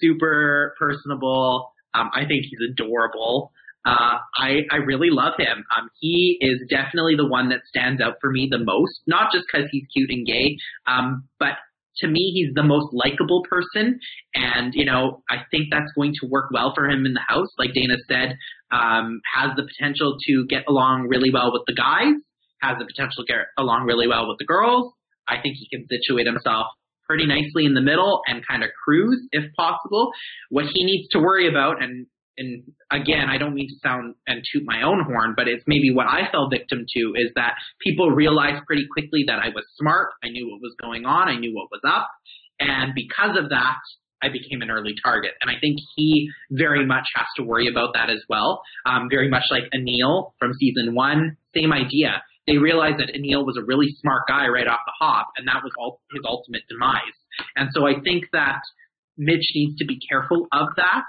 super 0.00 0.74
personable. 0.78 1.72
Um, 1.94 2.10
I 2.14 2.26
think 2.26 2.44
he's 2.44 2.58
adorable. 2.72 3.52
Uh, 3.86 4.18
I, 4.36 4.62
I 4.72 4.76
really 4.84 5.10
love 5.10 5.34
him. 5.38 5.64
Um, 5.78 5.88
he 6.00 6.38
is 6.40 6.60
definitely 6.68 7.14
the 7.16 7.26
one 7.26 7.50
that 7.50 7.60
stands 7.68 8.02
out 8.02 8.14
for 8.20 8.32
me 8.32 8.48
the 8.50 8.58
most, 8.58 9.00
not 9.06 9.30
just 9.32 9.44
because 9.46 9.68
he's 9.70 9.84
cute 9.94 10.10
and 10.10 10.26
gay, 10.26 10.58
um, 10.88 11.28
but 11.38 11.52
to 11.98 12.08
me, 12.08 12.32
he's 12.34 12.54
the 12.54 12.62
most 12.62 12.92
likable 12.92 13.42
person. 13.48 13.98
And, 14.34 14.74
you 14.74 14.84
know, 14.84 15.22
I 15.30 15.38
think 15.50 15.68
that's 15.70 15.90
going 15.96 16.12
to 16.20 16.28
work 16.28 16.50
well 16.52 16.72
for 16.74 16.88
him 16.88 17.06
in 17.06 17.14
the 17.14 17.24
house. 17.26 17.48
Like 17.58 17.72
Dana 17.74 17.96
said, 18.08 18.36
um, 18.70 19.20
has 19.34 19.50
the 19.56 19.66
potential 19.66 20.16
to 20.26 20.46
get 20.48 20.64
along 20.68 21.08
really 21.08 21.30
well 21.32 21.52
with 21.52 21.62
the 21.66 21.74
guys, 21.74 22.14
has 22.60 22.76
the 22.78 22.86
potential 22.86 23.24
to 23.24 23.32
get 23.32 23.46
along 23.58 23.86
really 23.86 24.08
well 24.08 24.28
with 24.28 24.38
the 24.38 24.44
girls. 24.44 24.92
I 25.28 25.40
think 25.40 25.56
he 25.58 25.68
can 25.68 25.86
situate 25.88 26.26
himself 26.26 26.66
pretty 27.06 27.26
nicely 27.26 27.64
in 27.64 27.74
the 27.74 27.80
middle 27.80 28.20
and 28.26 28.46
kind 28.46 28.62
of 28.62 28.70
cruise 28.84 29.20
if 29.32 29.44
possible. 29.56 30.10
What 30.50 30.66
he 30.72 30.84
needs 30.84 31.08
to 31.10 31.18
worry 31.18 31.48
about, 31.48 31.82
and 31.82 32.06
and 32.38 32.62
again, 32.90 33.28
I 33.28 33.38
don't 33.38 33.54
mean 33.54 33.68
to 33.68 33.78
sound 33.82 34.14
and 34.26 34.42
toot 34.52 34.62
my 34.66 34.82
own 34.82 35.04
horn, 35.04 35.34
but 35.36 35.48
it's 35.48 35.64
maybe 35.66 35.92
what 35.92 36.06
I 36.06 36.30
fell 36.30 36.48
victim 36.50 36.84
to 36.86 37.00
is 37.16 37.32
that 37.34 37.54
people 37.80 38.10
realized 38.10 38.64
pretty 38.66 38.86
quickly 38.92 39.24
that 39.26 39.38
I 39.38 39.48
was 39.48 39.64
smart. 39.78 40.10
I 40.22 40.28
knew 40.28 40.50
what 40.50 40.60
was 40.60 40.74
going 40.80 41.06
on. 41.06 41.28
I 41.28 41.38
knew 41.38 41.54
what 41.54 41.68
was 41.70 41.80
up. 41.86 42.08
And 42.60 42.94
because 42.94 43.36
of 43.36 43.50
that, 43.50 43.78
I 44.22 44.28
became 44.28 44.62
an 44.62 44.70
early 44.70 44.94
target. 45.02 45.32
And 45.42 45.50
I 45.50 45.60
think 45.60 45.78
he 45.94 46.28
very 46.50 46.86
much 46.86 47.04
has 47.14 47.26
to 47.36 47.42
worry 47.42 47.68
about 47.68 47.94
that 47.94 48.10
as 48.10 48.20
well. 48.28 48.62
Um, 48.86 49.08
very 49.10 49.28
much 49.28 49.44
like 49.50 49.64
Aneal 49.74 50.32
from 50.38 50.52
season 50.58 50.94
one, 50.94 51.36
same 51.54 51.72
idea. 51.72 52.22
They 52.46 52.58
realized 52.58 52.98
that 52.98 53.12
Aneal 53.14 53.44
was 53.44 53.58
a 53.60 53.64
really 53.64 53.88
smart 54.00 54.22
guy 54.28 54.46
right 54.46 54.68
off 54.68 54.80
the 54.86 54.92
hop, 55.00 55.28
and 55.36 55.48
that 55.48 55.62
was 55.64 55.72
all 55.78 56.00
his 56.12 56.22
ultimate 56.24 56.62
demise. 56.68 57.16
And 57.56 57.70
so 57.72 57.86
I 57.86 58.00
think 58.04 58.24
that 58.32 58.60
Mitch 59.18 59.44
needs 59.54 59.76
to 59.78 59.84
be 59.84 59.98
careful 60.08 60.46
of 60.52 60.68
that. 60.76 61.04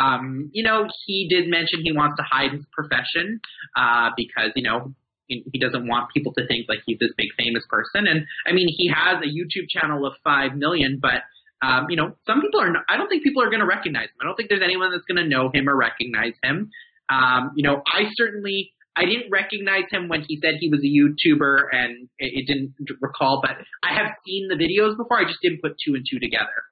Um, 0.00 0.50
you 0.52 0.62
know, 0.62 0.88
he 1.06 1.28
did 1.28 1.48
mention 1.48 1.80
he 1.82 1.92
wants 1.92 2.16
to 2.16 2.24
hide 2.28 2.52
his 2.52 2.64
profession 2.72 3.40
uh, 3.76 4.10
because 4.16 4.50
you 4.56 4.62
know 4.62 4.94
he, 5.30 5.58
doesn't 5.60 5.86
want 5.86 6.10
people 6.12 6.32
to 6.34 6.46
think 6.46 6.66
like 6.68 6.80
he's 6.86 6.98
this 6.98 7.12
big 7.16 7.28
famous 7.38 7.62
person. 7.68 8.08
And 8.08 8.26
I 8.46 8.52
mean, 8.52 8.66
he 8.68 8.90
has 8.92 9.22
a 9.22 9.28
YouTube 9.28 9.68
channel 9.68 10.06
of 10.06 10.14
five 10.24 10.56
million, 10.56 10.98
but 11.00 11.22
um, 11.62 11.86
you 11.88 11.96
know, 11.96 12.16
some 12.26 12.40
people 12.40 12.60
are. 12.60 12.72
Not, 12.72 12.84
I 12.88 12.96
don't 12.96 13.08
think 13.08 13.22
people 13.22 13.42
are 13.42 13.50
going 13.50 13.60
to 13.60 13.66
recognize 13.66 14.08
him. 14.08 14.18
I 14.22 14.24
don't 14.24 14.34
think 14.34 14.48
there's 14.48 14.64
anyone 14.64 14.90
that's 14.90 15.04
going 15.04 15.22
to 15.22 15.28
know 15.28 15.50
him 15.52 15.68
or 15.68 15.76
recognize 15.76 16.32
him. 16.42 16.70
Um, 17.10 17.52
you 17.54 17.62
know, 17.62 17.82
I 17.86 18.08
certainly 18.16 18.72
I 18.96 19.04
didn't 19.04 19.30
recognize 19.30 19.84
him 19.90 20.08
when 20.08 20.24
he 20.26 20.40
said 20.42 20.54
he 20.58 20.70
was 20.70 20.80
a 20.80 20.88
YouTuber, 20.88 21.64
and 21.72 22.08
it, 22.18 22.44
it 22.44 22.46
didn't 22.46 22.74
recall. 23.00 23.40
But 23.42 23.56
I 23.82 23.94
have 23.94 24.12
seen 24.26 24.48
the 24.48 24.56
videos 24.56 24.96
before. 24.96 25.20
I 25.20 25.24
just 25.24 25.40
didn't 25.42 25.60
put 25.62 25.76
two 25.84 25.94
and 25.94 26.06
two 26.08 26.18
together. 26.18 26.64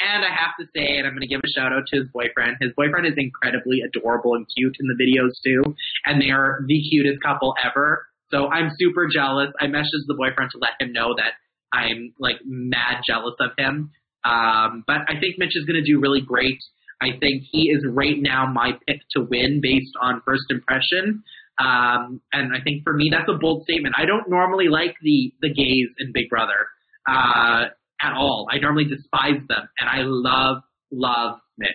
And 0.00 0.24
I 0.24 0.30
have 0.30 0.56
to 0.58 0.66
say, 0.74 0.96
and 0.96 1.06
I'm 1.06 1.12
going 1.12 1.22
to 1.22 1.28
give 1.28 1.40
a 1.44 1.52
shout 1.52 1.72
out 1.72 1.84
to 1.88 2.00
his 2.00 2.08
boyfriend. 2.12 2.56
His 2.60 2.72
boyfriend 2.76 3.06
is 3.06 3.14
incredibly 3.16 3.82
adorable 3.84 4.34
and 4.34 4.46
cute 4.56 4.74
in 4.80 4.86
the 4.88 4.96
videos 4.96 5.36
too, 5.44 5.74
and 6.06 6.20
they 6.20 6.30
are 6.30 6.64
the 6.66 6.80
cutest 6.90 7.22
couple 7.22 7.54
ever. 7.62 8.06
So 8.30 8.48
I'm 8.48 8.70
super 8.78 9.06
jealous. 9.12 9.52
I 9.60 9.66
messaged 9.66 10.08
the 10.08 10.16
boyfriend 10.16 10.50
to 10.52 10.58
let 10.58 10.80
him 10.80 10.92
know 10.92 11.14
that 11.16 11.32
I'm 11.72 12.14
like 12.18 12.36
mad 12.44 13.02
jealous 13.06 13.34
of 13.40 13.50
him. 13.58 13.90
Um, 14.24 14.84
but 14.86 15.02
I 15.08 15.20
think 15.20 15.36
Mitch 15.38 15.54
is 15.54 15.66
going 15.66 15.82
to 15.82 15.84
do 15.84 16.00
really 16.00 16.20
great. 16.20 16.58
I 17.00 17.18
think 17.18 17.42
he 17.50 17.70
is 17.70 17.84
right 17.88 18.16
now 18.16 18.46
my 18.46 18.72
pick 18.86 19.00
to 19.16 19.26
win 19.28 19.60
based 19.60 19.92
on 20.00 20.22
first 20.24 20.44
impression. 20.50 21.24
Um, 21.58 22.20
and 22.32 22.54
I 22.54 22.62
think 22.62 22.84
for 22.84 22.94
me, 22.94 23.10
that's 23.10 23.28
a 23.28 23.36
bold 23.38 23.64
statement. 23.64 23.96
I 23.98 24.06
don't 24.06 24.28
normally 24.28 24.68
like 24.68 24.94
the 25.02 25.34
the 25.40 25.52
gays 25.52 25.88
in 25.98 26.12
Big 26.12 26.28
Brother. 26.30 26.66
Uh, 27.06 27.66
at 28.02 28.14
all. 28.14 28.48
I 28.50 28.58
normally 28.58 28.86
despise 28.86 29.40
them, 29.48 29.68
and 29.78 29.88
I 29.88 30.02
love, 30.02 30.62
love 30.90 31.38
Mitch. 31.56 31.70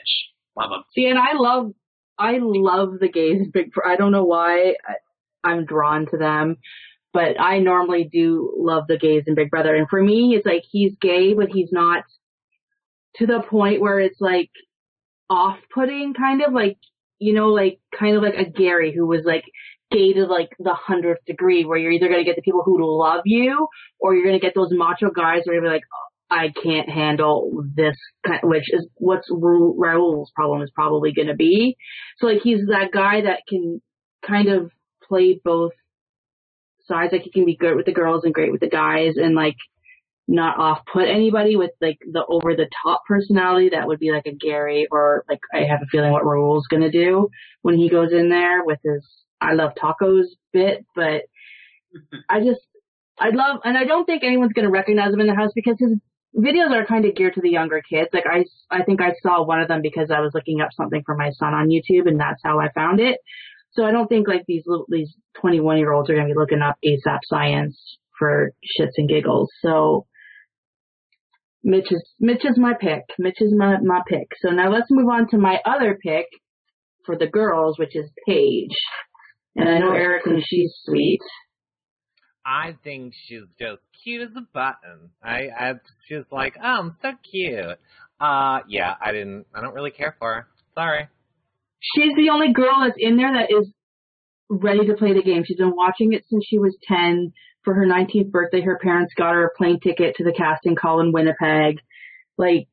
Love 0.57 0.71
him. 0.71 0.83
See, 0.93 1.05
and 1.05 1.17
I 1.17 1.33
love, 1.35 1.71
I 2.17 2.39
love 2.41 2.99
the 2.99 3.09
gays. 3.09 3.41
In 3.41 3.51
Big, 3.51 3.71
I 3.85 3.95
don't 3.95 4.11
know 4.11 4.25
why 4.25 4.73
I'm 5.43 5.65
drawn 5.65 6.07
to 6.11 6.17
them, 6.17 6.57
but 7.13 7.39
I 7.39 7.59
normally 7.59 8.09
do 8.11 8.53
love 8.57 8.85
the 8.87 8.97
gays 8.97 9.23
in 9.27 9.35
Big 9.35 9.49
Brother. 9.49 9.75
And 9.75 9.87
for 9.87 10.01
me, 10.01 10.35
it's 10.35 10.45
like 10.45 10.63
he's 10.69 10.93
gay, 10.99 11.33
but 11.33 11.49
he's 11.49 11.69
not 11.71 12.03
to 13.17 13.25
the 13.25 13.41
point 13.47 13.81
where 13.81 13.99
it's 13.99 14.19
like 14.19 14.49
off-putting, 15.29 16.13
kind 16.13 16.41
of 16.41 16.53
like 16.53 16.77
you 17.19 17.33
know, 17.33 17.47
like 17.47 17.79
kind 17.97 18.15
of 18.15 18.23
like 18.23 18.35
a 18.35 18.49
Gary 18.49 18.93
who 18.95 19.07
was 19.07 19.21
like 19.25 19.43
gay 19.91 20.13
to 20.13 20.25
like 20.25 20.49
the 20.59 20.73
hundredth 20.73 21.25
degree, 21.25 21.65
where 21.65 21.77
you're 21.77 21.91
either 21.91 22.09
gonna 22.09 22.23
get 22.23 22.35
the 22.35 22.41
people 22.41 22.63
who 22.63 22.77
love 22.79 23.21
you, 23.25 23.67
or 23.99 24.15
you're 24.15 24.25
gonna 24.25 24.39
get 24.39 24.53
those 24.55 24.69
macho 24.71 25.09
guys 25.09 25.41
where 25.45 25.55
you're 25.55 25.71
like, 25.71 25.83
I 26.29 26.51
can't 26.63 26.89
handle 26.89 27.63
this, 27.75 27.95
kind, 28.25 28.41
which 28.43 28.71
is 28.73 28.87
what's 28.95 29.27
Raul's 29.31 30.31
problem 30.35 30.61
is 30.61 30.71
probably 30.73 31.13
going 31.13 31.29
to 31.29 31.35
be. 31.35 31.77
So 32.17 32.27
like 32.27 32.41
he's 32.43 32.67
that 32.67 32.91
guy 32.93 33.21
that 33.21 33.41
can 33.47 33.81
kind 34.27 34.49
of 34.49 34.71
play 35.07 35.39
both 35.43 35.71
sides. 36.87 37.13
Like 37.13 37.23
he 37.23 37.31
can 37.31 37.45
be 37.45 37.55
good 37.55 37.75
with 37.75 37.85
the 37.85 37.93
girls 37.93 38.23
and 38.23 38.33
great 38.33 38.51
with 38.51 38.61
the 38.61 38.69
guys, 38.69 39.13
and 39.15 39.35
like 39.35 39.55
not 40.27 40.59
off 40.59 40.79
put 40.91 41.07
anybody 41.07 41.55
with 41.55 41.71
like 41.79 41.99
the 42.01 42.25
over 42.27 42.53
the 42.55 42.67
top 42.83 43.03
personality 43.07 43.69
that 43.69 43.87
would 43.87 43.99
be 43.99 44.11
like 44.11 44.25
a 44.25 44.35
Gary 44.35 44.87
or 44.91 45.23
like 45.29 45.39
I 45.53 45.59
have 45.59 45.81
a 45.81 45.87
feeling 45.89 46.11
what 46.11 46.25
Raul's 46.25 46.67
going 46.67 46.83
to 46.83 46.91
do 46.91 47.29
when 47.61 47.77
he 47.77 47.89
goes 47.89 48.11
in 48.11 48.29
there 48.29 48.65
with 48.65 48.79
his 48.83 49.07
I 49.39 49.53
love 49.53 49.71
tacos 49.81 50.25
bit, 50.51 50.85
but 50.95 51.21
I 52.29 52.39
just 52.39 52.59
I 53.19 53.29
love, 53.29 53.61
and 53.63 53.77
I 53.77 53.85
don't 53.85 54.05
think 54.05 54.23
anyone's 54.23 54.53
going 54.53 54.65
to 54.65 54.71
recognize 54.71 55.13
him 55.13 55.21
in 55.21 55.27
the 55.27 55.35
house 55.35 55.51
because 55.55 55.77
his 55.79 55.97
videos 56.37 56.71
are 56.71 56.85
kind 56.85 57.05
of 57.05 57.15
geared 57.15 57.33
to 57.35 57.41
the 57.41 57.49
younger 57.49 57.81
kids. 57.81 58.09
Like 58.13 58.25
I, 58.29 58.45
I 58.69 58.83
think 58.83 59.01
I 59.01 59.13
saw 59.21 59.43
one 59.43 59.61
of 59.61 59.67
them 59.67 59.81
because 59.81 60.11
I 60.11 60.21
was 60.21 60.31
looking 60.33 60.61
up 60.61 60.69
something 60.75 61.01
for 61.05 61.15
my 61.15 61.31
son 61.31 61.53
on 61.53 61.69
YouTube, 61.69 62.07
and 62.07 62.19
that's 62.19 62.41
how 62.43 62.59
I 62.59 62.71
found 62.73 62.99
it. 62.99 63.19
So 63.71 63.83
I 63.83 63.91
don't 63.91 64.07
think 64.07 64.27
like 64.27 64.43
these 64.47 64.63
little, 64.65 64.85
these 64.89 65.13
21 65.41 65.77
year 65.77 65.91
olds 65.91 66.09
are 66.09 66.15
going 66.15 66.27
to 66.27 66.33
be 66.33 66.39
looking 66.39 66.61
up 66.61 66.77
ASAP 66.85 67.19
science 67.25 67.77
for 68.17 68.51
shits 68.79 68.93
and 68.97 69.09
giggles. 69.09 69.49
So 69.61 70.05
Mitch 71.63 71.91
is 71.91 72.03
Mitch 72.19 72.45
is 72.45 72.57
my 72.57 72.73
pick. 72.79 73.03
Mitch 73.19 73.41
is 73.41 73.53
my 73.55 73.79
my 73.81 74.01
pick. 74.07 74.29
So 74.39 74.49
now 74.49 74.71
let's 74.71 74.87
move 74.89 75.09
on 75.09 75.27
to 75.29 75.37
my 75.37 75.59
other 75.65 75.97
pick 76.01 76.25
for 77.05 77.17
the 77.17 77.27
girls, 77.27 77.77
which 77.77 77.95
is 77.95 78.09
Paige. 78.27 78.75
And 79.55 79.67
I 79.67 79.79
know 79.79 79.91
Erica, 79.91 80.29
she's 80.45 80.73
sweet. 80.85 81.19
I 82.47 82.77
think 82.81 83.13
she's 83.27 83.41
just 83.59 83.81
cute 84.03 84.21
as 84.21 84.35
a 84.37 84.47
button. 84.53 85.11
I, 85.21 85.49
I 85.49 85.73
she's 86.07 86.23
like, 86.31 86.55
oh, 86.57 86.65
I'm 86.65 86.95
so 87.01 87.11
cute. 87.29 87.77
Uh, 88.21 88.59
yeah, 88.69 88.95
I 89.01 89.11
didn't, 89.11 89.47
I 89.53 89.59
don't 89.59 89.73
really 89.73 89.91
care 89.91 90.15
for 90.17 90.33
her. 90.33 90.47
Sorry. 90.73 91.09
She's 91.81 92.15
the 92.15 92.29
only 92.29 92.53
girl 92.53 92.85
that's 92.85 92.95
in 92.97 93.17
there 93.17 93.33
that 93.33 93.51
is 93.51 93.67
ready 94.49 94.87
to 94.87 94.93
play 94.93 95.13
the 95.13 95.21
game. 95.21 95.43
She's 95.45 95.57
been 95.57 95.75
watching 95.75 96.13
it 96.13 96.23
since 96.29 96.45
she 96.47 96.57
was 96.57 96.75
10. 96.87 97.33
For 97.65 97.73
her 97.73 97.85
19th 97.85 98.31
birthday, 98.31 98.61
her 98.61 98.79
parents 98.81 99.13
got 99.13 99.33
her 99.33 99.47
a 99.47 99.57
plane 99.57 99.81
ticket 99.81 100.15
to 100.15 100.23
the 100.23 100.31
casting 100.31 100.77
call 100.77 101.01
in 101.01 101.11
Winnipeg. 101.11 101.81
Like, 102.37 102.69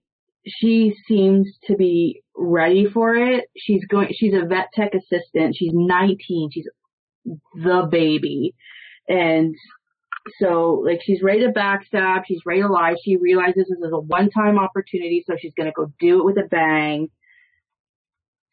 she 0.47 0.95
seems 1.09 1.49
to 1.67 1.75
be 1.75 2.23
ready 2.37 2.87
for 2.87 3.17
it. 3.17 3.47
She's 3.57 3.85
going, 3.87 4.11
she's 4.15 4.35
a 4.35 4.47
vet 4.47 4.69
tech 4.73 4.93
assistant. 4.95 5.57
She's 5.59 5.73
19. 5.75 6.51
She's 6.53 6.69
the 7.25 7.89
baby. 7.91 8.55
And 9.09 9.55
so, 10.41 10.83
like, 10.85 11.01
she's 11.05 11.23
ready 11.23 11.41
to 11.41 11.53
backstab. 11.53 12.23
She's 12.27 12.41
ready 12.47 12.63
to 12.63 12.69
lie. 12.69 12.95
She 13.05 13.17
realizes 13.17 13.67
this 13.69 13.79
is 13.79 13.93
a 13.93 13.99
one-time 13.99 14.59
opportunity, 14.59 15.25
so 15.27 15.35
she's 15.39 15.53
going 15.55 15.67
to 15.67 15.73
go 15.73 15.93
do 16.01 16.21
it 16.21 16.25
with 16.25 16.39
a 16.39 16.49
bang. 16.49 17.09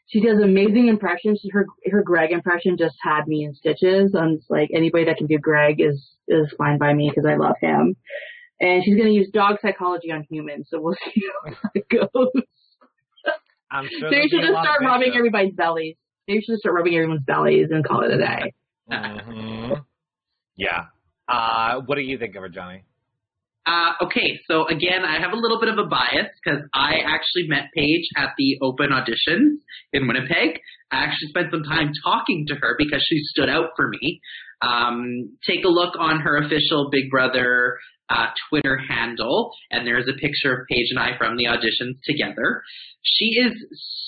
She 0.07 0.19
does 0.19 0.41
amazing 0.43 0.89
impressions. 0.89 1.41
Her 1.53 1.65
her 1.89 2.03
Greg 2.03 2.31
impression 2.31 2.75
just 2.77 2.95
had 3.01 3.27
me 3.27 3.45
in 3.45 3.55
stitches. 3.55 4.13
I'm 4.13 4.37
just 4.37 4.51
like 4.51 4.69
anybody 4.75 5.05
that 5.05 5.15
can 5.15 5.27
do 5.27 5.37
Greg 5.37 5.79
is 5.79 6.05
is 6.27 6.53
fine 6.57 6.77
by 6.77 6.93
me 6.93 7.09
because 7.09 7.25
I 7.25 7.37
love 7.37 7.55
him. 7.61 7.95
And 8.59 8.83
she's 8.83 8.95
going 8.95 9.07
to 9.07 9.13
use 9.13 9.29
dog 9.33 9.57
psychology 9.61 10.11
on 10.11 10.25
humans, 10.29 10.67
so 10.69 10.81
we'll 10.81 10.95
see 11.13 11.23
how 11.53 11.69
it 11.73 11.87
goes. 11.87 12.43
I'm 13.71 13.87
sure 13.87 14.09
so 14.11 14.15
you 14.15 14.27
should 14.29 14.41
just 14.41 14.51
start 14.51 14.81
rubbing 14.81 15.13
everybody's 15.15 15.53
bellies. 15.53 15.95
Maybe 16.27 16.39
you 16.39 16.41
should 16.41 16.53
just 16.53 16.61
start 16.63 16.75
rubbing 16.75 16.93
everyone's 16.93 17.23
bellies 17.23 17.69
and 17.71 17.85
call 17.85 18.03
it 18.03 18.11
a 18.11 18.17
day. 18.17 18.53
Mm-hmm. 18.91 19.73
Yeah. 20.55 20.85
Uh, 21.27 21.81
what 21.85 21.95
do 21.95 22.01
you 22.01 22.17
think 22.17 22.35
of 22.35 22.41
her, 22.41 22.49
Johnny? 22.49 22.83
Uh, 23.65 23.91
okay, 24.01 24.39
so 24.47 24.67
again, 24.67 25.05
I 25.05 25.19
have 25.19 25.33
a 25.33 25.35
little 25.35 25.59
bit 25.59 25.69
of 25.69 25.77
a 25.77 25.85
bias 25.85 26.27
because 26.43 26.61
I 26.73 26.95
actually 27.05 27.47
met 27.47 27.65
Paige 27.75 28.07
at 28.17 28.29
the 28.37 28.57
open 28.61 28.89
auditions 28.89 29.57
in 29.93 30.07
Winnipeg. 30.07 30.59
I 30.91 31.03
actually 31.03 31.29
spent 31.29 31.51
some 31.51 31.63
time 31.63 31.91
talking 32.03 32.45
to 32.47 32.55
her 32.55 32.75
because 32.77 33.05
she 33.07 33.19
stood 33.19 33.49
out 33.49 33.69
for 33.75 33.87
me. 33.87 34.19
Um, 34.61 35.37
take 35.47 35.63
a 35.63 35.69
look 35.69 35.95
on 35.97 36.21
her 36.21 36.37
official 36.37 36.89
Big 36.91 37.11
Brother 37.11 37.77
uh, 38.11 38.27
Twitter 38.49 38.77
handle, 38.89 39.51
and 39.69 39.87
there's 39.87 40.07
a 40.09 40.19
picture 40.19 40.53
of 40.53 40.67
Paige 40.69 40.87
and 40.89 40.99
I 40.99 41.17
from 41.17 41.37
the 41.37 41.45
auditions 41.45 41.97
together. 42.03 42.61
She 43.03 43.25
is 43.25 43.53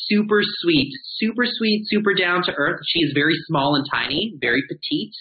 super 0.08 0.42
sweet, 0.62 0.92
super 1.18 1.46
sweet, 1.46 1.84
super 1.88 2.14
down 2.14 2.44
to 2.44 2.54
earth. 2.56 2.80
She 2.88 3.00
is 3.00 3.12
very 3.14 3.34
small 3.48 3.76
and 3.76 3.86
tiny, 3.92 4.36
very 4.42 4.62
petite, 4.68 5.14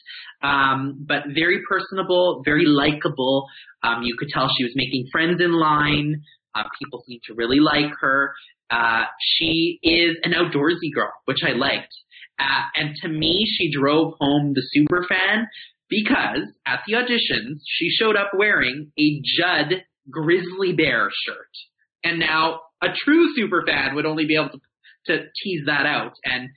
um, 0.42 1.04
but 1.06 1.22
very 1.34 1.60
personable, 1.68 2.42
very 2.44 2.66
likable. 2.66 3.46
Um, 3.82 4.02
you 4.02 4.16
could 4.18 4.28
tell 4.28 4.48
she 4.58 4.64
was 4.64 4.72
making 4.74 5.06
friends 5.12 5.40
in 5.40 5.52
line. 5.52 6.16
Uh, 6.54 6.64
people 6.82 7.02
seem 7.06 7.20
to 7.26 7.34
really 7.34 7.60
like 7.60 7.92
her. 8.00 8.32
Uh, 8.70 9.04
she 9.20 9.78
is 9.82 10.16
an 10.24 10.32
outdoorsy 10.32 10.92
girl, 10.94 11.12
which 11.26 11.40
I 11.46 11.52
liked. 11.52 11.92
Uh, 12.38 12.62
and 12.74 12.94
to 13.02 13.08
me, 13.08 13.44
she 13.46 13.70
drove 13.70 14.14
home 14.18 14.52
the 14.54 14.62
super 14.72 15.04
fan 15.08 15.46
because 15.93 16.49
at 16.66 16.80
the 16.86 16.95
auditions, 16.95 17.61
she 17.66 17.90
showed 17.90 18.16
up 18.16 18.30
wearing 18.34 18.93
a 18.99 19.20
Judd 19.36 19.84
grizzly 20.11 20.72
bear 20.72 21.11
shirt. 21.26 21.51
And 22.03 22.18
now 22.18 22.61
a 22.82 22.88
true 23.05 23.26
super 23.34 23.62
fan 23.66 23.95
would 23.95 24.07
only 24.07 24.26
be 24.26 24.36
able 24.36 24.51
to, 24.51 24.61
to 25.07 25.24
tease 25.43 25.66
that 25.66 25.86
out. 25.86 26.14
And 26.24 26.49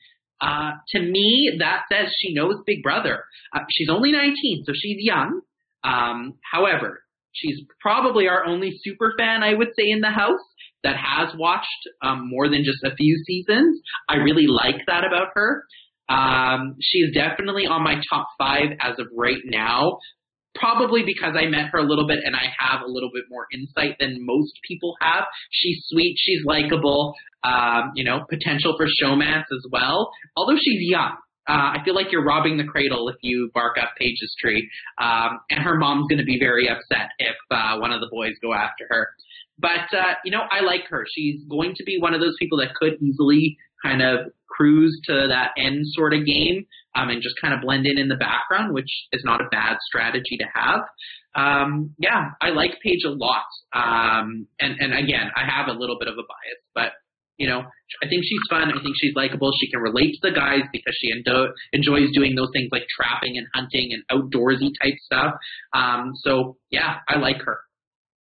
uh, 0.41 0.71
to 0.91 0.99
me, 0.99 1.57
that 1.59 1.83
says 1.91 2.13
she 2.19 2.33
knows 2.33 2.55
Big 2.65 2.81
Brother. 2.81 3.25
Uh, 3.53 3.61
she's 3.69 3.89
only 3.89 4.11
19, 4.11 4.63
so 4.65 4.73
she's 4.73 4.97
young. 4.99 5.41
Um, 5.83 6.35
however, 6.51 7.03
she's 7.31 7.59
probably 7.81 8.27
our 8.27 8.45
only 8.45 8.71
super 8.83 9.13
fan, 9.17 9.43
I 9.43 9.53
would 9.53 9.69
say, 9.77 9.89
in 9.89 10.01
the 10.01 10.09
house 10.09 10.41
that 10.83 10.95
has 10.95 11.33
watched 11.37 11.67
um, 12.01 12.29
more 12.29 12.47
than 12.47 12.63
just 12.63 12.83
a 12.83 12.95
few 12.95 13.17
seasons. 13.25 13.81
I 14.09 14.15
really 14.15 14.47
like 14.47 14.85
that 14.87 15.03
about 15.05 15.29
her. 15.35 15.63
Um, 16.09 16.75
she's 16.81 17.13
definitely 17.13 17.65
on 17.65 17.83
my 17.83 18.01
top 18.09 18.27
five 18.37 18.71
as 18.79 18.99
of 18.99 19.07
right 19.15 19.41
now. 19.45 19.97
Probably 20.53 21.03
because 21.05 21.35
I 21.37 21.47
met 21.47 21.65
her 21.73 21.79
a 21.79 21.83
little 21.83 22.07
bit 22.07 22.19
and 22.23 22.33
I 22.33 22.45
have 22.57 22.81
a 22.81 22.87
little 22.87 23.09
bit 23.13 23.25
more 23.29 23.45
insight 23.51 23.97
than 23.99 24.25
most 24.25 24.53
people 24.65 24.95
have. 25.01 25.25
She's 25.51 25.83
sweet, 25.89 26.15
she's 26.17 26.45
likable, 26.45 27.13
um, 27.43 27.91
you 27.95 28.05
know, 28.05 28.25
potential 28.29 28.73
for 28.77 28.85
showmance 29.03 29.43
as 29.51 29.65
well. 29.69 30.09
Although 30.37 30.55
she's 30.55 30.79
young, 30.89 31.17
uh, 31.47 31.75
I 31.75 31.77
feel 31.83 31.93
like 31.93 32.11
you're 32.11 32.23
robbing 32.23 32.57
the 32.57 32.63
cradle 32.63 33.09
if 33.09 33.17
you 33.21 33.51
bark 33.53 33.77
up 33.77 33.91
Paige's 33.99 34.33
tree. 34.41 34.69
Um, 34.97 35.39
and 35.49 35.61
her 35.61 35.77
mom's 35.77 36.07
going 36.07 36.19
to 36.19 36.25
be 36.25 36.39
very 36.39 36.69
upset 36.69 37.09
if 37.19 37.35
uh, 37.51 37.77
one 37.77 37.91
of 37.91 37.99
the 37.99 38.07
boys 38.09 38.33
go 38.41 38.53
after 38.53 38.85
her. 38.89 39.09
But, 39.59 39.93
uh, 39.93 40.13
you 40.23 40.31
know, 40.31 40.43
I 40.49 40.61
like 40.61 40.87
her. 40.89 41.05
She's 41.13 41.41
going 41.49 41.73
to 41.75 41.83
be 41.83 41.97
one 41.99 42.13
of 42.13 42.21
those 42.21 42.35
people 42.39 42.57
that 42.59 42.73
could 42.75 42.93
easily 43.01 43.57
kind 43.83 44.01
of 44.01 44.31
cruise 44.55 44.99
to 45.05 45.27
that 45.29 45.51
end 45.57 45.85
sort 45.93 46.13
of 46.13 46.25
game 46.25 46.65
um, 46.95 47.09
and 47.09 47.21
just 47.21 47.35
kind 47.41 47.53
of 47.53 47.61
blend 47.61 47.85
in 47.85 47.97
in 47.97 48.07
the 48.07 48.15
background, 48.15 48.73
which 48.73 48.89
is 49.11 49.23
not 49.25 49.41
a 49.41 49.49
bad 49.51 49.77
strategy 49.87 50.37
to 50.37 50.45
have. 50.53 50.81
Um, 51.35 51.93
yeah, 51.97 52.29
I 52.41 52.49
like 52.49 52.79
Paige 52.81 53.03
a 53.05 53.09
lot. 53.09 53.45
Um, 53.73 54.47
and, 54.59 54.79
and 54.79 54.93
again, 54.93 55.29
I 55.35 55.45
have 55.45 55.67
a 55.67 55.77
little 55.77 55.97
bit 55.99 56.07
of 56.07 56.15
a 56.15 56.23
bias, 56.23 56.61
but 56.73 56.93
you 57.37 57.47
know, 57.47 57.59
I 58.01 58.07
think 58.07 58.23
she's 58.23 58.39
fun. 58.49 58.69
I 58.69 58.81
think 58.81 58.95
she's 58.99 59.13
likable. 59.15 59.51
She 59.59 59.69
can 59.69 59.81
relate 59.81 60.13
to 60.13 60.29
the 60.29 60.35
guys 60.35 60.61
because 60.71 60.95
she 60.99 61.11
endo- 61.11 61.51
enjoys 61.73 62.11
doing 62.13 62.35
those 62.35 62.49
things 62.53 62.69
like 62.71 62.85
trapping 62.95 63.37
and 63.37 63.45
hunting 63.53 63.91
and 63.91 64.03
outdoorsy 64.09 64.71
type 64.81 64.95
stuff. 65.03 65.33
Um, 65.73 66.13
so 66.15 66.57
yeah, 66.71 66.99
I 67.09 67.17
like 67.19 67.41
her. 67.43 67.57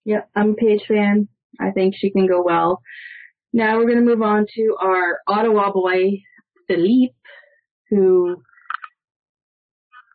Yeah, 0.05 0.23
I'm 0.37 0.51
a 0.51 0.55
Paige 0.55 0.83
fan. 0.87 1.29
I 1.61 1.71
think 1.71 1.95
she 1.97 2.11
can 2.11 2.27
go 2.27 2.43
well. 2.43 2.81
Now 3.53 3.77
we're 3.77 3.87
going 3.87 3.99
to 3.99 4.05
move 4.05 4.23
on 4.23 4.47
to 4.55 4.77
our 4.81 5.19
Ottawa 5.29 5.73
boy, 5.73 6.23
Philippe, 6.69 7.15
who 7.91 8.43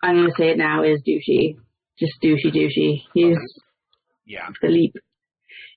I'm 0.02 0.16
going 0.16 0.28
to 0.28 0.36
say 0.38 0.50
it 0.50 0.58
now 0.58 0.84
is 0.84 1.02
douchey. 1.02 1.58
Just 2.00 2.14
douchey, 2.24 2.52
douchey. 2.54 3.04
He's 3.14 3.38
Yeah. 4.26 4.50
Philippe. 4.60 5.00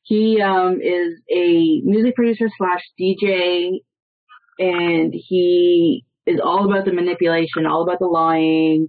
He 0.03 0.41
um, 0.41 0.81
is 0.83 1.21
a 1.31 1.81
music 1.83 2.15
producer 2.17 2.49
slash 2.57 2.81
DJ, 3.01 3.81
and 4.59 5.13
he 5.15 6.05
is 6.27 6.41
all 6.43 6.65
about 6.65 6.85
the 6.85 6.93
manipulation, 6.93 7.67
all 7.67 7.83
about 7.83 7.99
the 7.99 8.07
lying. 8.07 8.89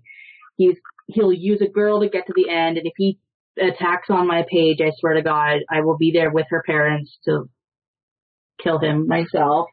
He's 0.57 0.77
he'll 1.07 1.33
use 1.33 1.61
a 1.61 1.69
girl 1.69 2.01
to 2.01 2.09
get 2.09 2.25
to 2.27 2.33
the 2.35 2.49
end, 2.49 2.77
and 2.77 2.87
if 2.87 2.93
he 2.97 3.19
attacks 3.59 4.09
on 4.09 4.27
my 4.27 4.45
page, 4.49 4.79
I 4.81 4.91
swear 4.97 5.13
to 5.15 5.21
God, 5.21 5.59
I 5.69 5.81
will 5.81 5.97
be 5.97 6.11
there 6.11 6.31
with 6.31 6.45
her 6.49 6.63
parents 6.65 7.17
to 7.25 7.49
kill 8.63 8.79
him 8.79 9.07
myself. 9.07 9.67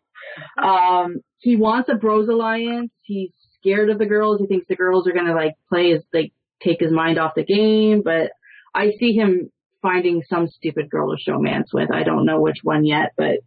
Um, 0.62 1.18
he 1.38 1.56
wants 1.56 1.88
a 1.88 1.96
bros 1.96 2.28
alliance. 2.28 2.92
He's 3.02 3.30
scared 3.60 3.90
of 3.90 3.98
the 3.98 4.06
girls. 4.06 4.40
He 4.40 4.46
thinks 4.46 4.66
the 4.68 4.76
girls 4.76 5.06
are 5.06 5.12
gonna 5.12 5.34
like 5.34 5.54
play 5.68 5.90
his 5.92 6.02
like 6.12 6.32
take 6.62 6.80
his 6.80 6.92
mind 6.92 7.18
off 7.18 7.34
the 7.34 7.44
game. 7.44 8.02
But 8.04 8.32
I 8.74 8.92
see 8.98 9.12
him 9.12 9.50
finding 9.82 10.22
some 10.28 10.48
stupid 10.48 10.90
girl 10.90 11.14
to 11.14 11.30
showmance 11.30 11.72
with. 11.72 11.90
I 11.92 12.02
don't 12.02 12.26
know 12.26 12.40
which 12.40 12.58
one 12.62 12.84
yet, 12.84 13.12
but 13.16 13.38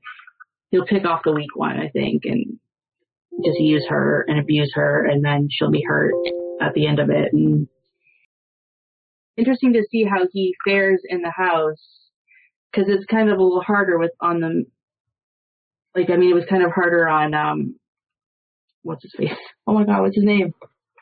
he'll 0.70 0.86
pick 0.86 1.06
off 1.06 1.24
the 1.24 1.34
weak 1.34 1.56
one, 1.56 1.78
I 1.78 1.90
think, 1.90 2.24
and 2.26 2.60
just 3.44 3.60
use 3.60 3.86
her 3.90 4.26
and 4.28 4.40
abuse 4.40 4.72
her, 4.76 5.06
and 5.06 5.24
then 5.24 5.48
she'll 5.50 5.72
be 5.72 5.84
hurt 5.88 6.14
at 6.62 6.74
the 6.74 6.88
end 6.88 7.00
of 7.00 7.10
it. 7.10 7.34
And 7.34 7.68
interesting 9.38 9.74
to 9.74 9.84
see 9.90 10.04
how 10.04 10.28
he 10.32 10.56
fares 10.66 11.02
in 11.08 11.22
the 11.22 11.32
house 11.32 12.10
because 12.72 12.88
it's 12.90 13.06
kind 13.06 13.30
of 13.30 13.38
a 13.38 13.44
little 13.44 13.62
harder 13.62 13.98
with 13.98 14.12
on 14.20 14.40
the 14.40 14.66
like 15.96 16.10
I 16.10 16.18
mean 16.18 16.32
it 16.32 16.36
was 16.36 16.46
kind 16.50 16.64
of 16.64 16.72
harder 16.72 17.08
on 17.08 17.34
um 17.34 17.76
what's 18.84 19.04
his 19.04 19.14
face? 19.18 19.30
Oh 19.68 19.74
my 19.74 19.86
god 19.86 20.02
what's 20.02 20.16
his 20.16 20.26
name? 20.26 20.54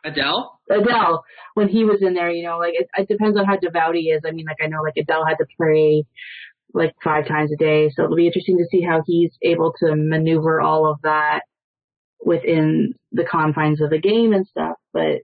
Aneal? 0.06 0.50
Aneal 0.70 1.22
when 1.56 1.70
he 1.70 1.84
was 1.86 2.02
in 2.02 2.14
there 2.14 2.30
you 2.30 2.44
know 2.44 2.58
like 2.58 2.74
it, 2.74 2.88
it 2.98 3.08
depends 3.08 3.38
on 3.38 3.46
how 3.46 3.58
devout 3.58 3.96
he 3.96 4.10
is. 4.10 4.22
I 4.28 4.32
mean 4.32 4.46
like 4.46 4.58
I 4.62 4.68
know 4.68 4.82
like 4.82 4.96
Aneal 4.96 5.28
had 5.28 5.38
to 5.38 5.46
pray 5.58 6.06
like 6.74 6.94
five 7.04 7.28
times 7.28 7.52
a 7.52 7.56
day. 7.56 7.90
So 7.90 8.04
it'll 8.04 8.16
be 8.16 8.28
interesting 8.28 8.58
to 8.58 8.68
see 8.70 8.82
how 8.82 9.02
he's 9.06 9.32
able 9.42 9.74
to 9.80 9.96
maneuver 9.96 10.62
all 10.62 10.90
of 10.90 11.00
that 11.04 11.42
within 12.24 12.94
the 13.12 13.26
confines 13.30 13.82
of 13.82 13.90
the 13.90 14.00
game 14.00 14.34
and 14.34 14.46
stuff. 14.46 14.76
But 14.94 15.22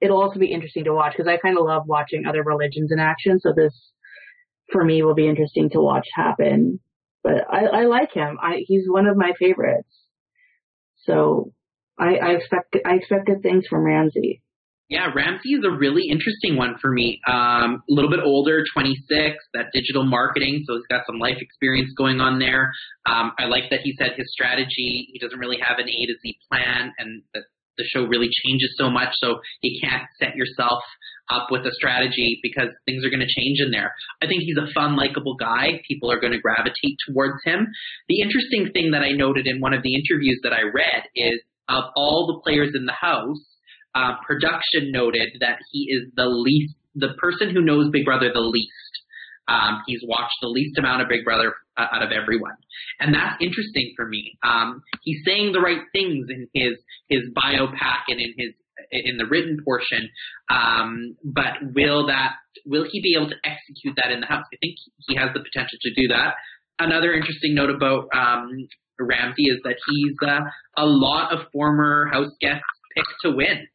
it'll 0.00 0.20
also 0.20 0.38
be 0.38 0.52
interesting 0.52 0.84
to 0.84 0.94
watch 0.94 1.12
because 1.16 1.28
I 1.30 1.36
kind 1.36 1.58
of 1.58 1.64
love 1.64 1.82
watching 1.86 2.24
other 2.26 2.42
religions 2.42 2.92
in 2.92 2.98
action. 2.98 3.40
So 3.40 3.52
this 3.54 3.74
for 4.72 4.84
me 4.84 5.02
will 5.02 5.14
be 5.14 5.28
interesting 5.28 5.70
to 5.70 5.80
watch 5.80 6.06
happen 6.14 6.80
but 7.26 7.42
I, 7.52 7.82
I 7.82 7.84
like 7.86 8.12
him. 8.12 8.38
I 8.40 8.62
he's 8.66 8.84
one 8.86 9.06
of 9.06 9.16
my 9.16 9.32
favorites. 9.36 9.88
So 11.04 11.52
I, 11.98 12.16
I 12.22 12.30
expect 12.38 12.76
I 12.86 12.94
expect 12.94 13.26
good 13.26 13.42
things 13.42 13.64
from 13.68 13.84
Ramsey. 13.84 14.42
Yeah, 14.88 15.10
Ramsey 15.12 15.54
is 15.54 15.64
a 15.66 15.76
really 15.76 16.04
interesting 16.08 16.54
one 16.54 16.76
for 16.80 16.92
me. 16.92 17.18
Um, 17.26 17.82
a 17.90 17.92
little 17.92 18.08
bit 18.08 18.20
older, 18.22 18.62
26, 18.72 19.34
that 19.52 19.72
digital 19.72 20.04
marketing, 20.04 20.62
so 20.64 20.76
he's 20.76 20.86
got 20.88 21.02
some 21.06 21.18
life 21.18 21.38
experience 21.40 21.90
going 21.98 22.20
on 22.20 22.38
there. 22.38 22.70
Um, 23.04 23.32
I 23.36 23.46
like 23.46 23.64
that 23.70 23.80
he 23.82 23.96
said 23.98 24.12
his 24.16 24.30
strategy, 24.30 25.08
he 25.12 25.18
doesn't 25.18 25.40
really 25.40 25.58
have 25.58 25.80
an 25.80 25.88
A 25.88 26.06
to 26.06 26.14
Z 26.22 26.38
plan, 26.48 26.92
and 26.98 27.22
that 27.34 27.42
the 27.76 27.84
show 27.84 28.04
really 28.04 28.28
changes 28.44 28.74
so 28.78 28.90
much, 28.90 29.10
so 29.22 29.40
you 29.62 29.80
can't 29.80 30.04
set 30.18 30.34
yourself 30.36 30.82
up 31.30 31.48
with 31.50 31.66
a 31.66 31.72
strategy 31.72 32.38
because 32.42 32.68
things 32.84 33.04
are 33.04 33.10
going 33.10 33.24
to 33.24 33.40
change 33.40 33.58
in 33.64 33.70
there. 33.70 33.92
I 34.22 34.26
think 34.26 34.42
he's 34.42 34.56
a 34.56 34.72
fun, 34.72 34.96
likable 34.96 35.34
guy. 35.34 35.82
People 35.88 36.10
are 36.10 36.20
going 36.20 36.32
to 36.32 36.40
gravitate 36.40 36.96
towards 37.08 37.42
him. 37.44 37.66
The 38.08 38.20
interesting 38.20 38.70
thing 38.72 38.92
that 38.92 39.02
I 39.02 39.10
noted 39.10 39.46
in 39.46 39.60
one 39.60 39.74
of 39.74 39.82
the 39.82 39.94
interviews 39.94 40.40
that 40.44 40.52
I 40.52 40.62
read 40.62 41.04
is 41.14 41.40
of 41.68 41.84
all 41.96 42.26
the 42.26 42.40
players 42.44 42.72
in 42.74 42.86
the 42.86 42.92
house, 42.92 43.42
uh, 43.94 44.14
production 44.26 44.92
noted 44.92 45.30
that 45.40 45.58
he 45.72 45.88
is 45.90 46.12
the 46.14 46.26
least, 46.26 46.74
the 46.94 47.14
person 47.18 47.50
who 47.50 47.62
knows 47.62 47.90
Big 47.90 48.04
Brother 48.04 48.30
the 48.32 48.40
least. 48.40 48.72
Um, 49.48 49.82
he's 49.86 50.00
watched 50.06 50.36
the 50.42 50.48
least 50.48 50.78
amount 50.78 51.02
of 51.02 51.08
Big 51.08 51.24
Brother 51.24 51.54
uh, 51.76 51.86
out 51.92 52.02
of 52.02 52.10
everyone, 52.12 52.56
and 53.00 53.14
that's 53.14 53.36
interesting 53.40 53.92
for 53.96 54.06
me. 54.06 54.38
Um, 54.42 54.82
he's 55.02 55.22
saying 55.24 55.52
the 55.52 55.60
right 55.60 55.82
things 55.92 56.26
in 56.28 56.48
his 56.54 56.74
his 57.08 57.22
biopack 57.36 58.08
and 58.08 58.20
in 58.20 58.34
his 58.36 58.52
in 58.90 59.16
the 59.16 59.26
written 59.26 59.58
portion, 59.64 60.08
um, 60.50 61.16
but 61.24 61.74
will 61.74 62.06
that 62.06 62.32
will 62.66 62.84
he 62.90 63.00
be 63.02 63.14
able 63.16 63.28
to 63.28 63.36
execute 63.44 63.96
that 63.96 64.12
in 64.12 64.20
the 64.20 64.26
house? 64.26 64.44
I 64.52 64.56
think 64.60 64.76
he 65.08 65.16
has 65.16 65.30
the 65.34 65.40
potential 65.40 65.78
to 65.82 65.94
do 65.94 66.08
that. 66.08 66.34
Another 66.78 67.14
interesting 67.14 67.54
note 67.54 67.70
about 67.70 68.08
um, 68.14 68.50
Ramsey 68.98 69.44
is 69.44 69.60
that 69.64 69.76
he's 69.88 70.16
uh, 70.22 70.40
a 70.76 70.86
lot 70.86 71.32
of 71.32 71.46
former 71.52 72.08
house 72.12 72.32
guests 72.40 72.62
picked 72.94 73.14
to 73.22 73.30
win. 73.30 73.66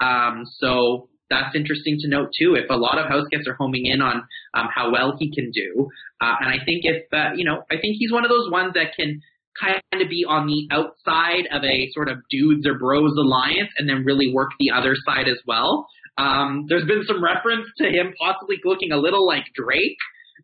Um, 0.00 0.44
so 0.60 1.08
that's 1.30 1.54
interesting 1.54 1.96
to 2.00 2.08
note 2.08 2.30
too. 2.38 2.54
If 2.54 2.70
a 2.70 2.76
lot 2.76 2.98
of 2.98 3.08
house 3.08 3.26
guests 3.30 3.48
are 3.48 3.54
homing 3.54 3.86
in 3.86 4.00
on 4.00 4.22
um, 4.54 4.68
how 4.74 4.92
well 4.92 5.16
he 5.18 5.32
can 5.32 5.50
do, 5.50 5.88
uh, 6.20 6.34
and 6.40 6.48
I 6.48 6.64
think 6.64 6.84
if 6.84 7.04
uh, 7.12 7.34
you 7.34 7.44
know, 7.44 7.62
I 7.70 7.76
think 7.80 7.96
he's 7.98 8.12
one 8.12 8.24
of 8.24 8.30
those 8.30 8.50
ones 8.50 8.74
that 8.74 8.94
can 8.94 9.20
kind 9.58 9.80
of 9.92 10.08
be 10.08 10.24
on 10.28 10.46
the 10.46 10.68
outside 10.70 11.48
of 11.50 11.64
a 11.64 11.88
sort 11.92 12.08
of 12.08 12.18
dudes 12.30 12.66
or 12.66 12.78
bros 12.78 13.12
alliance, 13.16 13.70
and 13.78 13.88
then 13.88 14.04
really 14.04 14.32
work 14.32 14.50
the 14.58 14.70
other 14.70 14.94
side 15.06 15.28
as 15.28 15.38
well. 15.46 15.86
Um, 16.18 16.64
there's 16.68 16.86
been 16.86 17.04
some 17.06 17.22
reference 17.22 17.66
to 17.78 17.84
him 17.84 18.14
possibly 18.18 18.56
looking 18.64 18.92
a 18.92 18.96
little 18.96 19.26
like 19.26 19.44
Drake. 19.54 19.98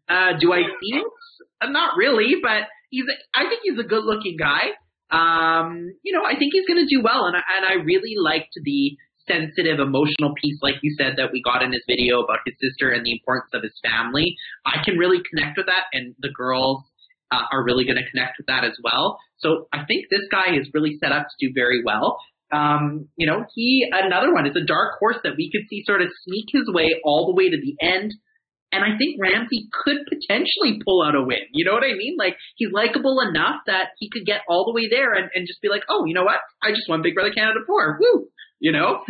Uh, 0.09 0.32
do 0.38 0.52
I 0.52 0.60
see 0.62 0.96
it? 0.96 1.06
Uh, 1.60 1.68
not 1.68 1.96
really, 1.96 2.36
but 2.42 2.68
he's. 2.90 3.04
I 3.34 3.48
think 3.48 3.60
he's 3.64 3.78
a 3.78 3.86
good-looking 3.86 4.36
guy. 4.38 4.76
Um, 5.10 5.92
you 6.02 6.12
know, 6.12 6.24
I 6.24 6.38
think 6.38 6.52
he's 6.52 6.66
going 6.66 6.86
to 6.86 6.94
do 6.94 7.02
well, 7.02 7.26
and 7.26 7.36
I, 7.36 7.42
and 7.56 7.66
I 7.66 7.84
really 7.84 8.14
liked 8.16 8.54
the 8.56 8.96
sensitive, 9.26 9.80
emotional 9.80 10.34
piece, 10.40 10.58
like 10.62 10.76
you 10.82 10.94
said, 10.98 11.14
that 11.16 11.32
we 11.32 11.42
got 11.42 11.62
in 11.62 11.72
his 11.72 11.82
video 11.86 12.20
about 12.20 12.40
his 12.46 12.54
sister 12.60 12.90
and 12.90 13.04
the 13.04 13.12
importance 13.12 13.50
of 13.54 13.62
his 13.62 13.78
family. 13.82 14.36
I 14.66 14.82
can 14.84 14.98
really 14.98 15.22
connect 15.30 15.56
with 15.56 15.66
that, 15.66 15.86
and 15.92 16.14
the 16.20 16.30
girls 16.30 16.82
uh, 17.32 17.46
are 17.50 17.64
really 17.64 17.84
going 17.84 17.96
to 17.96 18.10
connect 18.10 18.38
with 18.38 18.46
that 18.46 18.64
as 18.64 18.76
well. 18.82 19.18
So 19.38 19.68
I 19.72 19.84
think 19.84 20.06
this 20.10 20.26
guy 20.30 20.54
is 20.54 20.68
really 20.74 20.98
set 21.02 21.12
up 21.12 21.26
to 21.26 21.46
do 21.46 21.52
very 21.54 21.82
well. 21.84 22.18
Um, 22.52 23.08
you 23.16 23.26
know, 23.26 23.44
he 23.54 23.88
another 23.90 24.32
one. 24.32 24.46
It's 24.46 24.56
a 24.56 24.64
dark 24.64 24.98
horse 25.00 25.16
that 25.24 25.36
we 25.36 25.50
could 25.50 25.66
see 25.70 25.82
sort 25.86 26.02
of 26.02 26.08
sneak 26.24 26.46
his 26.52 26.68
way 26.68 27.00
all 27.04 27.26
the 27.26 27.34
way 27.34 27.48
to 27.48 27.56
the 27.56 27.74
end. 27.80 28.12
And 28.72 28.84
I 28.84 28.96
think 28.96 29.20
Ramsey 29.20 29.68
could 29.72 30.00
potentially 30.08 30.80
pull 30.84 31.04
out 31.04 31.14
a 31.14 31.20
win. 31.20 31.44
You 31.52 31.64
know 31.64 31.72
what 31.72 31.84
I 31.84 31.92
mean? 31.92 32.16
Like 32.18 32.36
he's 32.56 32.72
likable 32.72 33.20
enough 33.20 33.60
that 33.66 33.92
he 33.98 34.08
could 34.08 34.24
get 34.24 34.40
all 34.48 34.64
the 34.64 34.72
way 34.72 34.88
there 34.88 35.12
and, 35.12 35.28
and 35.34 35.46
just 35.46 35.60
be 35.60 35.68
like, 35.68 35.84
oh, 35.88 36.04
you 36.06 36.14
know 36.14 36.24
what? 36.24 36.40
I 36.62 36.70
just 36.70 36.88
won 36.88 37.02
Big 37.02 37.14
Brother 37.14 37.32
Canada 37.32 37.60
4. 37.66 37.98
Woo! 38.00 38.31
You 38.62 38.70
know? 38.70 39.01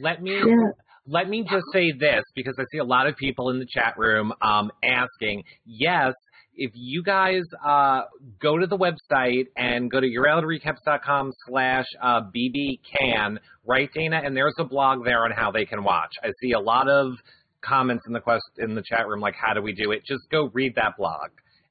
Let 0.00 0.22
me 0.22 0.32
Yeah. 0.36 0.70
let 1.08 1.28
me 1.28 1.42
just 1.42 1.64
say 1.72 1.90
this 1.90 2.22
because 2.36 2.54
I 2.58 2.64
see 2.70 2.78
a 2.78 2.84
lot 2.84 3.08
of 3.08 3.16
people 3.16 3.50
in 3.50 3.58
the 3.58 3.66
chat 3.66 3.98
room 3.98 4.32
um, 4.40 4.70
asking. 4.84 5.42
Yes, 5.64 6.12
if 6.54 6.70
you 6.74 7.02
guys 7.02 7.42
uh, 7.66 8.02
go 8.40 8.58
to 8.58 8.66
the 8.68 8.78
website 8.78 9.46
and 9.56 9.90
go 9.90 9.98
to 10.00 10.06
yourrealityrecaps.com 10.06 11.32
slash 11.48 11.86
uh, 12.00 12.20
bbcan, 12.22 13.38
right, 13.66 13.90
Dana? 13.92 14.20
And 14.24 14.36
there's 14.36 14.54
a 14.58 14.64
blog 14.64 15.04
there 15.04 15.24
on 15.24 15.32
how 15.32 15.50
they 15.50 15.64
can 15.64 15.82
watch. 15.82 16.12
I 16.22 16.28
see 16.40 16.52
a 16.52 16.60
lot 16.60 16.88
of 16.88 17.14
comments 17.60 18.04
in 18.06 18.12
the 18.12 18.20
quest 18.20 18.44
in 18.58 18.76
the 18.76 18.82
chat 18.88 19.08
room 19.08 19.20
like, 19.20 19.34
how 19.34 19.52
do 19.54 19.62
we 19.62 19.72
do 19.72 19.90
it? 19.90 20.04
Just 20.06 20.30
go 20.30 20.48
read 20.52 20.76
that 20.76 20.96
blog, 20.96 21.30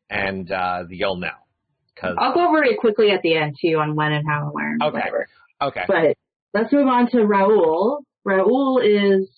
and 0.10 0.52
uh, 0.52 0.84
you'll 0.90 1.18
know. 1.18 1.30
Cause 1.96 2.16
I'll 2.20 2.34
go 2.34 2.48
over 2.50 2.64
it 2.64 2.78
quickly 2.78 3.12
at 3.12 3.22
the 3.24 3.38
end 3.38 3.56
too 3.64 3.78
on 3.78 3.96
when 3.96 4.12
and 4.12 4.28
how 4.28 4.44
and 4.46 4.52
where 4.54 4.72
and 4.72 4.82
Okay. 4.82 4.98
whatever. 4.98 5.28
okay, 5.62 5.84
But 5.88 6.18
let's 6.58 6.74
move 6.74 6.88
on 6.88 7.10
to 7.12 7.18
Raul. 7.18 8.00
Raul 8.28 8.82
is 8.84 9.30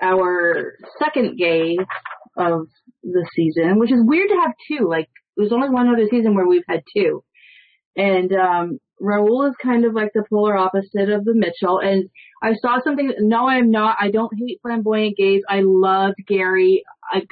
our 0.00 0.74
second 0.98 1.36
gay 1.38 1.76
of 2.36 2.68
the 3.02 3.28
season, 3.34 3.78
which 3.78 3.90
is 3.90 4.00
weird 4.04 4.28
to 4.28 4.36
have 4.36 4.52
two. 4.68 4.88
Like 4.88 5.08
there's 5.36 5.52
only 5.52 5.70
one 5.70 5.88
other 5.88 6.06
season 6.10 6.34
where 6.34 6.46
we've 6.46 6.62
had 6.68 6.82
two. 6.94 7.22
And 7.96 8.32
um 8.32 8.78
Raul 9.02 9.48
is 9.48 9.56
kind 9.62 9.84
of 9.84 9.92
like 9.92 10.10
the 10.14 10.24
polar 10.28 10.56
opposite 10.56 11.10
of 11.10 11.24
the 11.24 11.34
Mitchell. 11.34 11.78
And 11.78 12.08
I 12.42 12.54
saw 12.54 12.80
something 12.82 13.12
no 13.18 13.48
I'm 13.48 13.70
not 13.70 13.96
I 14.00 14.10
don't 14.10 14.32
hate 14.38 14.60
flamboyant 14.62 15.16
gays. 15.16 15.42
I 15.48 15.60
love 15.64 16.14
Gary. 16.26 16.84
I 17.10 17.22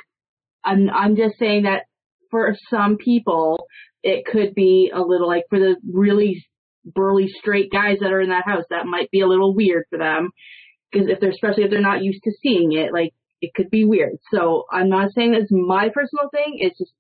I'm 0.65 0.91
I'm 0.91 1.17
just 1.17 1.39
saying 1.39 1.65
that 1.65 1.85
for 2.31 2.55
some 2.71 2.97
people 2.97 3.67
it 4.03 4.27
could 4.27 4.55
be 4.55 4.91
a 4.95 5.01
little 5.01 5.29
like 5.29 5.45
for 5.49 5.59
the 5.59 5.77
really 5.91 6.45
burly 6.85 7.29
straight 7.29 7.71
guys 7.73 7.99
that 8.01 8.13
are 8.13 8.21
in 8.21 8.31
that 8.31 8.45
house. 8.45 8.65
That 8.71 8.87
might 8.87 9.11
be 9.11 9.21
a 9.21 9.27
little 9.27 9.55
weird 9.55 9.85
for 9.91 9.99
them 9.99 10.31
because 10.91 11.09
if 11.09 11.21
they're 11.21 11.31
especially 11.31 11.65
if 11.65 11.71
they're 11.71 11.81
not 11.81 12.03
used 12.03 12.23
to 12.25 12.33
seeing 12.43 12.73
it, 12.73 12.93
like 12.93 13.13
it 13.41 13.53
could 13.55 13.71
be 13.71 13.85
weird. 13.85 14.17
So 14.33 14.65
I'm 14.71 14.89
not 14.89 15.13
saying 15.15 15.35
it's 15.35 15.51
my 15.51 15.89
personal 15.93 16.29
thing. 16.31 16.59
It's 16.59 16.79
just 16.79 16.93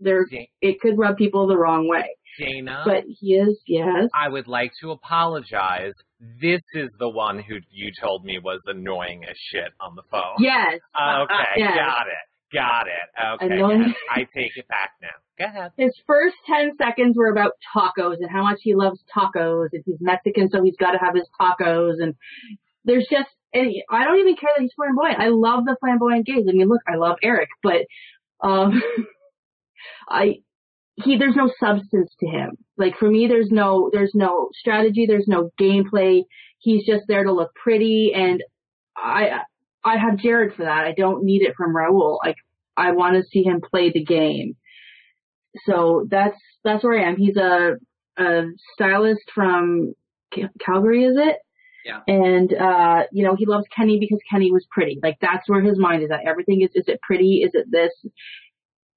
there. 0.00 0.26
It 0.60 0.80
could 0.80 0.98
rub 0.98 1.16
people 1.16 1.46
the 1.46 1.56
wrong 1.56 1.88
way. 1.88 2.16
Dana. 2.38 2.82
But 2.84 3.04
he 3.06 3.34
is 3.34 3.58
yes. 3.66 4.08
I 4.14 4.28
would 4.28 4.46
like 4.46 4.72
to 4.80 4.92
apologize. 4.92 5.94
This 6.40 6.62
is 6.74 6.90
the 6.98 7.08
one 7.08 7.38
who 7.40 7.56
you 7.70 7.90
told 8.00 8.24
me 8.24 8.38
was 8.38 8.60
annoying 8.66 9.24
as 9.28 9.36
shit 9.50 9.72
on 9.80 9.96
the 9.96 10.02
phone. 10.10 10.36
Yes. 10.38 10.80
Okay, 10.94 11.34
Yes. 11.56 11.76
got 11.76 12.06
it. 12.06 12.28
Got 12.52 12.86
it. 12.86 13.42
Okay. 13.42 13.58
Yes, 13.58 13.94
I 14.10 14.26
take 14.34 14.56
it 14.56 14.66
back 14.68 14.92
now. 15.02 15.08
Go 15.38 15.44
ahead. 15.44 15.72
His 15.76 15.92
first 16.06 16.36
10 16.46 16.72
seconds 16.78 17.16
were 17.16 17.30
about 17.30 17.52
tacos 17.74 18.16
and 18.20 18.30
how 18.30 18.42
much 18.42 18.58
he 18.62 18.74
loves 18.74 19.00
tacos 19.14 19.68
and 19.72 19.82
he's 19.84 19.98
Mexican 20.00 20.48
so 20.50 20.62
he's 20.62 20.76
got 20.76 20.92
to 20.92 20.98
have 20.98 21.14
his 21.14 21.28
tacos 21.40 22.02
and 22.02 22.14
there's 22.84 23.06
just, 23.10 23.28
and 23.52 23.70
I 23.90 24.04
don't 24.04 24.18
even 24.18 24.36
care 24.36 24.50
that 24.56 24.62
he's 24.62 24.72
flamboyant. 24.74 25.20
I 25.20 25.28
love 25.28 25.64
the 25.64 25.76
flamboyant 25.78 26.26
gays. 26.26 26.46
I 26.48 26.52
mean, 26.52 26.68
look, 26.68 26.80
I 26.88 26.96
love 26.96 27.16
Eric, 27.22 27.50
but, 27.62 27.86
um, 28.40 28.82
I, 30.08 30.36
he, 30.96 31.18
there's 31.18 31.36
no 31.36 31.50
substance 31.60 32.10
to 32.20 32.26
him. 32.26 32.52
Like 32.78 32.96
for 32.98 33.10
me, 33.10 33.26
there's 33.28 33.50
no, 33.50 33.90
there's 33.92 34.12
no 34.14 34.48
strategy, 34.54 35.06
there's 35.06 35.28
no 35.28 35.50
gameplay. 35.60 36.22
He's 36.58 36.86
just 36.86 37.04
there 37.06 37.24
to 37.24 37.32
look 37.32 37.54
pretty 37.54 38.12
and 38.14 38.42
I, 38.96 39.42
I 39.84 39.96
have 39.96 40.18
Jared 40.18 40.54
for 40.54 40.64
that. 40.64 40.84
I 40.84 40.92
don't 40.96 41.24
need 41.24 41.42
it 41.42 41.54
from 41.56 41.74
Raul. 41.74 42.18
Like, 42.24 42.36
I 42.76 42.92
want 42.92 43.16
to 43.16 43.28
see 43.28 43.42
him 43.42 43.60
play 43.60 43.90
the 43.92 44.04
game 44.04 44.56
so 45.66 46.06
that's 46.10 46.38
that's 46.64 46.84
where 46.84 46.98
I 46.98 47.08
am. 47.08 47.16
He's 47.16 47.36
a 47.36 47.76
a 48.18 48.42
stylist 48.74 49.30
from 49.34 49.94
Cal- 50.34 50.50
Calgary, 50.64 51.04
is 51.04 51.16
it? 51.16 51.36
Yeah. 51.84 52.00
And 52.06 52.52
uh, 52.52 53.04
you 53.12 53.24
know, 53.24 53.34
he 53.36 53.46
loves 53.46 53.66
Kenny 53.74 53.98
because 53.98 54.20
Kenny 54.30 54.52
was 54.52 54.66
pretty. 54.70 54.98
Like 55.02 55.16
that's 55.20 55.48
where 55.48 55.62
his 55.62 55.78
mind 55.78 56.02
is 56.02 56.10
at. 56.10 56.26
Everything 56.26 56.62
is 56.62 56.70
is 56.74 56.84
it 56.88 57.00
pretty? 57.02 57.42
Is 57.44 57.52
it 57.54 57.66
this? 57.70 57.92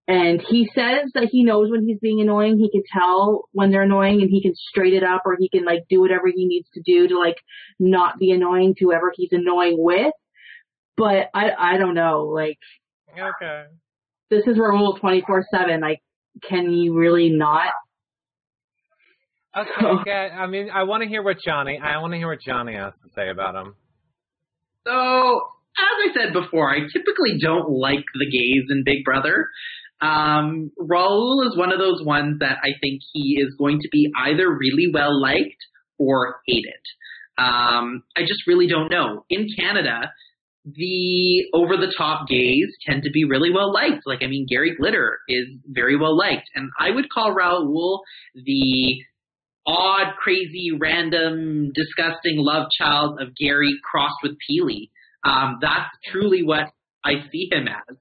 And 0.08 0.42
he 0.42 0.70
says 0.76 1.12
that 1.14 1.30
he 1.32 1.44
knows 1.44 1.72
when 1.72 1.88
he's 1.88 2.00
being 2.00 2.20
annoying. 2.20 2.58
He 2.58 2.70
can 2.70 2.84
tell 2.92 3.48
when 3.54 3.72
they're 3.72 3.84
annoying 3.84 4.22
and 4.22 4.30
he 4.30 4.42
can 4.42 4.54
straight 4.56 4.94
it 4.94 5.04
up 5.04 5.22
or 5.26 5.38
he 5.40 5.48
can 5.48 5.64
like 5.64 5.86
do 5.90 6.02
whatever 6.02 6.28
he 6.28 6.46
needs 6.46 6.68
to 6.74 6.82
do 6.82 7.08
to 7.08 7.18
like 7.18 7.38
not 7.80 8.20
be 8.20 8.32
annoying 8.32 8.76
to 8.76 8.86
whoever 8.86 9.14
he's 9.16 9.32
annoying 9.32 9.76
with. 9.78 10.12
But 11.02 11.30
I 11.34 11.74
I 11.76 11.78
don't 11.78 11.96
know. 11.96 12.26
Like 12.34 12.58
Okay. 13.18 13.64
this 14.30 14.44
is 14.48 14.58
Raul 14.58 15.00
24/7. 15.02 15.82
Like 15.82 16.00
can 16.48 16.72
you 16.72 16.96
really 16.98 17.30
not? 17.30 17.72
Okay. 19.58 19.70
So- 19.82 20.00
okay. 20.00 20.30
I 20.34 20.48
mean, 20.48 20.70
I 20.74 20.84
want 20.84 21.04
to 21.04 21.10
hear 21.10 21.24
what 21.24 21.38
Johnny. 21.46 21.80
I 21.84 21.98
want 22.00 22.14
to 22.14 22.18
hear 22.18 22.30
what 22.30 22.40
Johnny 22.46 22.74
has 22.76 22.94
to 23.04 23.10
say 23.16 23.30
about 23.30 23.56
him. 23.56 23.76
So, 24.88 24.94
as 24.94 26.10
I 26.10 26.14
said 26.14 26.34
before, 26.34 26.70
I 26.74 26.80
typically 26.80 27.38
don't 27.42 27.70
like 27.70 28.04
the 28.14 28.26
gays 28.32 28.66
in 28.70 28.84
Big 28.86 29.04
Brother. 29.04 29.48
Um, 30.02 30.72
Raul 30.80 31.46
is 31.48 31.56
one 31.58 31.72
of 31.72 31.78
those 31.80 32.02
ones 32.04 32.40
that 32.40 32.58
I 32.64 32.70
think 32.82 33.02
he 33.14 33.38
is 33.40 33.54
going 33.60 33.80
to 33.82 33.90
be 33.92 34.10
either 34.26 34.50
really 34.50 34.88
well 34.94 35.22
liked 35.22 35.62
or 36.00 36.38
hated. 36.48 36.82
Um, 37.38 38.04
I 38.18 38.22
just 38.22 38.48
really 38.48 38.68
don't 38.68 38.90
know. 38.90 39.26
In 39.30 39.48
Canada, 39.58 40.12
the 40.66 41.46
over 41.54 41.76
the 41.76 41.94
top 41.98 42.28
gays 42.28 42.68
tend 42.86 43.04
to 43.04 43.12
be 43.12 43.26
really 43.26 43.52
well 43.52 43.74
liked. 43.74 44.04
Like, 44.06 44.20
I 44.22 44.28
mean, 44.28 44.46
Gary 44.50 44.76
Glitter 44.76 45.20
is 45.28 45.48
very 45.66 45.98
well 45.98 46.18
liked. 46.18 46.50
And 46.56 46.70
I 46.80 46.92
would 46.92 47.10
call 47.10 47.36
Raul 47.36 48.00
the 48.36 49.02
odd, 49.66 50.16
crazy, 50.18 50.72
random, 50.80 51.72
disgusting 51.74 52.38
love 52.38 52.68
child 52.78 53.20
of 53.22 53.36
Gary 53.36 53.74
crossed 53.90 54.18
with 54.24 54.34
Peely. 54.34 54.90
Um, 55.24 55.58
that's 55.62 55.90
truly 56.12 56.44
what 56.44 56.72
I 57.04 57.14
see 57.32 57.50
him 57.52 57.68
as. 57.68 57.98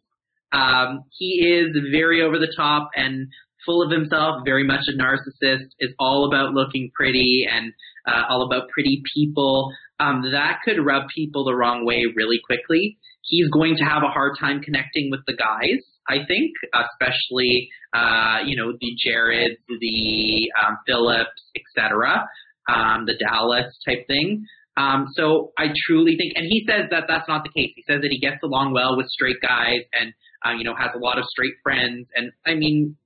Um, 0.53 1.05
he 1.19 1.47
is 1.47 1.77
very 1.93 2.23
over 2.23 2.39
the 2.39 2.53
top 2.57 2.91
and 2.95 3.29
full 3.65 3.83
of 3.83 3.91
himself, 3.91 4.43
very 4.45 4.65
much 4.65 4.81
a 4.89 4.93
narcissist, 4.93 5.69
is 5.79 5.91
all 5.99 6.27
about 6.27 6.55
looking 6.55 6.91
pretty 6.95 7.47
and 7.51 7.73
uh, 8.07 8.23
all 8.29 8.43
about 8.43 8.69
pretty 8.71 9.03
people. 9.15 9.71
Um, 10.01 10.23
that 10.33 10.61
could 10.65 10.85
rub 10.85 11.05
people 11.15 11.45
the 11.45 11.55
wrong 11.55 11.85
way 11.85 12.05
really 12.17 12.41
quickly. 12.45 12.97
He's 13.23 13.49
going 13.51 13.77
to 13.77 13.85
have 13.85 14.03
a 14.03 14.09
hard 14.09 14.33
time 14.41 14.61
connecting 14.61 15.11
with 15.11 15.21
the 15.27 15.35
guys, 15.35 15.79
I 16.09 16.25
think, 16.27 16.53
especially 16.73 17.69
uh, 17.93 18.39
you 18.45 18.57
know 18.57 18.73
the 18.81 18.97
Jareds, 19.07 19.59
the 19.69 20.51
um, 20.65 20.79
Phillips, 20.87 21.43
etc., 21.55 22.27
um, 22.69 23.05
the 23.07 23.15
Dallas 23.19 23.67
type 23.87 24.07
thing. 24.07 24.47
Um, 24.77 25.07
so 25.15 25.53
I 25.59 25.67
truly 25.87 26.17
think, 26.17 26.33
and 26.37 26.47
he 26.49 26.65
says 26.67 26.89
that 26.91 27.05
that's 27.07 27.29
not 27.29 27.45
the 27.45 27.51
case. 27.51 27.73
He 27.77 27.85
says 27.87 28.01
that 28.01 28.09
he 28.11 28.19
gets 28.19 28.43
along 28.43 28.73
well 28.73 28.97
with 28.97 29.07
straight 29.09 29.41
guys 29.43 29.81
and 29.93 30.15
uh, 30.47 30.57
you 30.57 30.65
know 30.65 30.75
has 30.75 30.91
a 30.95 30.99
lot 30.99 31.19
of 31.19 31.25
straight 31.27 31.55
friends. 31.63 32.09
And 32.15 32.33
I 32.47 32.55
mean, 32.55 32.97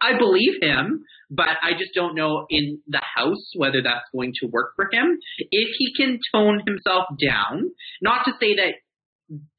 I 0.00 0.18
believe 0.18 0.54
him, 0.60 1.04
but 1.30 1.58
I 1.62 1.72
just 1.72 1.94
don't 1.94 2.14
know 2.14 2.46
in 2.48 2.80
the 2.86 3.02
house 3.16 3.52
whether 3.56 3.82
that's 3.82 4.06
going 4.12 4.32
to 4.40 4.48
work 4.48 4.72
for 4.76 4.88
him. 4.90 5.18
If 5.38 5.74
he 5.76 5.92
can 5.94 6.18
tone 6.32 6.62
himself 6.66 7.06
down, 7.20 7.70
not 8.00 8.24
to 8.24 8.32
say 8.40 8.54
that 8.56 8.74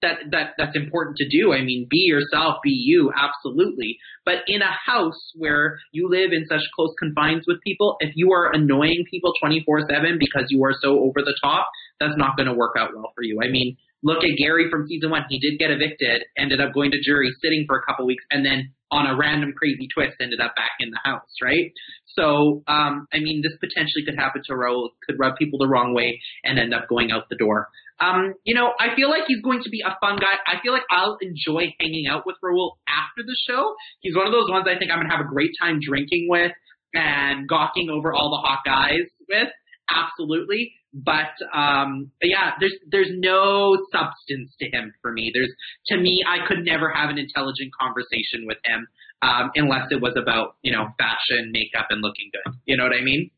that 0.01 0.17
that 0.31 0.47
that's 0.57 0.75
important 0.75 1.17
to 1.17 1.29
do. 1.29 1.53
I 1.53 1.61
mean, 1.61 1.87
be 1.89 1.99
yourself, 1.99 2.57
be 2.63 2.71
you, 2.71 3.11
absolutely. 3.15 3.97
But 4.25 4.39
in 4.47 4.61
a 4.61 4.71
house 4.91 5.31
where 5.35 5.77
you 5.91 6.09
live 6.09 6.31
in 6.31 6.47
such 6.47 6.61
close 6.75 6.93
confines 6.97 7.45
with 7.45 7.61
people, 7.61 7.97
if 7.99 8.13
you 8.15 8.31
are 8.31 8.51
annoying 8.51 9.05
people 9.11 9.33
24/7 9.43 10.17
because 10.17 10.45
you 10.49 10.63
are 10.63 10.73
so 10.81 10.99
over 10.99 11.21
the 11.21 11.37
top, 11.41 11.67
that's 11.99 12.17
not 12.17 12.35
going 12.35 12.47
to 12.47 12.53
work 12.53 12.75
out 12.77 12.95
well 12.95 13.11
for 13.15 13.23
you. 13.23 13.39
I 13.43 13.49
mean, 13.49 13.77
look 14.01 14.23
at 14.23 14.37
Gary 14.37 14.69
from 14.71 14.87
season 14.87 15.11
1. 15.11 15.25
He 15.29 15.39
did 15.39 15.59
get 15.59 15.69
evicted, 15.69 16.23
ended 16.35 16.61
up 16.61 16.73
going 16.73 16.91
to 16.91 17.01
jury, 17.03 17.29
sitting 17.41 17.65
for 17.67 17.77
a 17.77 17.83
couple 17.85 18.07
weeks 18.07 18.23
and 18.31 18.43
then 18.43 18.73
on 18.91 19.05
a 19.05 19.15
random 19.15 19.53
crazy 19.55 19.87
twist 19.93 20.17
ended 20.19 20.39
up 20.39 20.55
back 20.55 20.71
in 20.79 20.89
the 20.89 20.99
house, 21.03 21.29
right? 21.41 21.71
So, 22.17 22.63
um, 22.67 23.07
I 23.13 23.19
mean, 23.19 23.41
this 23.41 23.53
potentially 23.59 24.03
could 24.05 24.17
happen 24.17 24.41
to 24.45 24.53
Raul, 24.53 24.89
could 25.05 25.19
rub 25.19 25.35
people 25.37 25.59
the 25.59 25.67
wrong 25.67 25.93
way 25.93 26.19
and 26.43 26.57
end 26.57 26.73
up 26.73 26.89
going 26.89 27.11
out 27.11 27.29
the 27.29 27.37
door. 27.37 27.67
Um, 28.01 28.33
you 28.43 28.55
know, 28.55 28.73
I 28.79 28.95
feel 28.95 29.09
like 29.09 29.23
he's 29.27 29.41
going 29.43 29.61
to 29.63 29.69
be 29.69 29.81
a 29.85 29.97
fun 30.01 30.17
guy. 30.17 30.39
I 30.47 30.61
feel 30.63 30.73
like 30.73 30.87
I'll 30.89 31.17
enjoy 31.21 31.73
hanging 31.79 32.07
out 32.07 32.23
with 32.25 32.37
Raul 32.43 32.77
after 32.87 33.23
the 33.23 33.35
show. 33.47 33.75
He's 33.99 34.15
one 34.15 34.25
of 34.25 34.33
those 34.33 34.49
ones 34.49 34.65
I 34.67 34.79
think 34.79 34.91
I'm 34.91 34.97
going 34.97 35.09
to 35.09 35.15
have 35.15 35.25
a 35.25 35.29
great 35.29 35.51
time 35.61 35.79
drinking 35.81 36.27
with 36.29 36.51
and 36.93 37.47
gawking 37.47 37.89
over 37.89 38.13
all 38.13 38.31
the 38.31 38.47
hot 38.47 38.61
guys 38.65 39.05
with 39.27 39.49
absolutely. 39.89 40.73
But 40.93 41.33
um, 41.53 42.11
yeah, 42.21 42.51
there's 42.59 42.75
there's 42.89 43.11
no 43.13 43.77
substance 43.91 44.55
to 44.59 44.65
him 44.71 44.91
for 45.01 45.11
me. 45.11 45.31
There's 45.33 45.53
to 45.87 45.97
me, 45.97 46.23
I 46.27 46.47
could 46.47 46.65
never 46.65 46.89
have 46.91 47.09
an 47.09 47.17
intelligent 47.19 47.71
conversation 47.79 48.47
with 48.47 48.57
him 48.65 48.87
um, 49.21 49.51
unless 49.55 49.87
it 49.91 50.01
was 50.01 50.13
about 50.21 50.55
you 50.63 50.71
know 50.71 50.87
fashion, 50.97 51.51
makeup, 51.51 51.87
and 51.91 52.01
looking 52.01 52.29
good. 52.33 52.53
You 52.65 52.77
know 52.77 52.83
what 52.85 52.93
I 52.99 53.03
mean? 53.03 53.29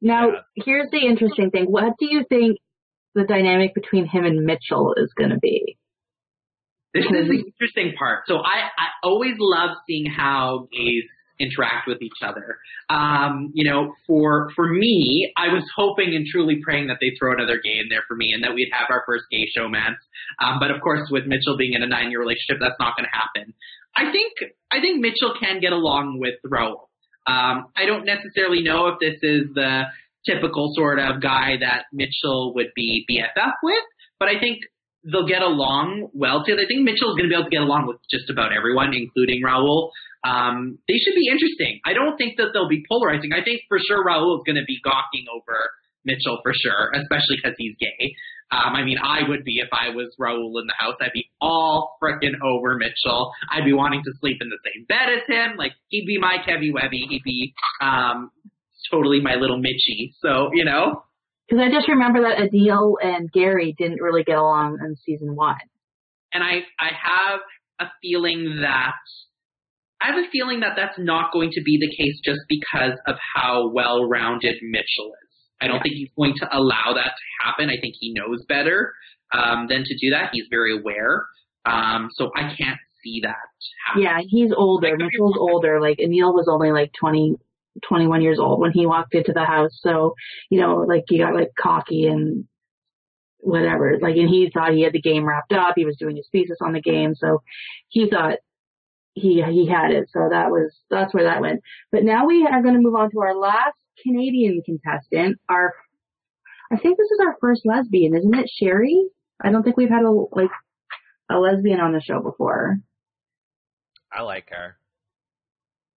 Now, 0.00 0.28
Yes. 0.28 0.64
here's 0.66 0.90
the 0.90 1.00
interesting 1.00 1.50
thing. 1.50 1.64
What 1.64 1.94
do 1.98 2.06
you 2.06 2.24
think 2.28 2.58
the 3.14 3.24
dynamic 3.24 3.74
between 3.74 4.06
him 4.06 4.24
and 4.24 4.44
Mitchell 4.44 4.94
is 4.96 5.12
going 5.16 5.30
to 5.30 5.38
be? 5.38 5.78
This 6.94 7.04
is 7.06 7.28
the 7.28 7.44
interesting 7.44 7.94
part. 7.98 8.24
So 8.26 8.36
I, 8.36 8.68
I 8.78 8.86
always 9.02 9.34
love 9.38 9.70
seeing 9.86 10.06
how 10.06 10.68
gays 10.72 11.04
interact 11.38 11.86
with 11.86 12.02
each 12.02 12.20
other. 12.22 12.58
Um, 12.88 13.50
you 13.54 13.68
know, 13.68 13.94
for 14.06 14.50
for 14.54 14.68
me, 14.68 15.32
I 15.36 15.48
was 15.48 15.64
hoping 15.74 16.14
and 16.14 16.26
truly 16.26 16.60
praying 16.62 16.88
that 16.88 16.98
they 17.00 17.12
throw 17.18 17.32
another 17.32 17.60
gay 17.62 17.78
in 17.78 17.88
there 17.88 18.02
for 18.08 18.16
me 18.16 18.32
and 18.32 18.44
that 18.44 18.54
we'd 18.54 18.70
have 18.72 18.88
our 18.90 19.02
first 19.06 19.24
gay 19.30 19.46
showmance. 19.56 19.98
Um, 20.40 20.58
but 20.60 20.70
of 20.70 20.80
course, 20.80 21.08
with 21.10 21.26
Mitchell 21.26 21.56
being 21.56 21.74
in 21.74 21.82
a 21.82 21.86
nine 21.86 22.10
year 22.10 22.20
relationship, 22.20 22.58
that's 22.60 22.78
not 22.78 22.96
going 22.96 23.06
to 23.06 23.16
happen. 23.16 23.54
I 23.96 24.12
think 24.12 24.32
I 24.70 24.80
think 24.80 25.00
Mitchell 25.00 25.34
can 25.40 25.60
get 25.60 25.72
along 25.72 26.18
with 26.20 26.34
Raul. 26.46 26.88
Um, 27.26 27.66
I 27.76 27.86
don't 27.86 28.04
necessarily 28.04 28.62
know 28.62 28.88
if 28.88 29.00
this 29.00 29.18
is 29.22 29.50
the 29.54 29.84
typical 30.26 30.72
sort 30.74 30.98
of 30.98 31.20
guy 31.22 31.56
that 31.60 31.86
Mitchell 31.92 32.52
would 32.54 32.70
be 32.74 33.04
BFF 33.10 33.52
with, 33.62 33.84
but 34.18 34.28
I 34.28 34.38
think 34.38 34.58
they'll 35.10 35.26
get 35.26 35.42
along 35.42 36.10
well 36.12 36.44
together. 36.44 36.62
I 36.62 36.66
think 36.66 36.82
Mitchell's 36.82 37.16
going 37.16 37.30
to 37.30 37.32
be 37.32 37.34
able 37.34 37.44
to 37.44 37.50
get 37.50 37.62
along 37.62 37.86
with 37.86 37.98
just 38.10 38.28
about 38.30 38.52
everyone, 38.52 38.92
including 38.92 39.42
Raul. 39.42 39.90
Um, 40.26 40.78
they 40.88 40.98
should 41.02 41.14
be 41.14 41.28
interesting. 41.30 41.78
I 41.84 41.92
don't 41.92 42.16
think 42.16 42.36
that 42.38 42.48
they'll 42.52 42.68
be 42.68 42.82
polarizing. 42.90 43.30
I 43.32 43.44
think 43.44 43.60
for 43.68 43.78
sure 43.78 44.04
Raul 44.04 44.36
is 44.38 44.42
going 44.46 44.56
to 44.56 44.66
be 44.66 44.78
gawking 44.82 45.26
over 45.34 45.58
Mitchell 46.04 46.38
for 46.42 46.52
sure, 46.54 46.90
especially 46.94 47.36
because 47.38 47.54
he's 47.58 47.76
gay. 47.78 48.14
Um, 48.50 48.74
I 48.74 48.82
mean, 48.84 48.98
I 49.02 49.28
would 49.28 49.42
be 49.44 49.58
if 49.58 49.68
I 49.72 49.90
was 49.90 50.14
Raul 50.20 50.60
in 50.60 50.66
the 50.66 50.74
house. 50.78 50.94
I'd 51.00 51.12
be 51.12 51.26
all 51.40 51.96
frickin' 52.02 52.34
over 52.44 52.76
Mitchell. 52.76 53.32
I'd 53.50 53.64
be 53.64 53.72
wanting 53.72 54.02
to 54.04 54.12
sleep 54.20 54.38
in 54.40 54.48
the 54.48 54.58
same 54.66 54.84
bed 54.88 55.08
as 55.16 55.24
him. 55.26 55.56
Like 55.56 55.72
he'd 55.88 56.06
be 56.06 56.18
my 56.18 56.36
Kevy 56.46 56.72
Webby. 56.72 57.06
He'd 57.10 57.24
be 57.24 57.54
um, 57.82 58.30
totally 58.90 59.20
my 59.20 59.34
little 59.34 59.58
Mitchie. 59.60 60.12
So 60.22 60.50
you 60.54 60.64
know, 60.64 61.02
Because 61.48 61.60
I 61.66 61.70
just 61.72 61.88
remember 61.88 62.20
that 62.22 62.38
Aneal 62.38 62.94
and 63.02 63.30
Gary 63.32 63.74
didn't 63.76 64.00
really 64.00 64.22
get 64.22 64.38
along 64.38 64.78
in 64.80 64.94
season 65.04 65.34
one. 65.34 65.56
and 66.32 66.42
I 66.44 66.62
I 66.78 66.90
have 66.94 67.40
a 67.80 67.86
feeling 68.00 68.60
that 68.62 68.94
I 70.02 70.08
have 70.08 70.16
a 70.16 70.28
feeling 70.30 70.60
that 70.60 70.74
that's 70.76 70.98
not 70.98 71.32
going 71.32 71.50
to 71.52 71.62
be 71.62 71.78
the 71.80 71.94
case 71.94 72.20
just 72.24 72.40
because 72.48 72.98
of 73.06 73.16
how 73.34 73.70
well-rounded 73.72 74.56
Mitchell 74.62 75.12
is. 75.22 75.26
I 75.60 75.68
don't 75.68 75.82
think 75.82 75.94
he's 75.94 76.10
going 76.16 76.34
to 76.40 76.48
allow 76.54 76.92
that 76.94 77.12
to 77.16 77.44
happen. 77.44 77.70
I 77.70 77.80
think 77.80 77.94
he 77.98 78.12
knows 78.12 78.44
better 78.46 78.92
um, 79.32 79.66
than 79.68 79.84
to 79.84 79.94
do 79.94 80.10
that. 80.10 80.30
He's 80.32 80.44
very 80.50 80.78
aware, 80.78 81.26
um, 81.64 82.10
so 82.12 82.30
I 82.36 82.54
can't 82.56 82.78
see 83.02 83.20
that. 83.22 83.36
Happen. 83.86 84.02
Yeah, 84.02 84.18
he's 84.28 84.52
older. 84.54 84.96
Mitchell's 84.96 85.38
older. 85.38 85.80
Like 85.80 85.98
Aneal 85.98 86.34
was 86.34 86.46
only 86.50 86.72
like 86.72 86.92
20, 87.00 87.36
21 87.88 88.20
years 88.20 88.38
old 88.38 88.60
when 88.60 88.72
he 88.72 88.84
walked 88.84 89.14
into 89.14 89.32
the 89.32 89.44
house. 89.44 89.78
So, 89.80 90.14
you 90.50 90.60
know, 90.60 90.84
like 90.86 91.04
he 91.08 91.18
got 91.18 91.34
like 91.34 91.52
cocky 91.58 92.06
and 92.06 92.44
whatever. 93.38 93.98
Like, 94.00 94.16
and 94.16 94.28
he 94.28 94.50
thought 94.52 94.74
he 94.74 94.82
had 94.82 94.92
the 94.92 95.00
game 95.00 95.24
wrapped 95.26 95.52
up. 95.52 95.74
He 95.76 95.84
was 95.84 95.96
doing 95.98 96.16
his 96.16 96.28
thesis 96.30 96.58
on 96.60 96.72
the 96.72 96.80
game. 96.80 97.14
So 97.14 97.42
he 97.88 98.10
thought 98.10 98.38
he, 99.16 99.42
he 99.42 99.66
had 99.66 99.90
it. 99.90 100.08
So 100.12 100.28
that 100.30 100.50
was, 100.50 100.72
that's 100.90 101.12
where 101.12 101.24
that 101.24 101.40
went. 101.40 101.62
But 101.90 102.04
now 102.04 102.26
we 102.26 102.46
are 102.46 102.62
going 102.62 102.74
to 102.74 102.80
move 102.80 102.94
on 102.94 103.10
to 103.10 103.20
our 103.20 103.34
last 103.34 103.76
Canadian 104.02 104.62
contestant. 104.64 105.40
Our, 105.48 105.72
I 106.70 106.76
think 106.76 106.98
this 106.98 107.10
is 107.10 107.20
our 107.26 107.36
first 107.40 107.62
lesbian, 107.64 108.14
isn't 108.14 108.34
it? 108.34 108.50
Sherry? 108.60 109.08
I 109.42 109.50
don't 109.50 109.62
think 109.62 109.76
we've 109.76 109.88
had 109.88 110.04
a, 110.04 110.10
like, 110.10 110.50
a 111.30 111.38
lesbian 111.38 111.80
on 111.80 111.92
the 111.92 112.00
show 112.00 112.20
before. 112.20 112.76
I 114.12 114.22
like 114.22 114.50
her. 114.50 114.76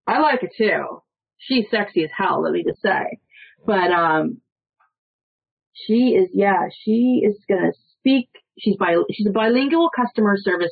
I 0.07 0.19
like 0.19 0.41
her 0.41 0.49
too. 0.57 1.03
She's 1.37 1.65
sexy 1.69 2.03
as 2.03 2.09
hell, 2.15 2.41
let 2.41 2.51
me 2.53 2.63
just 2.67 2.81
say. 2.81 3.19
But 3.65 3.91
um 3.91 4.41
she 5.73 6.15
is 6.17 6.29
yeah, 6.33 6.67
she 6.83 7.21
is 7.23 7.37
gonna 7.47 7.71
speak 7.99 8.29
she's 8.57 8.75
bi 8.77 8.95
she's 9.11 9.27
a 9.27 9.31
bilingual 9.31 9.89
customer 9.95 10.35
service 10.37 10.71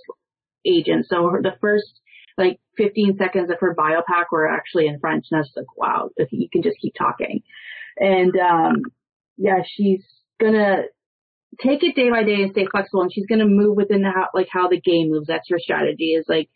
agent. 0.66 1.06
So 1.08 1.30
her, 1.30 1.42
the 1.42 1.56
first 1.62 2.02
like 2.38 2.60
15 2.78 3.18
seconds 3.18 3.50
of 3.50 3.60
her 3.60 3.74
bio 3.74 4.02
pack 4.08 4.32
were 4.32 4.48
actually 4.48 4.88
in 4.88 5.00
French 5.00 5.26
and 5.32 5.38
I 5.38 5.42
was 5.42 5.52
like, 5.56 5.78
wow, 5.78 6.10
if 6.18 6.30
you 6.32 6.48
can 6.52 6.62
just 6.62 6.78
keep 6.82 6.94
talking. 6.98 7.42
And 7.98 8.36
um 8.38 8.82
yeah, 9.38 9.62
she's 9.66 10.04
gonna 10.40 10.84
take 11.62 11.84
it 11.84 11.96
day 11.96 12.10
by 12.10 12.24
day 12.24 12.42
and 12.44 12.52
stay 12.52 12.68
flexible 12.70 13.02
and 13.02 13.12
she's 13.14 13.26
gonna 13.28 13.48
move 13.48 13.76
within 13.76 14.04
how 14.04 14.28
like 14.34 14.48
how 14.52 14.68
the 14.68 14.82
game 14.82 15.10
moves. 15.10 15.28
That's 15.28 15.50
her 15.50 15.60
strategy 15.60 16.14
is 16.14 16.26
like 16.28 16.50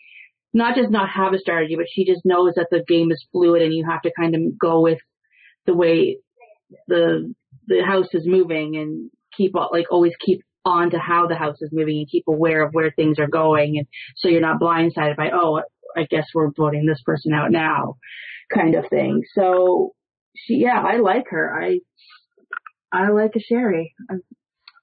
not 0.54 0.76
just 0.76 0.90
not 0.92 1.10
have 1.10 1.34
a 1.34 1.40
strategy, 1.40 1.76
but 1.76 1.88
she 1.92 2.06
just 2.06 2.26
knows 2.26 2.54
that 2.56 2.68
the 2.70 2.84
game 2.88 3.12
is 3.12 3.26
fluid 3.32 3.62
and 3.62 3.74
you 3.74 3.86
have 3.90 4.02
to 4.02 4.12
kind 4.18 4.36
of 4.36 4.42
go 4.60 4.82
with 4.82 5.00
the 5.66 5.74
way 5.74 6.18
the 6.88 7.34
the 7.68 7.84
house 7.86 8.08
is 8.14 8.26
moving 8.26 8.76
and 8.76 9.10
keep 9.36 9.54
like 9.56 9.92
always 9.92 10.14
keep 10.24 10.42
on 10.64 10.92
to 10.92 11.00
how 11.00 11.28
the 11.28 11.36
house 11.36 11.58
is 11.62 11.70
moving 11.72 12.00
and 12.00 12.10
keep 12.10 12.26
aware 12.28 12.64
of 12.64 12.74
where 12.74 12.92
things 12.92 13.18
are 13.18 13.28
going 13.28 13.78
and 13.78 13.88
so 14.16 14.28
you're 14.28 14.42
not 14.42 14.60
blindsided 14.60 15.18
by 15.18 15.30
oh 15.34 15.62
I 15.98 16.06
guess 16.10 16.26
we're 16.34 16.52
voting 16.52 16.86
this 16.86 17.02
person 17.06 17.34
out 17.34 17.52
now 17.52 17.98
kind 18.54 18.76
of 18.76 18.86
thing. 18.90 19.24
So 19.36 19.94
she 20.36 20.56
yeah, 20.56 20.82
I 20.82 20.98
like 20.98 21.26
her. 21.30 21.62
I 21.62 21.80
I 22.92 23.10
like 23.10 23.32
a 23.36 23.40
Sherry. 23.40 23.94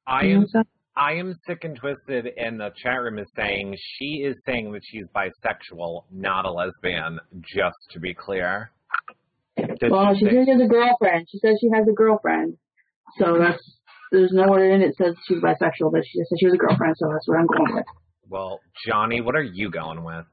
I 0.06 0.24
am 0.26 0.46
I 0.96 1.12
am 1.12 1.38
sick 1.46 1.62
and 1.64 1.76
twisted, 1.76 2.26
and 2.36 2.58
the 2.58 2.70
chat 2.82 3.00
room 3.00 3.18
is 3.18 3.28
saying 3.36 3.76
she 3.98 4.24
is 4.24 4.36
saying 4.44 4.72
that 4.72 4.82
she's 4.84 5.04
bisexual, 5.14 6.04
not 6.10 6.44
a 6.44 6.50
lesbian. 6.50 7.20
Just 7.40 7.76
to 7.92 8.00
be 8.00 8.14
clear. 8.14 8.70
Does 9.56 9.90
Well, 9.90 10.14
she 10.14 10.20
she 10.20 10.24
say- 10.26 10.30
says 10.32 10.44
she 10.46 10.50
has 10.52 10.60
a 10.60 10.66
girlfriend. 10.68 11.26
She 11.30 11.38
says 11.38 11.58
she 11.60 11.68
has 11.72 11.86
a 11.88 11.92
girlfriend. 11.92 12.56
So 13.18 13.38
that's 13.38 13.62
there's 14.10 14.32
nowhere 14.32 14.70
in 14.72 14.82
it 14.82 14.96
says 14.96 15.14
she's 15.26 15.38
bisexual, 15.38 15.92
but 15.92 16.02
she 16.06 16.18
just 16.18 16.30
said 16.30 16.38
she 16.40 16.46
has 16.46 16.54
a 16.54 16.58
girlfriend, 16.58 16.96
so 16.96 17.08
that's 17.12 17.28
what 17.28 17.38
I'm 17.38 17.46
going 17.46 17.74
with. 17.74 17.84
well, 18.28 18.60
Johnny, 18.86 19.20
what 19.20 19.34
are 19.36 19.42
you 19.42 19.70
going 19.70 20.02
with? 20.02 20.24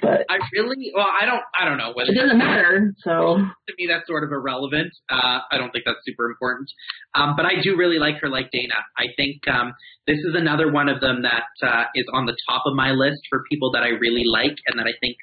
But 0.00 0.26
I 0.28 0.38
really 0.52 0.90
well, 0.94 1.06
I 1.06 1.24
don't 1.24 1.42
I 1.58 1.64
don't 1.64 1.78
know 1.78 1.92
whether 1.94 2.10
it 2.10 2.18
doesn't 2.18 2.38
matter. 2.38 2.92
So 3.04 3.36
to 3.38 3.72
me 3.78 3.86
that's 3.88 4.06
sort 4.06 4.24
of 4.24 4.30
irrelevant. 4.32 4.92
Uh, 5.08 5.38
I 5.50 5.56
don't 5.56 5.70
think 5.70 5.84
that's 5.86 6.02
super 6.04 6.26
important. 6.26 6.68
Um, 7.14 7.34
but 7.36 7.46
I 7.46 7.62
do 7.62 7.76
really 7.76 7.98
like 7.98 8.16
her 8.20 8.28
like 8.28 8.50
Dana. 8.50 8.74
I 8.98 9.06
think 9.16 9.46
um, 9.46 9.72
this 10.06 10.18
is 10.18 10.34
another 10.34 10.72
one 10.72 10.88
of 10.88 11.00
them 11.00 11.22
that 11.22 11.46
uh, 11.62 11.84
is 11.94 12.06
on 12.12 12.26
the 12.26 12.36
top 12.48 12.62
of 12.66 12.74
my 12.74 12.90
list 12.90 13.20
for 13.30 13.44
people 13.50 13.70
that 13.72 13.82
I 13.82 13.88
really 13.88 14.24
like 14.26 14.56
and 14.66 14.78
that 14.78 14.86
I 14.86 14.94
think 15.00 15.16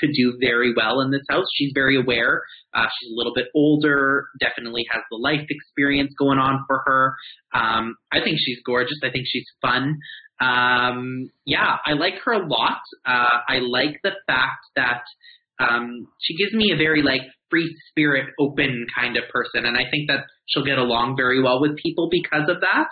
could 0.00 0.10
do 0.14 0.36
very 0.40 0.72
well 0.74 1.00
in 1.00 1.10
this 1.10 1.22
house. 1.28 1.46
She's 1.54 1.72
very 1.74 2.00
aware. 2.00 2.42
Uh, 2.74 2.86
she's 2.98 3.10
a 3.12 3.14
little 3.14 3.34
bit 3.34 3.46
older, 3.54 4.28
definitely 4.40 4.86
has 4.90 5.02
the 5.10 5.16
life 5.16 5.46
experience 5.48 6.12
going 6.18 6.38
on 6.38 6.64
for 6.66 6.82
her. 6.86 7.14
Um, 7.54 7.96
I 8.12 8.20
think 8.22 8.38
she's 8.40 8.58
gorgeous. 8.64 8.98
I 9.02 9.10
think 9.10 9.26
she's 9.28 9.46
fun. 9.62 9.96
Um, 10.40 11.30
yeah, 11.44 11.76
I 11.84 11.94
like 11.94 12.14
her 12.24 12.32
a 12.32 12.46
lot. 12.46 12.80
Uh, 13.06 13.38
I 13.48 13.58
like 13.58 14.00
the 14.02 14.12
fact 14.26 14.64
that 14.76 15.02
um, 15.58 16.06
she 16.20 16.36
gives 16.36 16.52
me 16.52 16.72
a 16.72 16.76
very 16.76 17.02
like 17.02 17.22
free 17.50 17.74
spirit, 17.88 18.26
open 18.38 18.86
kind 18.96 19.16
of 19.16 19.24
person, 19.32 19.66
and 19.66 19.76
I 19.76 19.90
think 19.90 20.08
that 20.08 20.24
she'll 20.46 20.64
get 20.64 20.78
along 20.78 21.16
very 21.16 21.42
well 21.42 21.60
with 21.60 21.76
people 21.76 22.08
because 22.10 22.48
of 22.48 22.60
that. 22.60 22.88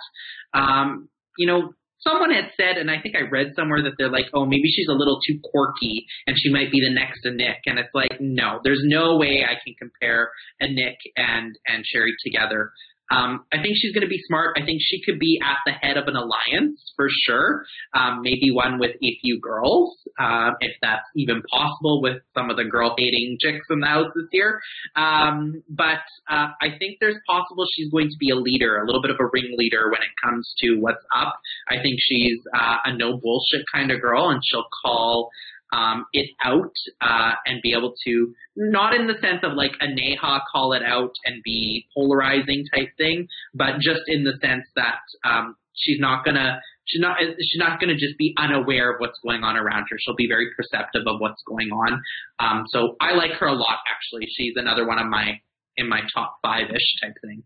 Um, 0.57 1.09
you 1.37 1.47
know, 1.47 1.73
someone 1.99 2.31
had 2.31 2.51
said, 2.59 2.77
and 2.77 2.89
I 2.89 3.01
think 3.01 3.15
I 3.15 3.29
read 3.29 3.53
somewhere 3.55 3.81
that 3.83 3.93
they're 3.97 4.11
like, 4.11 4.27
oh, 4.33 4.45
maybe 4.45 4.69
she's 4.69 4.87
a 4.89 4.93
little 4.97 5.19
too 5.25 5.39
quirky, 5.43 6.05
and 6.25 6.35
she 6.37 6.51
might 6.51 6.71
be 6.71 6.79
the 6.81 6.93
next 6.93 7.21
to 7.23 7.31
Nick, 7.31 7.59
and 7.65 7.79
it's 7.79 7.93
like, 7.93 8.17
no, 8.19 8.59
there's 8.63 8.83
no 8.83 9.17
way 9.17 9.43
I 9.43 9.55
can 9.63 9.75
compare 9.79 10.29
a 10.59 10.67
Nick 10.67 10.97
and 11.15 11.55
and 11.67 11.83
Sherry 11.85 12.13
together. 12.23 12.71
Um, 13.11 13.45
I 13.53 13.57
think 13.61 13.75
she's 13.77 13.93
going 13.93 14.03
to 14.03 14.09
be 14.09 14.21
smart. 14.27 14.57
I 14.57 14.65
think 14.65 14.79
she 14.83 15.01
could 15.03 15.19
be 15.19 15.39
at 15.43 15.57
the 15.65 15.71
head 15.71 15.97
of 15.97 16.07
an 16.07 16.15
alliance 16.15 16.93
for 16.95 17.07
sure. 17.25 17.63
Um, 17.93 18.21
maybe 18.21 18.51
one 18.51 18.79
with 18.79 18.95
a 19.01 19.17
few 19.21 19.39
girls, 19.41 19.97
um, 20.19 20.55
if 20.59 20.71
that's 20.81 21.05
even 21.15 21.41
possible 21.51 22.01
with 22.01 22.17
some 22.33 22.49
of 22.49 22.57
the 22.57 22.65
girl 22.65 22.95
hating 22.97 23.37
chicks 23.41 23.65
in 23.69 23.79
the 23.79 23.87
house 23.87 24.11
this 24.15 24.27
year. 24.31 24.59
Um, 24.95 25.63
but 25.69 26.03
uh, 26.29 26.49
I 26.61 26.77
think 26.79 26.97
there's 26.99 27.19
possible 27.27 27.65
she's 27.75 27.91
going 27.91 28.09
to 28.09 28.17
be 28.19 28.29
a 28.31 28.35
leader, 28.35 28.77
a 28.77 28.85
little 28.85 29.01
bit 29.01 29.11
of 29.11 29.17
a 29.19 29.29
ringleader 29.31 29.89
when 29.91 30.01
it 30.01 30.13
comes 30.23 30.53
to 30.59 30.75
what's 30.79 31.03
up. 31.15 31.39
I 31.69 31.81
think 31.81 31.99
she's 31.99 32.39
uh, 32.53 32.77
a 32.85 32.97
no 32.97 33.17
bullshit 33.17 33.65
kind 33.73 33.91
of 33.91 34.01
girl, 34.01 34.29
and 34.29 34.41
she'll 34.43 34.67
call 34.83 35.29
um, 35.73 36.05
it 36.13 36.29
out 36.43 36.71
uh, 37.01 37.33
and 37.45 37.61
be 37.61 37.73
able 37.73 37.93
to 38.05 38.33
not 38.55 38.93
in 38.93 39.07
the 39.07 39.15
sense 39.21 39.39
of 39.43 39.53
like 39.53 39.71
a 39.81 39.87
Naeha 39.87 40.41
call 40.51 40.73
it 40.73 40.83
out 40.83 41.11
and 41.25 41.41
be 41.43 41.87
polarizing 41.95 42.65
type 42.73 42.89
thing, 42.97 43.27
but 43.53 43.79
just 43.79 44.01
in 44.07 44.23
the 44.23 44.33
sense 44.41 44.65
that 44.75 44.99
um, 45.23 45.55
she's 45.73 45.99
not 45.99 46.25
gonna 46.25 46.59
she's 46.85 47.01
not 47.01 47.17
she's 47.19 47.59
not 47.59 47.79
gonna 47.79 47.95
just 47.95 48.17
be 48.17 48.33
unaware 48.37 48.93
of 48.93 48.99
what's 48.99 49.19
going 49.23 49.43
on 49.43 49.57
around 49.57 49.87
her. 49.89 49.97
She'll 49.99 50.15
be 50.15 50.27
very 50.27 50.47
perceptive 50.55 51.03
of 51.05 51.19
what's 51.19 51.41
going 51.47 51.69
on. 51.69 52.01
Um, 52.39 52.65
so 52.69 52.95
I 52.99 53.13
like 53.13 53.31
her 53.39 53.47
a 53.47 53.53
lot 53.53 53.79
actually. 53.89 54.27
She's 54.35 54.53
another 54.55 54.87
one 54.87 54.99
of 54.99 55.07
my 55.07 55.39
in 55.75 55.87
my 55.89 56.01
top 56.13 56.37
five 56.41 56.69
ish 56.69 57.01
type 57.01 57.13
thing. 57.21 57.43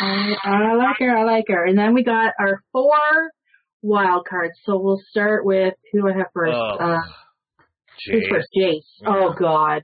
I, 0.00 0.34
I 0.44 0.74
like 0.74 0.96
her. 1.00 1.16
I 1.16 1.24
like 1.24 1.44
her. 1.48 1.64
And 1.64 1.78
then 1.78 1.94
we 1.94 2.02
got 2.02 2.32
our 2.38 2.62
four 2.72 3.30
wild 3.84 4.26
cards. 4.28 4.54
So 4.64 4.78
we'll 4.78 5.00
start 5.10 5.44
with 5.44 5.74
who 5.92 6.02
do 6.02 6.08
I 6.08 6.16
have 6.16 6.26
first. 6.32 6.54
Oh, 6.54 6.76
uh, 6.80 6.98
who's 8.06 8.24
Jace. 8.24 8.30
first? 8.30 8.48
Jace. 8.58 9.06
Oh 9.06 9.34
God. 9.38 9.82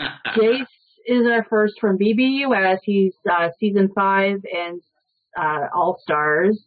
Jace 0.36 0.66
is 1.06 1.26
our 1.26 1.44
first 1.50 1.74
from 1.80 1.98
BBUS. 1.98 2.78
He's 2.84 3.14
uh, 3.30 3.48
season 3.58 3.90
five 3.94 4.40
and 4.50 4.80
uh, 5.38 5.66
All 5.74 5.98
Stars, 6.00 6.64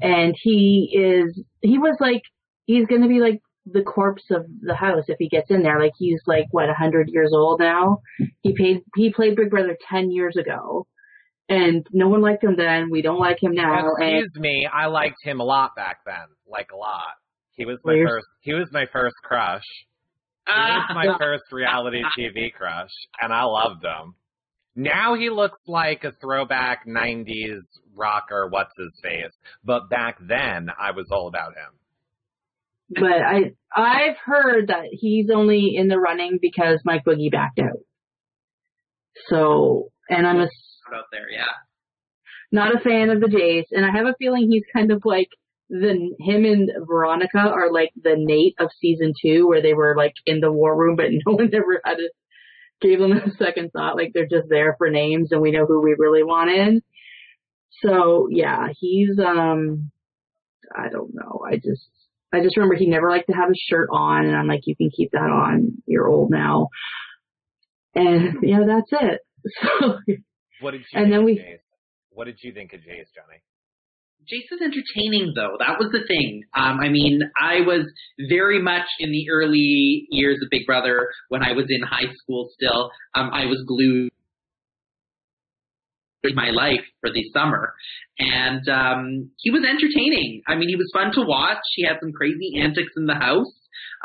and 0.00 0.34
he 0.40 0.90
is 0.92 1.42
he 1.60 1.78
was 1.78 1.96
like 2.00 2.22
he's 2.66 2.86
going 2.86 3.02
to 3.02 3.08
be 3.08 3.20
like 3.20 3.40
the 3.66 3.82
corpse 3.82 4.24
of 4.30 4.46
the 4.62 4.74
house 4.74 5.04
if 5.08 5.16
he 5.18 5.28
gets 5.28 5.50
in 5.50 5.62
there. 5.62 5.80
Like 5.80 5.92
he's 5.98 6.20
like 6.26 6.46
what 6.52 6.70
a 6.70 6.74
hundred 6.74 7.08
years 7.08 7.32
old 7.34 7.60
now. 7.60 7.98
He 8.42 8.54
paid 8.54 8.82
he 8.94 9.12
played 9.12 9.36
Big 9.36 9.50
Brother 9.50 9.76
ten 9.90 10.10
years 10.10 10.36
ago, 10.36 10.86
and 11.48 11.86
no 11.92 12.08
one 12.08 12.20
liked 12.20 12.44
him 12.44 12.56
then. 12.56 12.90
We 12.90 13.02
don't 13.02 13.18
like 13.18 13.42
him 13.42 13.54
now. 13.54 13.74
And 13.98 14.16
Excuse 14.24 14.32
me, 14.36 14.68
I 14.72 14.86
liked 14.86 15.22
him 15.22 15.40
a 15.40 15.44
lot 15.44 15.74
back 15.76 15.98
then, 16.04 16.26
like 16.46 16.70
a 16.72 16.76
lot. 16.76 17.14
He 17.52 17.64
was 17.64 17.78
my 17.84 17.94
Well, 17.94 18.06
first. 18.06 18.26
He 18.42 18.54
was 18.54 18.68
my 18.72 18.86
first 18.92 19.16
crush. 19.24 19.64
He 20.46 20.52
ah. 20.54 20.86
was 20.88 20.94
my 20.94 21.18
first 21.20 21.44
reality 21.50 22.02
TV 22.18 22.52
crush, 22.52 22.90
and 23.20 23.32
I 23.32 23.44
loved 23.44 23.84
him. 23.84 24.14
Now 24.76 25.14
he 25.14 25.28
looks 25.28 25.58
like 25.66 26.04
a 26.04 26.12
throwback 26.20 26.86
'90s 26.86 27.62
rocker. 27.96 28.46
What's 28.48 28.72
his 28.78 28.92
face? 29.02 29.32
But 29.64 29.90
back 29.90 30.18
then, 30.20 30.68
I 30.78 30.92
was 30.92 31.06
all 31.10 31.28
about 31.28 31.54
him. 31.54 33.00
but 33.00 33.20
I 33.20 33.52
I've 33.74 34.16
heard 34.24 34.68
that 34.68 34.84
he's 34.92 35.30
only 35.34 35.74
in 35.76 35.88
the 35.88 35.98
running 35.98 36.38
because 36.40 36.80
Mike 36.84 37.04
Boogie 37.04 37.32
backed 37.32 37.58
out. 37.58 37.80
So, 39.28 39.90
and 40.08 40.26
I'm 40.26 40.40
a 40.92 40.96
out 40.96 41.04
there, 41.12 41.30
yeah. 41.30 41.44
not 42.52 42.74
a 42.74 42.80
fan 42.80 43.10
of 43.10 43.20
the 43.20 43.26
Jace, 43.26 43.68
and 43.72 43.84
I 43.84 43.90
have 43.96 44.06
a 44.06 44.14
feeling 44.18 44.50
he's 44.50 44.64
kind 44.72 44.92
of 44.92 45.02
like 45.04 45.28
the 45.70 46.14
him 46.18 46.44
and 46.44 46.70
Veronica 46.86 47.38
are 47.38 47.70
like 47.72 47.90
the 48.00 48.14
Nate 48.16 48.54
of 48.58 48.70
season 48.80 49.12
two, 49.20 49.46
where 49.46 49.62
they 49.62 49.74
were 49.74 49.94
like 49.96 50.14
in 50.26 50.40
the 50.40 50.52
war 50.52 50.76
room, 50.76 50.96
but 50.96 51.06
no 51.26 51.34
one 51.34 51.50
ever 51.54 51.80
had 51.84 51.98
a 51.98 52.08
gave 52.80 53.00
them 53.00 53.12
a 53.12 53.30
second 53.36 53.70
thought. 53.72 53.96
Like 53.96 54.12
they're 54.14 54.26
just 54.26 54.48
there 54.48 54.74
for 54.78 54.90
names, 54.90 55.32
and 55.32 55.40
we 55.40 55.50
know 55.50 55.66
who 55.66 55.80
we 55.80 55.94
really 55.98 56.22
want 56.22 56.50
in. 56.50 56.82
So 57.82 58.28
yeah, 58.30 58.68
he's 58.78 59.18
um, 59.18 59.90
I 60.74 60.88
don't 60.88 61.14
know. 61.14 61.42
I 61.46 61.56
just 61.56 61.88
I 62.32 62.42
just 62.42 62.56
remember 62.56 62.76
he 62.76 62.86
never 62.86 63.10
liked 63.10 63.28
to 63.28 63.34
have 63.34 63.48
his 63.48 63.62
shirt 63.68 63.88
on, 63.92 64.26
and 64.26 64.36
I'm 64.36 64.46
like, 64.46 64.62
you 64.66 64.76
can 64.76 64.90
keep 64.94 65.10
that 65.12 65.18
on. 65.18 65.82
You're 65.86 66.08
old 66.08 66.30
now. 66.30 66.68
And 67.94 68.38
yeah, 68.42 68.60
that's 68.66 68.90
it. 68.92 69.20
So 69.80 69.98
What 70.60 70.72
did 70.72 70.80
you 70.80 70.86
And 70.94 71.04
think 71.04 71.10
then 71.12 71.20
of 71.20 71.24
we- 71.24 71.38
Jace? 71.38 71.60
What 72.10 72.24
did 72.24 72.38
you 72.42 72.52
think 72.52 72.72
of 72.72 72.80
Jace, 72.80 73.08
Johnny? 73.14 73.40
Jace 74.30 74.52
is 74.52 74.60
entertaining 74.60 75.32
though. 75.34 75.56
That 75.58 75.78
was 75.78 75.90
the 75.92 76.04
thing. 76.06 76.42
Um, 76.54 76.80
I 76.80 76.88
mean, 76.88 77.22
I 77.40 77.60
was 77.60 77.86
very 78.28 78.60
much 78.60 78.86
in 78.98 79.10
the 79.10 79.30
early 79.30 80.06
years 80.10 80.38
of 80.42 80.50
Big 80.50 80.66
Brother 80.66 81.08
when 81.28 81.42
I 81.42 81.52
was 81.52 81.66
in 81.68 81.80
high 81.82 82.12
school 82.14 82.50
still. 82.52 82.90
Um, 83.14 83.30
I 83.32 83.46
was 83.46 83.62
glued 83.66 84.10
in 86.24 86.34
my 86.34 86.50
life 86.50 86.84
for 87.00 87.10
the 87.12 87.24
summer. 87.32 87.72
And 88.18 88.68
um, 88.68 89.30
he 89.38 89.50
was 89.50 89.62
entertaining. 89.64 90.42
I 90.48 90.56
mean, 90.56 90.68
he 90.68 90.76
was 90.76 90.90
fun 90.92 91.12
to 91.12 91.22
watch. 91.22 91.62
He 91.76 91.86
had 91.86 91.98
some 92.02 92.12
crazy 92.12 92.58
antics 92.60 92.92
in 92.96 93.06
the 93.06 93.14
house. 93.14 93.52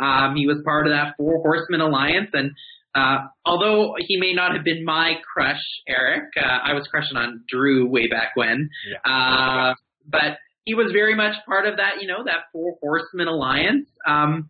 Um, 0.01 0.35
he 0.35 0.45
was 0.47 0.61
part 0.63 0.85
of 0.88 0.93
that 0.93 1.15
Four 1.17 1.41
Horsemen 1.41 1.81
Alliance. 1.81 2.30
And 2.34 2.51
uh, 2.95 3.18
although 3.45 3.95
he 3.99 4.18
may 4.18 4.34
not 4.34 4.56
have 4.56 4.64
been 4.64 4.84
my 4.86 5.14
crush, 5.34 5.61
Eric, 5.88 6.26
uh, 6.38 6.60
I 6.64 6.74
was 6.74 6.88
crushing 6.88 7.18
on 7.18 7.44
Drew 7.49 7.88
way 7.88 8.07
back 8.07 8.36
when. 8.36 8.70
Uh, 9.06 9.74
but 10.06 10.38
he 10.65 10.74
was 10.74 10.91
very 10.94 11.15
much 11.15 11.36
part 11.45 11.65
of 11.68 11.78
that, 11.78 12.02
you 12.02 12.07
know, 12.07 12.24
that 12.26 12.45
Four 12.52 12.78
Horsemen 12.82 13.28
Alliance. 13.28 13.88
Um, 14.07 14.49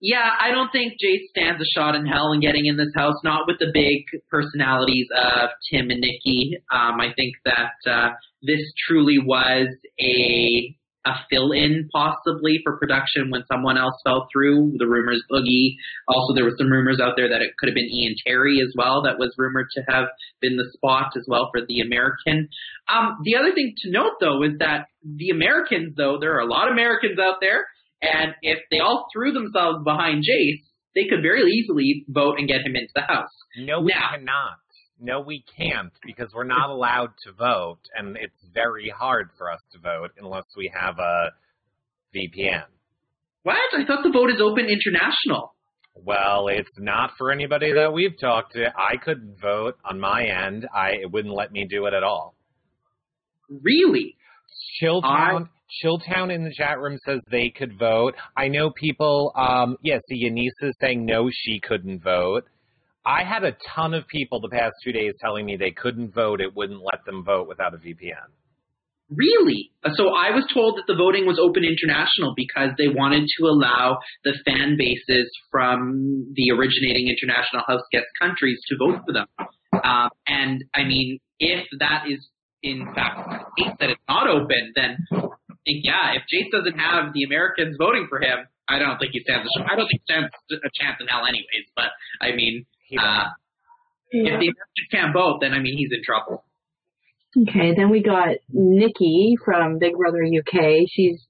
yeah, 0.00 0.28
I 0.40 0.50
don't 0.50 0.70
think 0.72 0.94
Jace 0.94 1.28
stands 1.30 1.62
a 1.62 1.78
shot 1.78 1.94
in 1.94 2.04
hell 2.06 2.32
in 2.32 2.40
getting 2.40 2.66
in 2.66 2.76
this 2.76 2.92
house. 2.96 3.14
Not 3.22 3.46
with 3.46 3.58
the 3.60 3.70
big 3.72 4.02
personalities 4.28 5.06
of 5.16 5.50
Tim 5.70 5.90
and 5.90 6.00
Nikki. 6.00 6.58
Um, 6.72 7.00
I 7.00 7.12
think 7.14 7.36
that 7.44 7.90
uh, 7.90 8.08
this 8.42 8.60
truly 8.88 9.18
was 9.24 9.68
a 10.00 10.76
a 11.04 11.12
fill-in 11.30 11.88
possibly 11.92 12.60
for 12.62 12.78
production 12.78 13.30
when 13.30 13.42
someone 13.50 13.76
else 13.76 13.94
fell 14.04 14.28
through. 14.32 14.74
The 14.78 14.86
rumors 14.86 15.22
Boogie. 15.30 15.74
Also, 16.08 16.34
there 16.34 16.44
were 16.44 16.54
some 16.56 16.70
rumors 16.70 17.00
out 17.02 17.14
there 17.16 17.28
that 17.28 17.42
it 17.42 17.52
could 17.58 17.68
have 17.68 17.74
been 17.74 17.90
Ian 17.90 18.14
Terry 18.26 18.58
as 18.62 18.72
well. 18.76 19.02
That 19.02 19.18
was 19.18 19.34
rumored 19.36 19.66
to 19.74 19.82
have 19.88 20.04
been 20.40 20.56
the 20.56 20.70
spot 20.74 21.12
as 21.16 21.24
well 21.28 21.50
for 21.52 21.60
the 21.66 21.80
American. 21.80 22.48
Um, 22.92 23.18
the 23.24 23.36
other 23.36 23.52
thing 23.54 23.74
to 23.82 23.90
note 23.90 24.14
though 24.20 24.42
is 24.42 24.58
that 24.60 24.86
the 25.04 25.30
Americans, 25.30 25.94
though, 25.96 26.18
there 26.20 26.34
are 26.36 26.40
a 26.40 26.46
lot 26.50 26.68
of 26.68 26.72
Americans 26.72 27.18
out 27.18 27.36
there, 27.40 27.66
and 28.00 28.34
if 28.42 28.58
they 28.70 28.78
all 28.78 29.06
threw 29.12 29.32
themselves 29.32 29.82
behind 29.84 30.22
Jace, 30.22 30.62
they 30.94 31.08
could 31.08 31.22
very 31.22 31.42
easily 31.50 32.04
vote 32.08 32.38
and 32.38 32.46
get 32.46 32.60
him 32.60 32.76
into 32.76 32.92
the 32.94 33.02
house. 33.02 33.30
No, 33.56 33.80
we 33.80 33.92
Now- 33.92 34.10
cannot. 34.14 34.52
No, 35.04 35.20
we 35.20 35.44
can't 35.58 35.92
because 36.06 36.28
we're 36.32 36.44
not 36.44 36.70
allowed 36.70 37.10
to 37.24 37.32
vote, 37.32 37.80
and 37.98 38.16
it's 38.16 38.32
very 38.54 38.88
hard 38.88 39.30
for 39.36 39.50
us 39.50 39.58
to 39.72 39.80
vote 39.80 40.12
unless 40.16 40.44
we 40.56 40.72
have 40.72 40.96
a 41.00 41.30
VPN. 42.14 42.62
What? 43.42 43.56
I 43.76 43.84
thought 43.84 44.04
the 44.04 44.12
vote 44.12 44.30
is 44.30 44.40
open 44.40 44.66
international. 44.66 45.56
Well, 45.96 46.46
it's 46.46 46.70
not 46.78 47.10
for 47.18 47.32
anybody 47.32 47.72
that 47.72 47.92
we've 47.92 48.18
talked 48.18 48.52
to. 48.52 48.66
I 48.76 48.96
couldn't 48.96 49.40
vote 49.42 49.76
on 49.84 49.98
my 49.98 50.24
end. 50.24 50.68
I 50.72 50.92
it 51.02 51.10
wouldn't 51.10 51.34
let 51.34 51.50
me 51.50 51.66
do 51.68 51.86
it 51.86 51.94
at 51.94 52.04
all. 52.04 52.36
Really? 53.50 54.16
Chilltown, 54.80 55.48
Chilltown 55.82 56.32
in 56.32 56.44
the 56.44 56.52
chat 56.56 56.78
room 56.78 56.96
says 57.04 57.20
they 57.30 57.50
could 57.50 57.76
vote. 57.76 58.14
I 58.36 58.48
know 58.48 58.70
people. 58.70 59.32
Um, 59.34 59.76
yes, 59.82 60.00
yeah, 60.08 60.30
Yanisa 60.30 60.68
is 60.68 60.76
saying 60.80 61.04
no, 61.04 61.28
she 61.32 61.60
couldn't 61.60 62.02
vote. 62.02 62.44
I 63.04 63.24
had 63.24 63.44
a 63.44 63.56
ton 63.74 63.94
of 63.94 64.06
people 64.06 64.40
the 64.40 64.48
past 64.48 64.74
two 64.84 64.92
days 64.92 65.14
telling 65.20 65.44
me 65.44 65.56
they 65.56 65.72
couldn't 65.72 66.14
vote. 66.14 66.40
It 66.40 66.54
wouldn't 66.54 66.80
let 66.80 67.04
them 67.04 67.24
vote 67.24 67.48
without 67.48 67.74
a 67.74 67.78
VPN. 67.78 68.30
Really? 69.10 69.72
So 69.94 70.14
I 70.14 70.30
was 70.30 70.46
told 70.54 70.78
that 70.78 70.84
the 70.86 70.94
voting 70.94 71.26
was 71.26 71.38
open 71.38 71.64
international 71.64 72.32
because 72.36 72.70
they 72.78 72.88
wanted 72.88 73.28
to 73.38 73.44
allow 73.44 73.98
the 74.24 74.32
fan 74.46 74.76
bases 74.78 75.28
from 75.50 76.32
the 76.34 76.50
originating 76.52 77.08
international 77.08 77.62
house 77.66 77.82
guest 77.92 78.06
countries 78.20 78.58
to 78.68 78.76
vote 78.78 79.02
for 79.04 79.12
them. 79.12 79.26
Um, 79.84 80.08
and 80.26 80.64
I 80.74 80.84
mean, 80.84 81.18
if 81.40 81.66
that 81.80 82.04
is 82.08 82.26
in 82.62 82.86
fact 82.94 83.28
the 83.28 83.64
case 83.64 83.74
that 83.80 83.90
it's 83.90 84.00
not 84.08 84.28
open, 84.28 84.72
then 84.76 84.96
yeah, 85.66 86.14
if 86.14 86.22
Jace 86.32 86.50
doesn't 86.50 86.78
have 86.78 87.12
the 87.12 87.24
Americans 87.24 87.76
voting 87.78 88.06
for 88.08 88.20
him, 88.20 88.46
I 88.68 88.78
don't 88.78 88.98
think 88.98 89.12
he 89.12 89.20
stands. 89.20 89.46
A, 89.58 89.62
I 89.64 89.76
don't 89.76 89.86
think 89.86 90.00
he 90.06 90.12
stands 90.12 90.30
a 90.50 90.70
chance 90.72 90.96
in 91.00 91.06
hell, 91.08 91.26
anyways. 91.26 91.66
But 91.76 91.90
I 92.20 92.34
mean, 92.34 92.64
He 92.92 92.98
uh, 92.98 93.24
if 94.10 94.38
the 94.40 94.48
Americans 94.48 94.88
can't 94.90 95.12
vote, 95.14 95.38
then 95.40 95.52
I 95.52 95.60
mean 95.60 95.76
he's 95.76 95.90
in 95.90 96.02
trouble. 96.04 96.44
Okay, 97.36 97.74
then 97.74 97.88
we 97.88 98.02
got 98.02 98.36
Nikki 98.50 99.36
from 99.42 99.78
Big 99.78 99.96
Brother 99.96 100.22
UK. 100.22 100.86
She's 100.86 101.26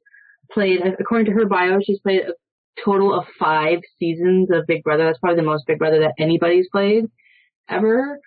played, 0.53 0.81
according 0.99 1.27
to 1.27 1.33
her 1.33 1.47
bio, 1.47 1.79
she's 1.81 2.01
played 2.01 2.23
a 2.23 2.33
total 2.85 3.15
of 3.17 3.25
five 3.39 3.79
seasons 4.01 4.49
of 4.53 4.67
Big 4.67 4.83
Brother. 4.83 5.05
That's 5.05 5.19
probably 5.19 5.37
the 5.37 5.47
most 5.47 5.65
Big 5.67 5.79
Brother 5.79 6.01
that 6.01 6.15
anybody's 6.19 6.67
played 6.73 7.05
ever. 7.69 8.19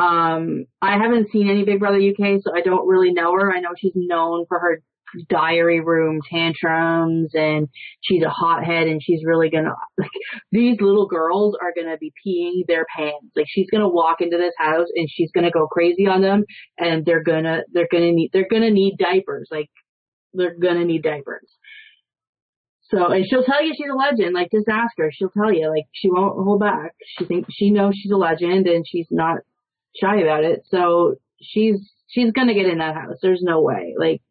Um, 0.00 0.66
I 0.80 0.98
haven't 0.98 1.32
seen 1.32 1.50
any 1.50 1.64
Big 1.64 1.80
Brother 1.80 1.96
UK, 1.98 2.40
so 2.42 2.54
I 2.54 2.60
don't 2.60 2.86
really 2.86 3.12
know 3.12 3.32
her. 3.32 3.52
I 3.52 3.58
know 3.58 3.70
she's 3.76 3.92
known 3.96 4.44
for 4.48 4.60
her 4.60 4.82
diary 5.28 5.80
room 5.80 6.20
tantrums 6.30 7.30
and 7.34 7.68
she's 8.02 8.22
a 8.22 8.28
hothead 8.28 8.86
and 8.86 9.00
she's 9.02 9.20
really 9.24 9.50
gonna 9.50 9.74
like 9.98 10.10
these 10.52 10.76
little 10.80 11.06
girls 11.06 11.56
are 11.60 11.72
gonna 11.74 11.96
be 11.98 12.12
peeing 12.26 12.66
their 12.66 12.86
pants. 12.96 13.32
Like 13.34 13.46
she's 13.48 13.70
gonna 13.70 13.88
walk 13.88 14.20
into 14.20 14.36
this 14.36 14.54
house 14.58 14.88
and 14.94 15.08
she's 15.10 15.30
gonna 15.32 15.50
go 15.50 15.66
crazy 15.66 16.06
on 16.06 16.22
them 16.22 16.44
and 16.78 17.04
they're 17.04 17.22
gonna 17.22 17.62
they're 17.72 17.88
gonna 17.90 18.12
need 18.12 18.30
they're 18.32 18.48
gonna 18.50 18.70
need 18.70 18.96
diapers. 18.98 19.48
Like 19.50 19.70
they're 20.34 20.56
gonna 20.58 20.84
need 20.84 21.02
diapers. 21.02 21.50
So 22.90 23.06
and 23.06 23.24
she'll 23.28 23.44
tell 23.44 23.64
you 23.64 23.72
she's 23.76 23.90
a 23.92 23.96
legend 23.96 24.34
like 24.34 24.50
just 24.52 24.68
ask 24.68 24.92
her 24.98 25.10
she'll 25.12 25.30
tell 25.30 25.52
you 25.52 25.68
like 25.68 25.86
she 25.92 26.10
won't 26.10 26.42
hold 26.42 26.60
back. 26.60 26.92
She 27.18 27.24
thinks 27.24 27.52
she 27.52 27.70
knows 27.70 27.94
she's 27.96 28.12
a 28.12 28.16
legend 28.16 28.66
and 28.66 28.84
she's 28.86 29.08
not 29.10 29.38
shy 30.00 30.18
about 30.20 30.44
it. 30.44 30.62
So 30.70 31.16
she's 31.40 31.76
she's 32.08 32.32
gonna 32.32 32.54
get 32.54 32.66
in 32.66 32.78
that 32.78 32.94
house. 32.94 33.16
There's 33.22 33.42
no 33.42 33.60
way. 33.60 33.94
Like 33.98 34.22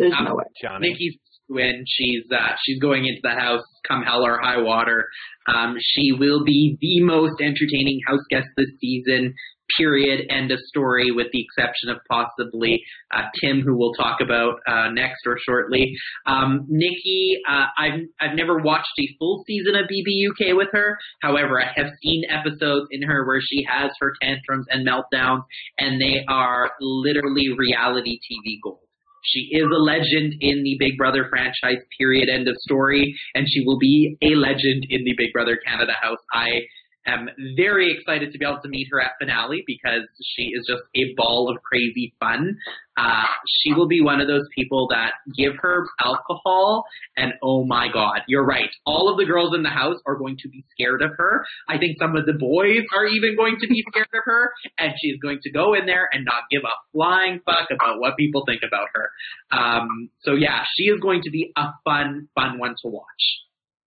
there's 0.00 0.14
no 0.24 0.34
way 0.34 0.44
Johnny. 0.60 0.88
Nikki's 0.88 1.16
when 1.50 1.84
she's 1.86 2.24
uh, 2.32 2.54
she's 2.64 2.80
going 2.80 3.06
into 3.06 3.20
the 3.22 3.34
house, 3.34 3.62
come 3.86 4.02
hell 4.02 4.24
or 4.24 4.38
high 4.40 4.60
water. 4.60 5.08
Um, 5.48 5.76
she 5.80 6.12
will 6.12 6.44
be 6.44 6.78
the 6.80 7.02
most 7.04 7.40
entertaining 7.40 8.00
house 8.06 8.22
guest 8.30 8.46
this 8.56 8.70
season 8.80 9.34
period, 9.76 10.26
end 10.30 10.50
of 10.50 10.58
story, 10.60 11.10
with 11.10 11.28
the 11.32 11.42
exception 11.42 11.90
of 11.90 11.98
possibly 12.08 12.82
uh, 13.14 13.22
Tim, 13.40 13.60
who 13.60 13.76
we'll 13.78 13.92
talk 13.94 14.20
about 14.20 14.60
uh, 14.66 14.90
next 14.90 15.20
or 15.26 15.38
shortly. 15.44 15.92
Um, 16.26 16.66
Nikki, 16.68 17.38
uh, 17.48 17.66
I've 17.78 18.00
I've 18.20 18.36
never 18.36 18.58
watched 18.58 18.98
a 18.98 19.16
full 19.18 19.44
season 19.46 19.74
of 19.74 19.86
BBUK 19.86 20.56
with 20.56 20.68
her. 20.72 20.98
However, 21.22 21.60
I 21.60 21.72
have 21.76 21.90
seen 22.02 22.22
episodes 22.30 22.86
in 22.90 23.02
her 23.02 23.26
where 23.26 23.40
she 23.40 23.64
has 23.68 23.90
her 24.00 24.12
tantrums 24.22 24.66
and 24.70 24.86
meltdowns, 24.86 25.42
and 25.78 26.00
they 26.00 26.24
are 26.28 26.70
literally 26.80 27.48
reality 27.56 28.18
TV 28.18 28.58
gold. 28.62 28.80
She 29.22 29.50
is 29.52 29.64
a 29.64 29.82
legend 29.82 30.34
in 30.40 30.62
the 30.62 30.76
Big 30.78 30.96
Brother 30.96 31.26
franchise, 31.28 31.82
period, 31.98 32.28
end 32.28 32.48
of 32.48 32.56
story, 32.56 33.14
and 33.34 33.46
she 33.48 33.62
will 33.64 33.78
be 33.78 34.16
a 34.22 34.34
legend 34.34 34.86
in 34.88 35.04
the 35.04 35.14
Big 35.16 35.32
Brother 35.32 35.58
Canada 35.64 35.92
house. 36.00 36.18
I 36.32 36.62
am 37.06 37.28
very 37.56 37.92
excited 37.92 38.32
to 38.32 38.38
be 38.38 38.44
able 38.44 38.60
to 38.62 38.68
meet 38.68 38.88
her 38.90 39.00
at 39.00 39.12
finale 39.20 39.62
because 39.66 40.06
she 40.34 40.50
is 40.54 40.66
just 40.68 40.82
a 40.94 41.14
ball 41.16 41.50
of 41.50 41.62
crazy 41.62 42.14
fun. 42.20 42.56
Uh, 43.00 43.24
she 43.46 43.72
will 43.72 43.88
be 43.88 44.02
one 44.02 44.20
of 44.20 44.28
those 44.28 44.46
people 44.54 44.88
that 44.90 45.12
give 45.34 45.52
her 45.60 45.86
alcohol, 46.04 46.84
and 47.16 47.32
oh 47.42 47.64
my 47.64 47.88
god, 47.90 48.20
you're 48.28 48.44
right. 48.44 48.68
All 48.84 49.10
of 49.10 49.16
the 49.16 49.24
girls 49.24 49.54
in 49.54 49.62
the 49.62 49.70
house 49.70 49.96
are 50.06 50.16
going 50.16 50.36
to 50.42 50.48
be 50.48 50.64
scared 50.72 51.00
of 51.00 51.12
her. 51.16 51.44
I 51.68 51.78
think 51.78 51.96
some 51.98 52.14
of 52.14 52.26
the 52.26 52.34
boys 52.34 52.84
are 52.94 53.06
even 53.06 53.36
going 53.36 53.56
to 53.60 53.68
be 53.68 53.82
scared 53.88 54.08
of 54.12 54.22
her, 54.24 54.50
and 54.78 54.92
she's 55.00 55.18
going 55.20 55.38
to 55.44 55.50
go 55.50 55.72
in 55.72 55.86
there 55.86 56.08
and 56.12 56.26
not 56.26 56.42
give 56.50 56.62
a 56.64 56.76
flying 56.92 57.40
fuck 57.46 57.68
about 57.72 58.00
what 58.00 58.18
people 58.18 58.44
think 58.46 58.60
about 58.66 58.88
her. 58.92 59.10
Um, 59.50 60.10
so 60.22 60.34
yeah, 60.34 60.64
she 60.76 60.84
is 60.84 61.00
going 61.00 61.22
to 61.22 61.30
be 61.30 61.52
a 61.56 61.68
fun, 61.84 62.28
fun 62.34 62.58
one 62.58 62.74
to 62.82 62.88
watch. 62.88 63.40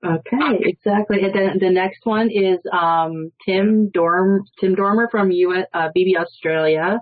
Okay, 0.05 0.59
exactly. 0.59 1.19
And 1.21 1.33
then 1.33 1.59
the 1.59 1.69
next 1.69 2.01
one 2.03 2.29
is 2.29 2.59
um, 2.73 3.31
Tim 3.45 3.89
Dorm 3.89 4.43
Tim 4.59 4.75
Dormer 4.75 5.07
from 5.09 5.31
US, 5.31 5.65
uh, 5.73 5.89
BB 5.95 6.17
Australia. 6.19 6.99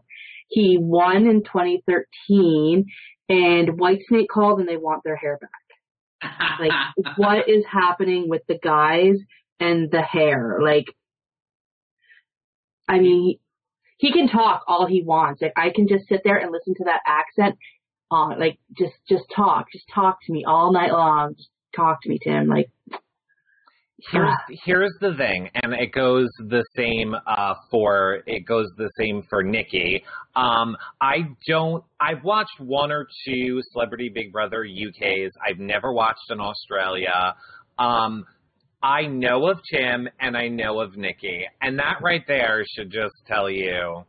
He 0.52 0.78
won 0.78 1.28
in 1.28 1.44
2013, 1.44 2.86
and 3.30 3.70
Whitesnake 3.70 4.28
called 4.28 4.60
and 4.60 4.68
they 4.68 4.76
want 4.76 5.04
their 5.06 5.16
hair 5.16 5.40
back. 5.40 6.60
Like, 6.60 6.72
what 7.16 7.48
is 7.48 7.64
happening 7.72 8.28
with 8.28 8.42
the 8.50 8.60
guys 8.62 9.16
and 9.62 9.90
the 9.90 10.02
hair? 10.02 10.60
Like, 10.62 10.88
I 12.88 13.00
mean, 13.00 13.40
he, 13.98 14.12
can 14.12 14.28
talk 14.28 14.64
all 14.68 14.86
he 14.86 15.02
wants. 15.02 15.42
Like, 15.42 15.54
I 15.56 15.70
can 15.74 15.88
just 15.88 16.10
sit 16.10 16.20
there 16.26 16.38
and 16.38 16.52
listen 16.52 16.76
to 16.76 16.84
that 16.86 17.00
accent. 17.08 17.58
Uh, 18.12 18.36
like, 18.38 18.60
just 18.78 18.94
just 19.08 19.24
talk, 19.34 19.72
just 19.72 19.86
talk 19.96 20.20
to 20.26 20.34
me 20.34 20.44
all 20.46 20.74
night 20.74 20.92
long. 20.92 21.36
Just 21.38 21.50
talk 21.74 22.04
to 22.04 22.10
me, 22.10 22.20
Tim. 22.22 22.48
Like, 22.48 22.70
here's 24.12 24.36
here's 24.66 24.94
the 25.02 25.14
thing, 25.16 25.50
and 25.62 25.74
it 25.74 25.92
goes 25.92 26.28
the 26.40 26.64
same 26.76 27.16
uh, 27.28 27.56
for 27.70 28.24
it 28.26 28.46
goes 28.46 28.68
the 28.78 28.90
same 28.98 29.24
for 29.30 29.44
Nikki. 29.44 30.04
Um, 30.36 30.76
I 31.02 31.28
don't. 31.48 31.84
I've 32.00 32.24
watched 32.24 32.60
one 32.60 32.92
or 32.92 33.08
two 33.26 33.62
Celebrity 33.72 34.10
Big 34.14 34.32
Brother 34.32 34.66
UK's. 34.66 35.32
I've 35.46 35.60
never 35.60 35.94
watched 35.94 36.30
in 36.30 36.40
Australia. 36.40 37.36
Um, 37.78 38.26
I 38.84 39.04
know 39.06 39.48
of 39.48 39.60
Tim 39.72 40.08
and 40.20 40.36
I 40.36 40.48
know 40.48 40.80
of 40.80 40.98
Nikki, 40.98 41.46
and 41.62 41.78
that 41.80 41.98
right 42.02 42.24
there 42.28 42.64
should 42.76 42.92
just 42.92 43.14
tell 43.28 43.50
you 43.50 44.06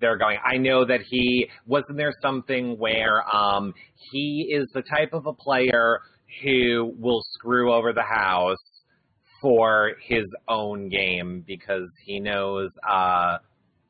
they're 0.00 0.16
going. 0.16 0.38
I 0.44 0.56
know 0.56 0.84
that 0.84 1.00
he 1.02 1.48
wasn't 1.66 1.98
there 1.98 2.12
something 2.22 2.78
where 2.78 3.24
um, 3.34 3.74
he 4.12 4.54
is 4.56 4.68
the 4.72 4.82
type 4.82 5.12
of 5.12 5.26
a 5.26 5.32
player 5.32 5.98
who 6.42 6.94
will 6.98 7.22
screw 7.34 7.72
over 7.72 7.92
the 7.92 8.02
house 8.02 8.56
for 9.40 9.92
his 10.06 10.26
own 10.48 10.88
game 10.88 11.44
because 11.46 11.88
he 12.04 12.20
knows 12.20 12.70
uh, 12.88 13.38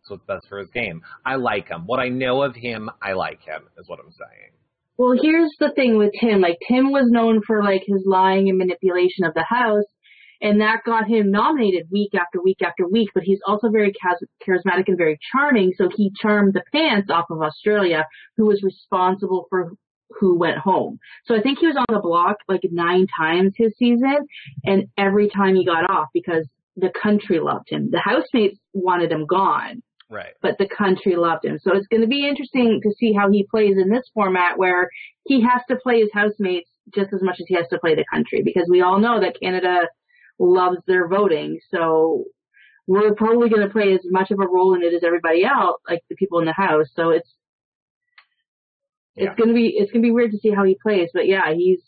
what's 0.09 0.25
best 0.27 0.47
for 0.49 0.59
his 0.59 0.71
game. 0.71 1.03
I 1.25 1.37
like 1.37 1.69
him. 1.69 1.87
What 1.87 2.01
I 2.01 2.09
know 2.09 2.43
of 2.43 2.55
him, 2.55 2.91
I 3.03 3.13
like 3.13 3.41
him, 3.43 3.63
is 3.79 3.89
what 3.89 3.99
I'm 3.99 4.13
saying. 4.13 4.53
Well, 4.97 5.15
here's 5.21 5.55
the 5.61 5.71
thing 5.75 5.97
with 5.97 6.13
Tim. 6.21 6.41
Like, 6.41 6.59
Tim 6.67 6.91
was 6.91 7.07
known 7.09 7.41
for, 7.47 7.63
like, 7.63 7.83
his 7.87 8.03
lying 8.05 8.49
and 8.49 8.59
manipulation 8.59 9.25
of 9.25 9.35
the 9.35 9.45
house, 9.49 9.85
and 10.41 10.61
that 10.61 10.81
got 10.85 11.07
him 11.07 11.31
nominated 11.31 11.87
week 11.93 12.15
after 12.15 12.43
week 12.43 12.63
after 12.63 12.89
week, 12.89 13.09
but 13.15 13.23
he's 13.23 13.41
also 13.47 13.69
very 13.71 13.93
charismatic 13.93 14.85
and 14.89 14.99
very 14.99 15.19
charming, 15.33 15.73
so 15.77 15.89
he 15.95 16.11
charmed 16.21 16.55
the 16.55 16.65
pants 16.73 17.11
off 17.11 17.27
of 17.31 17.41
Australia, 17.41 18.05
who 18.37 18.47
was 18.47 18.63
responsible 18.63 19.47
for 19.51 19.73
who 20.19 20.39
went 20.39 20.59
home. 20.59 20.99
So 21.27 21.37
I 21.37 21.41
think 21.41 21.59
he 21.59 21.67
was 21.67 21.77
on 21.77 21.95
the 21.95 22.01
block 22.01 22.37
like 22.49 22.63
nine 22.71 23.07
times 23.19 23.55
his 23.57 23.73
season, 23.79 24.27
and 24.65 24.87
every 24.97 25.29
time 25.29 25.55
he 25.55 25.65
got 25.65 25.91
off 25.91 26.09
because 26.13 26.47
the 26.77 26.91
country 27.03 27.41
loved 27.41 27.69
him. 27.69 27.91
The 27.91 27.99
housemates 27.99 28.59
wanted 28.73 29.11
him 29.11 29.27
gone. 29.27 29.83
Right. 30.11 30.33
But 30.41 30.57
the 30.59 30.69
country 30.69 31.17
loved 31.17 31.45
him. 31.45 31.59
So 31.61 31.77
it's 31.77 31.87
going 31.89 32.01
to 32.01 32.07
be 32.07 32.27
interesting 32.27 32.81
to 32.83 32.95
see 32.99 33.13
how 33.13 33.31
he 33.31 33.47
plays 33.51 33.77
in 33.77 33.91
this 33.91 34.09
format 34.15 34.57
where 34.57 34.89
he 35.27 35.43
has 35.43 35.61
to 35.69 35.77
play 35.77 36.01
his 36.01 36.11
housemates 36.15 36.71
just 36.95 37.13
as 37.13 37.23
much 37.23 37.37
as 37.41 37.47
he 37.47 37.55
has 37.55 37.69
to 37.69 37.79
play 37.79 37.95
the 37.95 38.07
country 38.11 38.43
because 38.43 38.67
we 38.71 38.81
all 38.81 38.99
know 38.99 39.21
that 39.21 39.39
Canada 39.39 39.81
loves 40.39 40.79
their 40.87 41.09
voting. 41.09 41.59
So 41.71 42.25
we're 42.87 43.15
probably 43.15 43.51
going 43.51 43.67
to 43.67 43.73
play 43.73 43.93
as 43.93 44.01
much 44.05 44.31
of 44.31 44.41
a 44.41 44.47
role 44.47 44.75
in 44.75 44.83
it 44.83 44.95
as 44.95 45.05
everybody 45.05 45.45
else, 45.45 45.81
like 45.87 46.01
the 46.09 46.17
people 46.17 46.39
in 46.39 46.47
the 46.47 46.55
house. 46.55 46.87
So 46.95 47.11
it's 47.11 47.35
it's 49.19 49.39
gonna 49.39 49.55
be 49.55 49.75
it's 49.77 49.93
gonna 49.93 50.03
be 50.03 50.11
weird 50.11 50.33
to 50.33 50.39
see 50.39 50.51
how 50.51 50.65
he 50.65 50.77
plays, 50.83 51.09
but 51.13 51.27
yeah, 51.27 51.53
he's 51.55 51.81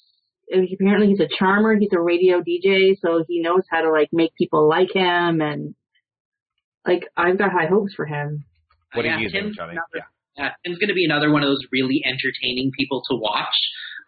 apparently 0.53 1.09
he's 1.09 1.21
a 1.21 1.29
charmer. 1.39 1.77
He's 1.79 1.93
a 1.93 2.01
radio 2.01 2.41
DJ, 2.41 2.97
so 3.01 3.25
he 3.27 3.41
knows 3.41 3.63
how 3.71 3.83
to 3.83 3.91
like 3.91 4.09
make 4.13 4.35
people 4.37 4.69
like 4.69 4.93
him, 4.95 5.41
and 5.41 5.75
like 6.87 7.05
I've 7.17 7.39
got 7.39 7.53
high 7.53 7.67
hopes 7.67 7.95
for 7.95 8.07
him. 8.07 8.45
What 8.95 9.05
yeah, 9.05 9.17
do 9.17 9.23
you 9.23 9.31
think, 9.31 9.55
Johnny? 9.55 9.75
Yeah. 9.95 10.47
uh, 10.47 10.51
Tim's 10.65 10.79
going 10.79 10.89
to 10.89 10.95
be 10.95 11.05
another 11.05 11.31
one 11.31 11.43
of 11.43 11.49
those 11.49 11.65
really 11.71 12.03
entertaining 12.05 12.73
people 12.77 13.03
to 13.09 13.17
watch. 13.17 13.55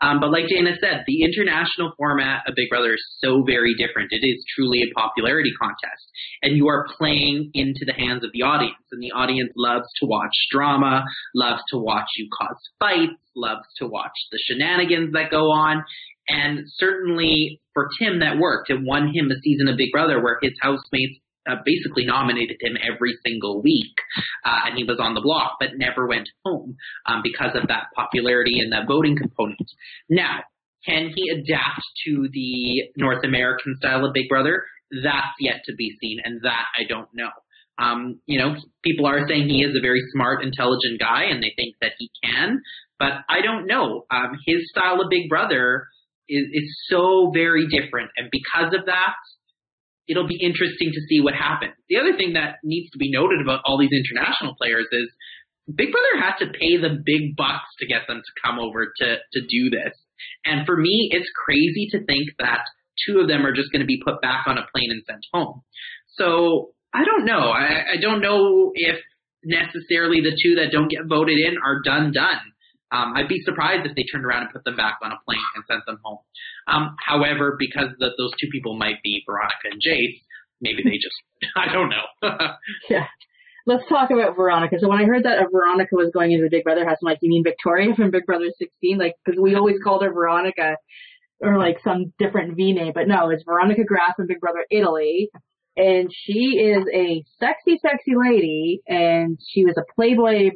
Um, 0.03 0.19
but 0.19 0.33
like 0.33 0.49
Dana 0.49 0.75
said, 0.81 1.05
the 1.07 1.23
international 1.23 1.93
format 1.97 2.43
of 2.49 2.55
Big 2.57 2.69
Brother 2.69 2.95
is 2.95 3.05
so 3.23 3.45
very 3.47 3.75
different. 3.79 4.11
It 4.11 4.27
is 4.27 4.45
truly 4.55 4.83
a 4.83 4.93
popularity 4.99 5.53
contest. 5.61 6.05
And 6.43 6.57
you 6.57 6.67
are 6.69 6.89
playing 6.99 7.53
into 7.55 7.85
the 7.87 7.93
hands 7.93 8.25
of 8.25 8.31
the 8.33 8.43
audience. 8.43 8.83
And 8.91 9.01
the 9.01 9.13
audience 9.13 9.53
loves 9.57 9.87
to 10.01 10.07
watch 10.07 10.35
drama, 10.51 11.05
loves 11.35 11.63
to 11.71 11.79
watch 11.79 12.09
you 12.17 12.29
cause 12.37 12.59
fights, 12.81 13.21
loves 13.37 13.67
to 13.79 13.87
watch 13.87 14.13
the 14.33 14.41
shenanigans 14.45 15.13
that 15.13 15.31
go 15.31 15.53
on. 15.53 15.85
And 16.29 16.65
certainly 16.67 17.61
for 17.73 17.89
Tim, 17.99 18.21
that 18.21 18.39
worked. 18.39 18.71
It 18.71 18.79
won 18.83 19.13
him 19.15 19.31
a 19.31 19.41
season 19.43 19.69
of 19.69 19.77
Big 19.77 19.93
Brother 19.93 20.23
where 20.23 20.39
his 20.43 20.53
housemates 20.61 21.22
uh, 21.49 21.57
basically 21.65 22.05
nominated 22.05 22.57
him 22.61 22.77
every 22.83 23.15
single 23.25 23.63
week, 23.63 23.95
uh, 24.45 24.61
and 24.67 24.77
he 24.77 24.85
was 24.85 24.99
on 25.01 25.15
the 25.15 25.21
block, 25.21 25.57
but 25.61 25.71
never 25.77 26.07
went 26.07 26.29
home 26.45 26.77
um, 27.07 27.21
because 27.23 27.55
of 27.55 27.69
that 27.69 27.87
popularity 27.95 28.61
and 28.61 28.73
that 28.73 28.87
voting 28.87 29.17
component. 29.17 29.59
Now, 30.09 30.41
can 30.87 31.13
he 31.15 31.31
adapt 31.31 31.83
to 32.07 32.29
the 32.33 32.83
North 32.97 33.25
American 33.25 33.77
style 33.77 34.05
of 34.05 34.13
Big 34.13 34.29
Brother? 34.29 34.65
That's 34.91 35.35
yet 35.41 35.63
to 35.67 35.75
be 35.75 35.97
seen, 36.01 36.19
and 36.25 36.41
that 36.43 36.65
I 36.79 36.85
don't 36.89 37.09
know. 37.15 37.31
Um, 37.79 38.21
you 38.27 38.39
know, 38.39 38.57
people 38.85 39.07
are 39.07 39.27
saying 39.27 39.49
he 39.49 39.63
is 39.63 39.75
a 39.77 39.81
very 39.81 40.03
smart, 40.13 40.45
intelligent 40.45 41.01
guy, 41.01 41.25
and 41.25 41.43
they 41.43 41.53
think 41.57 41.77
that 41.81 41.93
he 41.99 42.11
can, 42.23 42.61
but 42.99 43.13
I 43.29 43.41
don't 43.41 43.67
know. 43.67 44.05
Um, 44.11 44.39
his 44.47 44.69
style 44.69 45.01
of 45.01 45.09
Big 45.09 45.29
Brother 45.29 45.87
is, 46.29 46.47
is 46.53 46.79
so 46.89 47.31
very 47.33 47.67
different, 47.69 48.11
and 48.17 48.29
because 48.31 48.75
of 48.75 48.87
that, 48.87 49.15
it'll 50.09 50.27
be 50.27 50.41
interesting 50.41 50.91
to 50.93 51.01
see 51.09 51.21
what 51.21 51.35
happens. 51.35 51.75
The 51.89 51.99
other 51.99 52.17
thing 52.17 52.35
that 52.35 52.57
needs 52.65 52.91
to 52.91 52.99
be 52.99 53.11
noted 53.11 53.41
about 53.41 53.63
all 53.65 53.79
these 53.79 53.95
international 53.95 54.55
players 54.55 54.87
is 54.91 55.09
Big 55.67 55.93
Brother 55.93 56.27
has 56.27 56.35
to 56.41 56.59
pay 56.59 56.77
the 56.77 56.99
big 57.05 57.37
bucks 57.37 57.71
to 57.79 57.87
get 57.87 58.07
them 58.09 58.19
to 58.19 58.33
come 58.43 58.59
over 58.59 58.87
to, 58.87 59.07
to 59.07 59.41
do 59.47 59.71
this. 59.71 59.95
And 60.45 60.67
for 60.67 60.77
me, 60.77 61.11
it's 61.13 61.31
crazy 61.45 61.89
to 61.93 62.05
think 62.05 62.31
that 62.39 62.67
two 63.07 63.21
of 63.21 63.29
them 63.29 63.47
are 63.47 63.55
just 63.55 63.71
going 63.71 63.81
to 63.81 63.87
be 63.87 64.03
put 64.05 64.21
back 64.21 64.47
on 64.47 64.59
a 64.59 64.67
plane 64.75 64.91
and 64.91 65.03
sent 65.07 65.25
home. 65.33 65.63
So 66.19 66.75
I 66.93 67.05
don't 67.05 67.25
know. 67.25 67.51
I, 67.51 67.95
I 67.95 68.01
don't 68.01 68.21
know 68.21 68.73
if 68.75 68.99
necessarily 69.45 70.21
the 70.21 70.37
two 70.41 70.57
that 70.57 70.73
don't 70.73 70.91
get 70.91 71.07
voted 71.09 71.39
in 71.39 71.57
are 71.65 71.81
done 71.83 72.13
done. 72.13 72.53
Um, 72.93 73.15
I'd 73.17 73.29
be 73.29 73.41
surprised 73.45 73.87
if 73.87 73.97
they 73.97 74.05
turned 74.05 74.27
around 74.27 74.43
and 74.43 74.53
put 74.53 74.65
them 74.65 74.77
back 74.77 74.99
on 75.03 75.13
a 75.13 75.19
plane 75.25 75.41
and 75.57 75.65
sent 75.67 75.87
them 75.87 75.99
home. 76.05 76.19
Um, 76.69 76.95
however, 77.05 77.57
because 77.59 77.89
the, 77.99 78.11
those 78.19 78.33
two 78.41 78.49
people 78.51 78.77
might 78.77 79.03
be 79.03 79.23
Veronica 79.27 79.71
and 79.71 79.81
Jace, 79.81 80.21
maybe 80.61 80.83
they 80.85 80.97
just, 80.97 81.17
I 81.57 81.73
don't 81.73 81.91
know. 81.91 82.49
Yeah. 82.91 83.07
Let's 83.65 83.89
talk 83.89 84.11
about 84.11 84.35
Veronica. 84.35 84.77
So 84.81 84.89
when 84.89 84.99
I 84.99 85.05
heard 85.05 85.23
that 85.23 85.39
uh, 85.39 85.45
Veronica 85.53 85.95
was 85.95 86.11
going 86.13 86.33
into 86.33 86.45
the 86.45 86.51
Big 86.51 86.65
Brother 86.65 86.85
house, 86.85 86.99
I'm 87.01 87.07
like, 87.07 87.19
you 87.23 87.31
mean 87.31 87.45
Victoria 87.45 87.95
from 87.95 88.11
Big 88.11 88.27
Brother 88.27 88.51
16? 88.59 88.99
Like, 88.99 89.15
because 89.25 89.41
we 89.41 89.55
always 89.55 89.77
called 89.83 90.03
her 90.03 90.13
Veronica 90.13 90.77
or 91.41 91.59
like 91.59 91.79
some 91.85 92.13
different 92.19 92.57
V 92.57 92.73
name, 92.73 92.93
but 92.95 93.07
no, 93.07 93.31
it's 93.31 93.45
Veronica 93.45 93.83
Graf 93.85 94.17
from 94.17 94.27
Big 94.27 94.41
Brother 94.41 94.65
Italy. 94.71 95.31
And 95.77 96.11
she 96.13 96.59
is 96.59 96.85
a 96.93 97.25
sexy, 97.39 97.79
sexy 97.81 98.13
lady, 98.17 98.81
and 98.87 99.39
she 99.49 99.65
was 99.65 99.77
a 99.79 99.95
Playboy 99.95 100.51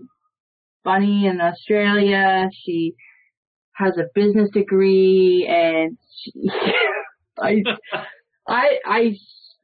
bunny 0.84 1.26
in 1.26 1.40
Australia. 1.40 2.48
She 2.64 2.94
has 3.76 3.96
a 3.98 4.08
business 4.14 4.50
degree, 4.52 5.46
and 5.48 5.98
she, 6.18 6.32
I, 7.38 7.62
I, 8.46 8.78
I 8.86 9.16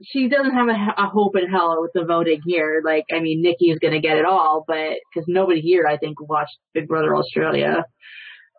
she 0.04 0.28
doesn't 0.28 0.54
have 0.54 0.68
a, 0.68 1.02
a 1.02 1.06
hope 1.08 1.36
in 1.36 1.48
hell 1.50 1.80
with 1.80 1.92
the 1.94 2.04
voting 2.04 2.40
here. 2.44 2.82
Like, 2.84 3.04
I 3.12 3.20
mean, 3.20 3.42
Nikki's 3.42 3.78
gonna 3.78 4.00
get 4.00 4.18
it 4.18 4.24
all, 4.24 4.64
but 4.66 4.98
because 5.12 5.26
nobody 5.28 5.60
here, 5.60 5.86
I 5.86 5.96
think, 5.96 6.20
watched 6.20 6.58
Big 6.74 6.88
Brother 6.88 7.16
Australia, 7.16 7.84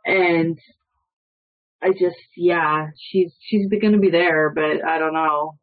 and 0.05 0.57
I 1.81 1.89
just, 1.91 2.17
yeah, 2.35 2.88
she's 2.97 3.34
she's 3.41 3.67
gonna 3.81 3.99
be 3.99 4.09
there, 4.09 4.51
but 4.55 4.84
I 4.85 4.97
don't 4.97 5.13
know. 5.13 5.57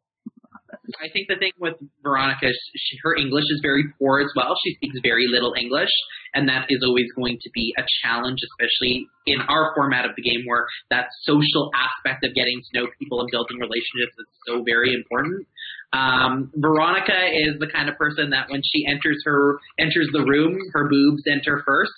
I 0.99 1.09
think 1.13 1.27
the 1.29 1.37
thing 1.37 1.51
with 1.59 1.75
Veronica, 2.01 2.47
she, 2.49 2.97
her 3.03 3.15
English 3.15 3.45
is 3.53 3.59
very 3.61 3.85
poor 3.99 4.19
as 4.19 4.31
well. 4.35 4.55
She 4.65 4.73
speaks 4.75 4.97
very 5.03 5.27
little 5.27 5.53
English, 5.53 5.91
and 6.33 6.49
that 6.49 6.65
is 6.69 6.81
always 6.83 7.05
going 7.15 7.37
to 7.41 7.49
be 7.53 7.73
a 7.77 7.83
challenge, 8.01 8.39
especially 8.41 9.07
in 9.27 9.41
our 9.47 9.73
format 9.75 10.05
of 10.05 10.15
the 10.15 10.23
game 10.23 10.41
where 10.45 10.65
that 10.89 11.07
social 11.21 11.69
aspect 11.77 12.25
of 12.25 12.33
getting 12.33 12.61
to 12.61 12.79
know 12.79 12.87
people 12.97 13.21
and 13.21 13.29
building 13.31 13.57
relationships 13.59 14.17
is 14.17 14.25
so 14.47 14.63
very 14.63 14.93
important. 14.93 15.45
Um, 15.93 16.51
Veronica 16.55 17.29
is 17.29 17.59
the 17.59 17.67
kind 17.67 17.89
of 17.89 17.97
person 17.97 18.31
that 18.31 18.49
when 18.49 18.61
she 18.63 18.87
enters 18.87 19.21
her 19.25 19.59
enters 19.77 20.09
the 20.13 20.23
room, 20.23 20.57
her 20.73 20.89
boobs 20.89 21.23
enter 21.29 21.61
first, 21.65 21.93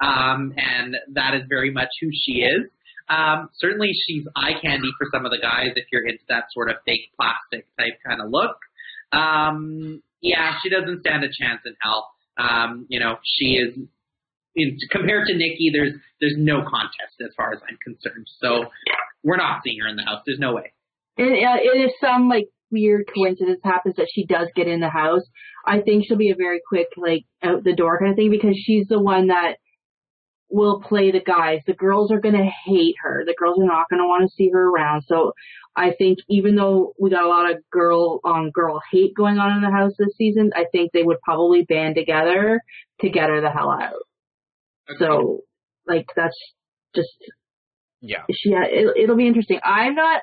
um, 0.00 0.54
and 0.56 0.94
that 1.12 1.34
is 1.34 1.42
very 1.48 1.70
much 1.70 1.88
who 2.00 2.08
she 2.12 2.42
is. 2.42 2.70
Um, 3.08 3.48
certainly, 3.54 3.90
she's 4.06 4.24
eye 4.36 4.54
candy 4.60 4.88
for 4.98 5.08
some 5.12 5.24
of 5.24 5.32
the 5.32 5.38
guys 5.38 5.72
if 5.76 5.86
you're 5.92 6.06
into 6.06 6.22
that 6.28 6.44
sort 6.52 6.70
of 6.70 6.76
fake 6.86 7.10
plastic 7.18 7.66
type 7.78 7.98
kind 8.06 8.20
of 8.20 8.28
look. 8.30 8.56
Um, 9.12 10.02
yeah, 10.20 10.54
she 10.62 10.70
doesn't 10.70 11.00
stand 11.00 11.24
a 11.24 11.28
chance 11.28 11.60
in 11.66 11.74
hell. 11.80 12.10
Um, 12.38 12.86
you 12.88 13.00
know, 13.00 13.16
she 13.24 13.56
is 13.56 13.76
in, 14.56 14.76
compared 14.90 15.26
to 15.26 15.34
Nikki. 15.34 15.70
There's 15.72 15.92
there's 16.20 16.36
no 16.38 16.62
contest 16.62 17.20
as 17.20 17.30
far 17.36 17.52
as 17.52 17.60
I'm 17.68 17.78
concerned. 17.82 18.26
So 18.40 18.70
we're 19.22 19.36
not 19.36 19.60
seeing 19.64 19.80
her 19.80 19.88
in 19.88 19.96
the 19.96 20.04
house. 20.04 20.22
There's 20.26 20.38
no 20.38 20.54
way. 20.54 20.72
And 21.18 21.32
uh, 21.32 21.60
it 21.62 21.78
is 21.78 21.92
some 22.00 22.28
like 22.28 22.48
weird 22.70 23.04
coincidence 23.14 23.60
happens 23.62 23.96
that 23.96 24.08
she 24.12 24.24
does 24.24 24.48
get 24.56 24.66
in 24.66 24.80
the 24.80 24.88
house. 24.88 25.22
I 25.66 25.80
think 25.80 26.04
she'll 26.06 26.16
be 26.16 26.30
a 26.30 26.36
very 26.36 26.60
quick 26.66 26.88
like 26.96 27.24
out 27.42 27.64
the 27.64 27.74
door 27.74 27.98
kind 27.98 28.12
of 28.12 28.16
thing 28.16 28.30
because 28.30 28.56
she's 28.56 28.88
the 28.88 29.00
one 29.00 29.28
that 29.28 29.56
will 30.52 30.80
play 30.80 31.10
the 31.10 31.20
guys. 31.20 31.60
The 31.66 31.72
girls 31.72 32.12
are 32.12 32.20
going 32.20 32.36
to 32.36 32.50
hate 32.66 32.94
her. 33.02 33.24
The 33.26 33.34
girls 33.36 33.58
are 33.58 33.66
not 33.66 33.88
going 33.88 34.00
to 34.00 34.06
want 34.06 34.28
to 34.28 34.34
see 34.36 34.50
her 34.52 34.68
around. 34.68 35.02
So 35.06 35.32
I 35.74 35.92
think 35.96 36.18
even 36.28 36.54
though 36.54 36.92
we 37.00 37.10
got 37.10 37.24
a 37.24 37.28
lot 37.28 37.50
of 37.50 37.58
girl 37.70 38.20
on 38.22 38.50
girl 38.50 38.80
hate 38.92 39.14
going 39.16 39.38
on 39.38 39.56
in 39.56 39.62
the 39.62 39.70
house 39.70 39.92
this 39.98 40.14
season, 40.18 40.50
I 40.54 40.66
think 40.70 40.92
they 40.92 41.02
would 41.02 41.20
probably 41.22 41.64
band 41.64 41.94
together 41.94 42.60
to 43.00 43.08
get 43.08 43.30
her 43.30 43.40
the 43.40 43.50
hell 43.50 43.70
out. 43.70 43.94
Okay. 44.90 44.98
So 44.98 45.40
like 45.86 46.06
that's 46.14 46.36
just 46.94 47.08
yeah. 48.00 48.24
She 48.30 48.50
it, 48.50 48.96
it'll 49.02 49.16
be 49.16 49.26
interesting. 49.26 49.60
I'm 49.64 49.94
not 49.94 50.22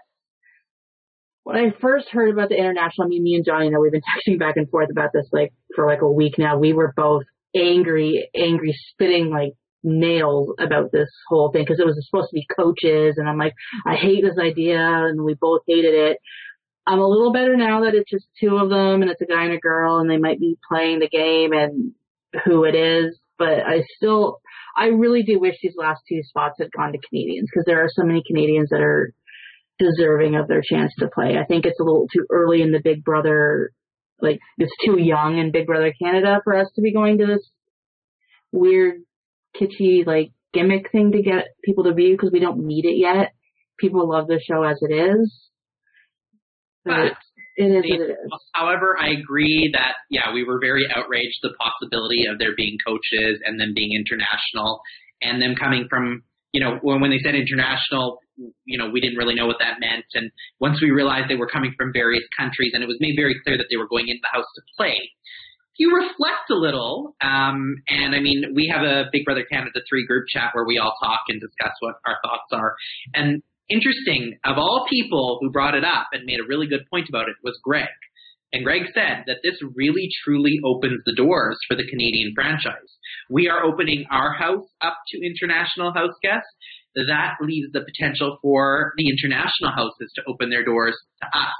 when 1.43 1.57
I 1.57 1.71
first 1.81 2.09
heard 2.09 2.31
about 2.31 2.49
the 2.49 2.57
international, 2.57 3.07
I 3.07 3.09
mean, 3.09 3.23
me 3.23 3.33
and 3.33 3.45
Johnny 3.45 3.69
know 3.69 3.79
we've 3.79 3.91
been 3.91 4.01
texting 4.27 4.37
back 4.37 4.57
and 4.57 4.69
forth 4.69 4.89
about 4.91 5.09
this 5.11 5.27
like 5.31 5.51
for 5.75 5.87
like 5.87 6.01
a 6.01 6.11
week 6.11 6.37
now. 6.37 6.59
We 6.59 6.73
were 6.73 6.93
both 6.95 7.23
angry, 7.55 8.29
angry, 8.35 8.77
spitting 8.91 9.31
like 9.31 9.53
nails 9.83 10.53
about 10.59 10.91
this 10.91 11.09
whole 11.27 11.51
thing 11.51 11.63
because 11.63 11.79
it 11.79 11.85
was 11.85 11.97
supposed 12.09 12.29
to 12.29 12.35
be 12.35 12.47
coaches 12.57 13.15
and 13.17 13.29
I'm 13.29 13.37
like, 13.37 13.53
I 13.85 13.95
hate 13.95 14.23
this 14.23 14.37
idea 14.37 14.79
and 14.79 15.23
we 15.23 15.35
both 15.35 15.61
hated 15.67 15.93
it. 15.93 16.17
I'm 16.85 16.99
a 16.99 17.07
little 17.07 17.31
better 17.31 17.55
now 17.55 17.81
that 17.81 17.95
it's 17.95 18.09
just 18.09 18.25
two 18.39 18.57
of 18.57 18.69
them 18.69 19.01
and 19.01 19.11
it's 19.11 19.21
a 19.21 19.25
guy 19.25 19.43
and 19.43 19.53
a 19.53 19.59
girl 19.59 19.99
and 19.99 20.09
they 20.09 20.17
might 20.17 20.39
be 20.39 20.57
playing 20.69 20.99
the 20.99 21.07
game 21.07 21.53
and 21.53 21.93
who 22.45 22.63
it 22.63 22.75
is, 22.75 23.17
but 23.37 23.59
I 23.59 23.83
still, 23.97 24.41
I 24.75 24.87
really 24.87 25.23
do 25.23 25.39
wish 25.39 25.55
these 25.61 25.75
last 25.77 26.01
two 26.09 26.21
spots 26.23 26.55
had 26.59 26.71
gone 26.71 26.91
to 26.91 26.99
Canadians 27.09 27.49
because 27.51 27.65
there 27.65 27.83
are 27.83 27.89
so 27.93 28.03
many 28.03 28.23
Canadians 28.25 28.69
that 28.69 28.81
are 28.81 29.13
deserving 29.77 30.35
of 30.35 30.47
their 30.47 30.61
chance 30.61 30.91
to 30.99 31.07
play. 31.07 31.37
I 31.37 31.45
think 31.45 31.65
it's 31.65 31.79
a 31.79 31.83
little 31.83 32.07
too 32.13 32.25
early 32.29 32.61
in 32.61 32.71
the 32.71 32.81
Big 32.83 33.03
Brother, 33.03 33.71
like 34.21 34.39
it's 34.57 34.73
too 34.85 34.99
young 34.99 35.37
in 35.37 35.51
Big 35.51 35.67
Brother 35.67 35.93
Canada 36.01 36.41
for 36.43 36.57
us 36.57 36.67
to 36.75 36.81
be 36.81 36.93
going 36.93 37.17
to 37.19 37.25
this 37.25 37.49
weird 38.51 39.01
kitschy 39.55 40.05
like 40.05 40.31
gimmick 40.53 40.91
thing 40.91 41.11
to 41.11 41.21
get 41.21 41.47
people 41.63 41.83
to 41.83 41.93
view 41.93 42.13
because 42.13 42.31
we 42.31 42.39
don't 42.39 42.65
need 42.65 42.85
it 42.85 42.97
yet. 42.97 43.33
People 43.79 44.09
love 44.09 44.27
the 44.27 44.39
show 44.39 44.63
as 44.63 44.77
it 44.81 44.93
is. 44.93 45.49
But 46.83 47.13
it 47.55 47.65
is 47.65 47.83
what 47.89 48.01
it 48.01 48.11
is. 48.11 48.31
However, 48.53 48.97
I 48.99 49.09
agree 49.09 49.69
that 49.73 49.93
yeah, 50.09 50.33
we 50.33 50.43
were 50.43 50.59
very 50.59 50.85
outraged 50.95 51.39
the 51.41 51.53
possibility 51.59 52.25
of 52.25 52.39
there 52.39 52.55
being 52.55 52.77
coaches 52.85 53.41
and 53.45 53.59
them 53.59 53.73
being 53.75 53.91
international 53.93 54.81
and 55.21 55.41
them 55.41 55.55
coming 55.59 55.87
from 55.89 56.23
you 56.51 56.61
know 56.61 56.79
when 56.81 57.01
when 57.01 57.11
they 57.11 57.19
said 57.23 57.35
international 57.35 58.19
you 58.65 58.77
know 58.77 58.89
we 58.89 59.01
didn't 59.01 59.17
really 59.17 59.35
know 59.35 59.45
what 59.45 59.57
that 59.59 59.79
meant 59.79 60.05
and 60.13 60.31
once 60.59 60.81
we 60.81 60.89
realized 60.89 61.29
they 61.29 61.35
were 61.35 61.49
coming 61.49 61.73
from 61.77 61.91
various 61.93 62.23
countries 62.37 62.71
and 62.73 62.83
it 62.83 62.87
was 62.87 62.97
made 62.99 63.15
very 63.15 63.35
clear 63.43 63.57
that 63.57 63.67
they 63.69 63.77
were 63.77 63.87
going 63.87 64.07
into 64.07 64.21
the 64.21 64.33
house 64.35 64.47
to 64.55 64.61
play 64.77 64.97
you 65.79 65.95
reflect 65.95 66.51
a 66.51 66.55
little, 66.55 67.15
um, 67.21 67.75
and 67.87 68.13
I 68.13 68.19
mean, 68.19 68.51
we 68.53 68.71
have 68.71 68.83
a 68.83 69.05
Big 69.13 69.23
Brother 69.23 69.45
Canada 69.49 69.79
3 69.87 70.05
group 70.05 70.25
chat 70.27 70.51
where 70.51 70.65
we 70.65 70.77
all 70.77 70.93
talk 71.01 71.21
and 71.29 71.39
discuss 71.39 71.71
what 71.79 71.95
our 72.05 72.17
thoughts 72.21 72.51
are. 72.51 72.75
And 73.15 73.41
interesting, 73.69 74.37
of 74.43 74.57
all 74.57 74.85
people 74.89 75.39
who 75.39 75.49
brought 75.49 75.75
it 75.75 75.85
up 75.85 76.07
and 76.11 76.25
made 76.25 76.41
a 76.41 76.47
really 76.47 76.67
good 76.67 76.83
point 76.91 77.07
about 77.07 77.29
it 77.29 77.35
was 77.43 77.57
Greg. 77.63 77.87
And 78.51 78.65
Greg 78.65 78.83
said 78.93 79.23
that 79.27 79.37
this 79.41 79.55
really 79.73 80.09
truly 80.25 80.59
opens 80.65 81.01
the 81.05 81.15
doors 81.15 81.57
for 81.67 81.75
the 81.75 81.87
Canadian 81.87 82.33
franchise. 82.35 82.97
We 83.29 83.47
are 83.47 83.63
opening 83.63 84.05
our 84.11 84.33
house 84.33 84.65
up 84.81 84.97
to 85.09 85.25
international 85.25 85.93
house 85.93 86.15
guests. 86.21 86.49
That 86.95 87.35
leaves 87.39 87.71
the 87.71 87.85
potential 87.85 88.37
for 88.41 88.93
the 88.97 89.07
international 89.07 89.71
houses 89.71 90.11
to 90.15 90.23
open 90.27 90.49
their 90.49 90.65
doors 90.65 90.97
to 91.21 91.27
us. 91.27 91.55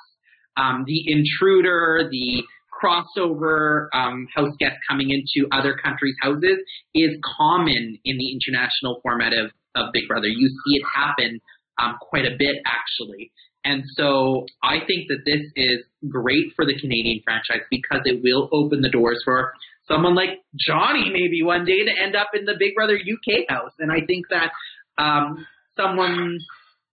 Um, 0.58 0.84
the 0.86 1.04
intruder, 1.08 2.10
the 2.12 2.44
crossover 2.82 3.88
um, 3.94 4.28
house 4.34 4.56
guests 4.60 4.78
coming 4.88 5.10
into 5.10 5.48
other 5.52 5.76
countries' 5.84 6.16
houses 6.22 6.58
is 6.94 7.18
common 7.38 8.00
in 8.06 8.18
the 8.18 8.32
international 8.32 9.00
format 9.04 9.34
of, 9.34 9.52
of 9.76 9.92
Big 9.94 10.08
Brother. 10.08 10.28
You 10.28 10.48
see 10.48 10.78
it 10.78 10.84
happen 10.94 11.40
um, 11.82 11.98
quite 12.02 12.26
a 12.26 12.36
bit, 12.38 12.58
actually. 12.66 13.32
And 13.66 13.84
so 13.96 14.46
I 14.64 14.80
think 14.80 15.10
that 15.10 15.24
this 15.26 15.42
is 15.56 15.84
great 16.08 16.54
for 16.56 16.66
the 16.66 16.80
Canadian 16.80 17.22
franchise 17.24 17.66
because 17.70 18.02
it 18.06 18.22
will 18.24 18.50
open 18.54 18.82
the 18.82 18.90
doors 18.90 19.22
for 19.26 19.54
someone 19.88 20.16
like 20.16 20.30
Johnny 20.56 21.10
maybe 21.12 21.44
one 21.44 21.66
day 21.66 21.84
to 21.84 21.92
end 22.02 22.16
up 22.16 22.30
in 22.34 22.46
the 22.46 22.56
Big 22.58 22.76
Brother 22.76 22.96
UK 22.96 23.50
house. 23.50 23.74
And 23.80 23.92
I 23.92 24.06
think 24.06 24.26
that 24.30 24.52
um, 24.98 25.46
someone 25.76 26.40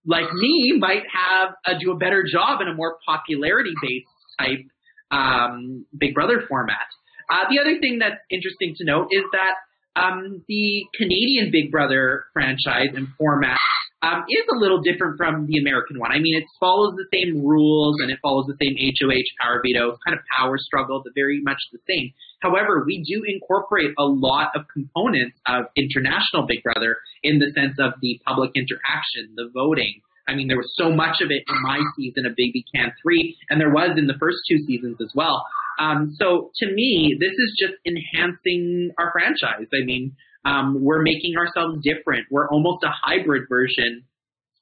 like 0.05 0.31
me 0.33 0.77
might 0.79 1.03
have 1.11 1.55
uh, 1.65 1.79
do 1.79 1.91
a 1.91 1.97
better 1.97 2.23
job 2.29 2.61
in 2.61 2.67
a 2.67 2.73
more 2.73 2.97
popularity 3.05 3.73
based 3.81 4.07
type 4.39 4.65
um, 5.11 5.85
Big 5.97 6.13
Brother 6.13 6.43
format. 6.47 6.87
Uh, 7.29 7.45
the 7.49 7.59
other 7.59 7.79
thing 7.79 7.99
that's 7.99 8.21
interesting 8.29 8.75
to 8.77 8.85
note 8.85 9.09
is 9.11 9.23
that 9.31 9.55
um, 9.99 10.43
the 10.47 10.85
Canadian 10.95 11.49
Big 11.51 11.71
Brother 11.71 12.25
franchise 12.33 12.93
and 12.95 13.07
format 13.17 13.57
um, 14.01 14.23
is 14.29 14.45
a 14.53 14.59
little 14.59 14.81
different 14.81 15.17
from 15.17 15.47
the 15.47 15.57
American 15.57 15.99
one. 15.99 16.11
I 16.11 16.19
mean, 16.19 16.37
it 16.37 16.45
follows 16.59 16.93
the 16.95 17.09
same 17.11 17.43
rules 17.43 17.97
and 18.01 18.11
it 18.11 18.19
follows 18.21 18.45
the 18.45 18.57
same 18.61 18.77
HOH 18.77 19.25
power 19.41 19.59
veto 19.65 19.97
kind 20.05 20.15
of 20.17 20.23
power 20.29 20.57
struggle, 20.57 21.01
but 21.03 21.13
very 21.15 21.41
much 21.41 21.57
the 21.71 21.79
same. 21.89 22.13
However, 22.39 22.83
we 22.85 23.01
do 23.01 23.23
incorporate 23.25 23.91
a 23.97 24.05
lot 24.05 24.51
of 24.55 24.69
components 24.71 25.37
of 25.47 25.65
international 25.75 26.45
Big 26.47 26.61
Brother 26.61 26.97
in 27.23 27.39
the 27.39 27.51
sense 27.57 27.75
of 27.79 27.93
the 28.01 28.21
public 28.25 28.51
interaction, 28.53 29.33
the 29.35 29.49
voting, 29.51 30.01
I 30.27 30.35
mean, 30.35 30.47
there 30.47 30.57
was 30.57 30.73
so 30.75 30.91
much 30.91 31.21
of 31.21 31.29
it 31.31 31.43
in 31.47 31.61
my 31.63 31.79
season 31.95 32.25
of 32.25 32.33
BBCAN 32.33 32.91
3, 33.01 33.37
and 33.49 33.61
there 33.61 33.71
was 33.71 33.97
in 33.97 34.07
the 34.07 34.17
first 34.19 34.37
two 34.49 34.57
seasons 34.65 34.97
as 35.01 35.11
well. 35.15 35.45
Um, 35.79 36.15
so 36.19 36.51
to 36.57 36.71
me, 36.71 37.15
this 37.19 37.31
is 37.31 37.55
just 37.59 37.73
enhancing 37.85 38.91
our 38.97 39.11
franchise. 39.11 39.67
I 39.73 39.85
mean, 39.85 40.15
um, 40.43 40.83
we're 40.83 41.01
making 41.01 41.35
ourselves 41.37 41.83
different. 41.83 42.25
We're 42.31 42.49
almost 42.49 42.83
a 42.83 42.89
hybrid 42.89 43.43
version 43.49 44.03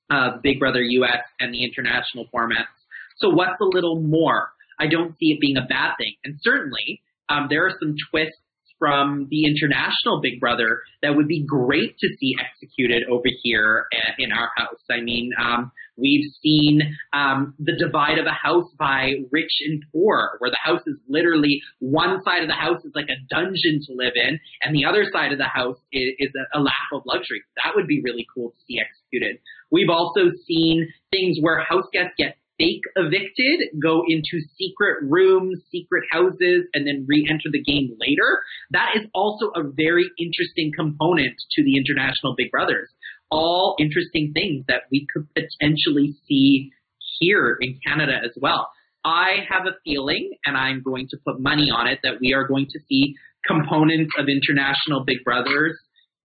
of 0.09 0.41
Big 0.41 0.59
Brother 0.59 0.81
US 0.81 1.21
and 1.39 1.53
the 1.53 1.63
international 1.63 2.25
formats. 2.33 2.73
So 3.17 3.29
what's 3.29 3.59
a 3.61 3.65
little 3.65 4.01
more? 4.01 4.49
I 4.79 4.87
don't 4.87 5.17
see 5.19 5.31
it 5.31 5.39
being 5.39 5.57
a 5.57 5.65
bad 5.67 5.93
thing. 5.97 6.15
And 6.23 6.37
certainly, 6.41 7.01
um, 7.29 7.47
there 7.49 7.65
are 7.65 7.71
some 7.79 7.95
twists 8.11 8.37
from 8.79 9.27
the 9.29 9.45
international 9.45 10.21
Big 10.21 10.39
Brother 10.39 10.81
that 11.01 11.15
would 11.15 11.27
be 11.27 11.45
great 11.45 11.97
to 11.99 12.07
see 12.19 12.35
executed 12.39 13.03
over 13.09 13.27
here 13.43 13.87
in 14.17 14.31
our 14.31 14.49
house. 14.55 14.81
I 14.89 15.01
mean, 15.01 15.31
um, 15.39 15.71
we've 15.97 16.25
seen 16.41 16.81
um, 17.13 17.53
the 17.59 17.75
divide 17.77 18.17
of 18.17 18.25
a 18.25 18.31
house 18.31 18.69
by 18.77 19.13
rich 19.31 19.51
and 19.65 19.83
poor, 19.91 20.35
where 20.39 20.51
the 20.51 20.59
house 20.61 20.81
is 20.87 20.95
literally 21.07 21.61
one 21.79 22.21
side 22.23 22.41
of 22.41 22.47
the 22.47 22.55
house 22.55 22.83
is 22.83 22.91
like 22.95 23.09
a 23.09 23.21
dungeon 23.29 23.81
to 23.87 23.93
live 23.93 24.13
in, 24.15 24.39
and 24.63 24.75
the 24.75 24.85
other 24.85 25.05
side 25.11 25.31
of 25.31 25.37
the 25.37 25.47
house 25.47 25.77
is, 25.91 26.13
is 26.19 26.31
a, 26.35 26.59
a 26.59 26.61
lap 26.61 26.89
of 26.93 27.03
luxury. 27.05 27.41
That 27.63 27.73
would 27.75 27.87
be 27.87 28.01
really 28.03 28.25
cool 28.33 28.51
to 28.51 28.57
see 28.67 28.79
executed. 28.79 29.39
We've 29.71 29.89
also 29.89 30.31
seen 30.45 30.87
things 31.11 31.37
where 31.39 31.63
house 31.63 31.87
guests 31.93 32.13
get 32.17 32.37
fake 32.57 32.83
evicted, 32.95 33.79
go 33.81 34.03
into 34.07 34.45
secret 34.57 34.97
rooms, 35.03 35.59
secret 35.71 36.03
houses, 36.11 36.65
and 36.73 36.87
then 36.87 37.05
re-enter 37.07 37.49
the 37.51 37.63
game 37.63 37.95
later. 37.99 38.41
That 38.71 38.89
is 38.95 39.07
also 39.13 39.47
a 39.55 39.63
very 39.63 40.09
interesting 40.19 40.71
component 40.75 41.35
to 41.55 41.63
the 41.63 41.77
international 41.77 42.35
Big 42.37 42.51
Brothers. 42.51 42.89
All 43.29 43.75
interesting 43.79 44.31
things 44.33 44.65
that 44.67 44.83
we 44.91 45.07
could 45.13 45.27
potentially 45.33 46.15
see 46.27 46.71
here 47.19 47.57
in 47.59 47.79
Canada 47.85 48.19
as 48.23 48.31
well. 48.41 48.69
I 49.03 49.45
have 49.49 49.67
a 49.67 49.77
feeling, 49.83 50.31
and 50.45 50.57
I'm 50.57 50.81
going 50.81 51.07
to 51.09 51.17
put 51.25 51.39
money 51.39 51.69
on 51.69 51.87
it, 51.87 51.99
that 52.03 52.19
we 52.19 52.33
are 52.33 52.47
going 52.47 52.67
to 52.71 52.79
see 52.89 53.15
components 53.47 54.11
of 54.17 54.25
International 54.27 55.03
Big 55.05 55.23
Brothers 55.23 55.77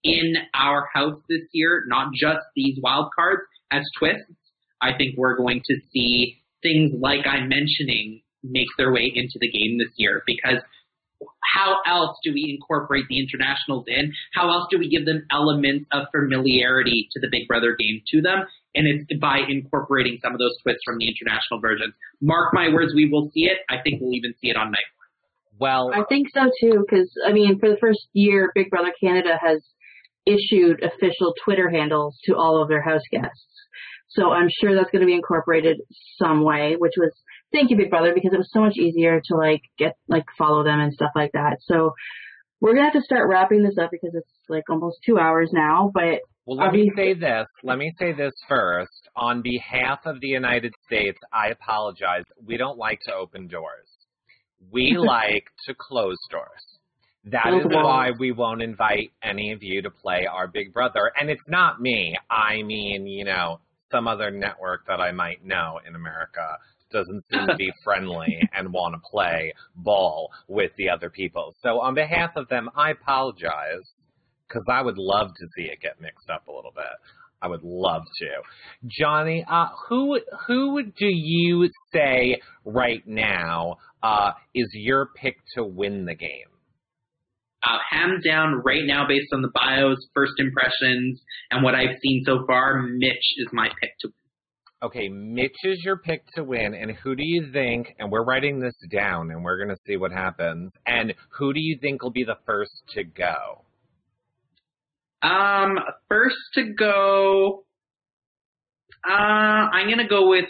in 0.03 0.35
our 0.55 0.89
house 0.95 1.21
this 1.29 1.43
year, 1.53 1.85
not 1.87 2.09
just 2.15 2.41
these 2.57 2.79
wild 2.83 3.11
cards 3.15 3.43
as 3.71 3.83
twists. 3.99 4.33
I 4.81 4.97
think 4.97 5.17
we're 5.17 5.37
going 5.37 5.63
to 5.67 5.77
see 5.93 6.39
things 6.63 6.93
like 6.99 7.27
I'm 7.27 7.49
mentioning 7.49 8.23
make 8.43 8.69
their 8.79 8.93
way 8.93 9.11
into 9.15 9.39
the 9.41 9.51
game 9.51 9.79
this 9.79 9.93
year 9.97 10.23
because 10.27 10.63
how 11.55 11.77
else 11.87 12.17
do 12.25 12.33
we 12.33 12.57
incorporate 12.59 13.05
the 13.09 13.21
internationals 13.21 13.85
in? 13.89 14.13
How 14.33 14.51
else 14.51 14.67
do 14.71 14.79
we 14.79 14.89
give 14.89 15.05
them 15.05 15.27
elements 15.31 15.87
of 15.93 16.07
familiarity 16.13 17.09
to 17.13 17.21
the 17.21 17.29
Big 17.31 17.47
Brother 17.49 17.77
game 17.79 18.01
to 18.13 18.23
them? 18.23 18.47
And 18.75 18.87
it's 18.87 19.21
by 19.21 19.41
incorporating 19.49 20.19
some 20.23 20.33
of 20.33 20.39
those 20.39 20.57
twists 20.63 20.83
from 20.85 20.99
the 20.99 21.09
international 21.09 21.61
versions. 21.61 21.95
Mark 22.21 22.55
my 22.55 22.73
words, 22.73 22.93
we 22.95 23.11
will 23.11 23.31
see 23.35 23.45
it. 23.45 23.59
I 23.69 23.83
think 23.83 24.01
we'll 24.01 24.15
even 24.15 24.33
see 24.41 24.49
it 24.49 24.57
on 24.57 24.71
night 24.71 24.89
Well, 25.59 25.91
I 25.93 26.05
think 26.09 26.29
so 26.33 26.51
too, 26.61 26.85
because 26.89 27.11
I 27.27 27.33
mean, 27.33 27.59
for 27.59 27.69
the 27.69 27.79
first 27.81 28.07
year, 28.13 28.53
Big 28.55 28.71
Brother 28.71 28.93
Canada 28.99 29.39
has 29.43 29.61
issued 30.27 30.83
official 30.83 31.35
Twitter 31.45 31.69
handles 31.69 32.19
to 32.25 32.37
all 32.37 32.63
of 32.63 32.69
their 32.69 32.83
house 32.83 33.03
guests. 33.11 33.45
So 34.11 34.31
I'm 34.31 34.49
sure 34.61 34.75
that's 34.75 34.91
going 34.91 35.01
to 35.01 35.07
be 35.07 35.15
incorporated 35.15 35.81
some 36.19 36.43
way, 36.43 36.75
which 36.77 36.95
was 36.97 37.13
thank 37.53 37.71
you, 37.71 37.77
Big 37.77 37.91
Brother, 37.91 38.13
because 38.15 38.33
it 38.33 38.39
was 38.39 38.51
so 38.53 38.61
much 38.61 38.77
easier 38.77 39.21
to 39.27 39.37
like 39.37 39.63
get 39.79 39.97
like 40.09 40.25
follow 40.37 40.65
them 40.65 40.81
and 40.81 40.93
stuff 40.93 41.13
like 41.15 41.33
that. 41.33 41.59
So 41.63 41.95
we're 42.61 42.75
gonna 42.75 42.85
have 42.85 42.95
to 42.95 43.03
start 43.03 43.29
wrapping 43.29 43.63
this 43.63 43.79
up 43.83 43.91
because 43.91 44.15
it's 44.15 44.29
like 44.49 44.69
almost 44.69 44.99
two 45.05 45.19
hours 45.19 45.51
now. 45.53 45.91
But 45.93 46.21
Well, 46.45 46.59
let 46.59 46.73
me 46.73 46.91
say 46.97 47.15
this. 47.15 47.47
Let 47.63 47.79
me 47.79 47.93
say 47.99 48.13
this 48.13 48.33
first. 48.49 49.09
On 49.17 49.43
behalf 49.43 50.01
of 50.05 50.21
the 50.21 50.29
United 50.29 50.75
States, 50.87 51.19
I 51.33 51.49
apologize. 51.49 52.25
We 52.45 52.57
don't 52.57 52.79
like 52.79 53.01
to 53.07 53.15
open 53.15 53.49
doors. 53.49 53.89
We 54.71 54.97
like 54.99 55.45
to 55.67 55.75
close 55.75 56.19
doors. 56.31 56.47
That 57.25 57.53
is 57.53 57.67
why 57.67 58.13
we 58.19 58.33
won't 58.33 58.63
invite 58.63 59.13
any 59.23 59.53
of 59.53 59.63
you 59.63 59.83
to 59.83 59.91
play 59.91 60.27
our 60.27 60.49
Big 60.49 60.73
Brother. 60.73 61.13
And 61.21 61.29
it's 61.29 61.43
not 61.47 61.79
me. 61.79 62.17
I 62.31 62.63
mean, 62.63 63.07
you 63.07 63.27
know, 63.27 63.61
some 63.91 64.09
other 64.09 64.31
network 64.31 64.87
that 64.87 65.01
I 65.01 65.13
might 65.13 65.45
know 65.45 65.81
in 65.87 65.95
America 65.95 66.59
doesn't 66.93 67.25
seem 67.31 67.47
to 67.47 67.57
be 67.57 67.73
friendly 67.85 68.41
and 68.57 68.73
want 68.73 68.95
to 68.95 69.01
play 69.11 69.53
ball 69.77 70.31
with 70.49 70.73
the 70.77 70.89
other 70.89 71.11
people. 71.11 71.55
So 71.63 71.81
on 71.81 71.95
behalf 71.95 72.31
of 72.37 72.49
them, 72.49 72.69
I 72.77 72.91
apologize 72.91 73.85
because 74.49 74.65
I 74.69 74.83
would 74.83 74.99
love 74.99 75.29
to 75.29 75.47
see 75.57 75.65
it 75.65 75.81
get 75.81 76.01
mixed 76.01 76.29
up 76.31 76.49
a 76.49 76.53
little 76.53 76.73
bit. 76.75 76.85
I 77.43 77.49
would 77.49 77.63
love 77.63 78.03
to. 78.19 78.29
Johnny, 78.87 79.45
uh, 79.49 79.69
who 79.89 80.21
who 80.47 80.83
do 80.83 81.07
you 81.07 81.71
say 81.93 82.41
right 82.65 83.07
now 83.07 83.77
uh, 84.03 84.33
is 84.55 84.69
your 84.73 85.09
pick 85.17 85.37
to 85.55 85.65
win 85.65 86.05
the 86.05 86.15
game? 86.15 86.49
Uh, 87.63 87.79
hands 87.91 88.25
down 88.25 88.63
right 88.65 88.85
now 88.85 89.07
based 89.07 89.33
on 89.33 89.43
the 89.43 89.51
bios, 89.53 89.99
first 90.15 90.33
impressions, 90.39 91.21
and 91.51 91.63
what 91.63 91.75
I've 91.75 91.99
seen 92.03 92.23
so 92.25 92.45
far, 92.47 92.83
Mitch 92.83 93.35
is 93.39 93.49
my 93.53 93.69
pick 93.81 93.91
to 94.01 94.09
win. 94.09 94.15
Okay, 94.83 95.09
Mitch 95.11 95.57
is 95.65 95.83
your 95.85 95.99
pick 95.99 96.25
to 96.37 96.45
win, 96.45 96.75
and 96.75 96.93
who 96.93 97.15
do 97.15 97.23
you 97.23 97.53
think? 97.53 97.95
And 97.99 98.11
we're 98.11 98.25
writing 98.25 98.61
this 98.61 98.75
down, 98.91 99.31
and 99.31 99.45
we're 99.45 99.59
gonna 99.59 99.77
see 99.87 99.97
what 99.97 100.11
happens. 100.11 100.73
And 100.87 101.13
who 101.39 101.53
do 101.53 101.61
you 101.61 101.79
think 101.81 102.03
will 102.03 102.11
be 102.11 102.25
the 102.25 102.39
first 102.47 102.73
to 102.95 103.05
go? 103.05 103.65
Um, 105.23 105.79
first 106.09 106.37
to 106.55 106.73
go, 106.73 107.65
uh, 109.07 109.13
I'm 109.13 109.91
gonna 109.91 110.09
go 110.09 110.31
with 110.31 110.47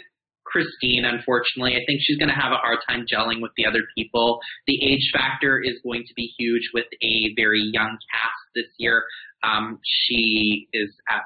Christine. 0.51 1.05
Unfortunately, 1.05 1.73
I 1.73 1.81
think 1.87 2.01
she's 2.01 2.17
gonna 2.17 2.35
have 2.35 2.51
a 2.51 2.57
hard 2.57 2.79
time 2.87 3.05
gelling 3.11 3.41
with 3.41 3.51
the 3.57 3.65
other 3.65 3.83
people. 3.97 4.39
The 4.67 4.77
age 4.83 5.11
factor 5.13 5.61
is 5.63 5.79
going 5.83 6.03
to 6.07 6.13
be 6.15 6.33
huge 6.37 6.69
with 6.73 6.85
a 7.01 7.33
very 7.35 7.61
young 7.73 7.97
cast 8.11 8.43
this 8.55 8.67
year. 8.77 9.03
Um, 9.43 9.79
she 9.83 10.67
is 10.73 10.89
at 11.09 11.23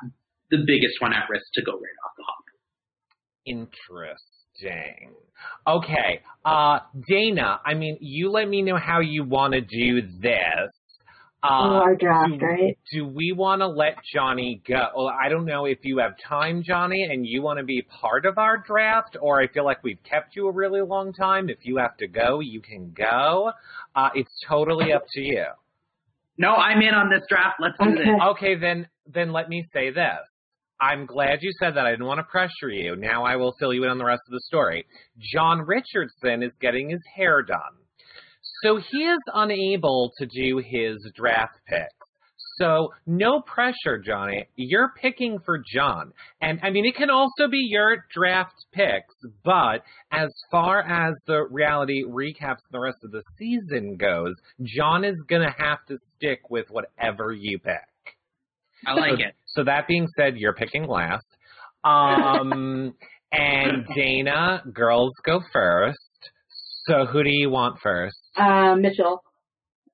the 0.51 0.63
biggest 0.65 1.01
one 1.01 1.13
at 1.13 1.29
risk 1.29 1.45
to 1.55 1.63
go 1.63 1.73
right 1.73 1.99
off 2.05 2.11
the 2.17 2.23
hop. 2.23 2.45
Interesting. 3.45 5.15
Okay, 5.67 6.21
uh, 6.45 6.79
Dana. 7.07 7.59
I 7.65 7.73
mean, 7.73 7.97
you 7.99 8.31
let 8.31 8.47
me 8.47 8.61
know 8.61 8.77
how 8.77 9.01
you 9.01 9.23
want 9.23 9.53
to 9.53 9.61
do 9.61 10.01
this. 10.21 10.71
Uh, 11.47 11.63
oh, 11.69 11.75
our 11.83 11.95
draft, 11.95 12.31
do, 12.39 12.45
right? 12.45 12.77
do 12.91 13.07
we 13.07 13.31
want 13.31 13.61
to 13.61 13.67
let 13.67 13.95
Johnny 14.13 14.61
go? 14.67 14.87
Well, 14.95 15.07
I 15.09 15.29
don't 15.29 15.45
know 15.45 15.65
if 15.65 15.79
you 15.83 15.99
have 15.99 16.13
time, 16.27 16.63
Johnny, 16.63 17.03
and 17.03 17.25
you 17.25 17.41
want 17.41 17.59
to 17.59 17.65
be 17.65 17.83
part 17.83 18.25
of 18.25 18.37
our 18.37 18.57
draft, 18.57 19.15
or 19.21 19.39
I 19.41 19.47
feel 19.47 19.65
like 19.65 19.83
we've 19.83 20.01
kept 20.03 20.35
you 20.35 20.47
a 20.47 20.51
really 20.51 20.81
long 20.81 21.13
time. 21.13 21.49
If 21.49 21.59
you 21.63 21.77
have 21.77 21.95
to 21.97 22.07
go, 22.07 22.39
you 22.39 22.61
can 22.61 22.91
go. 22.97 23.51
Uh, 23.95 24.09
it's 24.15 24.31
totally 24.47 24.91
up 24.93 25.05
to 25.13 25.21
you. 25.21 25.45
No, 26.37 26.53
I'm 26.55 26.81
in 26.81 26.93
on 26.93 27.09
this 27.09 27.23
draft. 27.29 27.57
Let's 27.59 27.77
do 27.79 27.89
Okay. 27.91 27.97
this. 28.03 28.21
Okay, 28.31 28.55
then 28.55 28.87
then 29.13 29.31
let 29.31 29.47
me 29.47 29.65
say 29.71 29.91
this. 29.91 30.19
I'm 30.81 31.05
glad 31.05 31.39
you 31.41 31.51
said 31.59 31.75
that. 31.75 31.85
I 31.85 31.91
didn't 31.91 32.05
want 32.07 32.19
to 32.19 32.23
pressure 32.25 32.69
you. 32.69 32.95
Now 32.97 33.23
I 33.23 33.37
will 33.37 33.55
fill 33.59 33.73
you 33.73 33.83
in 33.85 33.89
on 33.89 33.97
the 33.97 34.03
rest 34.05 34.23
of 34.27 34.31
the 34.33 34.41
story. 34.41 34.85
John 35.33 35.61
Richardson 35.61 36.43
is 36.43 36.51
getting 36.59 36.89
his 36.89 36.99
hair 37.15 37.41
done. 37.43 37.77
So 38.65 38.77
he 38.77 38.97
is 39.03 39.19
unable 39.31 40.11
to 40.17 40.25
do 40.25 40.57
his 40.57 40.97
draft 41.15 41.59
picks. 41.67 41.93
So 42.57 42.93
no 43.05 43.41
pressure, 43.41 43.99
Johnny. 44.03 44.47
You're 44.55 44.91
picking 44.99 45.37
for 45.45 45.61
John. 45.71 46.13
And 46.41 46.59
I 46.63 46.71
mean, 46.71 46.85
it 46.85 46.95
can 46.95 47.11
also 47.11 47.47
be 47.51 47.67
your 47.69 48.05
draft 48.11 48.55
picks, 48.73 49.13
but 49.43 49.83
as 50.11 50.29
far 50.49 50.81
as 50.81 51.13
the 51.27 51.45
reality 51.51 52.03
recaps 52.05 52.63
and 52.63 52.71
the 52.71 52.79
rest 52.79 52.97
of 53.03 53.11
the 53.11 53.21
season 53.37 53.97
goes, 53.97 54.33
John 54.63 55.03
is 55.03 55.21
going 55.27 55.43
to 55.43 55.53
have 55.55 55.85
to 55.89 55.97
stick 56.15 56.49
with 56.49 56.65
whatever 56.71 57.31
you 57.31 57.59
pick. 57.59 57.75
I 58.87 58.93
like 58.93 59.19
it. 59.19 59.35
So 59.47 59.63
that 59.65 59.87
being 59.87 60.07
said, 60.17 60.37
you're 60.37 60.53
picking 60.55 60.87
last. 60.87 61.25
Um, 61.83 62.95
and 63.31 63.85
Dana, 63.93 64.63
girls 64.73 65.11
go 65.23 65.41
first. 65.53 65.99
So 66.87 67.05
who 67.05 67.23
do 67.23 67.29
you 67.31 67.49
want 67.49 67.79
first? 67.83 68.24
Uh, 68.37 68.75
Mitchell. 68.75 69.23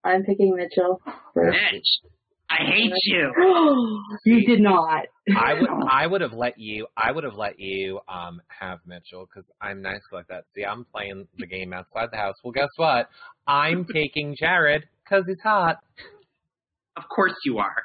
I'm 0.03 0.23
picking 0.23 0.55
Mitchell. 0.55 0.99
First. 1.33 1.57
Mitch, 1.71 2.11
I 2.49 2.63
hate 2.65 2.93
you. 3.05 4.03
you 4.25 4.45
did 4.45 4.59
not. 4.59 5.05
I 5.37 5.53
would 5.53 5.69
I 5.89 6.07
would 6.07 6.21
have 6.21 6.33
let 6.33 6.57
you 6.57 6.87
I 6.97 7.11
would 7.11 7.23
have 7.23 7.35
let 7.35 7.59
you 7.59 7.99
um 8.09 8.41
have 8.47 8.79
Mitchell 8.85 9.25
because 9.27 9.49
I'm 9.61 9.81
nice 9.81 10.01
like 10.11 10.27
that. 10.27 10.45
See, 10.55 10.65
I'm 10.65 10.85
playing 10.85 11.27
the 11.37 11.47
game 11.47 11.71
outside 11.71 12.09
the 12.11 12.17
house. 12.17 12.35
Well, 12.43 12.51
guess 12.51 12.69
what? 12.77 13.09
I'm 13.47 13.85
taking 13.93 14.35
Jared 14.37 14.83
because 15.03 15.25
he's 15.27 15.41
hot. 15.43 15.77
Of 16.97 17.03
course 17.13 17.35
you 17.45 17.59
are. 17.59 17.83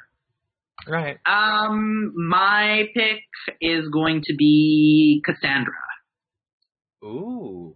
Right. 0.87 1.17
Um, 1.25 2.13
my 2.29 2.85
pick 2.93 3.21
is 3.61 3.87
going 3.91 4.21
to 4.25 4.35
be 4.37 5.21
Cassandra. 5.25 5.73
Ooh, 7.03 7.75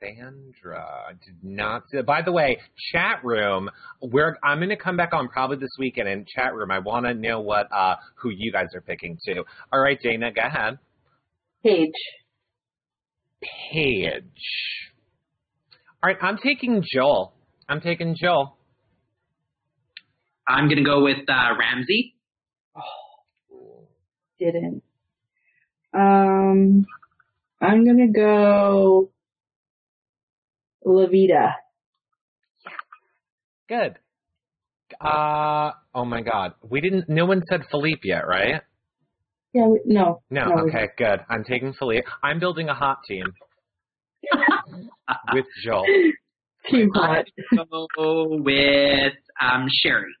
Cassandra. 0.00 0.86
I 1.08 1.12
did 1.12 1.36
not 1.42 1.82
see. 1.90 2.00
By 2.02 2.22
the 2.22 2.32
way, 2.32 2.58
chat 2.92 3.24
room, 3.24 3.70
we're 4.02 4.36
I'm 4.42 4.60
gonna 4.60 4.76
come 4.76 4.96
back 4.96 5.12
on 5.12 5.28
probably 5.28 5.58
this 5.58 5.70
weekend 5.78 6.08
in 6.08 6.24
chat 6.26 6.54
room. 6.54 6.70
I 6.70 6.78
wanna 6.78 7.14
know 7.14 7.40
what 7.40 7.68
uh 7.72 7.96
who 8.16 8.30
you 8.30 8.52
guys 8.52 8.68
are 8.74 8.80
picking 8.80 9.18
too. 9.26 9.44
All 9.72 9.80
right, 9.80 9.98
Dana, 10.02 10.32
go 10.32 10.42
ahead. 10.42 10.78
Paige. 11.64 11.92
Paige. 13.42 14.24
All 16.02 16.08
right, 16.08 16.16
I'm 16.20 16.38
taking 16.38 16.82
Joel. 16.82 17.34
I'm 17.68 17.80
taking 17.80 18.16
Joel. 18.20 18.56
I'm 20.48 20.68
gonna 20.68 20.84
go 20.84 21.04
with 21.04 21.28
uh, 21.28 21.50
Ramsey. 21.58 22.14
Didn't. 24.38 24.82
Um, 25.92 26.86
I'm 27.60 27.84
gonna 27.84 28.10
go 28.10 29.10
Loveita. 30.86 31.54
Good. 33.68 33.98
Uh 35.00 35.72
oh 35.94 36.04
my 36.04 36.20
god. 36.22 36.54
We 36.68 36.80
didn't 36.80 37.08
no 37.08 37.26
one 37.26 37.42
said 37.48 37.62
Philippe 37.70 38.00
yet, 38.04 38.26
right? 38.26 38.62
Yeah, 39.52 39.66
we, 39.66 39.80
no. 39.84 40.22
No, 40.30 40.44
No, 40.46 40.64
we- 40.64 40.70
okay, 40.70 40.88
good. 40.96 41.20
I'm 41.28 41.44
taking 41.44 41.72
Philippe. 41.72 42.06
I'm 42.22 42.38
building 42.40 42.68
a 42.68 42.74
hot 42.74 42.98
team 43.06 43.24
with 45.32 45.46
Joel. 45.64 45.84
Team 46.70 46.90
hot. 46.94 47.24
go 47.70 48.26
with 48.30 49.14
um, 49.40 49.66
Sherry. 49.82 50.12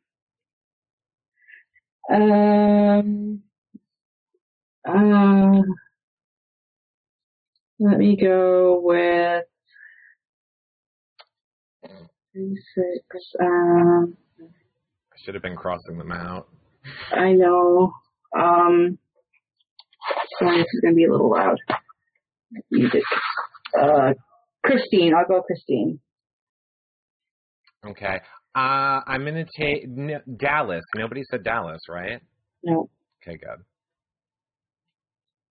Um, 2.12 3.42
uh, 4.88 5.60
let 7.78 7.98
me 7.98 8.16
go 8.16 8.80
with 8.82 9.44
six. 12.34 13.34
Um, 13.40 14.16
I 14.42 15.16
should 15.24 15.34
have 15.34 15.42
been 15.42 15.56
crossing 15.56 15.98
them 15.98 16.12
out. 16.12 16.48
I 17.12 17.32
know. 17.32 17.92
Um, 18.36 18.98
sorry, 20.38 20.58
this 20.58 20.66
is 20.72 20.80
gonna 20.82 20.94
be 20.94 21.04
a 21.04 21.10
little 21.10 21.30
loud. 21.30 21.58
Music. 22.70 23.02
Uh, 23.78 24.12
Christine. 24.64 25.14
I'll 25.14 25.26
go 25.26 25.42
Christine. 25.42 26.00
Okay. 27.86 28.20
Uh, 28.54 29.00
I'm 29.06 29.24
gonna 29.24 29.46
take 29.56 29.84
n- 29.84 30.22
Dallas. 30.36 30.84
Nobody 30.96 31.22
said 31.30 31.44
Dallas, 31.44 31.80
right? 31.88 32.20
No. 32.62 32.90
Okay, 33.22 33.38
good. 33.38 33.64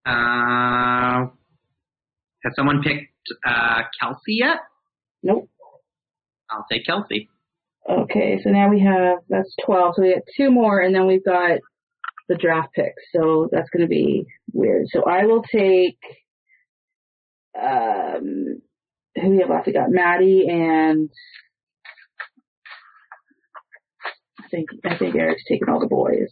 Uh, 0.05 1.27
has 2.43 2.55
someone 2.55 2.81
picked 2.81 3.11
uh, 3.45 3.81
Kelsey 3.99 4.37
yet? 4.39 4.57
Nope. 5.23 5.49
I'll 6.51 6.65
take 6.71 6.85
Kelsey. 6.85 7.29
Okay, 7.89 8.39
so 8.43 8.49
now 8.49 8.69
we 8.69 8.81
have 8.81 9.19
that's 9.29 9.53
twelve. 9.65 9.95
So 9.95 10.01
we 10.03 10.13
got 10.13 10.23
two 10.37 10.51
more, 10.51 10.79
and 10.79 10.93
then 10.93 11.07
we've 11.07 11.25
got 11.25 11.59
the 12.27 12.35
draft 12.35 12.73
picks. 12.73 13.01
So 13.15 13.49
that's 13.51 13.69
going 13.71 13.81
to 13.81 13.87
be 13.87 14.25
weird. 14.53 14.85
So 14.91 15.03
I 15.05 15.25
will 15.25 15.43
take 15.43 15.97
um 17.59 18.61
who 19.15 19.29
we 19.31 19.39
have 19.39 19.49
left. 19.49 19.67
We 19.67 19.73
got 19.73 19.89
Maddie 19.89 20.45
and 20.47 21.09
I 24.39 24.47
think 24.49 24.69
I 24.85 24.97
think 24.97 25.15
Eric's 25.15 25.43
taking 25.49 25.67
all 25.69 25.79
the 25.79 25.87
boys. 25.87 26.29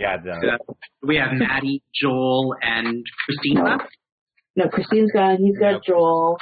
Yeah, 0.00 0.16
So 0.22 0.76
we 1.02 1.16
have 1.16 1.32
Maddie, 1.32 1.82
Joel, 1.94 2.54
and 2.62 3.04
Christine 3.24 3.54
No. 3.58 3.64
left. 3.64 3.96
No, 4.56 4.68
Christine's 4.68 5.12
gone. 5.12 5.36
He's 5.38 5.58
got 5.58 5.72
Nope. 5.72 5.82
Joel. 5.86 6.38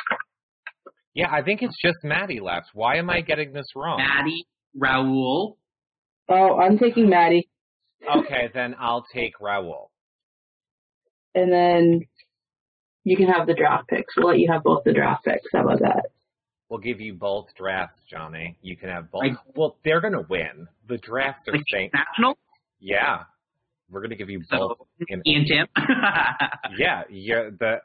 Yeah. 1.15 1.31
I 1.31 1.43
think 1.43 1.63
it's 1.63 1.77
just 1.83 1.99
Maddie 2.05 2.41
left. 2.41 2.69
Why 2.75 2.97
am 2.97 3.09
I 3.11 3.21
getting 3.21 3.53
this 3.53 3.67
wrong? 3.77 3.99
Maddie, 3.99 4.47
Raul, 4.79 5.57
Oh, 6.29 6.59
I'm 6.59 6.79
taking 6.79 7.09
Maddie, 7.11 7.49
Okay, 8.17 8.49
then 8.55 8.75
I'll 8.79 9.05
take 9.15 9.33
Raul. 9.41 9.89
and 11.35 11.53
then 11.53 12.01
you 13.05 13.17
can 13.17 13.27
have 13.29 13.47
the 13.47 13.55
draft 13.55 13.89
picks. 13.89 14.15
We'll 14.17 14.29
let 14.29 14.39
you 14.39 14.51
have 14.51 14.63
both 14.63 14.85
the 14.85 14.93
draft 14.95 15.25
picks. 15.25 15.45
How 15.53 15.63
about 15.63 15.81
that? 15.81 16.07
We'll 16.71 16.81
give 16.81 17.01
you 17.01 17.13
both 17.15 17.47
drafts, 17.57 18.01
Johnny. 18.11 18.57
You 18.63 18.77
can 18.77 18.89
have 18.89 19.11
both. 19.11 19.23
Like- 19.23 19.37
well, 19.55 19.77
they're 19.85 20.01
gonna 20.01 20.25
win. 20.29 20.67
The 20.89 20.97
drafts 20.99 21.47
are 21.49 21.53
like 21.53 21.63
saying, 21.71 21.91
national. 21.93 22.39
yeah, 22.81 23.25
we're 23.91 24.01
gonna 24.01 24.17
give 24.17 24.31
you 24.31 24.41
both. 24.51 24.79
So 24.79 24.87
in- 25.09 25.23
Ian 25.27 25.45
Tim. 25.47 25.67
yeah, 26.79 27.03
you're 27.11 27.51
the. 27.51 27.77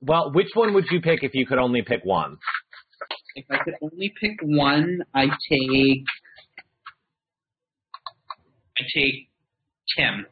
Well, 0.00 0.32
which 0.32 0.48
one 0.54 0.74
would 0.74 0.84
you 0.90 1.00
pick 1.00 1.22
if 1.22 1.34
you 1.34 1.46
could 1.46 1.58
only 1.58 1.82
pick 1.82 2.04
one? 2.04 2.38
if 3.36 3.44
I 3.50 3.58
could 3.64 3.74
only 3.82 4.12
pick 4.20 4.38
one, 4.42 5.00
I 5.14 5.26
take. 5.26 6.04
I 8.78 8.82
take 8.94 9.28
Tim. 9.96 10.26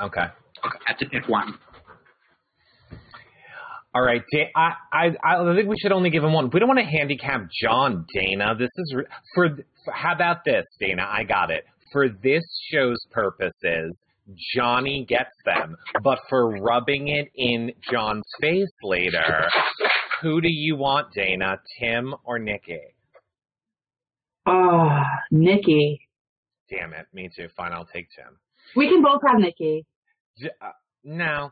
Okay. 0.00 0.20
Okay, 0.20 0.78
I 0.86 0.90
have 0.90 0.98
to 0.98 1.06
pick 1.06 1.28
one. 1.28 1.54
All 3.94 4.02
right, 4.02 4.22
I, 4.54 4.72
I 4.92 5.06
I 5.24 5.54
think 5.56 5.68
we 5.68 5.76
should 5.80 5.92
only 5.92 6.10
give 6.10 6.22
him 6.22 6.32
one. 6.32 6.50
We 6.52 6.60
don't 6.60 6.68
want 6.68 6.78
to 6.78 6.84
handicap 6.84 7.48
John, 7.62 8.06
Dana. 8.14 8.54
This 8.56 8.70
is 8.76 8.94
for, 9.34 9.48
for 9.84 9.92
how 9.92 10.14
about 10.14 10.44
this, 10.44 10.64
Dana? 10.78 11.06
I 11.08 11.24
got 11.24 11.50
it. 11.50 11.64
For 11.92 12.08
this 12.08 12.44
show's 12.70 12.98
purposes, 13.10 13.96
Johnny 14.54 15.06
gets 15.08 15.30
them, 15.44 15.76
but 16.02 16.18
for 16.28 16.50
rubbing 16.60 17.08
it 17.08 17.28
in 17.34 17.72
John's 17.90 18.24
face 18.40 18.68
later, 18.82 19.48
who 20.22 20.40
do 20.40 20.48
you 20.50 20.76
want, 20.76 21.12
Dana? 21.14 21.58
Tim 21.80 22.14
or 22.24 22.38
Nikki? 22.38 22.78
Oh, 24.46 24.88
Nikki. 25.30 26.00
Damn 26.70 26.92
it, 26.92 27.06
me 27.12 27.30
too. 27.34 27.48
Fine, 27.56 27.72
I'll 27.72 27.86
take 27.86 28.08
Tim. 28.14 28.38
We 28.76 28.88
can 28.88 29.02
both 29.02 29.22
have 29.26 29.38
Nikki. 29.40 29.86
J- 30.38 30.50
uh, 30.60 30.70
no, 31.04 31.50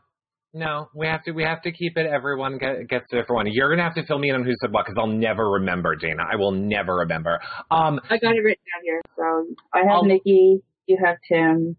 no, 0.53 0.89
we 0.95 1.07
have 1.07 1.23
to. 1.23 1.31
We 1.31 1.43
have 1.43 1.61
to 1.63 1.71
keep 1.71 1.97
it. 1.97 2.05
Everyone 2.05 2.57
get, 2.59 2.87
gets 2.87 3.05
to 3.09 3.17
everyone. 3.17 3.47
You're 3.51 3.69
gonna 3.69 3.83
have 3.83 3.95
to 3.95 4.05
fill 4.05 4.19
me 4.19 4.29
in 4.29 4.35
on 4.35 4.43
who 4.43 4.53
said 4.61 4.71
what 4.71 4.85
because 4.85 4.97
I'll 4.99 5.07
never 5.07 5.49
remember, 5.51 5.95
Dana. 5.95 6.23
I 6.31 6.35
will 6.35 6.51
never 6.51 6.95
remember. 6.97 7.39
Um, 7.71 7.99
I 8.09 8.17
got 8.17 8.35
it 8.35 8.41
written 8.43 8.63
down 8.75 8.83
here. 8.83 9.01
So 9.15 9.55
I 9.73 9.79
have 9.79 9.89
I'll- 9.89 10.05
Nikki. 10.05 10.61
You 10.85 10.97
have 11.03 11.17
Tim. 11.27 11.75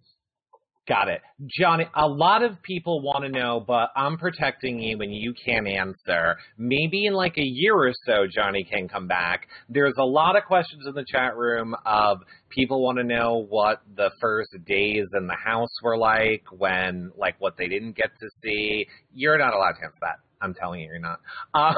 Got 0.88 1.08
it, 1.08 1.20
Johnny. 1.46 1.86
A 1.94 2.06
lot 2.06 2.42
of 2.42 2.62
people 2.62 3.02
want 3.02 3.24
to 3.24 3.30
know, 3.30 3.62
but 3.64 3.90
I'm 3.94 4.16
protecting 4.16 4.80
you 4.80 5.00
and 5.00 5.14
you 5.14 5.34
can't 5.44 5.68
answer. 5.68 6.36
Maybe 6.56 7.06
in 7.06 7.12
like 7.12 7.36
a 7.36 7.44
year 7.44 7.74
or 7.74 7.92
so, 8.06 8.26
Johnny 8.32 8.64
can 8.64 8.88
come 8.88 9.06
back. 9.06 9.46
There's 9.68 9.94
a 9.98 10.04
lot 10.04 10.36
of 10.36 10.44
questions 10.44 10.84
in 10.86 10.94
the 10.94 11.04
chat 11.06 11.36
room 11.36 11.74
of 11.84 12.18
people 12.48 12.82
want 12.82 12.98
to 12.98 13.04
know 13.04 13.46
what 13.48 13.82
the 13.96 14.10
first 14.20 14.50
days 14.66 15.06
in 15.14 15.26
the 15.26 15.36
house 15.36 15.72
were 15.82 15.98
like 15.98 16.42
when, 16.50 17.12
like, 17.16 17.36
what 17.38 17.56
they 17.56 17.68
didn't 17.68 17.96
get 17.96 18.10
to 18.20 18.28
see. 18.42 18.86
You're 19.14 19.38
not 19.38 19.54
allowed 19.54 19.72
to 19.72 19.84
answer 19.84 19.98
that. 20.00 20.27
I'm 20.40 20.54
telling 20.54 20.80
you, 20.80 20.86
you're 20.86 20.98
not. 20.98 21.20
Uh, 21.54 21.74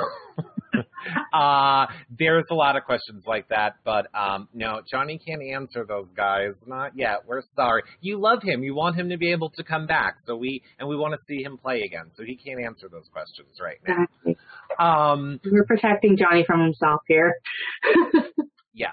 uh, 1.36 1.86
there's 2.18 2.44
a 2.50 2.54
lot 2.54 2.76
of 2.76 2.84
questions 2.84 3.24
like 3.26 3.48
that, 3.48 3.76
but 3.84 4.06
um, 4.14 4.48
no, 4.52 4.80
Johnny 4.90 5.18
can't 5.18 5.42
answer 5.42 5.84
those 5.86 6.08
guys. 6.16 6.52
Not 6.66 6.92
yet. 6.96 7.26
We're 7.26 7.42
sorry. 7.56 7.82
You 8.00 8.20
love 8.20 8.42
him. 8.42 8.62
You 8.62 8.74
want 8.74 8.96
him 8.96 9.08
to 9.10 9.16
be 9.16 9.32
able 9.32 9.50
to 9.50 9.64
come 9.64 9.86
back. 9.86 10.16
So 10.26 10.36
we 10.36 10.62
and 10.78 10.88
we 10.88 10.96
want 10.96 11.14
to 11.14 11.20
see 11.28 11.42
him 11.42 11.58
play 11.58 11.82
again. 11.82 12.10
So 12.16 12.24
he 12.24 12.36
can't 12.36 12.60
answer 12.64 12.88
those 12.90 13.08
questions 13.12 13.48
right 13.60 13.78
now. 13.86 14.06
Exactly. 14.24 14.36
Um, 14.78 15.40
We're 15.44 15.64
protecting 15.64 16.16
Johnny 16.16 16.44
from 16.46 16.60
himself 16.62 17.00
here. 17.06 17.34
yes. 18.74 18.92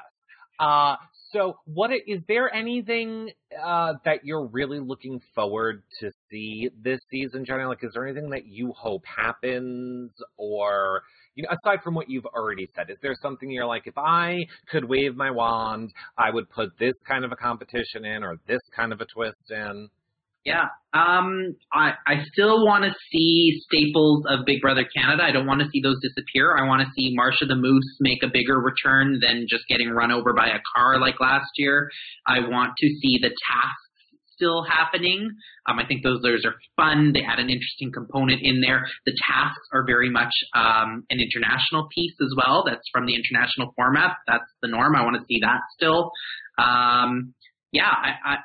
Uh, 0.59 0.95
so 1.31 1.57
what 1.65 1.91
is 1.91 2.21
there 2.27 2.53
anything 2.53 3.31
uh, 3.63 3.93
that 4.05 4.23
you're 4.23 4.47
really 4.47 4.79
looking 4.79 5.19
forward 5.35 5.83
to 5.99 6.11
see 6.29 6.69
this 6.81 6.99
season, 7.11 7.45
Johnny? 7.45 7.65
Like, 7.65 7.83
is 7.83 7.91
there 7.93 8.05
anything 8.07 8.29
that 8.29 8.45
you 8.45 8.73
hope 8.77 9.03
happens, 9.05 10.11
or 10.37 11.01
you 11.35 11.43
know, 11.43 11.49
aside 11.49 11.83
from 11.83 11.95
what 11.95 12.09
you've 12.09 12.25
already 12.25 12.67
said, 12.75 12.89
is 12.89 12.97
there 13.01 13.15
something 13.21 13.49
you're 13.51 13.65
like, 13.65 13.87
if 13.87 13.97
I 13.97 14.37
could 14.69 14.85
wave 14.85 15.15
my 15.15 15.31
wand, 15.31 15.91
I 16.17 16.31
would 16.31 16.49
put 16.49 16.69
this 16.79 16.93
kind 17.07 17.25
of 17.25 17.31
a 17.31 17.35
competition 17.35 18.05
in, 18.05 18.23
or 18.23 18.37
this 18.47 18.61
kind 18.75 18.93
of 18.93 19.01
a 19.01 19.05
twist 19.05 19.51
in? 19.51 19.89
Yeah. 20.47 20.71
Um, 20.93 21.57
I, 21.73 21.91
I 22.07 22.23
still 22.31 22.65
want 22.65 22.85
to 22.85 22.91
see 23.11 23.59
staples 23.67 24.23
of 24.29 24.45
Big 24.45 24.61
Brother 24.61 24.87
Canada. 24.95 25.23
I 25.23 25.33
don't 25.33 25.45
want 25.45 25.59
to 25.59 25.67
see 25.73 25.81
those 25.81 25.99
disappear. 26.01 26.55
I 26.55 26.65
want 26.65 26.81
to 26.87 26.87
see 26.95 27.13
Marsha 27.13 27.45
the 27.49 27.57
Moose 27.57 27.97
make 27.99 28.23
a 28.23 28.31
bigger 28.31 28.55
return 28.55 29.19
than 29.21 29.45
just 29.49 29.67
getting 29.67 29.89
run 29.89 30.09
over 30.09 30.33
by 30.33 30.47
a 30.47 30.63
car 30.73 31.01
like 31.01 31.19
last 31.19 31.51
year. 31.57 31.89
I 32.25 32.39
want 32.47 32.71
to 32.77 32.87
see 32.87 33.19
the 33.21 33.27
tasks 33.27 33.83
still 34.37 34.63
happening. 34.63 35.27
Um, 35.67 35.79
I 35.79 35.85
think 35.85 36.01
those 36.01 36.21
those 36.21 36.45
are 36.45 36.55
fun. 36.77 37.11
They 37.11 37.23
add 37.27 37.39
an 37.39 37.49
interesting 37.49 37.91
component 37.91 38.39
in 38.41 38.61
there. 38.61 38.87
The 39.05 39.17
tasks 39.27 39.67
are 39.73 39.83
very 39.85 40.09
much 40.09 40.31
um, 40.55 41.03
an 41.09 41.19
international 41.19 41.89
piece 41.93 42.15
as 42.21 42.33
well. 42.37 42.63
That's 42.65 42.87
from 42.93 43.05
the 43.05 43.15
international 43.15 43.73
format. 43.75 44.15
That's 44.27 44.47
the 44.61 44.69
norm. 44.69 44.95
I 44.95 45.03
want 45.03 45.17
to 45.17 45.25
see 45.27 45.41
that 45.41 45.59
still. 45.75 46.11
Um, 46.57 47.33
yeah, 47.73 47.91
I, 47.91 48.11
I, 48.23 48.35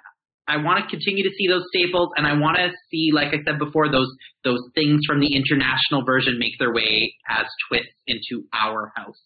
I 0.52 0.58
want 0.58 0.84
to 0.84 0.90
continue 0.90 1.24
to 1.24 1.34
see 1.38 1.48
those 1.48 1.64
staples, 1.74 2.10
and 2.16 2.26
I 2.26 2.34
want 2.34 2.58
to 2.58 2.68
see, 2.90 3.10
like 3.14 3.28
I 3.28 3.42
said 3.44 3.58
before, 3.58 3.90
those 3.90 4.10
those 4.44 4.60
things 4.74 5.00
from 5.06 5.20
the 5.20 5.34
international 5.34 6.04
version 6.04 6.38
make 6.38 6.58
their 6.58 6.74
way 6.74 7.14
as 7.26 7.46
twists 7.68 7.94
into 8.06 8.44
our 8.52 8.92
house. 8.94 9.20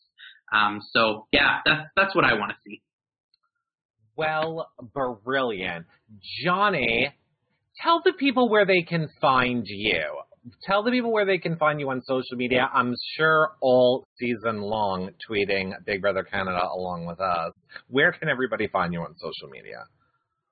Um, 0.55 0.81
so 0.93 1.27
yeah, 1.33 1.59
that's 1.65 1.83
that's 1.97 2.15
what 2.15 2.25
I 2.25 2.35
want 2.35 2.53
to 2.53 2.57
see. 2.65 2.81
Well, 4.15 4.71
brilliant. 5.25 5.87
Johnny, 6.45 7.13
tell 7.83 8.03
the 8.05 8.13
people 8.13 8.49
where 8.49 8.65
they 8.65 8.83
can 8.83 9.09
find 9.21 9.65
you. 9.67 10.03
Tell 10.63 10.85
the 10.85 10.93
people 10.93 11.13
where 11.13 11.27
they 11.27 11.39
can 11.39 11.57
find 11.57 11.81
you 11.81 11.91
on 11.91 12.03
social 12.03 12.37
media. 12.37 12.71
I'm 12.73 12.95
sure 13.17 13.51
all 13.61 14.07
season 14.17 14.61
long 14.61 15.11
tweeting 15.29 15.73
Big 15.85 16.01
Brother 16.03 16.23
Canada 16.23 16.69
along 16.73 17.07
with 17.07 17.21
us. 17.21 17.53
Where 17.89 18.13
can 18.13 18.29
everybody 18.29 18.69
find 18.69 18.93
you 18.93 19.01
on 19.01 19.17
social 19.17 19.51
media? 19.51 19.83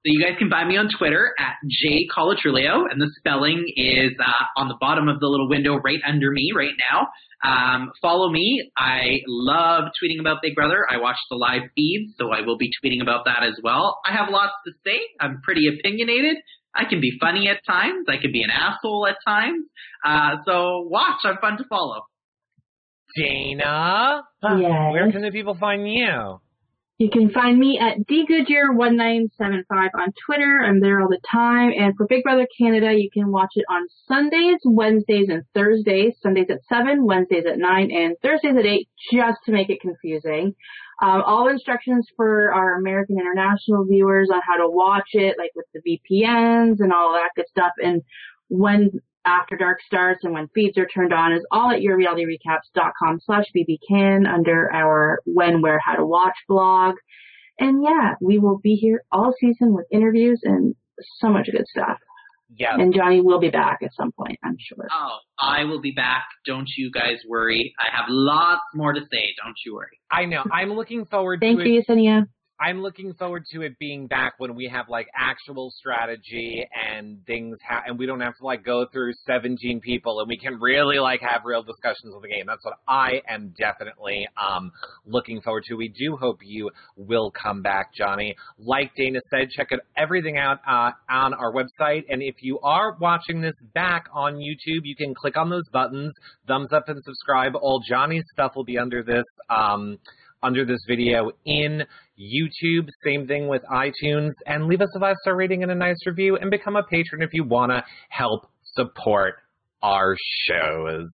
So 0.04 0.12
you 0.12 0.20
guys 0.22 0.36
can 0.38 0.50
find 0.50 0.68
me 0.68 0.76
on 0.76 0.88
Twitter 0.98 1.32
at 1.38 1.54
jcolatruglio, 1.64 2.84
and 2.90 3.00
the 3.00 3.10
spelling 3.18 3.64
is 3.74 4.12
uh, 4.20 4.60
on 4.60 4.68
the 4.68 4.76
bottom 4.78 5.08
of 5.08 5.18
the 5.18 5.26
little 5.26 5.48
window 5.48 5.76
right 5.76 6.00
under 6.06 6.30
me 6.30 6.50
right 6.54 6.74
now. 6.92 7.08
Um, 7.42 7.90
follow 8.02 8.30
me. 8.30 8.70
I 8.76 9.20
love 9.26 9.84
tweeting 10.02 10.20
about 10.20 10.38
Big 10.42 10.54
Brother. 10.54 10.84
I 10.90 10.98
watch 10.98 11.16
the 11.30 11.36
live 11.36 11.62
feeds, 11.74 12.12
so 12.18 12.30
I 12.32 12.42
will 12.42 12.58
be 12.58 12.70
tweeting 12.84 13.00
about 13.00 13.24
that 13.24 13.44
as 13.44 13.54
well. 13.62 13.98
I 14.06 14.12
have 14.12 14.28
lots 14.30 14.52
to 14.66 14.72
say. 14.84 14.98
I'm 15.20 15.40
pretty 15.42 15.68
opinionated. 15.68 16.36
I 16.74 16.84
can 16.84 17.00
be 17.00 17.12
funny 17.20 17.48
at 17.48 17.64
times. 17.66 18.04
I 18.08 18.18
can 18.20 18.30
be 18.32 18.42
an 18.42 18.50
asshole 18.50 19.06
at 19.08 19.16
times. 19.26 19.64
Uh, 20.04 20.36
so 20.44 20.86
watch. 20.90 21.16
I'm 21.24 21.38
fun 21.40 21.56
to 21.58 21.64
follow. 21.70 22.02
Dana, 23.16 24.22
Yes. 24.42 24.52
where 24.92 25.12
can 25.12 25.22
the 25.22 25.30
people 25.30 25.54
find 25.54 25.88
you? 25.88 26.40
You 26.96 27.10
can 27.10 27.30
find 27.30 27.58
me 27.58 27.80
at 27.80 28.06
dgoodyear1975 28.06 29.64
on 29.70 30.12
Twitter. 30.24 30.62
I'm 30.64 30.78
there 30.78 31.00
all 31.00 31.08
the 31.08 31.18
time. 31.28 31.72
And 31.76 31.96
for 31.96 32.06
Big 32.06 32.22
Brother 32.22 32.46
Canada, 32.56 32.92
you 32.92 33.10
can 33.12 33.32
watch 33.32 33.50
it 33.56 33.64
on 33.68 33.88
Sundays, 34.06 34.60
Wednesdays, 34.64 35.28
and 35.28 35.42
Thursdays. 35.54 36.14
Sundays 36.22 36.46
at 36.50 36.60
7, 36.68 37.04
Wednesdays 37.04 37.46
at 37.50 37.58
9, 37.58 37.90
and 37.90 38.14
Thursdays 38.22 38.56
at 38.56 38.64
8, 38.64 38.88
just 39.12 39.38
to 39.46 39.52
make 39.52 39.70
it 39.70 39.80
confusing. 39.80 40.54
Um, 41.02 41.22
all 41.26 41.48
instructions 41.48 42.06
for 42.16 42.52
our 42.54 42.78
American 42.78 43.18
International 43.18 43.84
viewers 43.84 44.30
on 44.32 44.40
how 44.46 44.58
to 44.58 44.70
watch 44.70 45.08
it, 45.14 45.36
like 45.36 45.50
with 45.56 45.66
the 45.74 45.80
VPNs 45.80 46.76
and 46.78 46.92
all 46.92 47.14
that 47.14 47.30
good 47.34 47.48
stuff. 47.48 47.72
And 47.78 48.02
when 48.48 48.92
After 49.26 49.56
Dark 49.56 49.78
starts 49.86 50.20
and 50.22 50.34
when 50.34 50.48
feeds 50.54 50.76
are 50.76 50.86
turned 50.86 51.12
on 51.12 51.32
is 51.32 51.44
all 51.50 51.70
at 51.70 51.80
yourrealityrecaps.com 51.80 53.20
slash 53.24 53.46
bbcan 53.56 54.30
under 54.30 54.70
our 54.72 55.20
When, 55.24 55.62
Where, 55.62 55.78
How 55.78 55.94
to 55.94 56.06
Watch 56.06 56.36
blog. 56.48 56.96
And 57.58 57.82
yeah, 57.84 58.14
we 58.20 58.38
will 58.38 58.58
be 58.58 58.74
here 58.74 59.02
all 59.10 59.32
season 59.40 59.74
with 59.74 59.86
interviews 59.90 60.40
and 60.42 60.74
so 61.20 61.28
much 61.28 61.48
good 61.50 61.66
stuff. 61.66 61.98
Yes. 62.56 62.74
And 62.78 62.94
Johnny 62.94 63.20
will 63.20 63.40
be 63.40 63.50
back 63.50 63.78
at 63.82 63.92
some 63.94 64.12
point, 64.12 64.38
I'm 64.44 64.56
sure. 64.58 64.86
Oh, 64.92 65.16
I 65.38 65.64
will 65.64 65.80
be 65.80 65.92
back. 65.92 66.24
Don't 66.46 66.68
you 66.76 66.90
guys 66.90 67.16
worry. 67.26 67.74
I 67.78 67.96
have 67.96 68.06
lots 68.08 68.62
more 68.74 68.92
to 68.92 69.00
say. 69.00 69.34
Don't 69.42 69.56
you 69.64 69.74
worry. 69.74 69.98
I 70.10 70.26
know. 70.26 70.44
I'm 70.52 70.72
looking 70.72 71.06
forward 71.06 71.40
to 71.40 71.46
Thank 71.46 71.60
to 71.60 71.68
you, 71.68 71.80
it. 71.80 71.88
Yesenia. 71.88 72.26
I'm 72.60 72.82
looking 72.82 73.14
forward 73.14 73.44
to 73.52 73.62
it 73.62 73.78
being 73.80 74.06
back 74.06 74.34
when 74.38 74.54
we 74.54 74.70
have 74.72 74.88
like 74.88 75.08
actual 75.14 75.72
strategy 75.76 76.64
and 76.72 77.24
things 77.26 77.58
ha- 77.68 77.82
and 77.86 77.98
we 77.98 78.06
don't 78.06 78.20
have 78.20 78.36
to 78.38 78.44
like 78.44 78.64
go 78.64 78.86
through 78.92 79.12
17 79.26 79.80
people 79.80 80.20
and 80.20 80.28
we 80.28 80.38
can 80.38 80.60
really 80.60 80.98
like 80.98 81.20
have 81.20 81.42
real 81.44 81.64
discussions 81.64 82.14
of 82.14 82.22
the 82.22 82.28
game. 82.28 82.44
That's 82.46 82.64
what 82.64 82.74
I 82.86 83.22
am 83.28 83.52
definitely 83.58 84.28
um 84.40 84.70
looking 85.04 85.40
forward 85.40 85.64
to. 85.64 85.74
We 85.74 85.88
do 85.88 86.16
hope 86.16 86.38
you 86.44 86.70
will 86.96 87.32
come 87.32 87.60
back, 87.60 87.92
Johnny. 87.92 88.36
Like 88.58 88.92
Dana 88.96 89.20
said, 89.30 89.50
check 89.50 89.72
out 89.72 89.80
everything 89.96 90.38
out 90.38 90.58
uh, 90.66 90.92
on 91.10 91.34
our 91.34 91.52
website 91.52 92.04
and 92.08 92.22
if 92.22 92.36
you 92.40 92.60
are 92.60 92.96
watching 93.00 93.40
this 93.40 93.56
back 93.74 94.06
on 94.12 94.34
YouTube, 94.34 94.82
you 94.84 94.94
can 94.94 95.12
click 95.12 95.36
on 95.36 95.50
those 95.50 95.68
buttons, 95.72 96.12
thumbs 96.46 96.72
up 96.72 96.88
and 96.88 97.02
subscribe. 97.04 97.54
All 97.56 97.82
Johnny's 97.86 98.24
stuff 98.32 98.52
will 98.54 98.64
be 98.64 98.78
under 98.78 99.02
this 99.02 99.24
um 99.50 99.98
under 100.44 100.64
this 100.64 100.80
video 100.86 101.30
in 101.44 101.82
YouTube. 102.18 102.88
Same 103.04 103.26
thing 103.26 103.48
with 103.48 103.62
iTunes. 103.70 104.32
And 104.46 104.66
leave 104.66 104.80
us 104.80 104.90
a 104.96 105.00
five 105.00 105.16
star 105.22 105.36
rating 105.36 105.62
and 105.62 105.72
a 105.72 105.74
nice 105.74 105.96
review 106.06 106.36
and 106.36 106.50
become 106.50 106.76
a 106.76 106.82
patron 106.82 107.22
if 107.22 107.30
you 107.32 107.44
want 107.44 107.72
to 107.72 107.82
help 108.08 108.48
support 108.74 109.34
our 109.82 110.16
shows. 110.48 111.08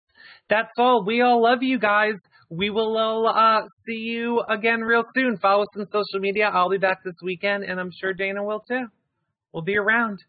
That's 0.49 0.71
all. 0.77 1.03
We 1.05 1.21
all 1.21 1.41
love 1.43 1.61
you 1.61 1.79
guys. 1.79 2.13
We 2.49 2.69
will 2.69 2.97
all 2.97 3.27
uh, 3.27 3.67
see 3.85 3.99
you 3.99 4.41
again 4.49 4.79
real 4.81 5.03
soon. 5.13 5.37
Follow 5.37 5.63
us 5.63 5.67
on 5.77 5.85
social 5.87 6.21
media. 6.21 6.49
I'll 6.53 6.69
be 6.69 6.77
back 6.77 7.03
this 7.03 7.15
weekend, 7.21 7.65
and 7.65 7.79
I'm 7.79 7.91
sure 7.91 8.13
Dana 8.13 8.43
will 8.43 8.61
too. 8.61 8.85
We'll 9.51 9.63
be 9.63 9.77
around. 9.77 10.19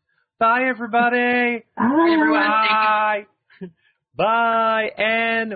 Bye, 0.41 0.65
everybody. 0.69 1.65
Bye. 1.77 3.25
Bye. 3.61 3.69
Bye. 4.17 4.91
And 4.97 5.55